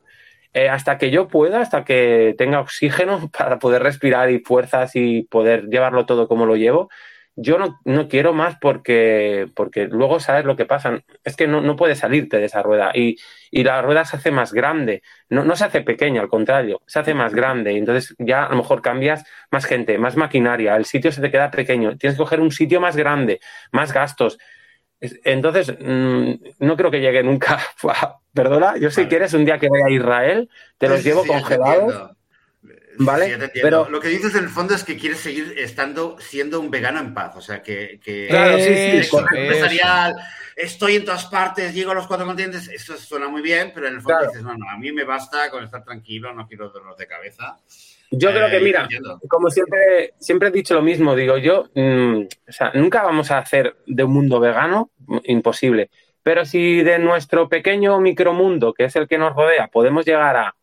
eh, 0.57 0.71
hasta 0.71 0.97
que 0.97 1.11
yo 1.11 1.29
pueda, 1.29 1.61
hasta 1.61 1.85
que 1.85 2.35
tenga 2.39 2.61
oxígeno 2.61 3.31
para 3.39 3.59
poder 3.59 3.83
respirar 3.83 4.31
y 4.31 4.39
fuerzas 4.41 4.93
y 4.97 5.25
poder 5.25 5.67
llevarlo 5.69 6.07
todo 6.07 6.29
como 6.29 6.47
lo 6.47 6.57
llevo. 6.57 6.89
Yo 7.39 7.59
no, 7.59 7.79
no 7.85 8.09
quiero 8.09 8.33
más 8.33 8.57
porque, 8.59 9.49
porque 9.55 9.85
luego 9.87 10.19
sabes 10.19 10.47
lo 10.47 10.57
que 10.57 10.65
pasa. 10.65 11.03
Es 11.25 11.37
que 11.37 11.47
no, 11.47 11.61
no 11.61 11.77
puedes 11.77 11.99
salirte 11.99 12.39
de 12.39 12.47
esa 12.47 12.63
rueda 12.63 12.91
y, 12.95 13.17
y 13.51 13.65
la 13.65 13.83
rueda 13.83 14.07
se 14.07 14.17
hace 14.17 14.31
más 14.31 14.55
grande. 14.55 15.03
No, 15.29 15.45
no 15.45 15.57
se 15.57 15.65
hace 15.67 15.83
pequeña, 15.83 16.23
al 16.23 16.29
contrario, 16.29 16.81
se 16.87 17.01
hace 17.01 17.13
más 17.13 17.35
grande. 17.35 17.77
Entonces 17.77 18.15
ya 18.19 18.45
a 18.47 18.51
lo 18.51 18.57
mejor 18.57 18.81
cambias 18.81 19.25
más 19.51 19.67
gente, 19.67 19.99
más 19.99 20.17
maquinaria, 20.17 20.75
el 20.77 20.87
sitio 20.87 21.13
se 21.13 21.21
te 21.21 21.31
queda 21.31 21.51
pequeño. 21.51 21.99
Tienes 21.99 22.17
que 22.17 22.23
coger 22.23 22.41
un 22.41 22.51
sitio 22.51 22.81
más 22.81 22.97
grande, 22.97 23.41
más 23.73 23.93
gastos. 23.93 24.39
Es- 25.01 25.21
Entonces, 25.25 25.75
mm, 25.79 26.33
no 26.61 26.77
creo 26.77 26.91
que 26.91 27.01
llegue 27.01 27.23
nunca. 27.23 27.59
Perdona, 28.33 28.77
yo 28.77 28.91
si 28.91 29.03
Vale. 29.03 29.09
quieres 29.09 29.33
un 29.35 29.45
día 29.45 29.59
que 29.59 29.69
vaya 29.69 29.87
a 29.87 29.91
Israel, 29.91 30.49
te 30.79 30.89
los 30.89 30.99
Sí, 31.01 31.05
llevo 31.09 31.23
sí, 31.23 31.29
congelados. 31.29 32.11
Vale, 32.99 33.35
Sí, 33.53 33.61
pero- 33.61 33.89
Lo 33.91 34.01
que 34.01 34.09
dices 34.09 34.35
en 34.35 34.45
el 34.45 34.49
fondo 34.51 34.75
es 34.75 34.83
que 34.83 34.97
quieres 34.97 35.19
seguir 35.21 35.55
estando 35.59 36.17
siendo 36.19 36.61
un 36.61 36.71
vegano 36.71 36.99
en 36.99 37.13
paz. 37.13 37.35
O 37.37 37.41
sea, 37.43 37.63
que. 37.63 38.01
que 38.03 38.27
Claro, 38.29 38.57
correcto. 39.11 39.37
empresarial, 39.37 40.15
estoy 40.57 40.97
en 40.97 41.05
todas 41.05 41.27
partes, 41.27 41.75
llego 41.75 41.91
a 41.91 41.95
los 41.95 42.07
cuatro 42.07 42.25
continentes. 42.25 42.69
Eso 42.69 42.97
suena 42.97 43.29
muy 43.29 43.43
bien, 43.43 43.73
pero 43.75 43.89
en 43.89 43.97
el 43.97 44.01
fondo 44.01 44.17
Claro. 44.19 44.31
dices, 44.33 44.43
no, 44.43 44.57
no, 44.57 44.71
a 44.71 44.79
mí 44.79 44.93
me 44.93 45.05
basta 45.05 45.51
con 45.51 45.63
estar 45.63 45.85
tranquilo, 45.85 46.33
no 46.33 46.47
quiero 46.49 46.71
dolor 46.71 46.97
de 46.97 47.07
cabeza. 47.07 47.59
Yo 48.11 48.31
creo 48.31 48.47
Eh, 48.47 48.51
que, 48.51 48.59
yo 48.59 48.65
mira, 48.65 48.89
como 49.29 49.51
siempre, 49.51 50.15
siempre 50.19 50.49
he 50.49 50.53
dicho 50.53 50.75
lo 50.75 50.83
mismo, 50.83 51.15
digo 51.17 51.39
yo, 51.39 51.69
mm, 51.75 52.21
o 52.49 52.53
sea, 52.53 52.71
nunca 52.75 53.03
vamos 53.03 53.31
a 53.31 53.39
hacer 53.39 53.77
de 53.87 54.05
un 54.05 54.13
mundo 54.13 54.39
vegano, 54.41 54.91
imposible. 55.25 55.91
Pero 56.23 56.45
si 56.45 56.83
de 56.83 56.99
nuestro 56.99 57.49
pequeño 57.49 58.01
micromundo, 58.01 58.73
que 58.75 58.85
es 58.85 58.97
el 58.97 59.07
que 59.09 59.19
nos 59.19 59.35
rodea, 59.35 59.69
podemos 59.69 60.05
llegar 60.05 60.37
a, 60.37 60.55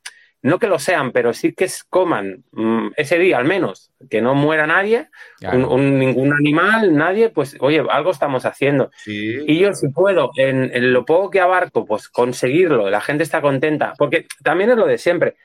no 0.42 0.60
que 0.60 0.68
lo 0.68 0.78
sean, 0.78 1.14
pero 1.14 1.32
sí 1.34 1.54
que 1.54 1.68
coman 1.90 2.44
mm, 2.52 2.88
ese 2.98 3.18
día 3.18 3.38
al 3.38 3.46
menos, 3.46 3.92
que 4.10 4.22
no 4.22 4.36
muera 4.36 4.68
nadie, 4.68 5.08
Claro. 5.40 5.58
un- 5.58 5.66
un- 5.66 6.00
ningún 6.00 6.34
animal, 6.34 6.94
nadie, 6.96 7.30
pues 7.30 7.56
oye, 7.62 7.82
algo 7.90 8.12
estamos 8.12 8.46
haciendo. 8.46 8.92
Sí. 8.98 9.38
Y 9.48 9.58
yo, 9.60 9.74
si 9.74 9.88
puedo, 9.90 10.32
en, 10.36 10.70
en 10.74 10.92
lo 10.92 11.06
poco 11.06 11.30
que 11.30 11.40
abarco, 11.40 11.86
pues 11.86 12.10
conseguirlo, 12.10 12.90
la 12.90 13.00
gente 13.00 13.24
está 13.24 13.42
contenta, 13.42 13.94
porque 13.98 14.28
también 14.44 14.72
es 14.72 14.76
lo 14.78 14.86
de 14.86 14.98
siempre. 14.98 15.36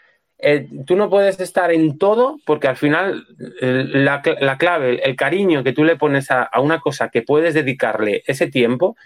Eh, 0.41 0.69
tú 0.87 0.95
no 0.95 1.11
puedes 1.11 1.41
estar 1.41 1.73
en 1.73 1.99
todo 1.99 2.39
porque 2.47 2.69
al 2.69 2.77
final 2.77 3.27
la, 3.61 4.23
la 4.41 4.57
clave, 4.57 5.01
el, 5.05 5.17
cariño 5.17 5.65
que 5.65 5.73
tú 5.73 5.83
le 5.83 5.97
pones 5.97 6.31
a, 6.31 6.45
a 6.45 6.61
una 6.61 6.79
cosa 6.79 7.09
que 7.09 7.23
puedes 7.23 7.55
dedicarle 7.55 8.23
ese 8.27 8.47
tiempo, 8.49 8.97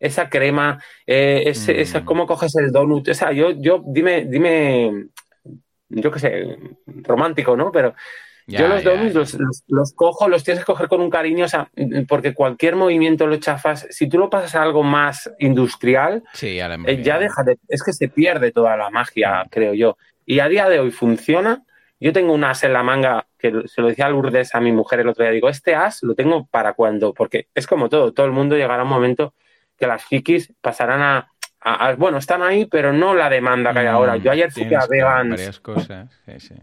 esa 0.00 0.28
crema, 0.28 0.82
eh, 1.06 1.44
ese, 1.46 1.74
Mm. 1.74 1.80
esa- 1.80 2.04
cómo 2.04 2.26
coges 2.26 2.56
el 2.56 2.72
donut, 2.72 3.08
o 3.08 3.14
sea, 3.14 3.30
yo, 3.32 3.50
yo, 3.52 3.82
dime, 3.86 4.24
dime, 4.24 5.06
yo 5.90 6.10
qué 6.10 6.18
sé, 6.18 6.58
romántico, 6.86 7.56
¿no? 7.56 7.70
Pero 7.70 7.94
Ya, 8.46 8.62
yo 8.62 8.66
los 8.68 8.82
ya, 8.82 8.90
donuts 8.90 9.12
ya. 9.12 9.18
los, 9.20 9.34
los- 9.34 9.62
los 9.68 9.92
cojo, 9.94 10.28
los 10.28 10.42
tienes 10.42 10.64
que 10.64 10.72
coger 10.72 10.88
con 10.88 11.00
un 11.00 11.10
cariño, 11.10 11.44
o 11.44 11.48
sea, 11.48 11.70
porque 12.08 12.34
cualquier 12.34 12.74
movimiento 12.74 13.28
lo 13.28 13.36
chafas. 13.36 13.86
Si 13.90 14.08
tú 14.08 14.18
lo 14.18 14.28
pasas 14.28 14.56
a 14.56 14.62
algo 14.62 14.82
más 14.82 15.30
industrial, 15.38 16.24
Sí, 16.32 16.56
ya, 16.56 16.66
eh, 16.74 17.00
ya 17.02 17.18
visto. 17.18 17.18
deja 17.20 17.42
de, 17.44 17.58
es 17.68 17.82
que 17.84 17.92
se 17.92 18.08
pierde 18.08 18.50
toda 18.50 18.76
la 18.76 18.90
magia, 18.90 19.44
creo 19.50 19.72
yo. 19.74 19.96
Y 20.30 20.38
a 20.38 20.48
día 20.48 20.68
de 20.68 20.78
hoy 20.78 20.92
funciona. 20.92 21.64
Yo 21.98 22.12
tengo 22.12 22.32
un 22.32 22.44
as 22.44 22.62
en 22.62 22.72
la 22.72 22.84
manga 22.84 23.26
que 23.36 23.52
se 23.66 23.80
lo 23.82 23.88
decía 23.88 24.06
a 24.06 24.10
Lourdes 24.10 24.54
a 24.54 24.60
mi 24.60 24.70
mujer 24.70 25.00
el 25.00 25.08
otro 25.08 25.24
día. 25.24 25.32
Digo, 25.32 25.48
este 25.48 25.74
as 25.74 26.02
lo 26.04 26.14
tengo 26.14 26.46
para 26.46 26.74
cuando, 26.74 27.12
porque 27.12 27.48
es 27.52 27.66
como 27.66 27.88
todo, 27.88 28.12
todo 28.12 28.26
el 28.26 28.32
mundo 28.32 28.56
llegará 28.56 28.84
un 28.84 28.88
momento 28.90 29.34
que 29.76 29.88
las 29.88 30.04
frikis 30.04 30.52
pasarán 30.60 31.00
a, 31.02 31.28
a- 31.60 31.88
a- 31.88 31.94
bueno, 31.96 32.18
están 32.18 32.42
ahí, 32.42 32.66
pero 32.66 32.92
no 32.92 33.12
la 33.14 33.28
demanda 33.28 33.72
que 33.72 33.80
hay 33.80 33.86
Mm, 33.86 33.88
ahora. 33.88 34.16
Yo 34.18 34.30
ayer 34.30 34.52
fui 34.52 34.72
a 34.72 34.86
Vegans 34.88 35.30
varias 35.30 35.58
cosas. 35.60 36.08
Sí, 36.24 36.38
sí. 36.38 36.54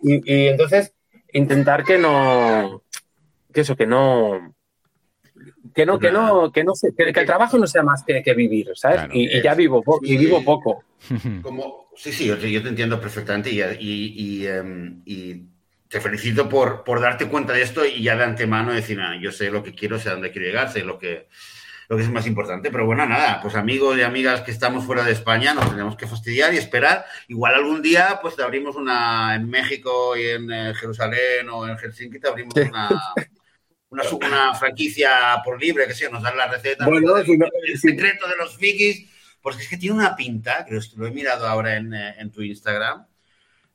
y, 0.00 0.34
y 0.34 0.48
entonces 0.48 0.94
intentar 1.32 1.82
que 1.84 1.96
no 1.96 2.82
que 3.52 3.62
eso 3.62 3.74
que 3.76 3.86
no 3.86 4.54
que 5.74 5.86
no 5.86 5.98
que 5.98 6.10
no 6.12 6.52
que 6.52 6.64
no 6.64 6.72
que, 6.96 7.12
que 7.12 7.20
el 7.20 7.26
trabajo 7.26 7.56
no 7.58 7.66
sea 7.66 7.82
más 7.82 8.04
que, 8.04 8.22
que 8.22 8.34
vivir 8.34 8.72
sabes 8.74 8.98
Claro, 8.98 9.12
y, 9.14 9.38
y 9.38 9.42
ya 9.42 9.54
vivo 9.54 9.82
po- 9.82 10.00
y 10.02 10.16
vivo 10.18 10.44
poco 10.44 10.84
Como, 11.42 11.85
sí, 11.96 12.12
sí, 12.12 12.26
yo 12.26 12.38
te, 12.38 12.50
yo 12.50 12.62
te 12.62 12.68
entiendo 12.68 13.00
perfectamente 13.00 13.50
y, 13.50 13.60
y- 13.62 14.14
y, 14.42 14.46
em, 14.46 15.02
y 15.04 15.42
te 15.88 16.00
felicito 16.00 16.48
por, 16.48 16.84
por 16.84 17.00
darte 17.00 17.28
cuenta 17.28 17.52
de 17.52 17.62
esto 17.62 17.84
y 17.84 18.02
ya 18.02 18.16
de 18.16 18.24
antemano 18.24 18.72
decir, 18.72 19.00
"Ah, 19.00 19.16
yo 19.20 19.32
sé 19.32 19.50
lo 19.50 19.62
que 19.62 19.74
quiero, 19.74 19.98
sé 19.98 20.08
a 20.08 20.12
dónde 20.12 20.30
quiero 20.32 20.46
llegar, 20.48 20.70
sé 20.72 20.82
lo 20.84 20.98
que, 20.98 21.28
lo 21.88 21.96
que 21.96 22.02
es 22.04 22.10
más 22.10 22.26
importante. 22.26 22.70
Pero 22.70 22.86
bueno, 22.86 23.06
nada, 23.06 23.40
pues 23.42 23.54
amigos 23.54 23.96
y 23.98 24.02
amigas 24.02 24.42
que 24.42 24.50
estamos 24.50 24.84
fuera 24.84 25.04
de 25.04 25.12
España, 25.12 25.54
nos 25.54 25.70
tenemos 25.70 25.96
que 25.96 26.06
fastidiar 26.08 26.52
y 26.54 26.58
esperar. 26.58 27.04
Igual 27.28 27.54
algún 27.54 27.82
día, 27.82 28.18
pues 28.22 28.36
te 28.36 28.42
abrimos 28.42 28.76
una 28.76 29.34
en 29.36 29.48
México 29.48 30.16
y 30.16 30.26
en 30.26 30.50
eh, 30.52 30.74
Jerusalén 30.74 31.48
o 31.50 31.68
en 31.68 31.78
Helsinki, 31.78 32.20
te 32.20 32.28
abrimos 32.28 32.54
una... 32.56 32.90
Una, 33.88 34.02
una 34.10 34.54
franquicia 34.54 35.40
por 35.44 35.60
libre, 35.60 35.86
que 35.86 35.94
sé, 35.94 36.10
nos 36.10 36.22
dan 36.22 36.36
la 36.36 36.48
receta. 36.48 36.84
Bueno, 36.86 37.16
el, 37.16 37.24
si 37.24 37.36
no- 37.38 37.46
el 37.68 37.78
secreto 37.78 38.26
de 38.28 38.36
los 38.36 38.56
frikis, 38.56 39.08
porque 39.46 39.62
es 39.62 39.68
que 39.68 39.76
tiene 39.76 39.94
una 39.94 40.16
pinta, 40.16 40.64
que 40.64 40.74
lo, 40.96 41.06
he 41.06 41.10
mirado 41.12 41.46
ahora 41.46 41.76
en, 41.76 41.94
eh, 41.94 42.16
en 42.18 42.32
tu 42.32 42.42
Instagram, 42.42 43.06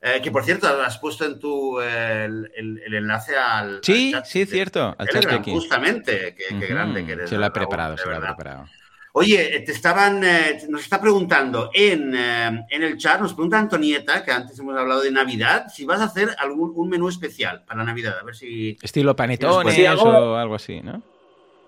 eh, 0.02 0.20
que 0.22 0.30
por 0.30 0.44
cierto 0.44 0.66
has 0.68 0.98
puesto 0.98 1.24
en 1.24 1.38
tu 1.38 1.80
eh, 1.80 2.26
el, 2.26 2.50
el- 2.54 2.82
el 2.84 2.94
enlace 2.94 3.34
al, 3.38 3.80
Sí, 3.82 4.12
al 4.12 4.20
chat 4.20 4.26
sí, 4.30 4.40
de 4.40 4.46
cierto, 4.46 4.88
al 4.98 5.06
chat 5.06 5.06
Telegram, 5.06 5.30
de 5.36 5.40
aquí. 5.40 5.50
justamente, 5.52 6.34
qué, 6.36 6.66
grande 6.66 7.06
que 7.06 7.12
eres. 7.12 7.30
Se 7.30 7.38
lo 7.38 7.46
ha 7.46 7.52
preparado, 7.54 7.96
se 7.96 8.06
lo 8.06 8.16
ha 8.16 8.20
preparado. 8.20 8.66
Oye, 9.14 9.60
te 9.64 9.72
estaban, 9.72 10.22
eh, 10.24 10.60
nos 10.68 10.82
está 10.82 11.00
preguntando 11.00 11.70
en, 11.72 12.14
eh, 12.14 12.66
en 12.68 12.82
el 12.82 12.98
chat, 12.98 13.18
nos 13.22 13.32
pregunta 13.32 13.58
Antonieta, 13.58 14.22
que 14.22 14.30
antes 14.30 14.58
hemos 14.58 14.76
hablado 14.76 15.00
de 15.00 15.10
Navidad, 15.10 15.68
si 15.68 15.86
vas 15.86 16.02
a 16.02 16.04
hacer 16.04 16.28
algún 16.38 16.72
un 16.76 16.90
menú 16.90 17.08
especial 17.08 17.64
para 17.64 17.82
Navidad, 17.82 18.18
a 18.20 18.24
ver 18.24 18.34
si... 18.34 18.76
Estilo 18.82 19.16
panetones 19.16 19.78
hago- 19.88 20.32
o 20.32 20.36
algo 20.36 20.54
así, 20.54 20.82
¿no? 20.82 21.02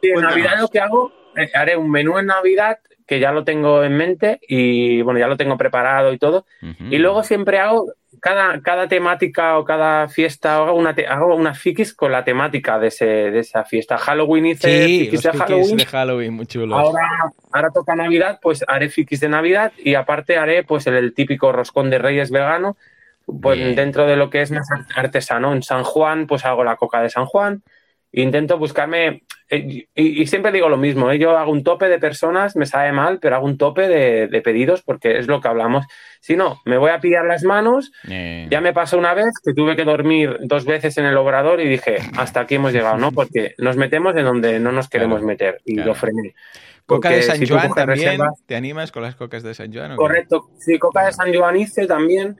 Sí, 0.02 0.08
en 0.08 0.14
Cuéntanos. 0.14 0.36
Navidad 0.38 0.60
lo 0.60 0.68
que 0.68 0.80
hago 0.80 1.12
eh, 1.36 1.50
haré 1.54 1.76
un 1.78 1.90
menú 1.90 2.18
en 2.18 2.26
Navidad 2.26 2.78
que 3.06 3.20
ya 3.20 3.32
lo 3.32 3.44
tengo 3.44 3.84
en 3.84 3.96
mente 3.96 4.38
y 4.48 5.02
bueno 5.02 5.20
ya 5.20 5.26
lo 5.26 5.36
tengo 5.36 5.56
preparado 5.58 6.12
y 6.12 6.18
todo 6.18 6.46
y 6.90 6.96
luego 6.98 7.22
siempre 7.22 7.58
hago 7.58 7.92
cada, 8.20 8.62
cada 8.62 8.88
temática 8.88 9.58
o 9.58 9.64
cada 9.64 10.08
fiesta 10.08 10.56
hago 10.56 10.72
una 10.72 10.94
te- 10.94 11.06
hago 11.06 11.34
una 11.34 11.52
fikis 11.54 11.92
con 11.92 12.12
la 12.12 12.24
temática 12.24 12.78
de 12.78 12.86
ese 12.88 13.04
de 13.04 13.40
esa 13.40 13.64
fiesta 13.64 13.98
Halloween 13.98 14.46
hice 14.46 14.86
Sí, 14.86 15.00
fikis 15.00 15.22
de 15.22 15.32
Halloween 15.32 15.76
de 15.76 15.84
Halloween, 15.86 16.32
muy. 16.32 16.46
Ahora, 16.72 17.02
ahora 17.52 17.68
toca 17.74 17.94
Navidad, 17.94 18.38
pues 18.40 18.64
haré 18.66 18.88
fikis 18.88 19.20
de 19.20 19.28
Navidad 19.28 19.72
y 19.76 19.96
aparte 19.96 20.38
haré 20.38 20.64
pues 20.64 20.86
el, 20.86 20.94
el 20.94 21.12
típico 21.12 21.52
roscón 21.52 21.90
de 21.90 21.98
Reyes 21.98 22.30
vegano, 22.30 22.78
pues 23.42 23.58
Bien. 23.58 23.74
dentro 23.74 24.06
de 24.06 24.16
lo 24.16 24.30
que 24.30 24.40
es 24.40 24.50
más 24.50 24.66
artesano. 24.96 25.52
En 25.52 25.62
San 25.62 25.82
Juan, 25.84 26.26
pues 26.26 26.44
hago 26.46 26.64
la 26.64 26.76
coca 26.76 27.02
de 27.02 27.10
San 27.10 27.26
Juan. 27.26 27.62
Intento 28.16 28.58
buscarme, 28.58 29.22
eh, 29.50 29.86
y, 29.94 30.22
y 30.22 30.26
siempre 30.26 30.52
digo 30.52 30.68
lo 30.68 30.76
mismo, 30.76 31.10
¿eh? 31.10 31.18
yo 31.18 31.36
hago 31.36 31.50
un 31.50 31.64
tope 31.64 31.88
de 31.88 31.98
personas, 31.98 32.54
me 32.54 32.64
sabe 32.64 32.92
mal, 32.92 33.18
pero 33.20 33.34
hago 33.36 33.44
un 33.46 33.58
tope 33.58 33.88
de, 33.88 34.28
de 34.28 34.40
pedidos 34.40 34.82
porque 34.82 35.18
es 35.18 35.26
lo 35.26 35.40
que 35.40 35.48
hablamos. 35.48 35.84
Si 36.20 36.36
no, 36.36 36.60
me 36.64 36.78
voy 36.78 36.90
a 36.92 37.00
pillar 37.00 37.24
las 37.24 37.42
manos 37.42 37.90
Eh, 38.08 38.46
ya 38.50 38.60
me 38.60 38.72
pasó 38.72 38.98
una 38.98 39.14
vez 39.14 39.26
que 39.44 39.52
tuve 39.52 39.74
que 39.76 39.84
dormir 39.84 40.38
dos 40.42 40.64
veces 40.64 40.96
en 40.98 41.06
el 41.06 41.16
obrador 41.16 41.60
y 41.60 41.68
dije, 41.68 41.96
hasta 42.16 42.40
aquí 42.40 42.54
hemos 42.54 42.72
llegado, 42.72 42.96
¿no? 42.98 43.10
Porque 43.12 43.54
nos 43.58 43.76
metemos 43.76 44.14
en 44.16 44.24
donde 44.24 44.60
no 44.60 44.70
nos 44.72 44.88
queremos 44.88 45.16
Claro, 45.18 45.26
meter 45.26 45.60
y 45.64 45.74
claro. 45.74 45.88
lo 45.88 45.94
frené. 45.94 46.34
Coca 46.86 47.08
Porque 47.08 47.16
de 47.16 47.22
San 47.22 47.38
si 47.38 47.46
tú 47.46 47.54
Juan 47.54 47.72
también. 47.74 48.20
reservas- 48.20 48.42
¿Te 48.46 48.54
animas 48.56 48.92
con 48.92 49.02
las 49.02 49.16
cocas 49.16 49.42
de 49.42 49.54
San 49.54 49.72
Juan? 49.72 49.96
Correcto, 49.96 50.50
sí, 50.58 50.78
coca 50.78 51.06
de 51.06 51.12
San 51.12 51.34
Joan 51.34 51.56
hice 51.56 51.86
también. 51.86 52.36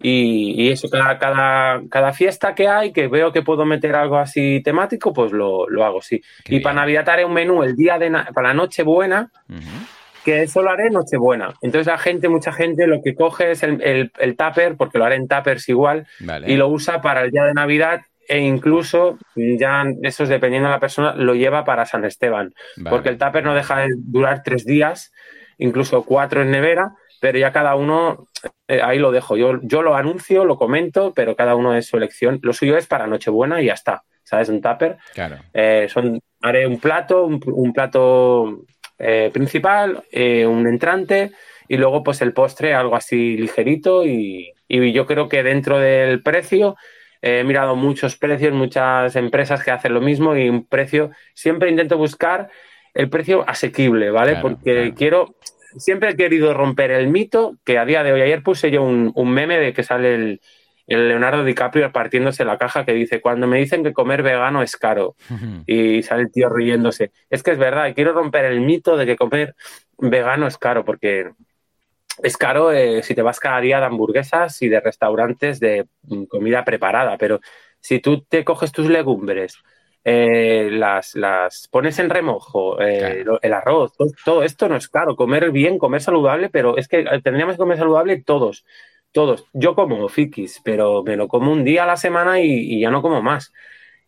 Y, 0.00 0.70
eso, 0.70 0.88
cada, 0.88 1.18
cada, 1.18 1.82
cada, 1.90 2.12
fiesta 2.12 2.54
que 2.54 2.68
hay, 2.68 2.92
que 2.92 3.08
veo 3.08 3.32
que 3.32 3.42
puedo 3.42 3.64
meter 3.64 3.96
algo 3.96 4.16
así 4.16 4.62
temático, 4.62 5.12
pues 5.12 5.32
lo, 5.32 5.66
hago, 5.84 6.00
sí. 6.02 6.22
y 6.46 6.60
para 6.60 6.76
Navidad 6.76 7.08
haré 7.08 7.24
un 7.24 7.32
menú 7.32 7.64
el 7.64 7.74
día 7.74 7.98
de 7.98 8.08
para 8.32 8.48
la 8.48 8.54
Nochebuena, 8.54 9.30
que 10.24 10.42
eso 10.42 10.62
lo 10.62 10.70
haré 10.70 10.90
Nochebuena. 10.90 11.52
Entonces 11.62 11.88
la 11.88 11.98
gente, 11.98 12.28
mucha 12.28 12.52
gente, 12.52 12.86
lo 12.86 13.02
que 13.02 13.16
coge 13.16 13.50
es 13.50 13.64
el, 13.64 14.12
el, 14.16 14.36
tupper, 14.36 14.76
porque 14.76 14.98
lo 14.98 15.04
haré 15.04 15.16
en 15.16 15.26
tuppers 15.26 15.68
igual, 15.68 16.06
y 16.46 16.54
lo 16.54 16.68
usa 16.68 17.00
para 17.00 17.22
el 17.22 17.32
día 17.32 17.44
de 17.44 17.54
Navidad 17.54 18.02
e 18.28 18.40
incluso, 18.40 19.18
ya 19.34 19.84
eso 20.02 20.22
es 20.22 20.28
dependiendo 20.28 20.68
de 20.68 20.74
la 20.74 20.80
persona, 20.80 21.14
lo 21.14 21.34
lleva 21.34 21.64
para 21.64 21.86
San 21.86 22.04
Esteban, 22.04 22.52
porque 22.88 23.08
el 23.08 23.18
tupper 23.18 23.42
no 23.42 23.54
deja 23.54 23.78
de 23.78 23.88
durar 23.96 24.42
tres 24.44 24.64
días, 24.66 25.12
incluso 25.56 26.04
cuatro 26.04 26.42
en 26.42 26.50
nevera, 26.50 26.92
pero 27.20 27.38
ya 27.38 27.52
cada 27.52 27.74
uno, 27.74 28.28
eh, 28.66 28.80
ahí 28.82 28.98
lo 28.98 29.10
dejo. 29.10 29.36
Yo, 29.36 29.60
yo 29.62 29.82
lo 29.82 29.96
anuncio, 29.96 30.44
lo 30.44 30.56
comento, 30.56 31.12
pero 31.14 31.36
cada 31.36 31.54
uno 31.54 31.74
es 31.74 31.86
su 31.86 31.96
elección. 31.96 32.38
Lo 32.42 32.52
suyo 32.52 32.76
es 32.76 32.86
para 32.86 33.06
Nochebuena 33.06 33.60
y 33.60 33.66
ya 33.66 33.74
está. 33.74 34.02
¿Sabes? 34.24 34.48
Un 34.48 34.60
tupper. 34.60 34.98
Claro. 35.14 35.36
Eh, 35.54 35.88
son, 35.90 36.20
haré 36.42 36.66
un 36.66 36.78
plato, 36.78 37.24
un, 37.24 37.72
plato 37.72 38.64
eh, 38.98 39.30
principal, 39.32 40.02
un 40.12 40.66
entrante 40.66 41.32
y 41.66 41.76
luego 41.78 42.02
pues 42.02 42.20
el 42.20 42.34
postre, 42.34 42.74
algo 42.74 42.94
así 42.94 43.36
ligerito. 43.38 44.04
Y, 44.04 44.52
y 44.68 44.92
yo 44.92 45.06
creo 45.06 45.28
que 45.28 45.42
dentro 45.42 45.78
del 45.78 46.22
precio 46.22 46.76
he 47.22 47.42
mirado 47.42 47.74
muchos 47.74 48.16
precios, 48.16 48.52
muchas 48.52 49.16
empresas 49.16 49.64
que 49.64 49.70
hacen 49.70 49.94
lo 49.94 50.00
mismo 50.00 50.36
y 50.36 50.48
un 50.48 50.66
precio, 50.66 51.10
siempre 51.34 51.70
intento 51.70 51.96
buscar 51.96 52.50
el 52.94 53.08
precio 53.08 53.44
asequible, 53.48 54.10
¿vale? 54.10 54.38
Porque 54.42 54.92
quiero, 54.96 55.34
siempre 55.76 56.10
he 56.10 56.16
querido 56.16 56.54
romper 56.54 56.90
el 56.90 57.08
mito 57.08 57.56
que 57.64 57.78
a 57.78 57.84
día 57.84 58.02
de 58.02 58.12
hoy, 58.12 58.22
ayer 58.22 58.42
puse 58.42 58.70
yo 58.70 58.82
un, 58.82 59.30
meme 59.30 59.58
de 59.58 59.72
que 59.72 59.82
sale 59.82 60.14
el, 60.14 60.40
Leonardo 60.86 61.44
DiCaprio 61.44 61.92
partiéndose 61.92 62.46
la 62.46 62.56
caja 62.56 62.86
que 62.86 62.94
dice, 62.94 63.20
cuando 63.20 63.46
me 63.46 63.58
dicen 63.58 63.84
que 63.84 63.92
comer 63.92 64.22
vegano 64.22 64.62
es 64.62 64.74
caro 64.76 65.16
y 65.66 66.02
sale 66.02 66.22
el 66.22 66.32
tío 66.32 66.48
riéndose. 66.48 67.12
Es 67.28 67.42
que 67.42 67.50
es 67.50 67.58
verdad, 67.58 67.92
quiero 67.94 68.14
romper 68.14 68.46
el 68.46 68.60
mito 68.60 68.96
de 68.96 69.04
que 69.04 69.16
comer 69.16 69.54
vegano 69.98 70.46
es 70.46 70.56
caro 70.56 70.86
porque 70.86 71.30
es 72.22 72.36
caro 72.36 72.72
eh, 72.72 73.02
si 73.02 73.14
te 73.14 73.22
vas 73.22 73.38
cada 73.38 73.60
día 73.60 73.80
de 73.80 73.86
hamburguesas 73.86 74.60
y 74.62 74.68
de 74.68 74.80
restaurantes 74.80 75.60
de 75.60 75.86
mm, 76.02 76.24
comida 76.24 76.64
preparada, 76.64 77.18
pero 77.18 77.40
si 77.80 78.00
tú 78.00 78.22
te 78.22 78.44
coges 78.44 78.72
tus 78.72 78.88
legumbres, 78.88 79.58
eh, 80.10 80.70
las, 80.70 81.14
las 81.16 81.68
pones 81.68 81.98
en 81.98 82.08
remojo, 82.08 82.80
eh, 82.80 83.26
el 83.42 83.52
arroz, 83.52 83.92
todo, 84.24 84.42
esto 84.42 84.66
no 84.66 84.76
es 84.76 84.88
caro. 84.88 85.16
Comer 85.16 85.50
bien, 85.50 85.78
comer 85.78 86.00
saludable, 86.00 86.48
pero 86.48 86.78
es 86.78 86.88
que 86.88 87.00
eh, 87.00 87.20
tendríamos 87.22 87.56
que 87.56 87.58
comer 87.58 87.76
saludable 87.76 88.22
todos, 88.22 88.64
todos. 89.12 89.44
Yo 89.52 89.74
como 89.74 90.08
fikis, 90.08 90.62
pero 90.64 91.02
me 91.02 91.14
lo 91.16 91.28
como 91.28 91.52
un 91.52 91.62
día 91.62 91.82
a 91.82 91.86
la 91.86 91.98
semana 91.98 92.40
y, 92.40 92.80
ya 92.80 92.90
no 92.90 93.02
como 93.02 93.20
más. 93.20 93.52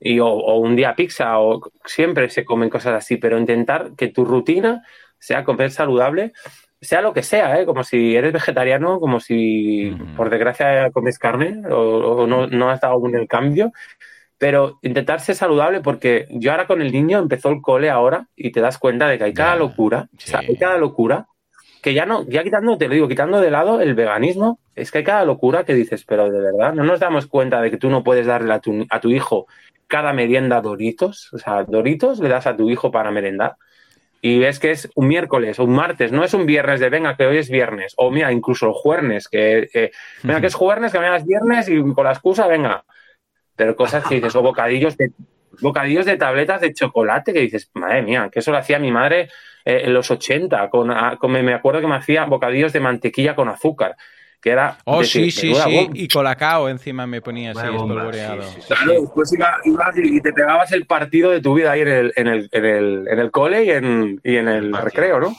Y, 0.00 0.20
o, 0.20 0.32
un 0.56 0.74
día 0.74 0.94
pizza, 0.96 1.38
o 1.38 1.70
siempre 1.84 2.30
se 2.30 2.46
comen 2.46 2.70
cosas 2.70 2.94
así, 2.94 3.18
pero 3.18 3.38
intentar 3.38 3.90
que 3.94 4.08
tu 4.08 4.24
rutina 4.24 4.82
sea 5.18 5.44
comer 5.44 5.70
saludable, 5.70 6.32
sea 6.80 7.02
lo 7.02 7.12
que 7.12 7.22
sea, 7.22 7.66
como 7.66 7.84
si 7.84 8.16
eres 8.16 8.32
vegetariano, 8.32 9.00
como 9.00 9.20
si 9.20 9.94
por 10.16 10.30
desgracia 10.30 10.90
comes 10.92 11.18
carne 11.18 11.60
o, 11.70 12.26
no, 12.26 12.46
no 12.46 12.70
has 12.70 12.80
dado 12.80 12.94
aún 12.94 13.14
el 13.14 13.28
cambio, 13.28 13.70
pero 14.40 14.78
intentar 14.80 15.20
ser 15.20 15.34
saludable 15.36 15.82
porque 15.82 16.26
yo 16.30 16.50
ahora 16.50 16.66
con 16.66 16.80
el 16.80 16.90
niño 16.90 17.18
empezó 17.18 17.50
el 17.50 17.60
cole 17.60 17.90
ahora 17.90 18.26
y 18.34 18.50
te 18.50 18.62
das 18.62 18.78
cuenta 18.78 19.06
de 19.06 19.18
que 19.18 19.24
hay 19.24 19.34
cada 19.34 19.54
locura, 19.54 20.08
o 20.16 20.18
sea, 20.18 20.38
hay 20.38 20.56
cada 20.56 20.78
locura 20.78 21.26
que 21.82 21.92
ya 21.92 22.06
no, 22.06 22.26
ya 22.26 22.42
quitando, 22.42 22.78
te 22.78 22.88
lo 22.88 22.94
digo, 22.94 23.06
quitando 23.06 23.38
de 23.38 23.50
lado 23.50 23.82
el 23.82 23.94
veganismo, 23.94 24.58
es 24.74 24.90
que 24.90 24.98
hay 24.98 25.04
cada 25.04 25.26
locura 25.26 25.64
que 25.64 25.74
dices, 25.74 26.06
pero 26.06 26.30
de 26.30 26.40
verdad, 26.40 26.72
no 26.72 26.84
nos 26.84 27.00
damos 27.00 27.26
cuenta 27.26 27.60
de 27.60 27.70
que 27.70 27.76
tú 27.76 27.90
no 27.90 28.02
puedes 28.02 28.26
darle 28.26 28.54
a 28.54 28.60
tu, 28.60 28.86
a 28.88 28.98
tu 28.98 29.10
hijo 29.10 29.46
cada 29.86 30.14
merienda 30.14 30.62
Doritos, 30.62 31.30
o 31.34 31.38
sea, 31.38 31.64
Doritos 31.64 32.18
le 32.20 32.30
das 32.30 32.46
a 32.46 32.56
tu 32.56 32.70
hijo 32.70 32.90
para 32.90 33.10
merendar 33.10 33.56
y 34.22 34.38
ves 34.38 34.58
que 34.58 34.70
es 34.70 34.88
un 34.94 35.06
miércoles 35.06 35.58
o 35.58 35.64
un 35.64 35.74
martes, 35.74 36.12
no 36.12 36.24
es 36.24 36.32
un 36.32 36.46
viernes 36.46 36.80
de 36.80 36.88
venga, 36.88 37.14
que 37.14 37.26
hoy 37.26 37.36
es 37.36 37.50
viernes, 37.50 37.92
o 37.98 38.10
mira, 38.10 38.32
incluso 38.32 38.68
el 38.68 38.72
jueves, 38.72 39.28
que 39.28 39.68
eh, 39.74 39.90
venga, 40.22 40.40
que 40.40 40.46
es 40.46 40.54
jueves, 40.54 40.92
que 40.92 40.98
mañana 40.98 41.18
es 41.18 41.26
viernes 41.26 41.68
y 41.68 41.78
con 41.92 42.04
la 42.04 42.12
excusa, 42.12 42.46
venga, 42.46 42.84
pero 43.60 43.76
cosas 43.76 44.02
que 44.06 44.14
dices, 44.14 44.34
o 44.34 44.40
bocadillos 44.40 44.96
de, 44.96 45.10
bocadillos 45.60 46.06
de 46.06 46.16
tabletas 46.16 46.62
de 46.62 46.72
chocolate, 46.72 47.34
que 47.34 47.40
dices, 47.40 47.70
madre 47.74 48.00
mía, 48.00 48.30
que 48.32 48.38
eso 48.38 48.52
lo 48.52 48.56
hacía 48.56 48.78
mi 48.78 48.90
madre 48.90 49.28
eh, 49.66 49.82
en 49.84 49.92
los 49.92 50.10
80, 50.10 50.70
con, 50.70 50.88
me 50.88 51.52
acuerdo 51.52 51.82
que 51.82 51.86
me 51.86 51.96
hacía 51.96 52.24
bocadillos 52.24 52.72
de 52.72 52.80
mantequilla 52.80 53.34
con 53.34 53.50
azúcar 53.50 53.96
que 54.40 54.48
era. 54.48 54.78
Oh, 54.86 55.04
sí, 55.04 55.30
sí, 55.30 55.54
sí. 55.54 55.90
Y 55.92 56.08
colacao 56.08 56.70
encima 56.70 57.06
me 57.06 57.20
ponía 57.20 57.50
así 57.50 57.60
espolvoreado. 57.60 58.42
claro, 58.66 59.02
después 59.02 59.30
ibas 59.34 59.94
y 59.98 60.22
te 60.22 60.32
pegabas 60.32 60.72
el 60.72 60.86
partido 60.86 61.30
de 61.30 61.42
tu 61.42 61.52
vida 61.52 61.72
ahí 61.72 61.82
en 61.82 61.88
el, 61.88 62.12
en 62.16 62.26
el, 62.28 62.48
en 62.50 62.64
el, 62.64 63.08
en 63.08 63.18
el 63.18 63.30
cole 63.30 63.64
y 63.66 63.70
en, 63.72 64.20
y 64.24 64.36
en 64.36 64.48
el 64.48 64.72
recreo, 64.72 65.20
¿no? 65.20 65.36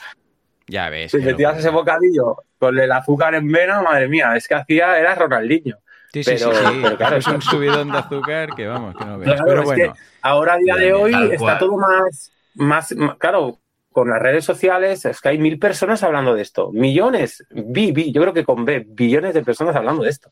Ya 0.67 0.91
ves. 0.91 1.09
Si 1.09 1.17
metías 1.17 1.57
ese 1.57 1.71
bocadillo 1.71 2.43
con 2.59 2.77
el 2.77 2.91
azúcar 2.91 3.33
en 3.33 3.51
vena, 3.51 3.81
madre 3.81 4.07
mía, 4.07 4.35
es 4.35 4.47
que 4.47 4.53
hacía, 4.53 4.99
era 4.99 5.15
Ronaldinho. 5.15 5.77
Sí, 6.13 6.23
sí, 6.23 6.37
sí, 6.37 6.45
pero 6.81 6.97
claro, 6.97 7.15
es 7.17 7.27
un 7.27 7.41
subidón 7.41 7.89
de 7.91 7.97
azúcar 7.97 8.53
que 8.55 8.67
vamos, 8.67 8.95
que 8.95 9.05
no 9.05 9.17
ves. 9.17 9.39
pero 9.45 9.63
bueno. 9.63 9.93
ahora 10.21 10.55
a 10.55 10.57
día 10.57 10.75
de 10.75 10.93
hoy 10.93 11.13
está 11.31 11.57
todo 11.57 11.77
más, 11.77 12.31
más, 12.55 12.93
claro, 13.17 13.59
con 13.91 14.09
las 14.09 14.21
redes 14.21 14.43
sociales 14.43 15.05
es 15.05 15.21
que 15.21 15.29
hay 15.29 15.37
mil 15.37 15.57
personas 15.57 16.03
hablando 16.03 16.33
de 16.33 16.41
esto, 16.41 16.71
millones, 16.71 17.45
vi, 17.49 17.91
vi, 17.91 18.11
yo 18.11 18.21
creo 18.21 18.33
que 18.33 18.43
con 18.43 18.65
B, 18.65 18.85
billones 18.87 19.33
de 19.33 19.43
personas 19.43 19.75
hablando 19.75 20.03
de 20.03 20.09
esto. 20.09 20.31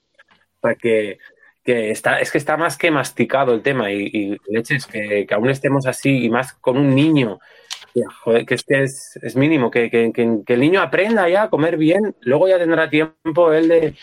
Para 0.60 0.76
que, 0.76 1.20
que 1.64 1.92
está, 1.92 2.20
es 2.20 2.32
que 2.32 2.38
está 2.38 2.58
más 2.58 2.78
que 2.78 2.92
masticado 2.92 3.54
el 3.54 3.62
tema 3.62 3.92
y, 3.92 4.10
y 4.12 4.38
leches, 4.50 4.86
que, 4.86 5.26
que 5.26 5.34
aún 5.34 5.50
estemos 5.50 5.88
así 5.88 6.26
y 6.26 6.30
más 6.30 6.54
con 6.54 6.78
un 6.78 6.94
niño 6.94 7.40
que, 8.46 8.54
es, 8.56 8.64
que 8.64 8.84
es, 8.84 9.36
mínimo, 9.36 9.72
que, 9.72 9.90
que, 9.90 10.12
que, 10.14 10.54
el 10.54 10.60
niño 10.60 10.82
aprenda 10.82 11.28
ya 11.28 11.44
a 11.44 11.50
comer 11.50 11.78
bien, 11.78 12.16
luego 12.22 12.48
ya 12.48 12.58
tendrá 12.58 12.90
tiempo 12.90 13.52
él 13.54 13.68
de, 13.68 13.96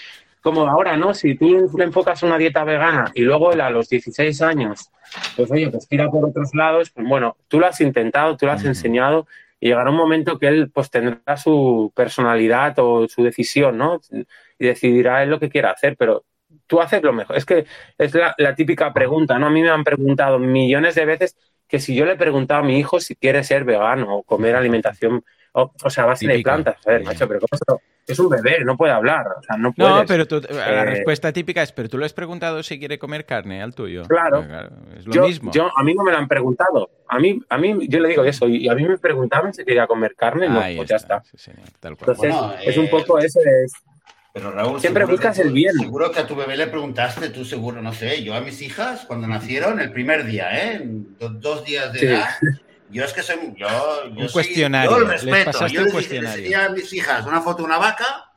como 0.46 0.64
ahora, 0.68 0.96
¿no? 0.96 1.12
Si 1.12 1.34
tú 1.34 1.68
le 1.76 1.82
enfocas 1.82 2.22
una 2.22 2.38
dieta 2.38 2.62
vegana 2.62 3.10
y 3.14 3.22
luego 3.22 3.52
él 3.52 3.60
a 3.60 3.68
los 3.68 3.88
16 3.88 4.42
años, 4.42 4.92
pues 5.34 5.50
oye, 5.50 5.68
pues 5.70 5.88
tira 5.88 6.08
por 6.08 6.24
otros 6.24 6.54
lados, 6.54 6.90
pues 6.90 7.04
bueno, 7.04 7.36
tú 7.48 7.58
lo 7.58 7.66
has 7.66 7.80
intentado, 7.80 8.36
tú 8.36 8.46
lo 8.46 8.52
has 8.52 8.64
enseñado 8.64 9.26
y 9.58 9.70
llegará 9.70 9.90
un 9.90 9.96
momento 9.96 10.38
que 10.38 10.46
él 10.46 10.70
pues 10.72 10.88
tendrá 10.88 11.36
su 11.36 11.92
personalidad 11.96 12.78
o 12.78 13.08
su 13.08 13.24
decisión, 13.24 13.76
¿no? 13.76 14.00
Y 14.12 14.66
decidirá 14.66 15.24
él 15.24 15.30
lo 15.30 15.40
que 15.40 15.48
quiera 15.48 15.72
hacer, 15.72 15.96
pero 15.96 16.24
tú 16.68 16.80
haces 16.80 17.02
lo 17.02 17.12
mejor. 17.12 17.36
Es 17.36 17.44
que 17.44 17.66
es 17.98 18.14
la, 18.14 18.54
típica 18.54 18.92
pregunta, 18.92 19.40
¿no? 19.40 19.48
A 19.48 19.50
mí 19.50 19.62
me 19.62 19.70
han 19.70 19.82
preguntado 19.82 20.38
millones 20.38 20.94
de 20.94 21.06
veces 21.06 21.36
que 21.66 21.80
si 21.80 21.96
yo 21.96 22.04
le 22.04 22.12
he 22.12 22.16
preguntado 22.16 22.60
a 22.60 22.64
mi 22.64 22.78
hijo 22.78 23.00
si 23.00 23.16
quiere 23.16 23.42
ser 23.42 23.64
vegano 23.64 24.18
o 24.18 24.22
comer 24.22 24.54
alimentación, 24.54 25.24
o, 25.54 25.72
o 25.82 25.90
sea, 25.90 26.04
base 26.04 26.28
de 26.28 26.38
plantas, 26.38 26.86
a 26.86 26.90
ver, 26.92 27.02
macho, 27.02 27.26
pero 27.26 27.40
¿cómo 27.40 27.80
es 28.06 28.18
un 28.18 28.28
bebé, 28.28 28.64
no 28.64 28.76
puede 28.76 28.92
hablar. 28.92 29.26
O 29.38 29.42
sea, 29.42 29.56
no, 29.56 29.74
no, 29.76 30.04
pero 30.06 30.24
la 30.50 30.82
eh, 30.82 30.84
respuesta 30.84 31.32
típica 31.32 31.62
es, 31.62 31.72
pero 31.72 31.88
tú 31.88 31.98
le 31.98 32.06
has 32.06 32.12
preguntado 32.12 32.62
si 32.62 32.78
quiere 32.78 32.98
comer 32.98 33.26
carne 33.26 33.62
al 33.62 33.74
tuyo. 33.74 34.04
Claro. 34.04 34.44
Es 34.96 35.06
lo 35.06 35.26
mismo. 35.26 35.50
Yo, 35.52 35.70
a 35.76 35.82
mí 35.82 35.94
no 35.94 36.04
me 36.04 36.12
lo 36.12 36.18
han 36.18 36.28
preguntado. 36.28 36.90
A 37.08 37.18
mí, 37.18 37.40
a 37.48 37.58
mí, 37.58 37.88
yo 37.88 38.00
le 38.00 38.08
digo 38.08 38.24
eso, 38.24 38.48
y 38.48 38.68
a 38.68 38.74
mí 38.74 38.86
me 38.86 38.98
preguntaban 38.98 39.52
si 39.52 39.64
quería 39.64 39.86
comer 39.86 40.14
carne, 40.14 40.48
no, 40.48 40.60
pues 40.76 40.88
ya 40.88 40.96
está. 40.96 41.22
Entonces, 41.82 42.34
es 42.64 42.76
un 42.76 42.84
eh, 42.86 42.88
poco 42.90 43.18
eso, 43.18 43.40
es... 43.40 43.72
Pero 44.32 44.52
Raúl, 44.52 44.78
siempre 44.80 45.06
buscas 45.06 45.38
el 45.38 45.50
bien. 45.50 45.72
Seguro 45.78 46.10
que 46.10 46.20
a 46.20 46.26
tu 46.26 46.36
bebé 46.36 46.58
le 46.58 46.66
preguntaste, 46.66 47.30
tú 47.30 47.42
seguro, 47.46 47.80
no 47.80 47.94
sé, 47.94 48.22
yo 48.22 48.34
a 48.34 48.42
mis 48.42 48.60
hijas 48.60 49.06
cuando 49.06 49.26
nacieron, 49.26 49.80
el 49.80 49.90
primer 49.90 50.26
día, 50.26 50.48
¿eh? 50.52 50.82
dos 50.84 51.64
días 51.64 51.90
de 51.94 52.00
edad, 52.00 52.28
yo 52.90 53.04
es 53.04 53.12
que 53.12 53.22
soy. 53.22 53.54
Yo, 53.56 53.66
yo 54.14 54.22
un 54.22 54.28
cuestionario. 54.28 54.90
Yo 54.90 55.04
respeto. 55.04 55.66
yo 55.66 55.84
les, 55.84 56.12
enseñé 56.12 56.54
a 56.54 56.68
mis 56.70 56.92
hijas 56.92 57.26
una 57.26 57.40
foto 57.40 57.58
de 57.58 57.64
una 57.64 57.78
vaca 57.78 58.32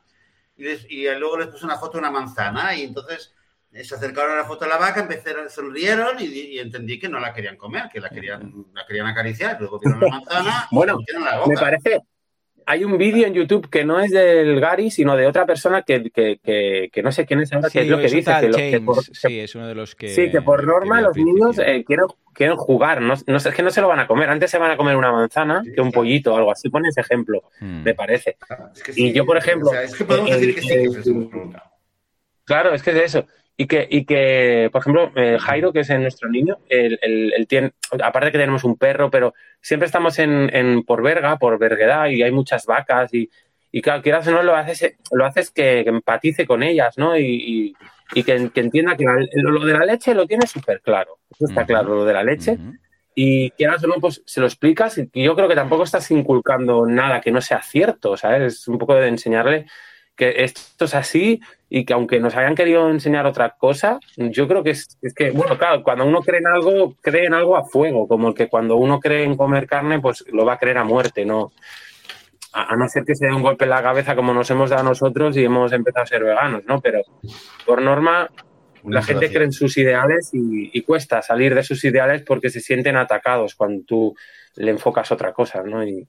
y, 0.56 1.08
luego 1.18 1.38
les 1.38 1.48
puse 1.48 1.64
una 1.64 1.78
foto 1.78 1.92
de 1.92 1.98
una 1.98 2.10
manzana. 2.10 2.74
Y 2.74 2.82
entonces 2.82 3.34
eh, 3.72 3.84
se 3.84 3.94
acercaron 3.94 4.32
a 4.32 4.36
la 4.36 4.44
foto 4.44 4.64
de 4.64 4.70
la 4.70 4.78
vaca, 4.78 5.00
empezaron, 5.00 5.48
sonrieron 5.48 6.16
y, 6.18 6.58
entendí 6.58 6.98
que 6.98 7.08
no 7.08 7.20
la 7.20 7.32
querían 7.32 7.56
comer, 7.56 7.88
que 7.92 8.00
la 8.00 8.10
querían, 8.10 8.66
la 8.74 8.84
querían 8.86 9.06
acariciar. 9.06 9.56
Luego 9.60 9.78
vieron 9.78 10.00
la 10.00 10.08
manzana 10.10 10.68
bueno, 10.70 10.98
Me 11.46 11.54
parece, 11.54 12.00
hay 12.70 12.84
un 12.84 12.96
vídeo 12.98 13.26
en 13.26 13.34
YouTube 13.34 13.68
que 13.68 13.84
no 13.84 13.98
es 13.98 14.12
del 14.12 14.60
Gary, 14.60 14.92
sino 14.92 15.16
de 15.16 15.26
otra 15.26 15.44
persona 15.44 15.82
que, 15.82 15.98
no 17.02 17.10
sé 17.10 17.26
quién 17.26 17.40
es 17.40 17.52
ahora, 17.52 17.68
que 17.68 17.80
es 17.80 17.88
lo 17.88 17.98
que 17.98 18.06
dice. 18.06 18.32
Que, 18.40 18.80
sí, 19.12 19.40
es 19.40 19.56
uno 19.56 19.66
de 19.66 19.74
los 19.74 19.96
que. 19.96 20.08
Sí, 20.08 20.30
que 20.30 20.40
por 20.40 20.64
norma 20.64 21.00
los 21.00 21.16
niños 21.16 21.58
eh, 21.58 21.84
quieren, 21.84 22.56
jugar, 22.56 23.00
no, 23.02 23.14
no, 23.26 23.36
es 23.36 23.48
que 23.48 23.62
no 23.64 23.70
se 23.70 23.80
lo 23.80 23.88
van 23.88 23.98
a 23.98 24.06
comer. 24.06 24.30
Antes 24.30 24.52
se 24.52 24.58
van 24.58 24.70
a 24.70 24.76
comer 24.76 24.94
una 24.94 25.10
manzana 25.10 25.64
que 25.74 25.80
un 25.80 25.90
pollito 25.90 26.32
o 26.32 26.36
algo 26.36 26.52
así. 26.52 26.70
Pone 26.70 26.90
ese 26.90 27.00
ejemplo, 27.00 27.42
hmm. 27.58 27.82
me 27.82 27.94
parece. 27.94 28.36
y 28.94 29.12
yo, 29.12 29.26
por 29.26 29.36
ejemplo. 29.36 29.72
es 29.74 29.96
que 29.96 30.04
podemos 30.04 30.30
decir 30.30 30.54
que 30.54 30.62
sí, 30.62 30.68
que 30.68 31.60
Claro, 32.44 32.72
es 32.72 32.84
que 32.84 32.90
es 32.90 32.96
eso. 32.96 33.26
Y 33.60 33.66
que, 33.66 33.86
y 33.90 34.06
que 34.06 34.70
por 34.72 34.80
ejemplo, 34.80 35.12
eh, 35.16 35.36
Jairo, 35.38 35.70
que 35.70 35.80
es 35.80 35.90
nuestro 35.90 36.30
niño, 36.30 36.60
él, 36.70 36.98
tiene, 37.46 37.72
aparte 38.02 38.32
que 38.32 38.38
tenemos 38.38 38.64
un 38.64 38.78
perro, 38.78 39.10
pero 39.10 39.34
siempre 39.60 39.84
estamos 39.84 40.18
en, 40.18 40.48
en 40.56 40.82
por 40.82 41.02
verga, 41.02 41.36
por 41.36 41.58
verguedad, 41.58 42.08
y 42.08 42.22
hay 42.22 42.30
muchas 42.30 42.64
vacas, 42.64 43.12
y, 43.12 43.28
y 43.70 43.82
claro, 43.82 44.00
quieras 44.00 44.26
o 44.28 44.30
no, 44.30 44.42
lo 44.42 44.56
haces, 44.56 44.96
lo 45.12 45.26
haces 45.26 45.50
que, 45.50 45.80
empatice 45.80 46.46
con 46.46 46.62
ellas, 46.62 46.96
¿no? 46.96 47.18
Y, 47.18 47.76
que, 48.24 48.50
entienda 48.54 48.96
que 48.96 49.04
lo 49.34 49.62
de 49.66 49.74
la 49.74 49.84
leche 49.84 50.14
lo 50.14 50.26
tiene 50.26 50.46
súper 50.46 50.80
claro. 50.80 51.18
Eso 51.30 51.44
está 51.44 51.66
claro, 51.66 51.96
lo 51.96 52.06
de 52.06 52.14
la 52.14 52.24
leche. 52.24 52.56
Y 53.14 53.50
quieras 53.50 53.84
o 53.84 53.88
no, 53.88 53.96
pues 54.00 54.22
se 54.24 54.40
lo 54.40 54.46
explicas 54.46 54.96
y 54.96 55.22
yo 55.22 55.36
creo 55.36 55.48
que 55.48 55.54
tampoco 55.54 55.82
estás 55.82 56.10
inculcando 56.12 56.86
nada 56.86 57.20
que 57.20 57.30
no 57.30 57.42
sea 57.42 57.60
cierto, 57.60 58.16
¿sabes? 58.16 58.54
Es 58.54 58.68
un 58.68 58.78
poco 58.78 58.94
de 58.94 59.08
enseñarle 59.08 59.66
que 60.20 60.44
esto 60.44 60.84
es 60.84 60.94
así 60.94 61.40
y 61.68 61.84
que 61.84 61.94
aunque 61.94 62.20
nos 62.20 62.36
hayan 62.36 62.54
querido 62.54 62.90
enseñar 62.90 63.24
otra 63.26 63.56
cosa, 63.58 63.98
yo 64.16 64.46
creo 64.46 64.62
que 64.62 64.70
es, 64.70 64.98
es, 65.00 65.14
que, 65.14 65.30
bueno, 65.30 65.56
claro, 65.56 65.82
cuando 65.82 66.04
uno 66.04 66.20
cree 66.20 66.40
en 66.40 66.46
algo, 66.46 66.94
cree 67.00 67.24
en 67.24 67.34
algo 67.34 67.56
a 67.56 67.64
fuego, 67.64 68.06
como 68.06 68.28
el 68.28 68.34
que 68.34 68.48
cuando 68.48 68.76
uno 68.76 69.00
cree 69.00 69.24
en 69.24 69.36
comer 69.36 69.66
carne, 69.66 69.98
pues 69.98 70.24
lo 70.30 70.44
va 70.44 70.52
a 70.54 70.58
creer 70.58 70.78
a 70.78 70.84
muerte, 70.84 71.24
¿no? 71.24 71.52
a, 72.52 72.76
no 72.76 72.88
ser 72.88 73.04
que 73.04 73.14
se 73.14 73.26
dé 73.26 73.32
un 73.32 73.42
golpe 73.42 73.64
en 73.64 73.70
la 73.70 73.82
cabeza 73.82 74.16
como 74.16 74.34
nos 74.34 74.50
hemos 74.50 74.70
dado 74.70 74.82
nosotros 74.82 75.36
y 75.36 75.44
hemos 75.44 75.72
empezado 75.72 76.04
a 76.04 76.06
ser 76.06 76.24
veganos, 76.24 76.64
¿no? 76.66 76.80
Pero 76.80 77.02
por 77.64 77.80
norma, 77.80 78.28
la 78.84 79.02
gente 79.02 79.30
cree 79.30 79.44
en 79.44 79.52
sus 79.52 79.76
ideales 79.76 80.30
y, 80.32 80.82
cuesta 80.82 81.22
salir 81.22 81.54
de 81.54 81.62
sus 81.62 81.84
ideales 81.84 82.22
porque 82.22 82.50
se 82.50 82.60
sienten 82.60 82.96
atacados 82.96 83.54
cuando 83.54 83.84
tú 83.84 84.16
le 84.56 84.70
enfocas 84.70 85.12
otra 85.12 85.32
cosa, 85.32 85.62
¿no? 85.62 85.84
Y, 85.86 86.08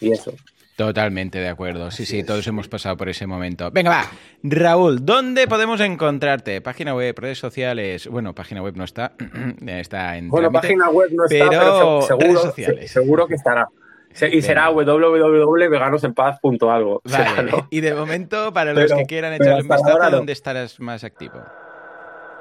eso. 0.00 0.34
Totalmente 0.76 1.38
de 1.38 1.48
acuerdo. 1.48 1.90
Sí, 1.90 2.04
sí, 2.04 2.22
todos 2.22 2.46
hemos 2.46 2.68
pasado 2.68 2.98
por 2.98 3.08
ese 3.08 3.26
momento. 3.26 3.70
Venga, 3.70 3.90
va. 3.90 4.04
Raúl, 4.42 5.04
¿dónde 5.04 5.48
podemos 5.48 5.80
encontrarte? 5.80 6.60
Página 6.60 6.94
web, 6.94 7.18
redes 7.18 7.38
sociales. 7.38 8.06
Bueno, 8.08 8.34
página 8.34 8.62
web 8.62 8.76
no 8.76 8.84
está. 8.84 9.12
está 9.66 10.18
en. 10.18 10.28
Bueno, 10.28 10.52
página 10.52 10.90
web 10.90 11.10
no 11.12 11.24
está, 11.24 11.48
pero, 11.48 12.02
seguro, 12.02 12.40
sociales. 12.40 12.90
seguro 12.90 13.26
que 13.26 13.34
estará 13.34 13.66
y 14.32 14.42
será 14.42 14.70
www.veganosenpaz.algo. 14.70 17.02
Vale. 17.04 17.52
Y 17.70 17.80
de 17.80 17.94
momento, 17.94 18.52
para 18.52 18.72
los 18.72 18.92
que 18.92 19.04
quieran 19.04 19.34
echarle 19.34 19.62
un 19.62 19.68
vistazo, 19.68 20.10
¿dónde 20.10 20.32
estarás 20.32 20.80
más 20.80 21.04
activo? 21.04 21.40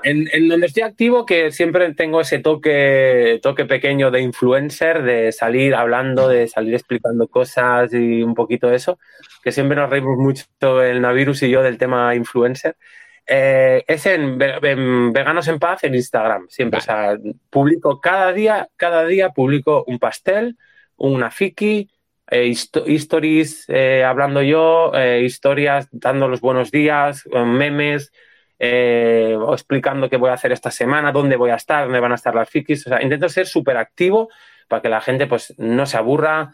En, 0.07 0.47
donde 0.47 0.67
estoy 0.67 0.83
activo, 0.83 1.25
que 1.25 1.51
siempre 1.51 1.91
tengo 1.95 2.21
ese 2.21 2.37
toque, 2.37 3.39
toque 3.41 3.65
pequeño 3.65 4.11
de 4.11 4.21
influencer, 4.21 5.01
de 5.01 5.31
salir 5.31 5.73
hablando, 5.73 6.27
de 6.27 6.47
salir 6.47 6.75
explicando 6.75 7.27
cosas 7.27 7.91
y 7.91 8.21
un 8.21 8.35
poquito 8.35 8.67
de 8.67 8.75
eso, 8.75 8.99
que 9.43 9.51
siempre 9.51 9.75
nos 9.75 9.89
reímos 9.89 10.17
mucho 10.19 10.83
el 10.83 11.01
Navirus 11.01 11.41
y 11.41 11.49
yo 11.49 11.63
del 11.63 11.79
tema 11.79 12.13
influencer. 12.13 12.77
Eh, 13.25 13.83
es 13.87 14.05
en, 14.05 14.37
Veganos 14.37 15.47
en 15.47 15.57
Paz 15.57 15.83
en 15.85 15.95
Instagram, 15.95 16.45
siempre. 16.49 16.77
O 16.77 16.81
sea, 16.83 17.17
publico 17.49 17.99
cada 17.99 18.31
día, 18.31 18.69
cada 18.75 19.05
día 19.07 19.31
publico 19.31 19.85
un 19.87 19.97
pastel, 19.97 20.55
una 20.97 21.31
fiki, 21.31 21.89
eh, 22.29 22.51
stories 22.51 23.65
eh, 23.69 24.03
hablando 24.03 24.43
yo, 24.43 24.91
eh, 24.93 25.21
historias 25.23 25.87
dando 25.91 26.27
los 26.27 26.41
buenos 26.41 26.69
días, 26.69 27.23
memes, 27.27 28.11
o 28.59 29.53
explicando 29.53 30.09
qué 30.09 30.17
voy 30.17 30.29
a 30.29 30.33
hacer 30.33 30.51
esta 30.51 30.71
semana, 30.71 31.11
dónde 31.11 31.35
voy 31.35 31.51
a 31.51 31.55
estar, 31.55 31.85
dónde 31.85 31.99
van 31.99 32.11
a 32.11 32.15
estar 32.15 32.35
las 32.35 32.49
fikis. 32.49 32.87
O 32.87 32.89
sea, 32.89 33.01
intento 33.01 33.29
ser 33.29 33.47
súper 33.47 33.77
activo 33.77 34.29
para 34.67 34.81
que 34.81 34.89
la 34.89 35.01
gente 35.01 35.27
pues 35.27 35.53
no 35.57 35.85
se 35.85 35.97
aburra. 35.97 36.53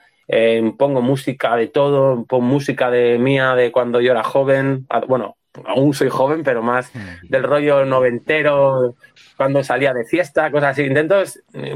pongo 0.78 1.02
música 1.02 1.56
de 1.56 1.68
todo, 1.68 2.26
pongo 2.26 2.43
música 2.43 2.89
de 2.89 3.18
mía 3.18 3.56
de 3.56 3.72
cuando 3.72 4.02
yo 4.02 4.12
era 4.12 4.24
joven, 4.24 4.86
ah, 4.89 5.02
bueno, 5.08 5.38
aún 5.66 5.93
soy 5.93 6.10
joven, 6.10 6.43
pero 6.43 6.62
más 6.62 6.91
del 7.24 7.43
rollo 7.43 7.86
noventero, 7.86 8.95
cuando 9.38 9.64
salía 9.64 9.93
de 9.93 10.06
fiesta, 10.06 10.52
cosas 10.52 10.72
así. 10.72 10.84
Intento 10.84 11.24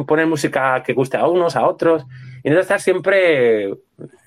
poner 0.07 0.27
música 0.27 0.81
que 0.83 0.93
guste 0.93 1.17
a 1.17 1.27
unos, 1.27 1.55
a 1.55 1.67
otros. 1.67 2.05
Intento 2.37 2.61
estar 2.61 2.79
siempre 2.79 3.65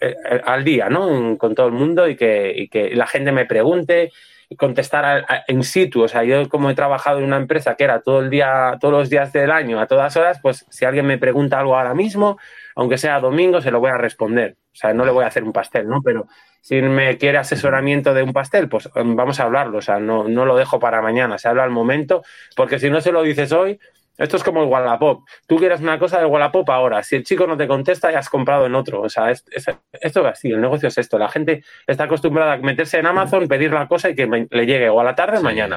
eh, 0.01 0.15
al 0.45 0.65
día, 0.65 0.89
¿no? 0.89 1.37
Con 1.39 1.55
todo 1.55 1.67
el 1.67 1.73
mundo 1.73 2.09
y 2.09 2.17
que, 2.17 2.69
que 2.71 2.95
la 2.95 3.07
gente 3.07 3.33
me 3.33 3.47
pregunte 3.47 4.11
contestar 4.57 5.27
en 5.47 5.63
situ. 5.63 6.03
O 6.03 6.09
sea, 6.09 6.25
yo 6.25 6.49
como 6.49 6.71
he 6.71 6.75
trabajado 6.75 7.19
en 7.19 7.25
una 7.25 7.37
empresa 7.37 7.75
que 7.77 7.85
era 7.85 8.01
todo 8.01 8.21
el 8.21 8.31
día, 8.31 8.77
todos 8.81 8.93
los 8.93 9.11
días 9.11 9.33
del 9.33 9.51
año, 9.51 9.81
a 9.81 9.87
todas 9.87 10.17
horas, 10.17 10.39
pues 10.41 10.65
si 10.71 10.85
alguien 10.85 11.07
me 11.07 11.19
pregunta 11.19 11.59
algo 11.59 11.77
ahora 11.77 11.95
mismo, 11.95 12.39
aunque 12.75 12.99
sea 12.99 13.21
domingo, 13.21 13.61
se 13.61 13.71
lo 13.71 13.81
voy 13.81 13.91
a 13.91 13.99
responder. 13.99 14.57
O 14.73 14.77
sea, 14.77 14.95
no 14.95 15.05
le 15.05 15.11
voy 15.11 15.25
a 15.25 15.29
hacer 15.29 15.45
un 15.45 15.53
pastel, 15.53 15.89
¿no? 15.89 16.01
Pero 16.03 16.29
si 16.61 16.81
me 16.81 17.19
quiere 17.19 17.39
asesoramiento 17.39 18.15
de 18.15 18.23
un 18.23 18.33
pastel, 18.33 18.69
pues 18.69 18.89
em, 18.95 19.17
vamos 19.17 19.41
a 19.41 19.45
hablarlo. 19.45 19.79
O 19.79 19.83
sea, 19.83 19.99
no, 19.99 20.29
no 20.29 20.45
lo 20.45 20.57
dejo 20.57 20.79
para 20.79 21.03
mañana, 21.03 21.39
se 21.39 21.49
habla 21.49 21.65
al 21.65 21.71
momento, 21.71 22.23
porque 22.57 22.79
si 22.79 22.89
no 22.89 23.01
se 23.01 23.13
lo 23.13 23.23
dices 23.23 23.53
hoy, 23.53 23.79
esto 24.19 24.37
es 24.37 24.43
como 24.43 24.63
el 24.63 24.69
Wallapop. 24.69 25.25
Tú 25.47 25.57
quieres 25.57 25.81
una 25.81 25.99
cosa 25.99 26.19
de 26.19 26.27
Wallapop 26.27 26.69
ahora. 26.71 27.05
Si 27.05 27.15
el 27.15 27.23
chico 27.23 27.47
no 27.47 27.57
te 27.57 27.69
contesta, 27.69 28.11
ya 28.11 28.19
has 28.19 28.29
comprado 28.29 28.67
en 28.67 28.75
otro. 28.75 29.01
O 29.03 29.09
sea, 29.09 29.31
esto 29.31 29.51
es 29.53 30.17
así. 30.17 30.51
El 30.51 30.61
negocio 30.61 30.89
es 30.89 30.99
esto. 30.99 31.19
La 31.19 31.29
gente 31.29 31.63
está 31.87 32.05
acostumbrada 32.05 32.55
a 32.55 32.57
meterse 32.57 32.99
en 32.99 33.07
Amazon, 33.07 33.47
pedir 33.47 33.73
la 33.73 33.87
cosa 33.87 34.11
y 34.11 34.17
que 34.17 34.27
le 34.51 34.67
llegue 34.67 34.89
o 34.89 34.99
a 35.01 35.05
la 35.05 35.15
tarde 35.15 35.39
o 35.39 35.43
mañana. 35.43 35.77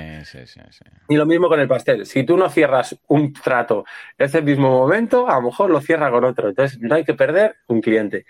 y 1.08 1.16
lo 1.16 1.28
mismo 1.28 1.48
con 1.50 1.60
el 1.60 1.68
pastel. 1.68 2.06
Si 2.08 2.24
tú 2.24 2.36
no 2.36 2.50
cierras 2.50 3.00
un 3.08 3.32
trato 3.32 3.86
ese 4.18 4.42
mismo 4.42 4.70
momento, 4.70 5.30
a 5.30 5.36
lo 5.36 5.44
mejor 5.44 5.70
lo 5.70 5.80
cierra 5.80 6.10
con 6.10 6.26
otro. 6.26 6.50
Entonces, 6.50 6.80
no 6.82 6.96
hay 6.96 7.04
que 7.04 7.14
perder 7.14 7.58
un 7.68 7.80
cliente. 7.80 8.26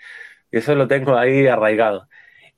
Y 0.50 0.58
eso 0.58 0.74
lo 0.74 0.86
tengo 0.86 1.16
ahí 1.16 1.46
arraigado. 1.46 2.06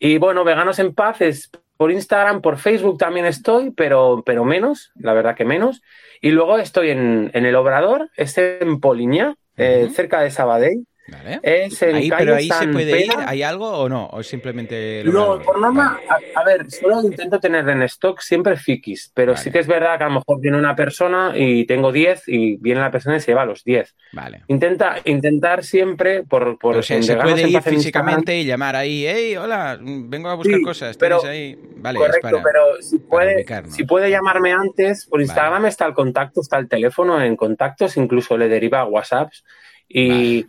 Y 0.00 0.18
bueno, 0.18 0.42
Veganos 0.42 0.80
en 0.80 0.92
Paz 0.92 1.20
es 1.20 1.50
por 1.76 1.90
Instagram, 1.90 2.40
por 2.40 2.58
Facebook 2.58 2.98
también 2.98 3.26
estoy, 3.26 3.70
pero, 3.70 4.22
pero 4.24 4.44
menos, 4.44 4.92
la 4.94 5.12
verdad 5.12 5.34
que 5.34 5.44
menos. 5.44 5.82
Y 6.20 6.30
luego 6.30 6.58
estoy 6.58 6.90
en, 6.90 7.30
en 7.34 7.46
el 7.46 7.56
Obrador, 7.56 8.10
es 8.16 8.38
en 8.38 8.80
Poliña, 8.80 9.36
eh, 9.56 9.90
cerca 9.92 10.20
de 10.20 10.30
Sabadell. 10.30 10.86
Vale. 11.06 11.40
ahí, 11.44 12.10
pero 12.16 12.34
ahí 12.34 12.48
se 12.48 12.68
puede 12.68 13.04
ir, 13.04 13.12
¿hay 13.26 13.42
algo 13.42 13.68
o 13.68 13.88
no? 13.88 14.08
¿O 14.10 14.22
simplemente.? 14.22 15.02
No, 15.04 15.38
por 15.40 15.60
norma, 15.60 16.00
a, 16.34 16.44
ver, 16.44 16.70
solo 16.70 17.02
intento 17.02 17.38
tener 17.38 17.68
en 17.68 17.82
stock 17.82 18.20
siempre 18.20 18.56
fikis, 18.56 19.10
pero 19.12 19.36
sí 19.36 19.50
que 19.50 19.58
es 19.58 19.66
verdad 19.66 19.98
que 19.98 20.04
a 20.04 20.08
lo 20.08 20.14
mejor 20.14 20.40
viene 20.40 20.56
una 20.56 20.74
persona 20.74 21.32
y 21.36 21.66
tengo 21.66 21.92
10 21.92 22.28
y 22.28 22.56
viene 22.56 22.80
la 22.80 22.90
persona 22.90 23.16
y 23.16 23.20
se 23.20 23.32
lleva 23.32 23.44
los 23.44 23.64
10. 23.64 23.94
Vale. 24.12 24.44
Intenta, 24.48 24.96
intentar 25.04 25.62
siempre 25.62 26.22
por. 26.22 26.58
por 26.58 26.82
se 26.82 27.16
puede 27.16 27.48
ir 27.48 27.60
físicamente 27.60 28.38
y 28.38 28.46
llamar 28.46 28.74
ahí, 28.76 29.04
hey, 29.06 29.36
hola, 29.36 29.78
vengo 29.80 30.30
a 30.30 30.34
buscar 30.34 30.60
cosas. 30.62 30.96
Pero, 30.96 31.22
ahí? 31.24 31.58
Vale, 31.76 31.98
correcto, 31.98 32.40
pero 32.42 32.80
si 32.80 32.98
puede, 32.98 33.44
si 33.68 33.84
puede 33.84 34.10
llamarme 34.10 34.52
antes, 34.52 35.04
por 35.04 35.20
Instagram 35.20 35.66
está 35.66 35.84
el 35.84 35.92
contacto, 35.92 36.40
está 36.40 36.56
el 36.58 36.68
teléfono 36.68 37.22
en 37.22 37.36
contactos, 37.36 37.98
incluso 37.98 38.38
le 38.38 38.48
deriva 38.48 38.86
WhatsApps. 38.86 39.44
Y 39.86 40.46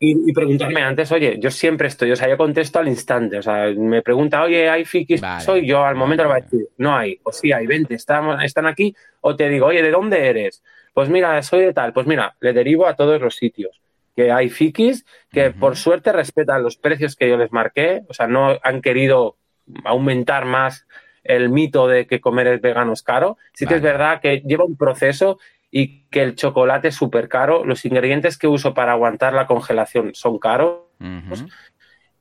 y, 0.00 0.32
preguntarme 0.32 0.80
antes, 0.82 1.10
oye, 1.10 1.38
yo 1.40 1.50
siempre 1.50 1.88
estoy, 1.88 2.12
o 2.12 2.16
sea, 2.16 2.28
yo 2.28 2.36
contesto 2.36 2.78
al 2.78 2.86
instante, 2.86 3.38
o 3.38 3.42
sea, 3.42 3.66
me 3.76 4.00
pregunta, 4.00 4.42
oye, 4.42 4.68
¿hay 4.70 4.84
fikis? 4.84 5.20
Soy 5.40 5.66
yo, 5.66 5.84
al 5.84 5.96
momento 5.96 6.22
le 6.22 6.28
voy 6.28 6.38
a 6.38 6.44
decir, 6.44 6.68
no 6.76 6.96
hay, 6.96 7.18
o 7.24 7.32
sí 7.32 7.50
hay, 7.50 7.66
vente, 7.66 7.94
estamos, 7.94 8.42
están 8.44 8.66
aquí, 8.66 8.94
o 9.20 9.34
te 9.34 9.48
digo, 9.48 9.66
oye, 9.66 9.82
¿de 9.82 9.90
dónde 9.90 10.28
eres? 10.28 10.62
Pues 10.94 11.08
mira, 11.08 11.42
soy 11.42 11.64
de 11.64 11.72
tal, 11.72 11.92
pues 11.92 12.06
mira, 12.06 12.36
le 12.40 12.52
derivo 12.52 12.86
a 12.86 12.94
todos 12.94 13.20
los 13.20 13.34
sitios, 13.34 13.80
que 14.14 14.30
hay 14.30 14.48
fikis 14.50 15.04
que 15.32 15.50
por 15.50 15.76
suerte 15.76 16.12
respetan 16.12 16.62
los 16.62 16.76
precios 16.76 17.16
que 17.16 17.28
yo 17.28 17.36
les 17.36 17.50
marqué, 17.50 18.02
o 18.08 18.14
sea, 18.14 18.28
no 18.28 18.56
han 18.62 18.80
querido 18.80 19.36
aumentar 19.84 20.44
más 20.44 20.86
el 21.24 21.50
mito 21.50 21.86
de 21.88 22.06
que 22.06 22.20
comer 22.20 22.46
es 22.46 22.60
vegano 22.60 22.92
es 22.92 23.02
caro. 23.02 23.36
Sí 23.52 23.66
que 23.66 23.74
es 23.74 23.82
verdad 23.82 24.20
que 24.20 24.40
lleva 24.46 24.64
un 24.64 24.76
proceso 24.76 25.38
y 25.70 26.04
que 26.04 26.22
el 26.22 26.34
chocolate 26.34 26.88
es 26.88 26.94
súper 26.94 27.28
caro. 27.28 27.64
Los 27.64 27.84
ingredientes 27.84 28.38
que 28.38 28.46
uso 28.46 28.74
para 28.74 28.92
aguantar 28.92 29.34
la 29.34 29.46
congelación 29.46 30.14
son 30.14 30.38
caros. 30.38 30.80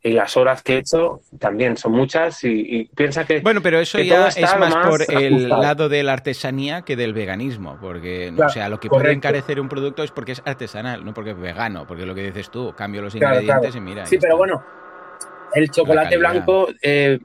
Y 0.03 0.11
las 0.11 0.37
horas 0.37 0.61
que 0.61 0.75
he 0.75 0.77
hecho 0.77 1.21
también 1.39 1.75
son 1.75 1.91
muchas 1.91 2.43
y, 2.43 2.89
piensa 2.95 3.25
que... 3.25 3.41
Bueno, 3.41 3.61
pero 3.61 3.79
eso 3.79 3.99
ya 3.99 4.27
es 4.27 4.57
más, 4.57 4.75
por 4.75 5.01
el 5.11 5.49
lado 5.49 5.89
de 5.89 6.03
la 6.03 6.13
artesanía 6.13 6.83
que 6.83 6.95
del 6.95 7.13
veganismo, 7.13 7.77
porque 7.81 8.31
o 8.37 8.49
sea, 8.49 8.69
lo 8.69 8.79
que 8.79 8.89
puede 8.89 9.11
encarecer 9.11 9.59
un 9.59 9.67
producto 9.67 10.03
es 10.03 10.11
porque 10.11 10.33
es 10.33 10.41
artesanal, 10.45 11.03
no 11.03 11.13
porque 11.13 11.31
es 11.31 11.39
vegano, 11.39 11.87
porque 11.87 12.05
lo 12.05 12.13
que 12.13 12.23
dices 12.23 12.49
tú, 12.51 12.73
cambio 12.77 13.01
los 13.01 13.15
ingredientes 13.15 13.75
y 13.75 13.81
mira. 13.81 14.05
Sí, 14.05 14.17
pero 14.17 14.37
bueno, 14.37 14.63
el 15.53 15.69
chocolate 15.71 16.17
blanco 16.17 16.67
eh, 16.81 17.19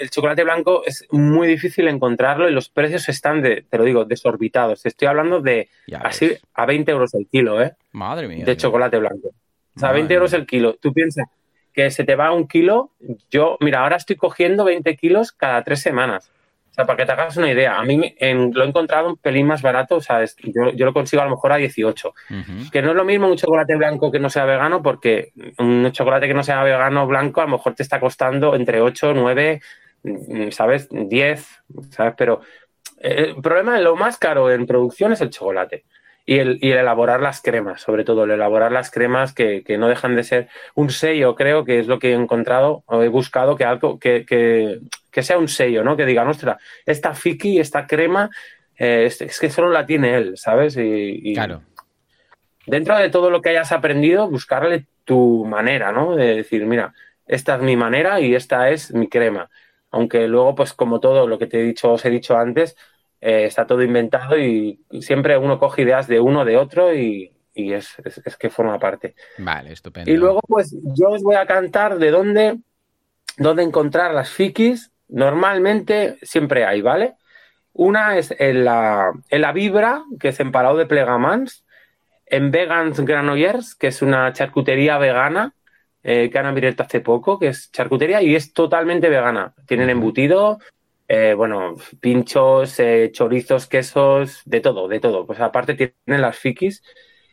el 0.00 0.10
chocolate 0.10 0.44
blanco 0.44 0.82
es 0.86 1.06
muy 1.10 1.46
difícil 1.46 1.86
encontrarlo 1.86 2.48
y 2.48 2.52
los 2.52 2.70
precios 2.70 3.08
están, 3.08 3.42
de, 3.42 3.66
te 3.68 3.76
lo 3.76 3.84
digo, 3.84 4.06
desorbitados. 4.06 4.86
Estoy 4.86 5.08
hablando 5.08 5.40
de 5.40 5.68
así 6.00 6.32
a 6.54 6.64
20 6.64 6.90
euros 6.90 7.14
el 7.14 7.28
kilo, 7.30 7.62
¿eh? 7.62 7.74
Madre 7.92 8.26
mía. 8.26 8.44
De 8.44 8.56
chocolate 8.56 8.98
blanco. 8.98 9.28
O 9.76 9.78
sea, 9.78 9.92
20 9.92 10.12
euros 10.14 10.32
el 10.32 10.46
kilo. 10.46 10.74
Tú 10.80 10.92
piensas 10.92 11.26
que 11.72 11.90
se 11.90 12.04
te 12.04 12.16
va 12.16 12.32
un 12.32 12.48
kilo. 12.48 12.92
Yo, 13.30 13.58
mira, 13.60 13.82
ahora 13.82 13.96
estoy 13.96 14.16
cogiendo 14.16 14.64
20 14.64 14.96
kilos 14.96 15.32
cada 15.32 15.62
tres 15.62 15.80
semanas. 15.82 16.32
O 16.70 16.72
sea, 16.72 16.86
para 16.86 16.96
que 16.96 17.04
te 17.04 17.12
hagas 17.12 17.36
una 17.36 17.50
idea, 17.50 17.78
a 17.78 17.82
mí 17.82 18.14
lo 18.52 18.64
he 18.64 18.66
encontrado 18.66 19.08
un 19.08 19.16
pelín 19.16 19.46
más 19.46 19.60
barato, 19.60 19.96
o 19.96 20.00
sea, 20.00 20.24
yo, 20.24 20.70
lo 20.72 20.92
consigo 20.92 21.20
a 21.20 21.24
lo 21.24 21.32
mejor 21.32 21.52
a 21.52 21.56
18. 21.56 22.14
Que 22.70 22.80
no 22.80 22.90
es 22.90 22.96
lo 22.96 23.04
mismo 23.04 23.28
un 23.28 23.36
chocolate 23.36 23.74
blanco 23.76 24.10
que 24.12 24.20
no 24.20 24.30
sea 24.30 24.44
vegano, 24.44 24.80
porque 24.80 25.32
un 25.58 25.90
chocolate 25.90 26.28
que 26.28 26.34
no 26.34 26.44
sea 26.44 26.62
vegano 26.62 27.08
blanco 27.08 27.40
a 27.40 27.46
lo 27.46 27.52
mejor 27.52 27.74
te 27.74 27.82
está 27.82 27.98
costando 27.98 28.54
entre 28.54 28.80
8, 28.80 29.12
9, 29.14 29.60
Mm, 29.60 29.79
¿sabes? 30.50 30.88
10, 30.90 31.46
¿sabes? 31.90 32.14
Pero 32.16 32.40
eh, 33.00 33.32
el 33.34 33.42
problema, 33.42 33.78
lo 33.80 33.96
más 33.96 34.18
caro 34.18 34.50
en 34.50 34.66
producción 34.66 35.12
es 35.12 35.20
el 35.20 35.30
chocolate. 35.30 35.84
y 36.26 36.38
el, 36.38 36.58
y 36.60 36.70
elaborar 36.70 37.20
las 37.20 37.40
cremas, 37.42 37.80
sobre 37.80 38.04
todo 38.04 38.24
el 38.24 38.30
elaborar 38.30 38.70
las 38.70 38.90
cremas 38.90 39.32
que, 39.32 39.64
no 39.78 39.88
dejan 39.88 40.14
de 40.14 40.22
ser 40.22 40.48
un 40.74 40.90
sello, 40.90 41.34
creo 41.34 41.64
que 41.64 41.80
es 41.80 41.86
lo 41.86 41.98
que 41.98 42.10
he 42.10 42.14
encontrado 42.14 42.84
o 42.86 43.02
he 43.02 43.08
buscado, 43.08 43.56
que 43.56 43.64
algo 43.64 43.98
que, 43.98 44.24
que, 44.26 45.22
sea 45.22 45.38
un 45.38 45.48
sello, 45.48 45.82
¿no? 45.82 45.96
Que 45.96 46.06
diga, 46.06 46.28
ostras, 46.28 46.62
esta 46.86 47.14
fiki, 47.14 47.58
esta 47.58 47.86
crema, 47.86 48.30
eh, 48.78 49.06
es, 49.06 49.40
que 49.40 49.50
solo 49.50 49.70
la 49.70 49.86
tiene 49.86 50.14
él, 50.14 50.36
¿sabes? 50.36 50.76
Y, 50.78 51.34
claro. 51.34 51.62
Dentro 52.66 52.96
de 52.96 53.10
todo 53.10 53.30
lo 53.30 53.42
que 53.42 53.48
hayas 53.48 53.72
aprendido, 53.72 54.28
buscarle 54.30 54.86
tu 55.04 55.44
manera, 55.44 55.90
¿no? 55.90 56.14
De 56.14 56.36
decir, 56.36 56.64
mira, 56.66 56.94
esta 57.26 57.56
es 57.56 57.62
mi 57.62 57.76
manera 57.76 58.20
y 58.20 58.34
esta 58.34 58.70
es 58.70 58.92
mi 58.92 59.08
crema. 59.08 59.50
Aunque 59.90 60.28
luego, 60.28 60.54
pues 60.54 60.72
como 60.72 61.00
todo 61.00 61.26
lo 61.26 61.38
que 61.38 61.46
te 61.46 61.60
he 61.60 61.62
dicho, 61.62 61.92
os 61.92 62.04
he 62.04 62.10
dicho 62.10 62.36
antes, 62.36 62.76
eh, 63.20 63.44
está 63.44 63.66
todo 63.66 63.82
inventado 63.82 64.38
y 64.38 64.80
siempre 65.00 65.36
uno 65.36 65.58
coge 65.58 65.82
ideas 65.82 66.06
de 66.06 66.20
uno, 66.20 66.44
de 66.44 66.56
otro 66.56 66.94
y, 66.94 67.32
es, 67.54 67.96
que 68.38 68.48
forma 68.48 68.78
parte. 68.78 69.14
Vale, 69.38 69.72
estupendo. 69.72 70.10
Y 70.10 70.16
luego, 70.16 70.40
pues 70.46 70.74
yo 70.96 71.10
os 71.10 71.22
voy 71.22 71.34
a 71.34 71.46
cantar 71.46 71.98
de 71.98 72.10
dónde, 72.10 72.58
dónde 73.36 73.62
encontrar 73.62 74.14
las 74.14 74.30
fikis. 74.30 74.90
Normalmente 75.08 76.18
siempre 76.22 76.64
hay, 76.64 76.80
¿vale? 76.80 77.14
Una 77.72 78.16
es 78.16 78.34
en 78.38 78.64
la, 78.64 79.12
en 79.28 79.40
la 79.42 79.52
Vibra, 79.52 80.04
que 80.18 80.28
es 80.28 80.40
en 80.40 80.52
Palau 80.52 80.76
de 80.76 80.86
Plegamans, 80.86 81.64
en 82.26 82.50
Vegans 82.50 83.00
Granollers, 83.00 83.74
que 83.74 83.88
es 83.88 84.00
una 84.02 84.32
charcutería 84.32 84.96
vegana 84.98 85.54
eh, 86.02 86.30
que 86.30 86.38
han 86.38 86.46
abierto 86.46 86.82
hace 86.82 87.00
poco, 87.00 87.38
que 87.38 87.48
es 87.48 87.70
charcutería 87.72 88.22
y 88.22 88.34
es 88.34 88.52
totalmente 88.52 89.08
vegana. 89.08 89.54
Tienen 89.66 89.90
embutido, 89.90 90.58
eh, 91.08 91.34
bueno, 91.34 91.74
pinchos, 92.00 92.78
eh, 92.78 93.10
chorizos, 93.12 93.66
quesos, 93.66 94.42
de 94.44 94.60
todo, 94.60 94.86
de 94.86 95.00
todo. 95.00 95.26
Pues 95.26 95.40
aparte 95.40 95.74
tienen 95.74 96.22
las 96.22 96.38
fikis. 96.38 96.82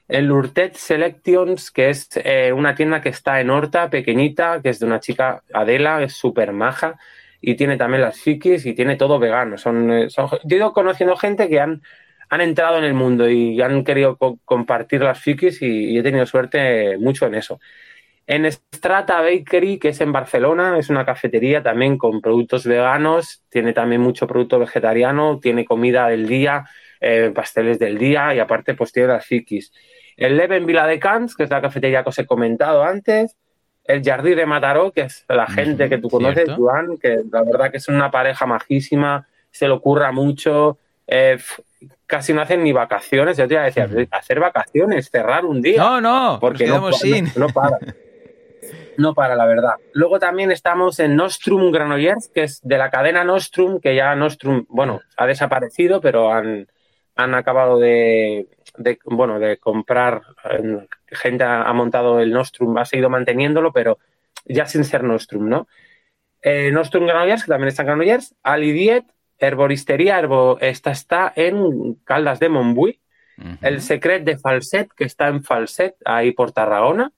El 0.07 0.25
Lurtet 0.25 0.75
Selections, 0.75 1.69
que 1.69 1.89
es 1.89 2.09
eh, 2.15 2.53
una 2.53 2.73
tienda 2.73 3.01
que 3.01 3.09
está 3.09 3.41
en 3.41 3.49
Horta, 3.49 3.89
pequeñita, 3.89 4.61
que 4.61 4.69
es 4.69 4.79
de 4.79 4.85
una 4.85 4.99
chica, 4.99 5.43
Adela, 5.53 6.01
es 6.01 6.13
súper 6.13 6.53
maja, 6.53 6.97
y 7.41 7.55
tiene 7.55 7.77
también 7.77 8.01
las 8.01 8.19
fikis 8.19 8.65
y 8.65 8.73
tiene 8.73 8.95
todo 8.95 9.19
vegano. 9.19 9.57
Son, 9.57 10.09
son, 10.09 10.29
yo 10.45 10.55
he 10.55 10.59
ido 10.59 10.73
conociendo 10.73 11.15
gente 11.17 11.49
que 11.49 11.59
han, 11.59 11.81
han 12.29 12.41
entrado 12.41 12.77
en 12.77 12.85
el 12.85 12.93
mundo 12.93 13.29
y 13.29 13.61
han 13.61 13.83
querido 13.83 14.17
compartir 14.45 15.01
las 15.01 15.19
fikis 15.19 15.61
y, 15.61 15.91
y 15.91 15.99
he 15.99 16.03
tenido 16.03 16.25
suerte 16.25 16.97
mucho 16.97 17.27
en 17.27 17.35
eso. 17.35 17.59
En 18.27 18.51
Strata 18.51 19.21
Bakery, 19.21 19.79
que 19.79 19.89
es 19.89 20.01
en 20.01 20.11
Barcelona, 20.11 20.77
es 20.77 20.89
una 20.89 21.05
cafetería 21.05 21.63
también 21.63 21.97
con 21.97 22.19
productos 22.19 22.65
veganos, 22.65 23.41
tiene 23.49 23.71
también 23.71 24.01
mucho 24.01 24.27
producto 24.27 24.59
vegetariano, 24.59 25.39
tiene 25.41 25.63
comida 25.63 26.09
del 26.09 26.27
día, 26.27 26.65
eh, 26.99 27.31
pasteles 27.33 27.79
del 27.79 27.97
día 27.97 28.35
y 28.35 28.39
aparte 28.39 28.73
pues 28.73 28.91
tiene 28.91 29.13
las 29.13 29.25
fikis. 29.25 29.71
El 30.17 30.35
Leven 30.35 30.65
Vila 30.65 30.85
de 30.85 30.99
Cans, 30.99 31.35
que 31.35 31.43
es 31.43 31.49
la 31.49 31.61
cafetería 31.61 32.03
que 32.03 32.09
os 32.09 32.19
he 32.19 32.25
comentado 32.25 32.83
antes. 32.83 33.37
El 33.85 34.03
Jardí 34.03 34.35
de 34.35 34.45
Mataró, 34.45 34.91
que 34.91 35.01
es 35.01 35.23
la 35.29 35.47
gente 35.47 35.87
que 35.87 35.97
tú 35.97 36.09
conoces, 36.09 36.51
Juan, 36.51 36.97
que 36.97 37.21
la 37.31 37.43
verdad 37.43 37.71
que 37.71 37.77
es 37.77 37.87
una 37.87 38.11
pareja 38.11 38.45
majísima, 38.45 39.25
se 39.51 39.67
le 39.67 39.73
ocurra 39.73 40.11
mucho, 40.11 40.79
eh, 41.07 41.37
casi 42.05 42.33
no 42.33 42.41
hacen 42.41 42.61
ni 42.61 42.73
vacaciones. 42.73 43.37
Yo 43.37 43.47
te 43.47 43.53
iba 43.53 43.63
a 43.63 43.65
decir, 43.67 44.09
hacer 44.11 44.41
vacaciones, 44.41 45.09
cerrar 45.09 45.45
un 45.45 45.61
día. 45.61 45.77
No, 45.77 46.01
no, 46.01 46.39
porque 46.41 46.67
no, 46.67 46.91
sin. 46.91 47.25
no, 47.25 47.47
no 47.47 47.49
para. 47.49 47.77
no 48.97 49.13
para, 49.13 49.35
la 49.35 49.45
verdad. 49.45 49.75
Luego 49.93 50.19
también 50.19 50.51
estamos 50.51 50.99
en 50.99 51.15
Nostrum 51.15 51.71
Granollers, 51.71 52.29
que 52.33 52.43
es 52.43 52.59
de 52.63 52.77
la 52.77 52.89
cadena 52.89 53.23
Nostrum, 53.23 53.79
que 53.79 53.95
ya 53.95 54.15
Nostrum, 54.15 54.65
bueno, 54.69 54.99
ha 55.15 55.25
desaparecido, 55.25 56.01
pero 56.01 56.31
han, 56.31 56.67
han 57.15 57.35
acabado 57.35 57.79
de, 57.79 58.47
bueno, 59.05 59.39
de 59.39 59.57
comprar, 59.57 60.21
gente 61.07 61.43
ha, 61.43 61.71
montado 61.73 62.19
el 62.19 62.31
Nostrum, 62.31 62.77
ha 62.77 62.85
seguido 62.85 63.09
manteniéndolo, 63.09 63.71
pero 63.71 63.97
ya 64.45 64.65
sin 64.65 64.83
ser 64.83 65.03
Nostrum, 65.03 65.47
¿no? 65.47 65.67
Eh, 66.41 66.71
Nostrum 66.71 67.05
Granollers, 67.05 67.43
que 67.43 67.49
también 67.49 67.69
está 67.69 67.81
en 67.83 67.87
Granollers, 67.87 68.35
Alidiet, 68.43 69.05
Herboristería, 69.39 70.17
Herbo, 70.17 70.57
esta 70.59 70.91
está 70.91 71.31
en 71.35 71.95
Caldas 72.03 72.39
de 72.39 72.49
Montbui, 72.49 72.99
el 73.61 73.81
Secret 73.81 74.23
de 74.23 74.39
Falset, 74.39 74.89
que 74.95 75.03
está 75.03 75.27
en 75.27 75.43
Falset, 75.43 75.95
ahí 76.05 76.31
por 76.31 76.51
Tarragona, 76.51 77.11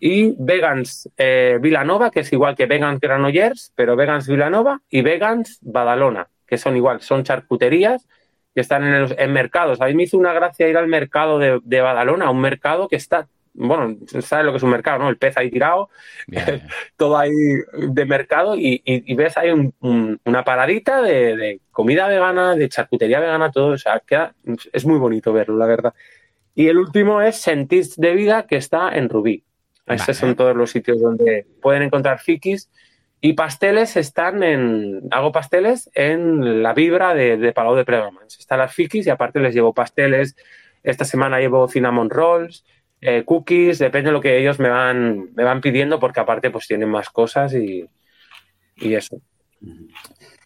y 0.00 0.34
Vegans 0.38 1.10
eh, 1.18 1.58
Vilanova, 1.60 2.10
que 2.10 2.20
es 2.20 2.32
igual 2.32 2.56
que 2.56 2.64
Vegans 2.64 2.98
Granollers, 2.98 3.72
pero 3.76 3.96
Vegans 3.96 4.26
Vilanova 4.26 4.80
y 4.88 5.02
Vegans 5.02 5.58
Badalona, 5.60 6.28
que 6.46 6.56
son 6.56 6.74
igual, 6.74 7.02
son 7.02 7.22
charcuterías 7.22 8.08
que 8.54 8.62
están 8.62 8.82
en, 8.84 9.02
los, 9.02 9.14
en 9.16 9.32
mercados. 9.32 9.80
A 9.80 9.86
mí 9.86 9.94
me 9.94 10.04
hizo 10.04 10.16
una 10.16 10.32
gracia 10.32 10.68
ir 10.68 10.76
al 10.78 10.88
mercado 10.88 11.38
de, 11.38 11.80
Badalona, 11.80 12.30
un 12.30 12.40
mercado 12.40 12.88
que 12.88 12.96
está, 12.96 13.28
bueno, 13.52 13.98
sabes 14.22 14.46
lo 14.46 14.52
que 14.52 14.56
es 14.56 14.62
un 14.62 14.70
mercado, 14.70 15.00
¿no? 15.00 15.10
El 15.10 15.18
pez 15.18 15.36
ahí 15.36 15.50
tirado, 15.50 15.90
todo 16.96 17.18
ahí 17.18 17.30
de 17.74 18.04
mercado 18.06 18.56
y, 18.56 18.82
ves 19.14 19.36
ahí 19.36 19.50
una 19.80 20.44
paradita 20.44 21.02
de, 21.02 21.60
comida 21.70 22.08
vegana, 22.08 22.56
de 22.56 22.70
charcutería 22.70 23.20
vegana, 23.20 23.52
todo, 23.52 23.74
o 23.74 23.78
sea, 23.78 24.00
queda, 24.00 24.34
es 24.72 24.86
muy 24.86 24.98
bonito 24.98 25.30
verlo, 25.34 25.58
la 25.58 25.66
verdad. 25.66 25.94
Y 26.54 26.68
el 26.68 26.78
último 26.78 27.20
es 27.20 27.36
Sentis 27.36 27.96
de 27.96 28.14
Vida, 28.14 28.46
que 28.46 28.56
está 28.56 28.96
en 28.96 29.08
Rubí. 29.08 29.44
Estos 29.90 30.16
son 30.16 30.36
todos 30.36 30.56
los 30.56 30.70
sitios 30.70 31.00
donde 31.00 31.46
pueden 31.60 31.82
encontrar 31.82 32.20
fikis. 32.20 32.70
Y 33.20 33.34
pasteles 33.34 33.96
están 33.96 34.42
en. 34.42 35.02
Hago 35.10 35.32
pasteles 35.32 35.90
en 35.94 36.62
la 36.62 36.72
vibra 36.72 37.14
de, 37.14 37.36
de 37.36 37.52
Palau 37.52 37.74
de 37.74 37.84
Pregamans. 37.84 38.38
Están 38.38 38.60
las 38.60 38.74
fikis 38.74 39.06
y 39.06 39.10
aparte 39.10 39.40
les 39.40 39.54
llevo 39.54 39.74
pasteles. 39.74 40.36
Esta 40.82 41.04
semana 41.04 41.38
llevo 41.38 41.68
cinnamon 41.68 42.08
rolls, 42.08 42.64
eh, 43.02 43.24
cookies, 43.24 43.78
depende 43.78 44.08
de 44.08 44.12
lo 44.12 44.20
que 44.20 44.38
ellos 44.38 44.58
me 44.58 44.70
van, 44.70 45.34
me 45.34 45.44
van 45.44 45.60
pidiendo, 45.60 46.00
porque 46.00 46.20
aparte 46.20 46.50
pues 46.50 46.66
tienen 46.66 46.88
más 46.88 47.10
cosas 47.10 47.52
y, 47.54 47.86
y 48.76 48.94
eso. 48.94 49.20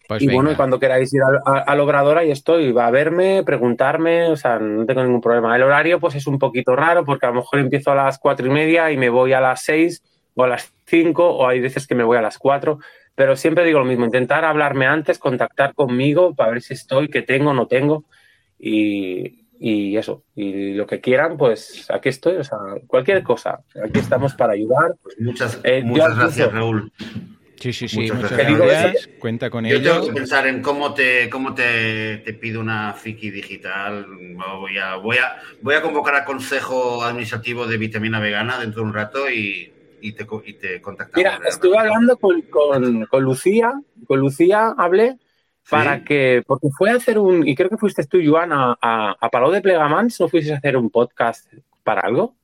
Pues 0.07 0.21
y 0.21 0.27
bueno, 0.27 0.55
cuando 0.55 0.79
queráis 0.79 1.13
ir 1.13 1.21
al, 1.45 1.79
obrador, 1.79 2.17
ahí 2.17 2.31
estoy. 2.31 2.71
Va 2.71 2.87
a 2.87 2.91
verme, 2.91 3.43
preguntarme, 3.43 4.27
o 4.27 4.35
sea, 4.35 4.59
no 4.59 4.85
tengo 4.85 5.03
ningún 5.03 5.21
problema. 5.21 5.55
El 5.55 5.63
horario, 5.63 5.99
pues 5.99 6.15
es 6.15 6.27
un 6.27 6.37
poquito 6.37 6.75
raro, 6.75 7.05
porque 7.05 7.25
a 7.25 7.29
lo 7.29 7.35
mejor 7.35 7.59
empiezo 7.59 7.91
a 7.91 7.95
las 7.95 8.19
cuatro 8.19 8.45
y 8.45 8.49
media 8.49 8.91
y 8.91 8.97
me 8.97 9.09
voy 9.09 9.33
a 9.33 9.41
las 9.41 9.63
seis 9.63 10.03
o 10.35 10.43
a 10.43 10.47
las 10.47 10.73
cinco, 10.85 11.29
o 11.29 11.47
hay 11.47 11.59
veces 11.59 11.87
que 11.87 11.95
me 11.95 12.03
voy 12.03 12.17
a 12.17 12.21
las 12.21 12.37
cuatro. 12.37 12.79
Pero 13.15 13.35
siempre 13.35 13.63
digo 13.63 13.79
lo 13.79 13.85
mismo: 13.85 14.05
intentar 14.05 14.45
hablarme 14.45 14.85
antes, 14.85 15.17
contactar 15.17 15.73
conmigo 15.73 16.35
para 16.35 16.51
ver 16.51 16.61
si 16.61 16.73
estoy, 16.73 17.07
qué 17.07 17.21
tengo, 17.21 17.53
no 17.53 17.67
tengo. 17.67 18.05
Y, 18.59 19.45
y 19.59 19.97
eso. 19.97 20.23
Y 20.35 20.73
lo 20.73 20.85
que 20.85 21.01
quieran, 21.01 21.37
pues 21.37 21.89
aquí 21.89 22.09
estoy. 22.09 22.35
O 22.35 22.43
sea, 22.43 22.57
cualquier 22.87 23.23
cosa. 23.23 23.61
Aquí 23.83 23.99
estamos 23.99 24.35
para 24.35 24.53
ayudar. 24.53 24.95
Pues 25.01 25.19
muchas, 25.19 25.59
eh, 25.63 25.81
muchas 25.83 26.15
gracias, 26.15 26.51
Raúl. 26.51 26.91
Sí, 27.59 27.71
sí, 27.73 27.87
sí, 27.87 28.11
muchas, 28.11 28.31
gracias. 28.31 29.09
Cuenta 29.19 29.49
con 29.49 29.65
ello. 29.65 29.77
Yo 29.77 29.93
tengo 29.93 30.07
que 30.07 30.13
pensar 30.13 30.45
en 30.47 30.61
cómo 30.61 30.93
te, 30.93 31.29
cómo 31.29 31.53
te, 31.53 32.17
te 32.17 32.33
pido 32.33 32.59
una 32.59 32.93
FIKI 32.93 33.31
digital. 33.31 34.05
Voy 34.59 34.77
a, 34.77 34.95
voy, 34.95 35.17
a, 35.17 35.37
voy 35.61 35.75
a 35.75 35.81
convocar 35.81 36.15
al 36.15 36.25
Consejo 36.25 37.03
Administrativo 37.03 37.65
de 37.65 37.77
Vitamina 37.77 38.19
Vegana 38.19 38.59
dentro 38.59 38.81
de 38.81 38.87
un 38.87 38.93
rato 38.93 39.29
y, 39.29 39.73
y 40.01 40.11
te, 40.11 40.27
y 40.45 40.53
te 40.53 40.81
contactamos. 40.81 41.17
Mira, 41.17 41.39
estuve 41.47 41.77
hablando 41.77 42.17
con, 42.17 42.41
con, 42.43 43.05
con, 43.05 43.23
Lucía, 43.23 43.73
con 44.05 44.19
Lucía 44.19 44.73
hablé 44.77 45.17
para 45.69 46.03
que, 46.03 46.43
porque 46.45 46.67
fue 46.77 46.91
a 46.91 46.95
hacer 46.95 47.17
un, 47.17 47.47
y 47.47 47.55
creo 47.55 47.69
que 47.69 47.77
fuiste 47.77 48.05
tú, 48.05 48.19
Joan, 48.23 48.51
a, 48.51 48.77
a, 48.79 49.15
a 49.19 49.29
Palau 49.29 49.51
de 49.51 49.61
Plegamans, 49.61 50.19
¿no 50.19 50.27
fuiste 50.27 50.53
a 50.53 50.57
hacer 50.57 50.77
un 50.77 50.89
podcast 50.89 51.51
para 51.83 52.01
algo? 52.01 52.35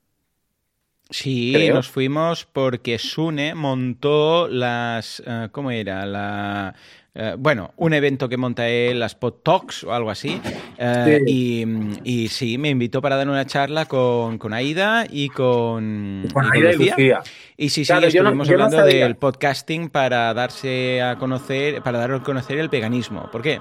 Sí, 1.12 1.68
nos 1.72 1.88
fuimos 1.88 2.46
porque 2.50 2.98
Sune 2.98 3.54
montó 3.54 4.48
las. 4.48 5.22
Eh, 5.26 5.48
¿Cómo 5.52 5.70
era? 5.70 6.06
La. 6.06 6.74
Eh, 7.14 7.34
bueno, 7.38 7.74
un 7.76 7.92
evento 7.92 8.26
que 8.26 8.38
monta 8.38 8.68
él, 8.68 8.98
las 8.98 9.14
Pod 9.14 9.34
Talks 9.42 9.84
o 9.84 9.92
algo 9.92 10.10
así. 10.10 10.40
Eh, 10.78 11.20
y, 11.26 12.28
sí, 12.28 12.56
me 12.56 12.70
invitó 12.70 13.02
para 13.02 13.16
dar 13.16 13.28
una 13.28 13.44
charla 13.44 13.84
con, 13.84 14.38
Aida 14.52 15.06
y 15.08 15.28
con, 15.28 16.26
con 16.32 16.50
Aida 16.50 16.72
y 16.72 16.76
Lucía. 16.76 17.20
Y 17.58 17.68
sí, 17.68 17.84
sí, 17.84 17.92
estuvimos 17.92 18.48
hablando 18.48 18.82
del 18.84 19.16
podcasting 19.16 19.90
para 19.90 20.32
darse 20.32 21.02
a 21.02 21.16
conocer, 21.16 21.82
para 21.82 21.98
dar 21.98 22.12
a 22.12 22.22
conocer 22.22 22.58
el 22.58 22.70
veganismo. 22.70 23.30
¿Por 23.30 23.42
qué? 23.42 23.60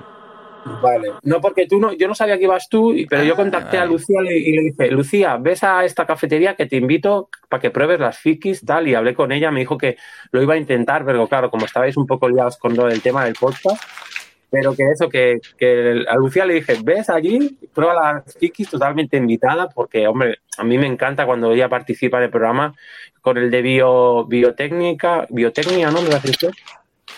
Vale. 0.81 1.13
No, 1.23 1.41
porque 1.41 1.67
tú 1.67 1.79
no, 1.79 1.93
yo 1.93 2.07
no 2.07 2.15
sabía 2.15 2.37
que 2.37 2.43
ibas 2.43 2.69
tú, 2.69 2.93
pero 3.09 3.23
yo 3.23 3.35
contacté 3.35 3.77
a 3.77 3.85
Lucía 3.85 4.19
y 4.21 4.51
le 4.51 4.61
dije, 4.63 4.91
Lucía, 4.91 5.37
ves 5.37 5.63
a 5.63 5.83
esta 5.85 6.05
cafetería 6.05 6.55
que 6.55 6.65
te 6.65 6.77
invito 6.77 7.29
para 7.49 7.61
que 7.61 7.71
pruebes 7.71 7.99
las 7.99 8.17
fikis, 8.17 8.63
tal, 8.65 8.87
y 8.87 8.95
hablé 8.95 9.13
con 9.13 9.31
ella, 9.31 9.51
me 9.51 9.61
dijo 9.61 9.77
que 9.77 9.97
lo 10.31 10.41
iba 10.41 10.53
a 10.53 10.57
intentar, 10.57 11.05
pero 11.05 11.27
claro, 11.27 11.49
como 11.49 11.65
estabais 11.65 11.97
un 11.97 12.05
poco 12.05 12.29
liados 12.29 12.57
con 12.57 12.79
el 12.79 13.01
tema 13.01 13.25
del 13.25 13.33
podcast, 13.33 13.83
pero 14.51 14.75
que 14.75 14.83
eso, 14.93 15.09
que, 15.09 15.39
que 15.57 16.03
a 16.07 16.15
Lucía 16.15 16.45
le 16.45 16.55
dije, 16.55 16.77
ves 16.83 17.09
allí, 17.09 17.57
prueba 17.73 17.93
las 17.93 18.37
fikis 18.37 18.69
totalmente 18.69 19.17
invitada, 19.17 19.69
porque, 19.69 20.07
hombre, 20.07 20.39
a 20.57 20.63
mí 20.63 20.77
me 20.77 20.87
encanta 20.87 21.25
cuando 21.25 21.53
ella 21.53 21.69
participa 21.69 22.17
en 22.17 22.25
el 22.25 22.29
programa 22.29 22.75
con 23.21 23.37
el 23.37 23.49
de 23.49 23.61
bio, 23.61 24.25
biotécnica, 24.25 25.25
biotecnia, 25.29 25.89
¿no? 25.89 26.01
¿Me 26.01 26.09
lo 26.09 26.17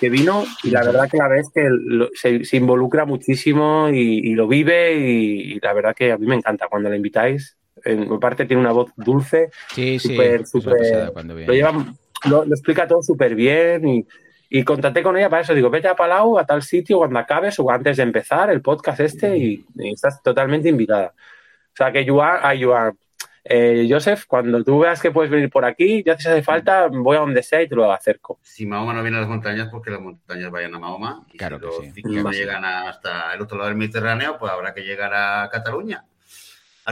que 0.03 0.09
vino 0.09 0.43
y 0.63 0.69
la 0.69 0.83
verdad 0.83 1.09
que 1.09 1.17
la 1.17 1.29
vez 1.29 1.47
que 1.53 1.69
se, 2.13 2.57
involucra 2.57 3.05
muchísimo 3.05 3.87
y, 3.87 4.33
lo 4.35 4.49
vive 4.49 4.95
y, 4.95 5.59
la 5.61 5.71
verdad 5.71 5.95
que 5.95 6.11
a 6.11 6.17
mí 6.17 6.27
me 6.27 6.35
encanta 6.35 6.67
cuando 6.67 6.89
le 6.89 6.97
invitáis. 6.97 7.55
En 7.85 8.19
parte 8.19 8.45
tiene 8.45 8.61
una 8.61 8.73
voz 8.73 8.91
dulce, 8.97 9.49
sí, 9.73 9.99
super, 9.99 10.45
sí, 10.45 10.59
lo, 10.61 11.53
lleva, 11.53 11.85
lo, 12.25 12.43
explica 12.43 12.85
todo 12.85 13.01
súper 13.01 13.33
bien 13.33 13.87
y, 13.87 14.07
y 14.49 14.63
contacté 14.63 15.01
con 15.01 15.17
ella 15.17 15.29
para 15.29 15.41
eso. 15.41 15.53
Digo, 15.53 15.69
vete 15.69 15.87
a 15.87 15.95
Palau, 15.95 16.37
a 16.37 16.45
tal 16.45 16.61
sitio, 16.63 16.97
cuando 16.97 17.19
acabes 17.19 17.57
o 17.59 17.71
antes 17.71 17.95
de 17.95 18.03
empezar 18.03 18.49
el 18.49 18.61
podcast 18.61 18.99
este 18.99 19.37
y, 19.37 19.65
estás 19.77 20.21
totalmente 20.21 20.67
invitada. 20.67 21.13
O 21.15 21.75
sea 21.75 21.91
que 21.93 22.05
Joan, 22.05 22.39
a 22.43 22.53
Joan, 22.59 22.97
eh, 23.45 23.87
Joseph, 23.89 24.25
cuando 24.27 24.63
tú 24.63 24.79
veas 24.79 25.01
que 25.01 25.11
puedes 25.11 25.29
venir 25.29 25.49
por 25.49 25.65
aquí, 25.65 26.03
ya 26.05 26.17
si 26.17 26.27
hace 26.27 26.41
falta, 26.41 26.87
voy 26.87 27.17
a 27.17 27.21
donde 27.21 27.43
sea 27.43 27.61
y 27.61 27.67
te 27.67 27.75
lo 27.75 27.91
acerco. 27.91 28.39
Si 28.41 28.65
Mahoma 28.65 28.93
no 28.93 29.01
viene 29.01 29.17
a 29.17 29.21
las 29.21 29.29
montañas, 29.29 29.67
porque 29.69 29.91
las 29.91 29.99
montañas 29.99 30.49
vayan 30.49 30.75
a 30.75 30.79
Mahoma. 30.79 31.25
Y 31.33 31.37
claro 31.37 31.59
si 31.81 31.93
que 31.93 32.09
sí. 32.09 32.15
no 32.15 32.31
llegan 32.31 32.63
hasta 32.63 33.33
el 33.33 33.41
otro 33.41 33.57
lado 33.57 33.69
del 33.69 33.77
Mediterráneo, 33.77 34.37
pues 34.37 34.51
habrá 34.51 34.73
que 34.73 34.81
llegar 34.81 35.13
a 35.13 35.49
Cataluña. 35.51 36.05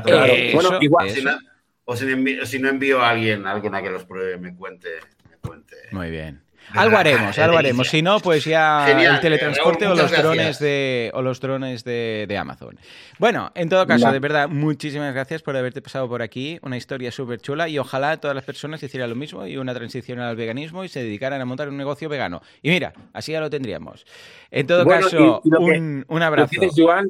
Eh, 0.06 0.52
bueno, 0.54 0.78
igual. 0.82 1.10
Si 1.10 1.24
no, 1.24 1.38
o 1.86 1.96
si, 1.96 2.60
no 2.60 2.70
envío 2.70 3.02
a 3.02 3.10
alguien, 3.10 3.46
alguien 3.46 3.76
a 3.76 3.82
que 3.82 3.90
los 3.90 4.06
pruebe, 4.06 4.38
me 4.38 4.56
cuente. 4.56 4.90
Me 5.30 5.38
cuente. 5.38 5.76
Muy 5.92 6.10
bien. 6.10 6.42
Algo 6.74 6.98
haremos, 6.98 7.38
algo 7.40 7.58
haremos. 7.58 7.88
Si 7.88 8.02
no, 8.02 8.20
pues 8.20 8.46
ya 8.46 8.90
el 8.90 9.20
teletransporte 9.20 9.88
o, 9.88 9.96
los 9.96 10.12
drones 10.12 10.60
de, 10.60 11.12
o 11.14 11.22
los 11.22 11.40
drones 11.40 11.84
de, 11.84 12.38
Amazon. 12.40 12.78
Bueno, 13.20 13.52
en 13.56 13.70
todo 13.70 13.86
caso, 13.86 14.12
de 14.12 14.20
verdad, 14.20 14.50
muchísimas 14.50 15.14
gracias 15.14 15.42
por 15.42 15.56
haberte 15.56 15.82
pasado 15.82 16.08
por 16.08 16.22
aquí. 16.22 16.60
Una 16.62 16.78
historia 16.78 17.12
súper 17.12 17.40
chula 17.40 17.70
y 17.70 17.78
ojalá 17.78 18.18
todas 18.18 18.36
las 18.36 18.44
personas 18.44 18.82
hicieran 18.84 19.10
lo 19.10 19.16
mismo 19.16 19.46
y 19.46 19.58
una 19.58 19.74
transición 19.74 20.20
al 20.20 20.36
veganismo 20.36 20.84
y 20.84 20.90
se 20.90 21.04
dedicaran 21.04 21.42
a 21.42 21.46
montar 21.46 21.70
un 21.70 21.78
negocio 21.78 22.10
vegano. 22.10 22.42
Y 22.62 22.70
mira, 22.70 22.94
así 23.14 23.32
ya 23.32 23.40
lo 23.40 23.50
tendríamos. 23.50 24.06
En 24.50 24.68
todo 24.68 24.86
caso, 24.86 25.42
un, 25.44 26.22
abrazo. 26.22 26.62
Joan, 26.76 27.10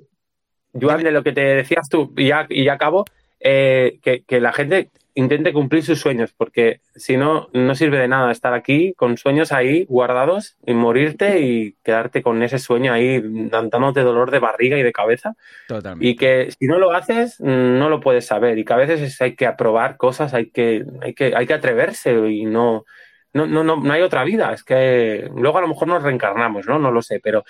Joan, 0.73 1.03
de 1.03 1.11
lo 1.11 1.23
que 1.23 1.33
te 1.33 1.41
decías 1.41 1.87
tú, 1.89 2.13
y 2.17 2.27
ya, 2.27 2.45
y 2.49 2.65
ya 2.65 2.73
acabo, 2.73 3.05
eh, 3.39 3.99
que, 4.01 4.23
que 4.23 4.39
la 4.39 4.53
gente 4.53 4.89
intente 5.13 5.53
cumplir 5.53 5.83
sus 5.83 5.99
sueños, 5.99 6.33
porque 6.35 6.81
si 6.95 7.17
no, 7.17 7.49
no 7.53 7.75
sirve 7.75 7.99
de 7.99 8.07
nada 8.07 8.31
estar 8.31 8.53
aquí 8.53 8.93
con 8.95 9.17
sueños 9.17 9.51
ahí 9.51 9.85
guardados 9.85 10.57
y 10.65 10.73
morirte 10.73 11.41
y 11.41 11.75
quedarte 11.83 12.21
con 12.21 12.41
ese 12.43 12.59
sueño 12.59 12.93
ahí 12.93 13.21
dándote 13.23 14.01
dolor 14.01 14.31
de 14.31 14.39
barriga 14.39 14.77
y 14.77 14.83
de 14.83 14.91
cabeza. 14.91 15.35
Totalmente. 15.67 16.07
Y 16.07 16.15
que 16.15 16.49
si 16.57 16.67
no 16.67 16.79
lo 16.79 16.91
haces, 16.91 17.39
no 17.39 17.89
lo 17.89 17.99
puedes 17.99 18.25
saber. 18.25 18.57
Y 18.57 18.65
que 18.65 18.73
a 18.73 18.77
veces 18.77 19.21
hay 19.21 19.35
que 19.35 19.45
aprobar 19.45 19.97
cosas, 19.97 20.33
hay 20.33 20.49
que, 20.49 20.85
hay 21.01 21.13
que, 21.13 21.33
hay 21.35 21.45
que 21.45 21.53
atreverse 21.53 22.13
y 22.29 22.45
no, 22.45 22.85
no, 23.33 23.47
no, 23.47 23.63
no, 23.63 23.77
no 23.77 23.93
hay 23.93 24.01
otra 24.01 24.23
vida. 24.23 24.53
Es 24.53 24.63
que 24.63 25.29
luego 25.35 25.57
a 25.57 25.61
lo 25.61 25.67
mejor 25.67 25.87
nos 25.87 26.03
reencarnamos, 26.03 26.67
¿no? 26.67 26.79
No 26.79 26.91
lo 26.91 27.01
sé, 27.01 27.19
pero 27.19 27.43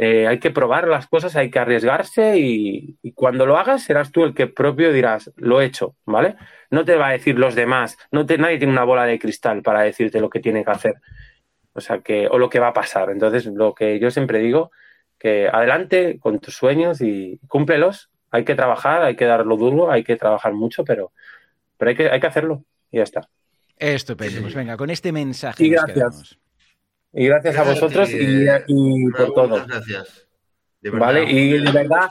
eh, 0.00 0.28
hay 0.28 0.38
que 0.38 0.52
probar 0.52 0.86
las 0.86 1.08
cosas, 1.08 1.34
hay 1.34 1.50
que 1.50 1.58
arriesgarse 1.58 2.38
y, 2.38 2.98
cuando 3.14 3.46
lo 3.46 3.58
hagas 3.58 3.82
serás 3.82 4.12
tú 4.12 4.22
el 4.22 4.32
que 4.32 4.46
propio 4.46 4.92
dirás, 4.92 5.32
lo 5.34 5.60
he 5.60 5.64
hecho, 5.64 5.96
¿vale? 6.06 6.36
No 6.70 6.84
te 6.84 6.96
va 6.96 7.08
a 7.08 7.12
decir 7.12 7.38
los 7.38 7.54
demás, 7.54 7.96
no 8.10 8.26
te, 8.26 8.38
nadie 8.38 8.58
tiene 8.58 8.72
una 8.72 8.84
bola 8.84 9.04
de 9.04 9.18
cristal 9.18 9.62
para 9.62 9.82
decirte 9.82 10.20
lo 10.20 10.28
que 10.28 10.40
tiene 10.40 10.64
que 10.64 10.70
hacer, 10.70 10.94
o 11.72 11.80
sea 11.80 12.00
que, 12.00 12.28
o 12.28 12.38
lo 12.38 12.50
que 12.50 12.60
va 12.60 12.68
a 12.68 12.72
pasar. 12.72 13.10
Entonces, 13.10 13.46
lo 13.46 13.74
que 13.74 13.98
yo 13.98 14.10
siempre 14.10 14.38
digo, 14.38 14.70
que 15.18 15.48
adelante 15.48 16.18
con 16.20 16.38
tus 16.38 16.54
sueños 16.54 17.00
y 17.00 17.40
cúmplelos. 17.48 18.10
Hay 18.30 18.44
que 18.44 18.54
trabajar, 18.54 19.02
hay 19.02 19.16
que 19.16 19.24
darlo 19.24 19.56
duro, 19.56 19.90
hay 19.90 20.04
que 20.04 20.16
trabajar 20.16 20.52
mucho, 20.52 20.84
pero, 20.84 21.12
pero 21.76 21.90
hay, 21.90 21.96
que, 21.96 22.10
hay 22.10 22.20
que 22.20 22.26
hacerlo 22.26 22.64
y 22.90 22.98
ya 22.98 23.02
está. 23.02 23.28
Estupendo, 23.76 24.42
pues 24.42 24.54
venga, 24.54 24.76
con 24.76 24.90
este 24.90 25.12
mensaje. 25.12 25.64
Y 25.64 25.70
gracias. 25.70 26.38
Y 27.12 27.26
gracias, 27.26 27.56
a 27.56 27.62
vosotros 27.62 28.10
y, 28.12 29.10
por 29.16 29.32
todo. 29.32 29.66
gracias. 29.66 30.28
vale, 30.92 31.24
y 31.24 31.52
de 31.58 31.72
verdad, 31.72 32.08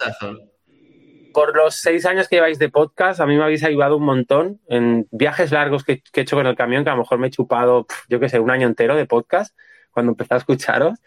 por 1.37 1.55
los 1.55 1.75
seis 1.75 2.03
años 2.07 2.27
que 2.27 2.37
lleváis 2.37 2.57
de 2.57 2.69
podcast, 2.69 3.19
a 3.19 3.27
mí 3.27 3.37
me 3.37 3.43
habéis 3.43 3.63
ayudado 3.63 3.97
un 3.97 4.05
montón 4.05 4.59
en 4.67 5.07
viajes 5.11 5.51
largos 5.51 5.83
que, 5.83 6.01
he 6.11 6.21
hecho 6.21 6.35
con 6.35 6.47
el 6.47 6.55
camión, 6.55 6.83
que 6.83 6.89
a 6.89 6.93
lo 6.93 7.01
mejor 7.01 7.19
me 7.19 7.27
he 7.27 7.29
chupado, 7.29 7.85
yo 8.09 8.19
qué 8.19 8.27
sé, 8.27 8.39
un 8.39 8.49
año 8.49 8.65
entero 8.65 8.95
de 8.95 9.05
podcast 9.05 9.55
cuando 9.91 10.13
empecé 10.13 10.33
a 10.33 10.37
escucharos. 10.37 10.97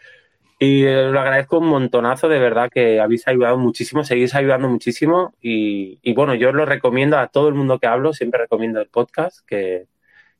Y 0.57 0.85
os 0.87 1.11
lo 1.11 1.19
agradezco 1.19 1.57
un 1.59 1.67
montonazo, 1.67 2.29
de 2.29 2.39
verdad 2.39 2.69
que 2.73 3.01
habéis 3.01 3.27
ayudado 3.27 3.57
muchísimo, 3.57 4.05
seguís 4.05 4.33
ayudando 4.33 4.69
muchísimo. 4.69 5.33
Y, 5.41 5.99
y 6.01 6.13
bueno, 6.13 6.33
yo 6.33 6.53
lo 6.53 6.65
recomiendo 6.65 7.17
a 7.17 7.27
todo 7.27 7.49
el 7.49 7.53
mundo 7.53 7.77
que 7.77 7.87
hablo, 7.87 8.13
siempre 8.13 8.39
recomiendo 8.39 8.79
el 8.79 8.87
podcast, 8.87 9.45
que, 9.45 9.87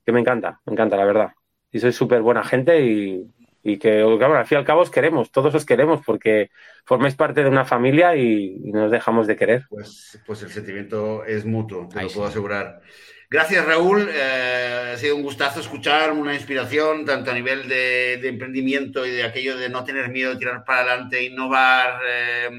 que 0.06 0.12
me 0.14 0.22
encanta, 0.22 0.62
me 0.66 0.72
encanta, 0.72 0.96
la 0.96 1.04
verdad. 1.04 1.32
Y 1.70 1.82
sois 1.82 1.98
súper 1.98 2.22
buena 2.22 2.46
gente 2.46 2.80
y, 2.86 3.30
y 3.64 3.78
que 3.78 4.02
al 4.02 4.46
fin 4.46 4.58
y 4.58 4.60
al 4.60 4.66
cabo 4.66 4.82
os 4.82 4.90
queremos, 4.90 5.32
todos 5.32 5.54
os 5.54 5.66
queremos 5.66 6.02
porque 6.06 6.50
formáis 6.86 7.16
parte 7.16 7.44
de 7.44 7.50
una 7.50 7.66
familia 7.66 8.16
y, 8.16 8.60
nos 8.72 8.92
dejamos 8.92 9.28
de 9.28 9.36
querer. 9.36 9.66
Pues, 9.70 10.20
pues 10.26 10.42
el 10.44 10.50
sentimiento 10.50 11.24
es 11.26 11.46
mutuo, 11.46 11.88
te 11.88 12.02
lo 12.02 12.10
puedo 12.10 12.28
asegurar. 12.28 12.82
Gracias 13.30 13.66
Raúl, 13.66 14.10
eh, 14.12 14.92
ha 14.94 14.98
sido 14.98 15.16
un 15.16 15.24
gustazo 15.24 15.62
escuchar, 15.62 16.12
una 16.12 16.34
inspiración 16.34 17.06
tanto 17.06 17.32
a 17.32 17.34
nivel 17.34 17.68
de, 17.70 18.28
emprendimiento 18.28 19.06
y 19.06 19.12
de 19.12 19.24
aquello 19.24 19.58
de 19.58 19.70
no 19.70 19.86
tener 19.86 20.10
miedo, 20.10 20.32
de 20.32 20.38
tirar 20.38 20.66
para 20.66 20.82
adelante, 20.82 21.24
innovar, 21.24 22.02
eh, 22.06 22.50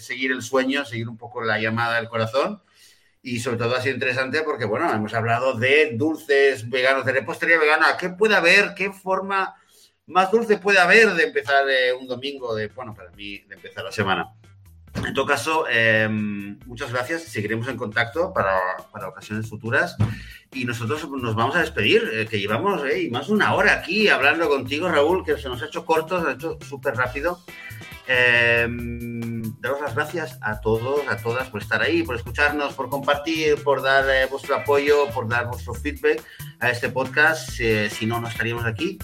seguir 0.00 0.32
el 0.32 0.42
sueño, 0.42 0.84
seguir 0.84 1.08
un 1.08 1.16
poco 1.16 1.44
la 1.44 1.60
llamada 1.60 1.96
del 1.96 2.08
corazón. 2.08 2.60
Y 3.22 3.40
sobre 3.40 3.56
todo 3.56 3.74
ha 3.76 3.80
sido 3.80 3.94
interesante 3.94 4.42
porque, 4.42 4.64
bueno, 4.64 4.92
hemos 4.92 5.14
hablado 5.14 5.54
de 5.54 5.92
dulces 5.94 6.68
veganos, 6.68 7.04
de 7.04 7.12
repostería 7.12 7.58
vegana, 7.58 7.96
¿qué 7.98 8.10
puede 8.10 8.36
haber? 8.36 8.74
¿Qué 8.74 8.92
forma? 8.92 9.54
Más 10.06 10.30
dulce 10.30 10.58
puede 10.58 10.78
haber 10.78 11.14
de 11.14 11.24
empezar 11.24 11.68
eh, 11.68 11.92
un 11.92 12.06
domingo, 12.06 12.54
de, 12.54 12.68
bueno, 12.68 12.94
para 12.94 13.10
mí, 13.10 13.38
de 13.38 13.54
empezar 13.54 13.84
la 13.84 13.92
semana. 13.92 14.32
En 15.04 15.12
todo 15.12 15.26
caso, 15.26 15.66
em, 15.68 16.58
muchas 16.64 16.90
gracias. 16.90 17.24
Seguiremos 17.24 17.68
en 17.68 17.76
contacto 17.76 18.32
para, 18.32 18.58
para, 18.90 19.08
ocasiones 19.08 19.48
futuras. 19.48 19.96
Y 20.54 20.64
nosotros 20.64 21.06
nos 21.10 21.34
vamos 21.34 21.54
a 21.56 21.60
despedir, 21.60 22.08
eh, 22.12 22.26
que 22.26 22.38
llevamos 22.38 22.82
eh, 22.90 23.08
más 23.10 23.26
de 23.26 23.34
una 23.34 23.54
hora 23.54 23.74
aquí 23.74 24.08
hablando 24.08 24.48
contigo, 24.48 24.88
Raúl, 24.88 25.24
que 25.24 25.36
se 25.36 25.48
nos 25.48 25.60
ha 25.62 25.66
hecho 25.66 25.84
corto, 25.84 26.22
se 26.22 26.28
ha 26.28 26.32
hecho 26.32 26.58
súper 26.66 26.94
rápido. 26.94 27.40
Em, 28.06 29.42
daros 29.60 29.80
las 29.82 29.94
gracias 29.94 30.38
a 30.40 30.60
todos, 30.60 31.06
a 31.08 31.16
todas 31.18 31.50
por 31.50 31.60
estar 31.60 31.82
ahí, 31.82 32.02
por 32.02 32.16
escucharnos, 32.16 32.72
por 32.72 32.88
compartir, 32.88 33.62
por 33.62 33.82
dar 33.82 34.04
vuestro 34.30 34.54
apoyo, 34.54 35.08
por 35.10 35.28
dar 35.28 35.48
vuestro 35.48 35.74
feedback 35.74 36.22
a 36.60 36.70
este 36.70 36.88
podcast. 36.88 37.50
si 37.50 38.06
no, 38.06 38.20
no 38.20 38.28
estaríamos 38.28 38.64
aquí. 38.64 38.98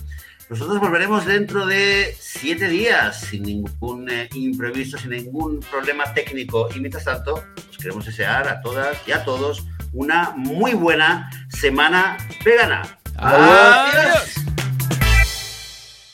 Nosotros 0.53 0.81
volveremos 0.81 1.25
dentro 1.25 1.65
de 1.65 2.15
siete 2.21 2.69
días, 2.69 3.23
sin 3.23 3.45
ningún 3.45 4.11
eh, 4.11 4.29
imprevisto, 4.35 4.99
sin 4.99 5.13
ningún 5.13 5.61
problema 5.61 6.13
técnico. 6.13 6.69
Y 6.77 6.81
mientras 6.81 7.05
tanto, 7.05 7.43
os 7.71 7.79
queremos 7.79 8.05
desear 8.05 8.47
a 8.47 8.61
todas 8.61 8.99
y 9.09 9.13
a 9.13 9.25
todos 9.25 9.67
una 9.95 10.35
muy 10.37 10.75
buena 10.75 11.31
semana 11.49 12.19
vegana. 12.45 12.83
¡Adiós! 13.17 14.35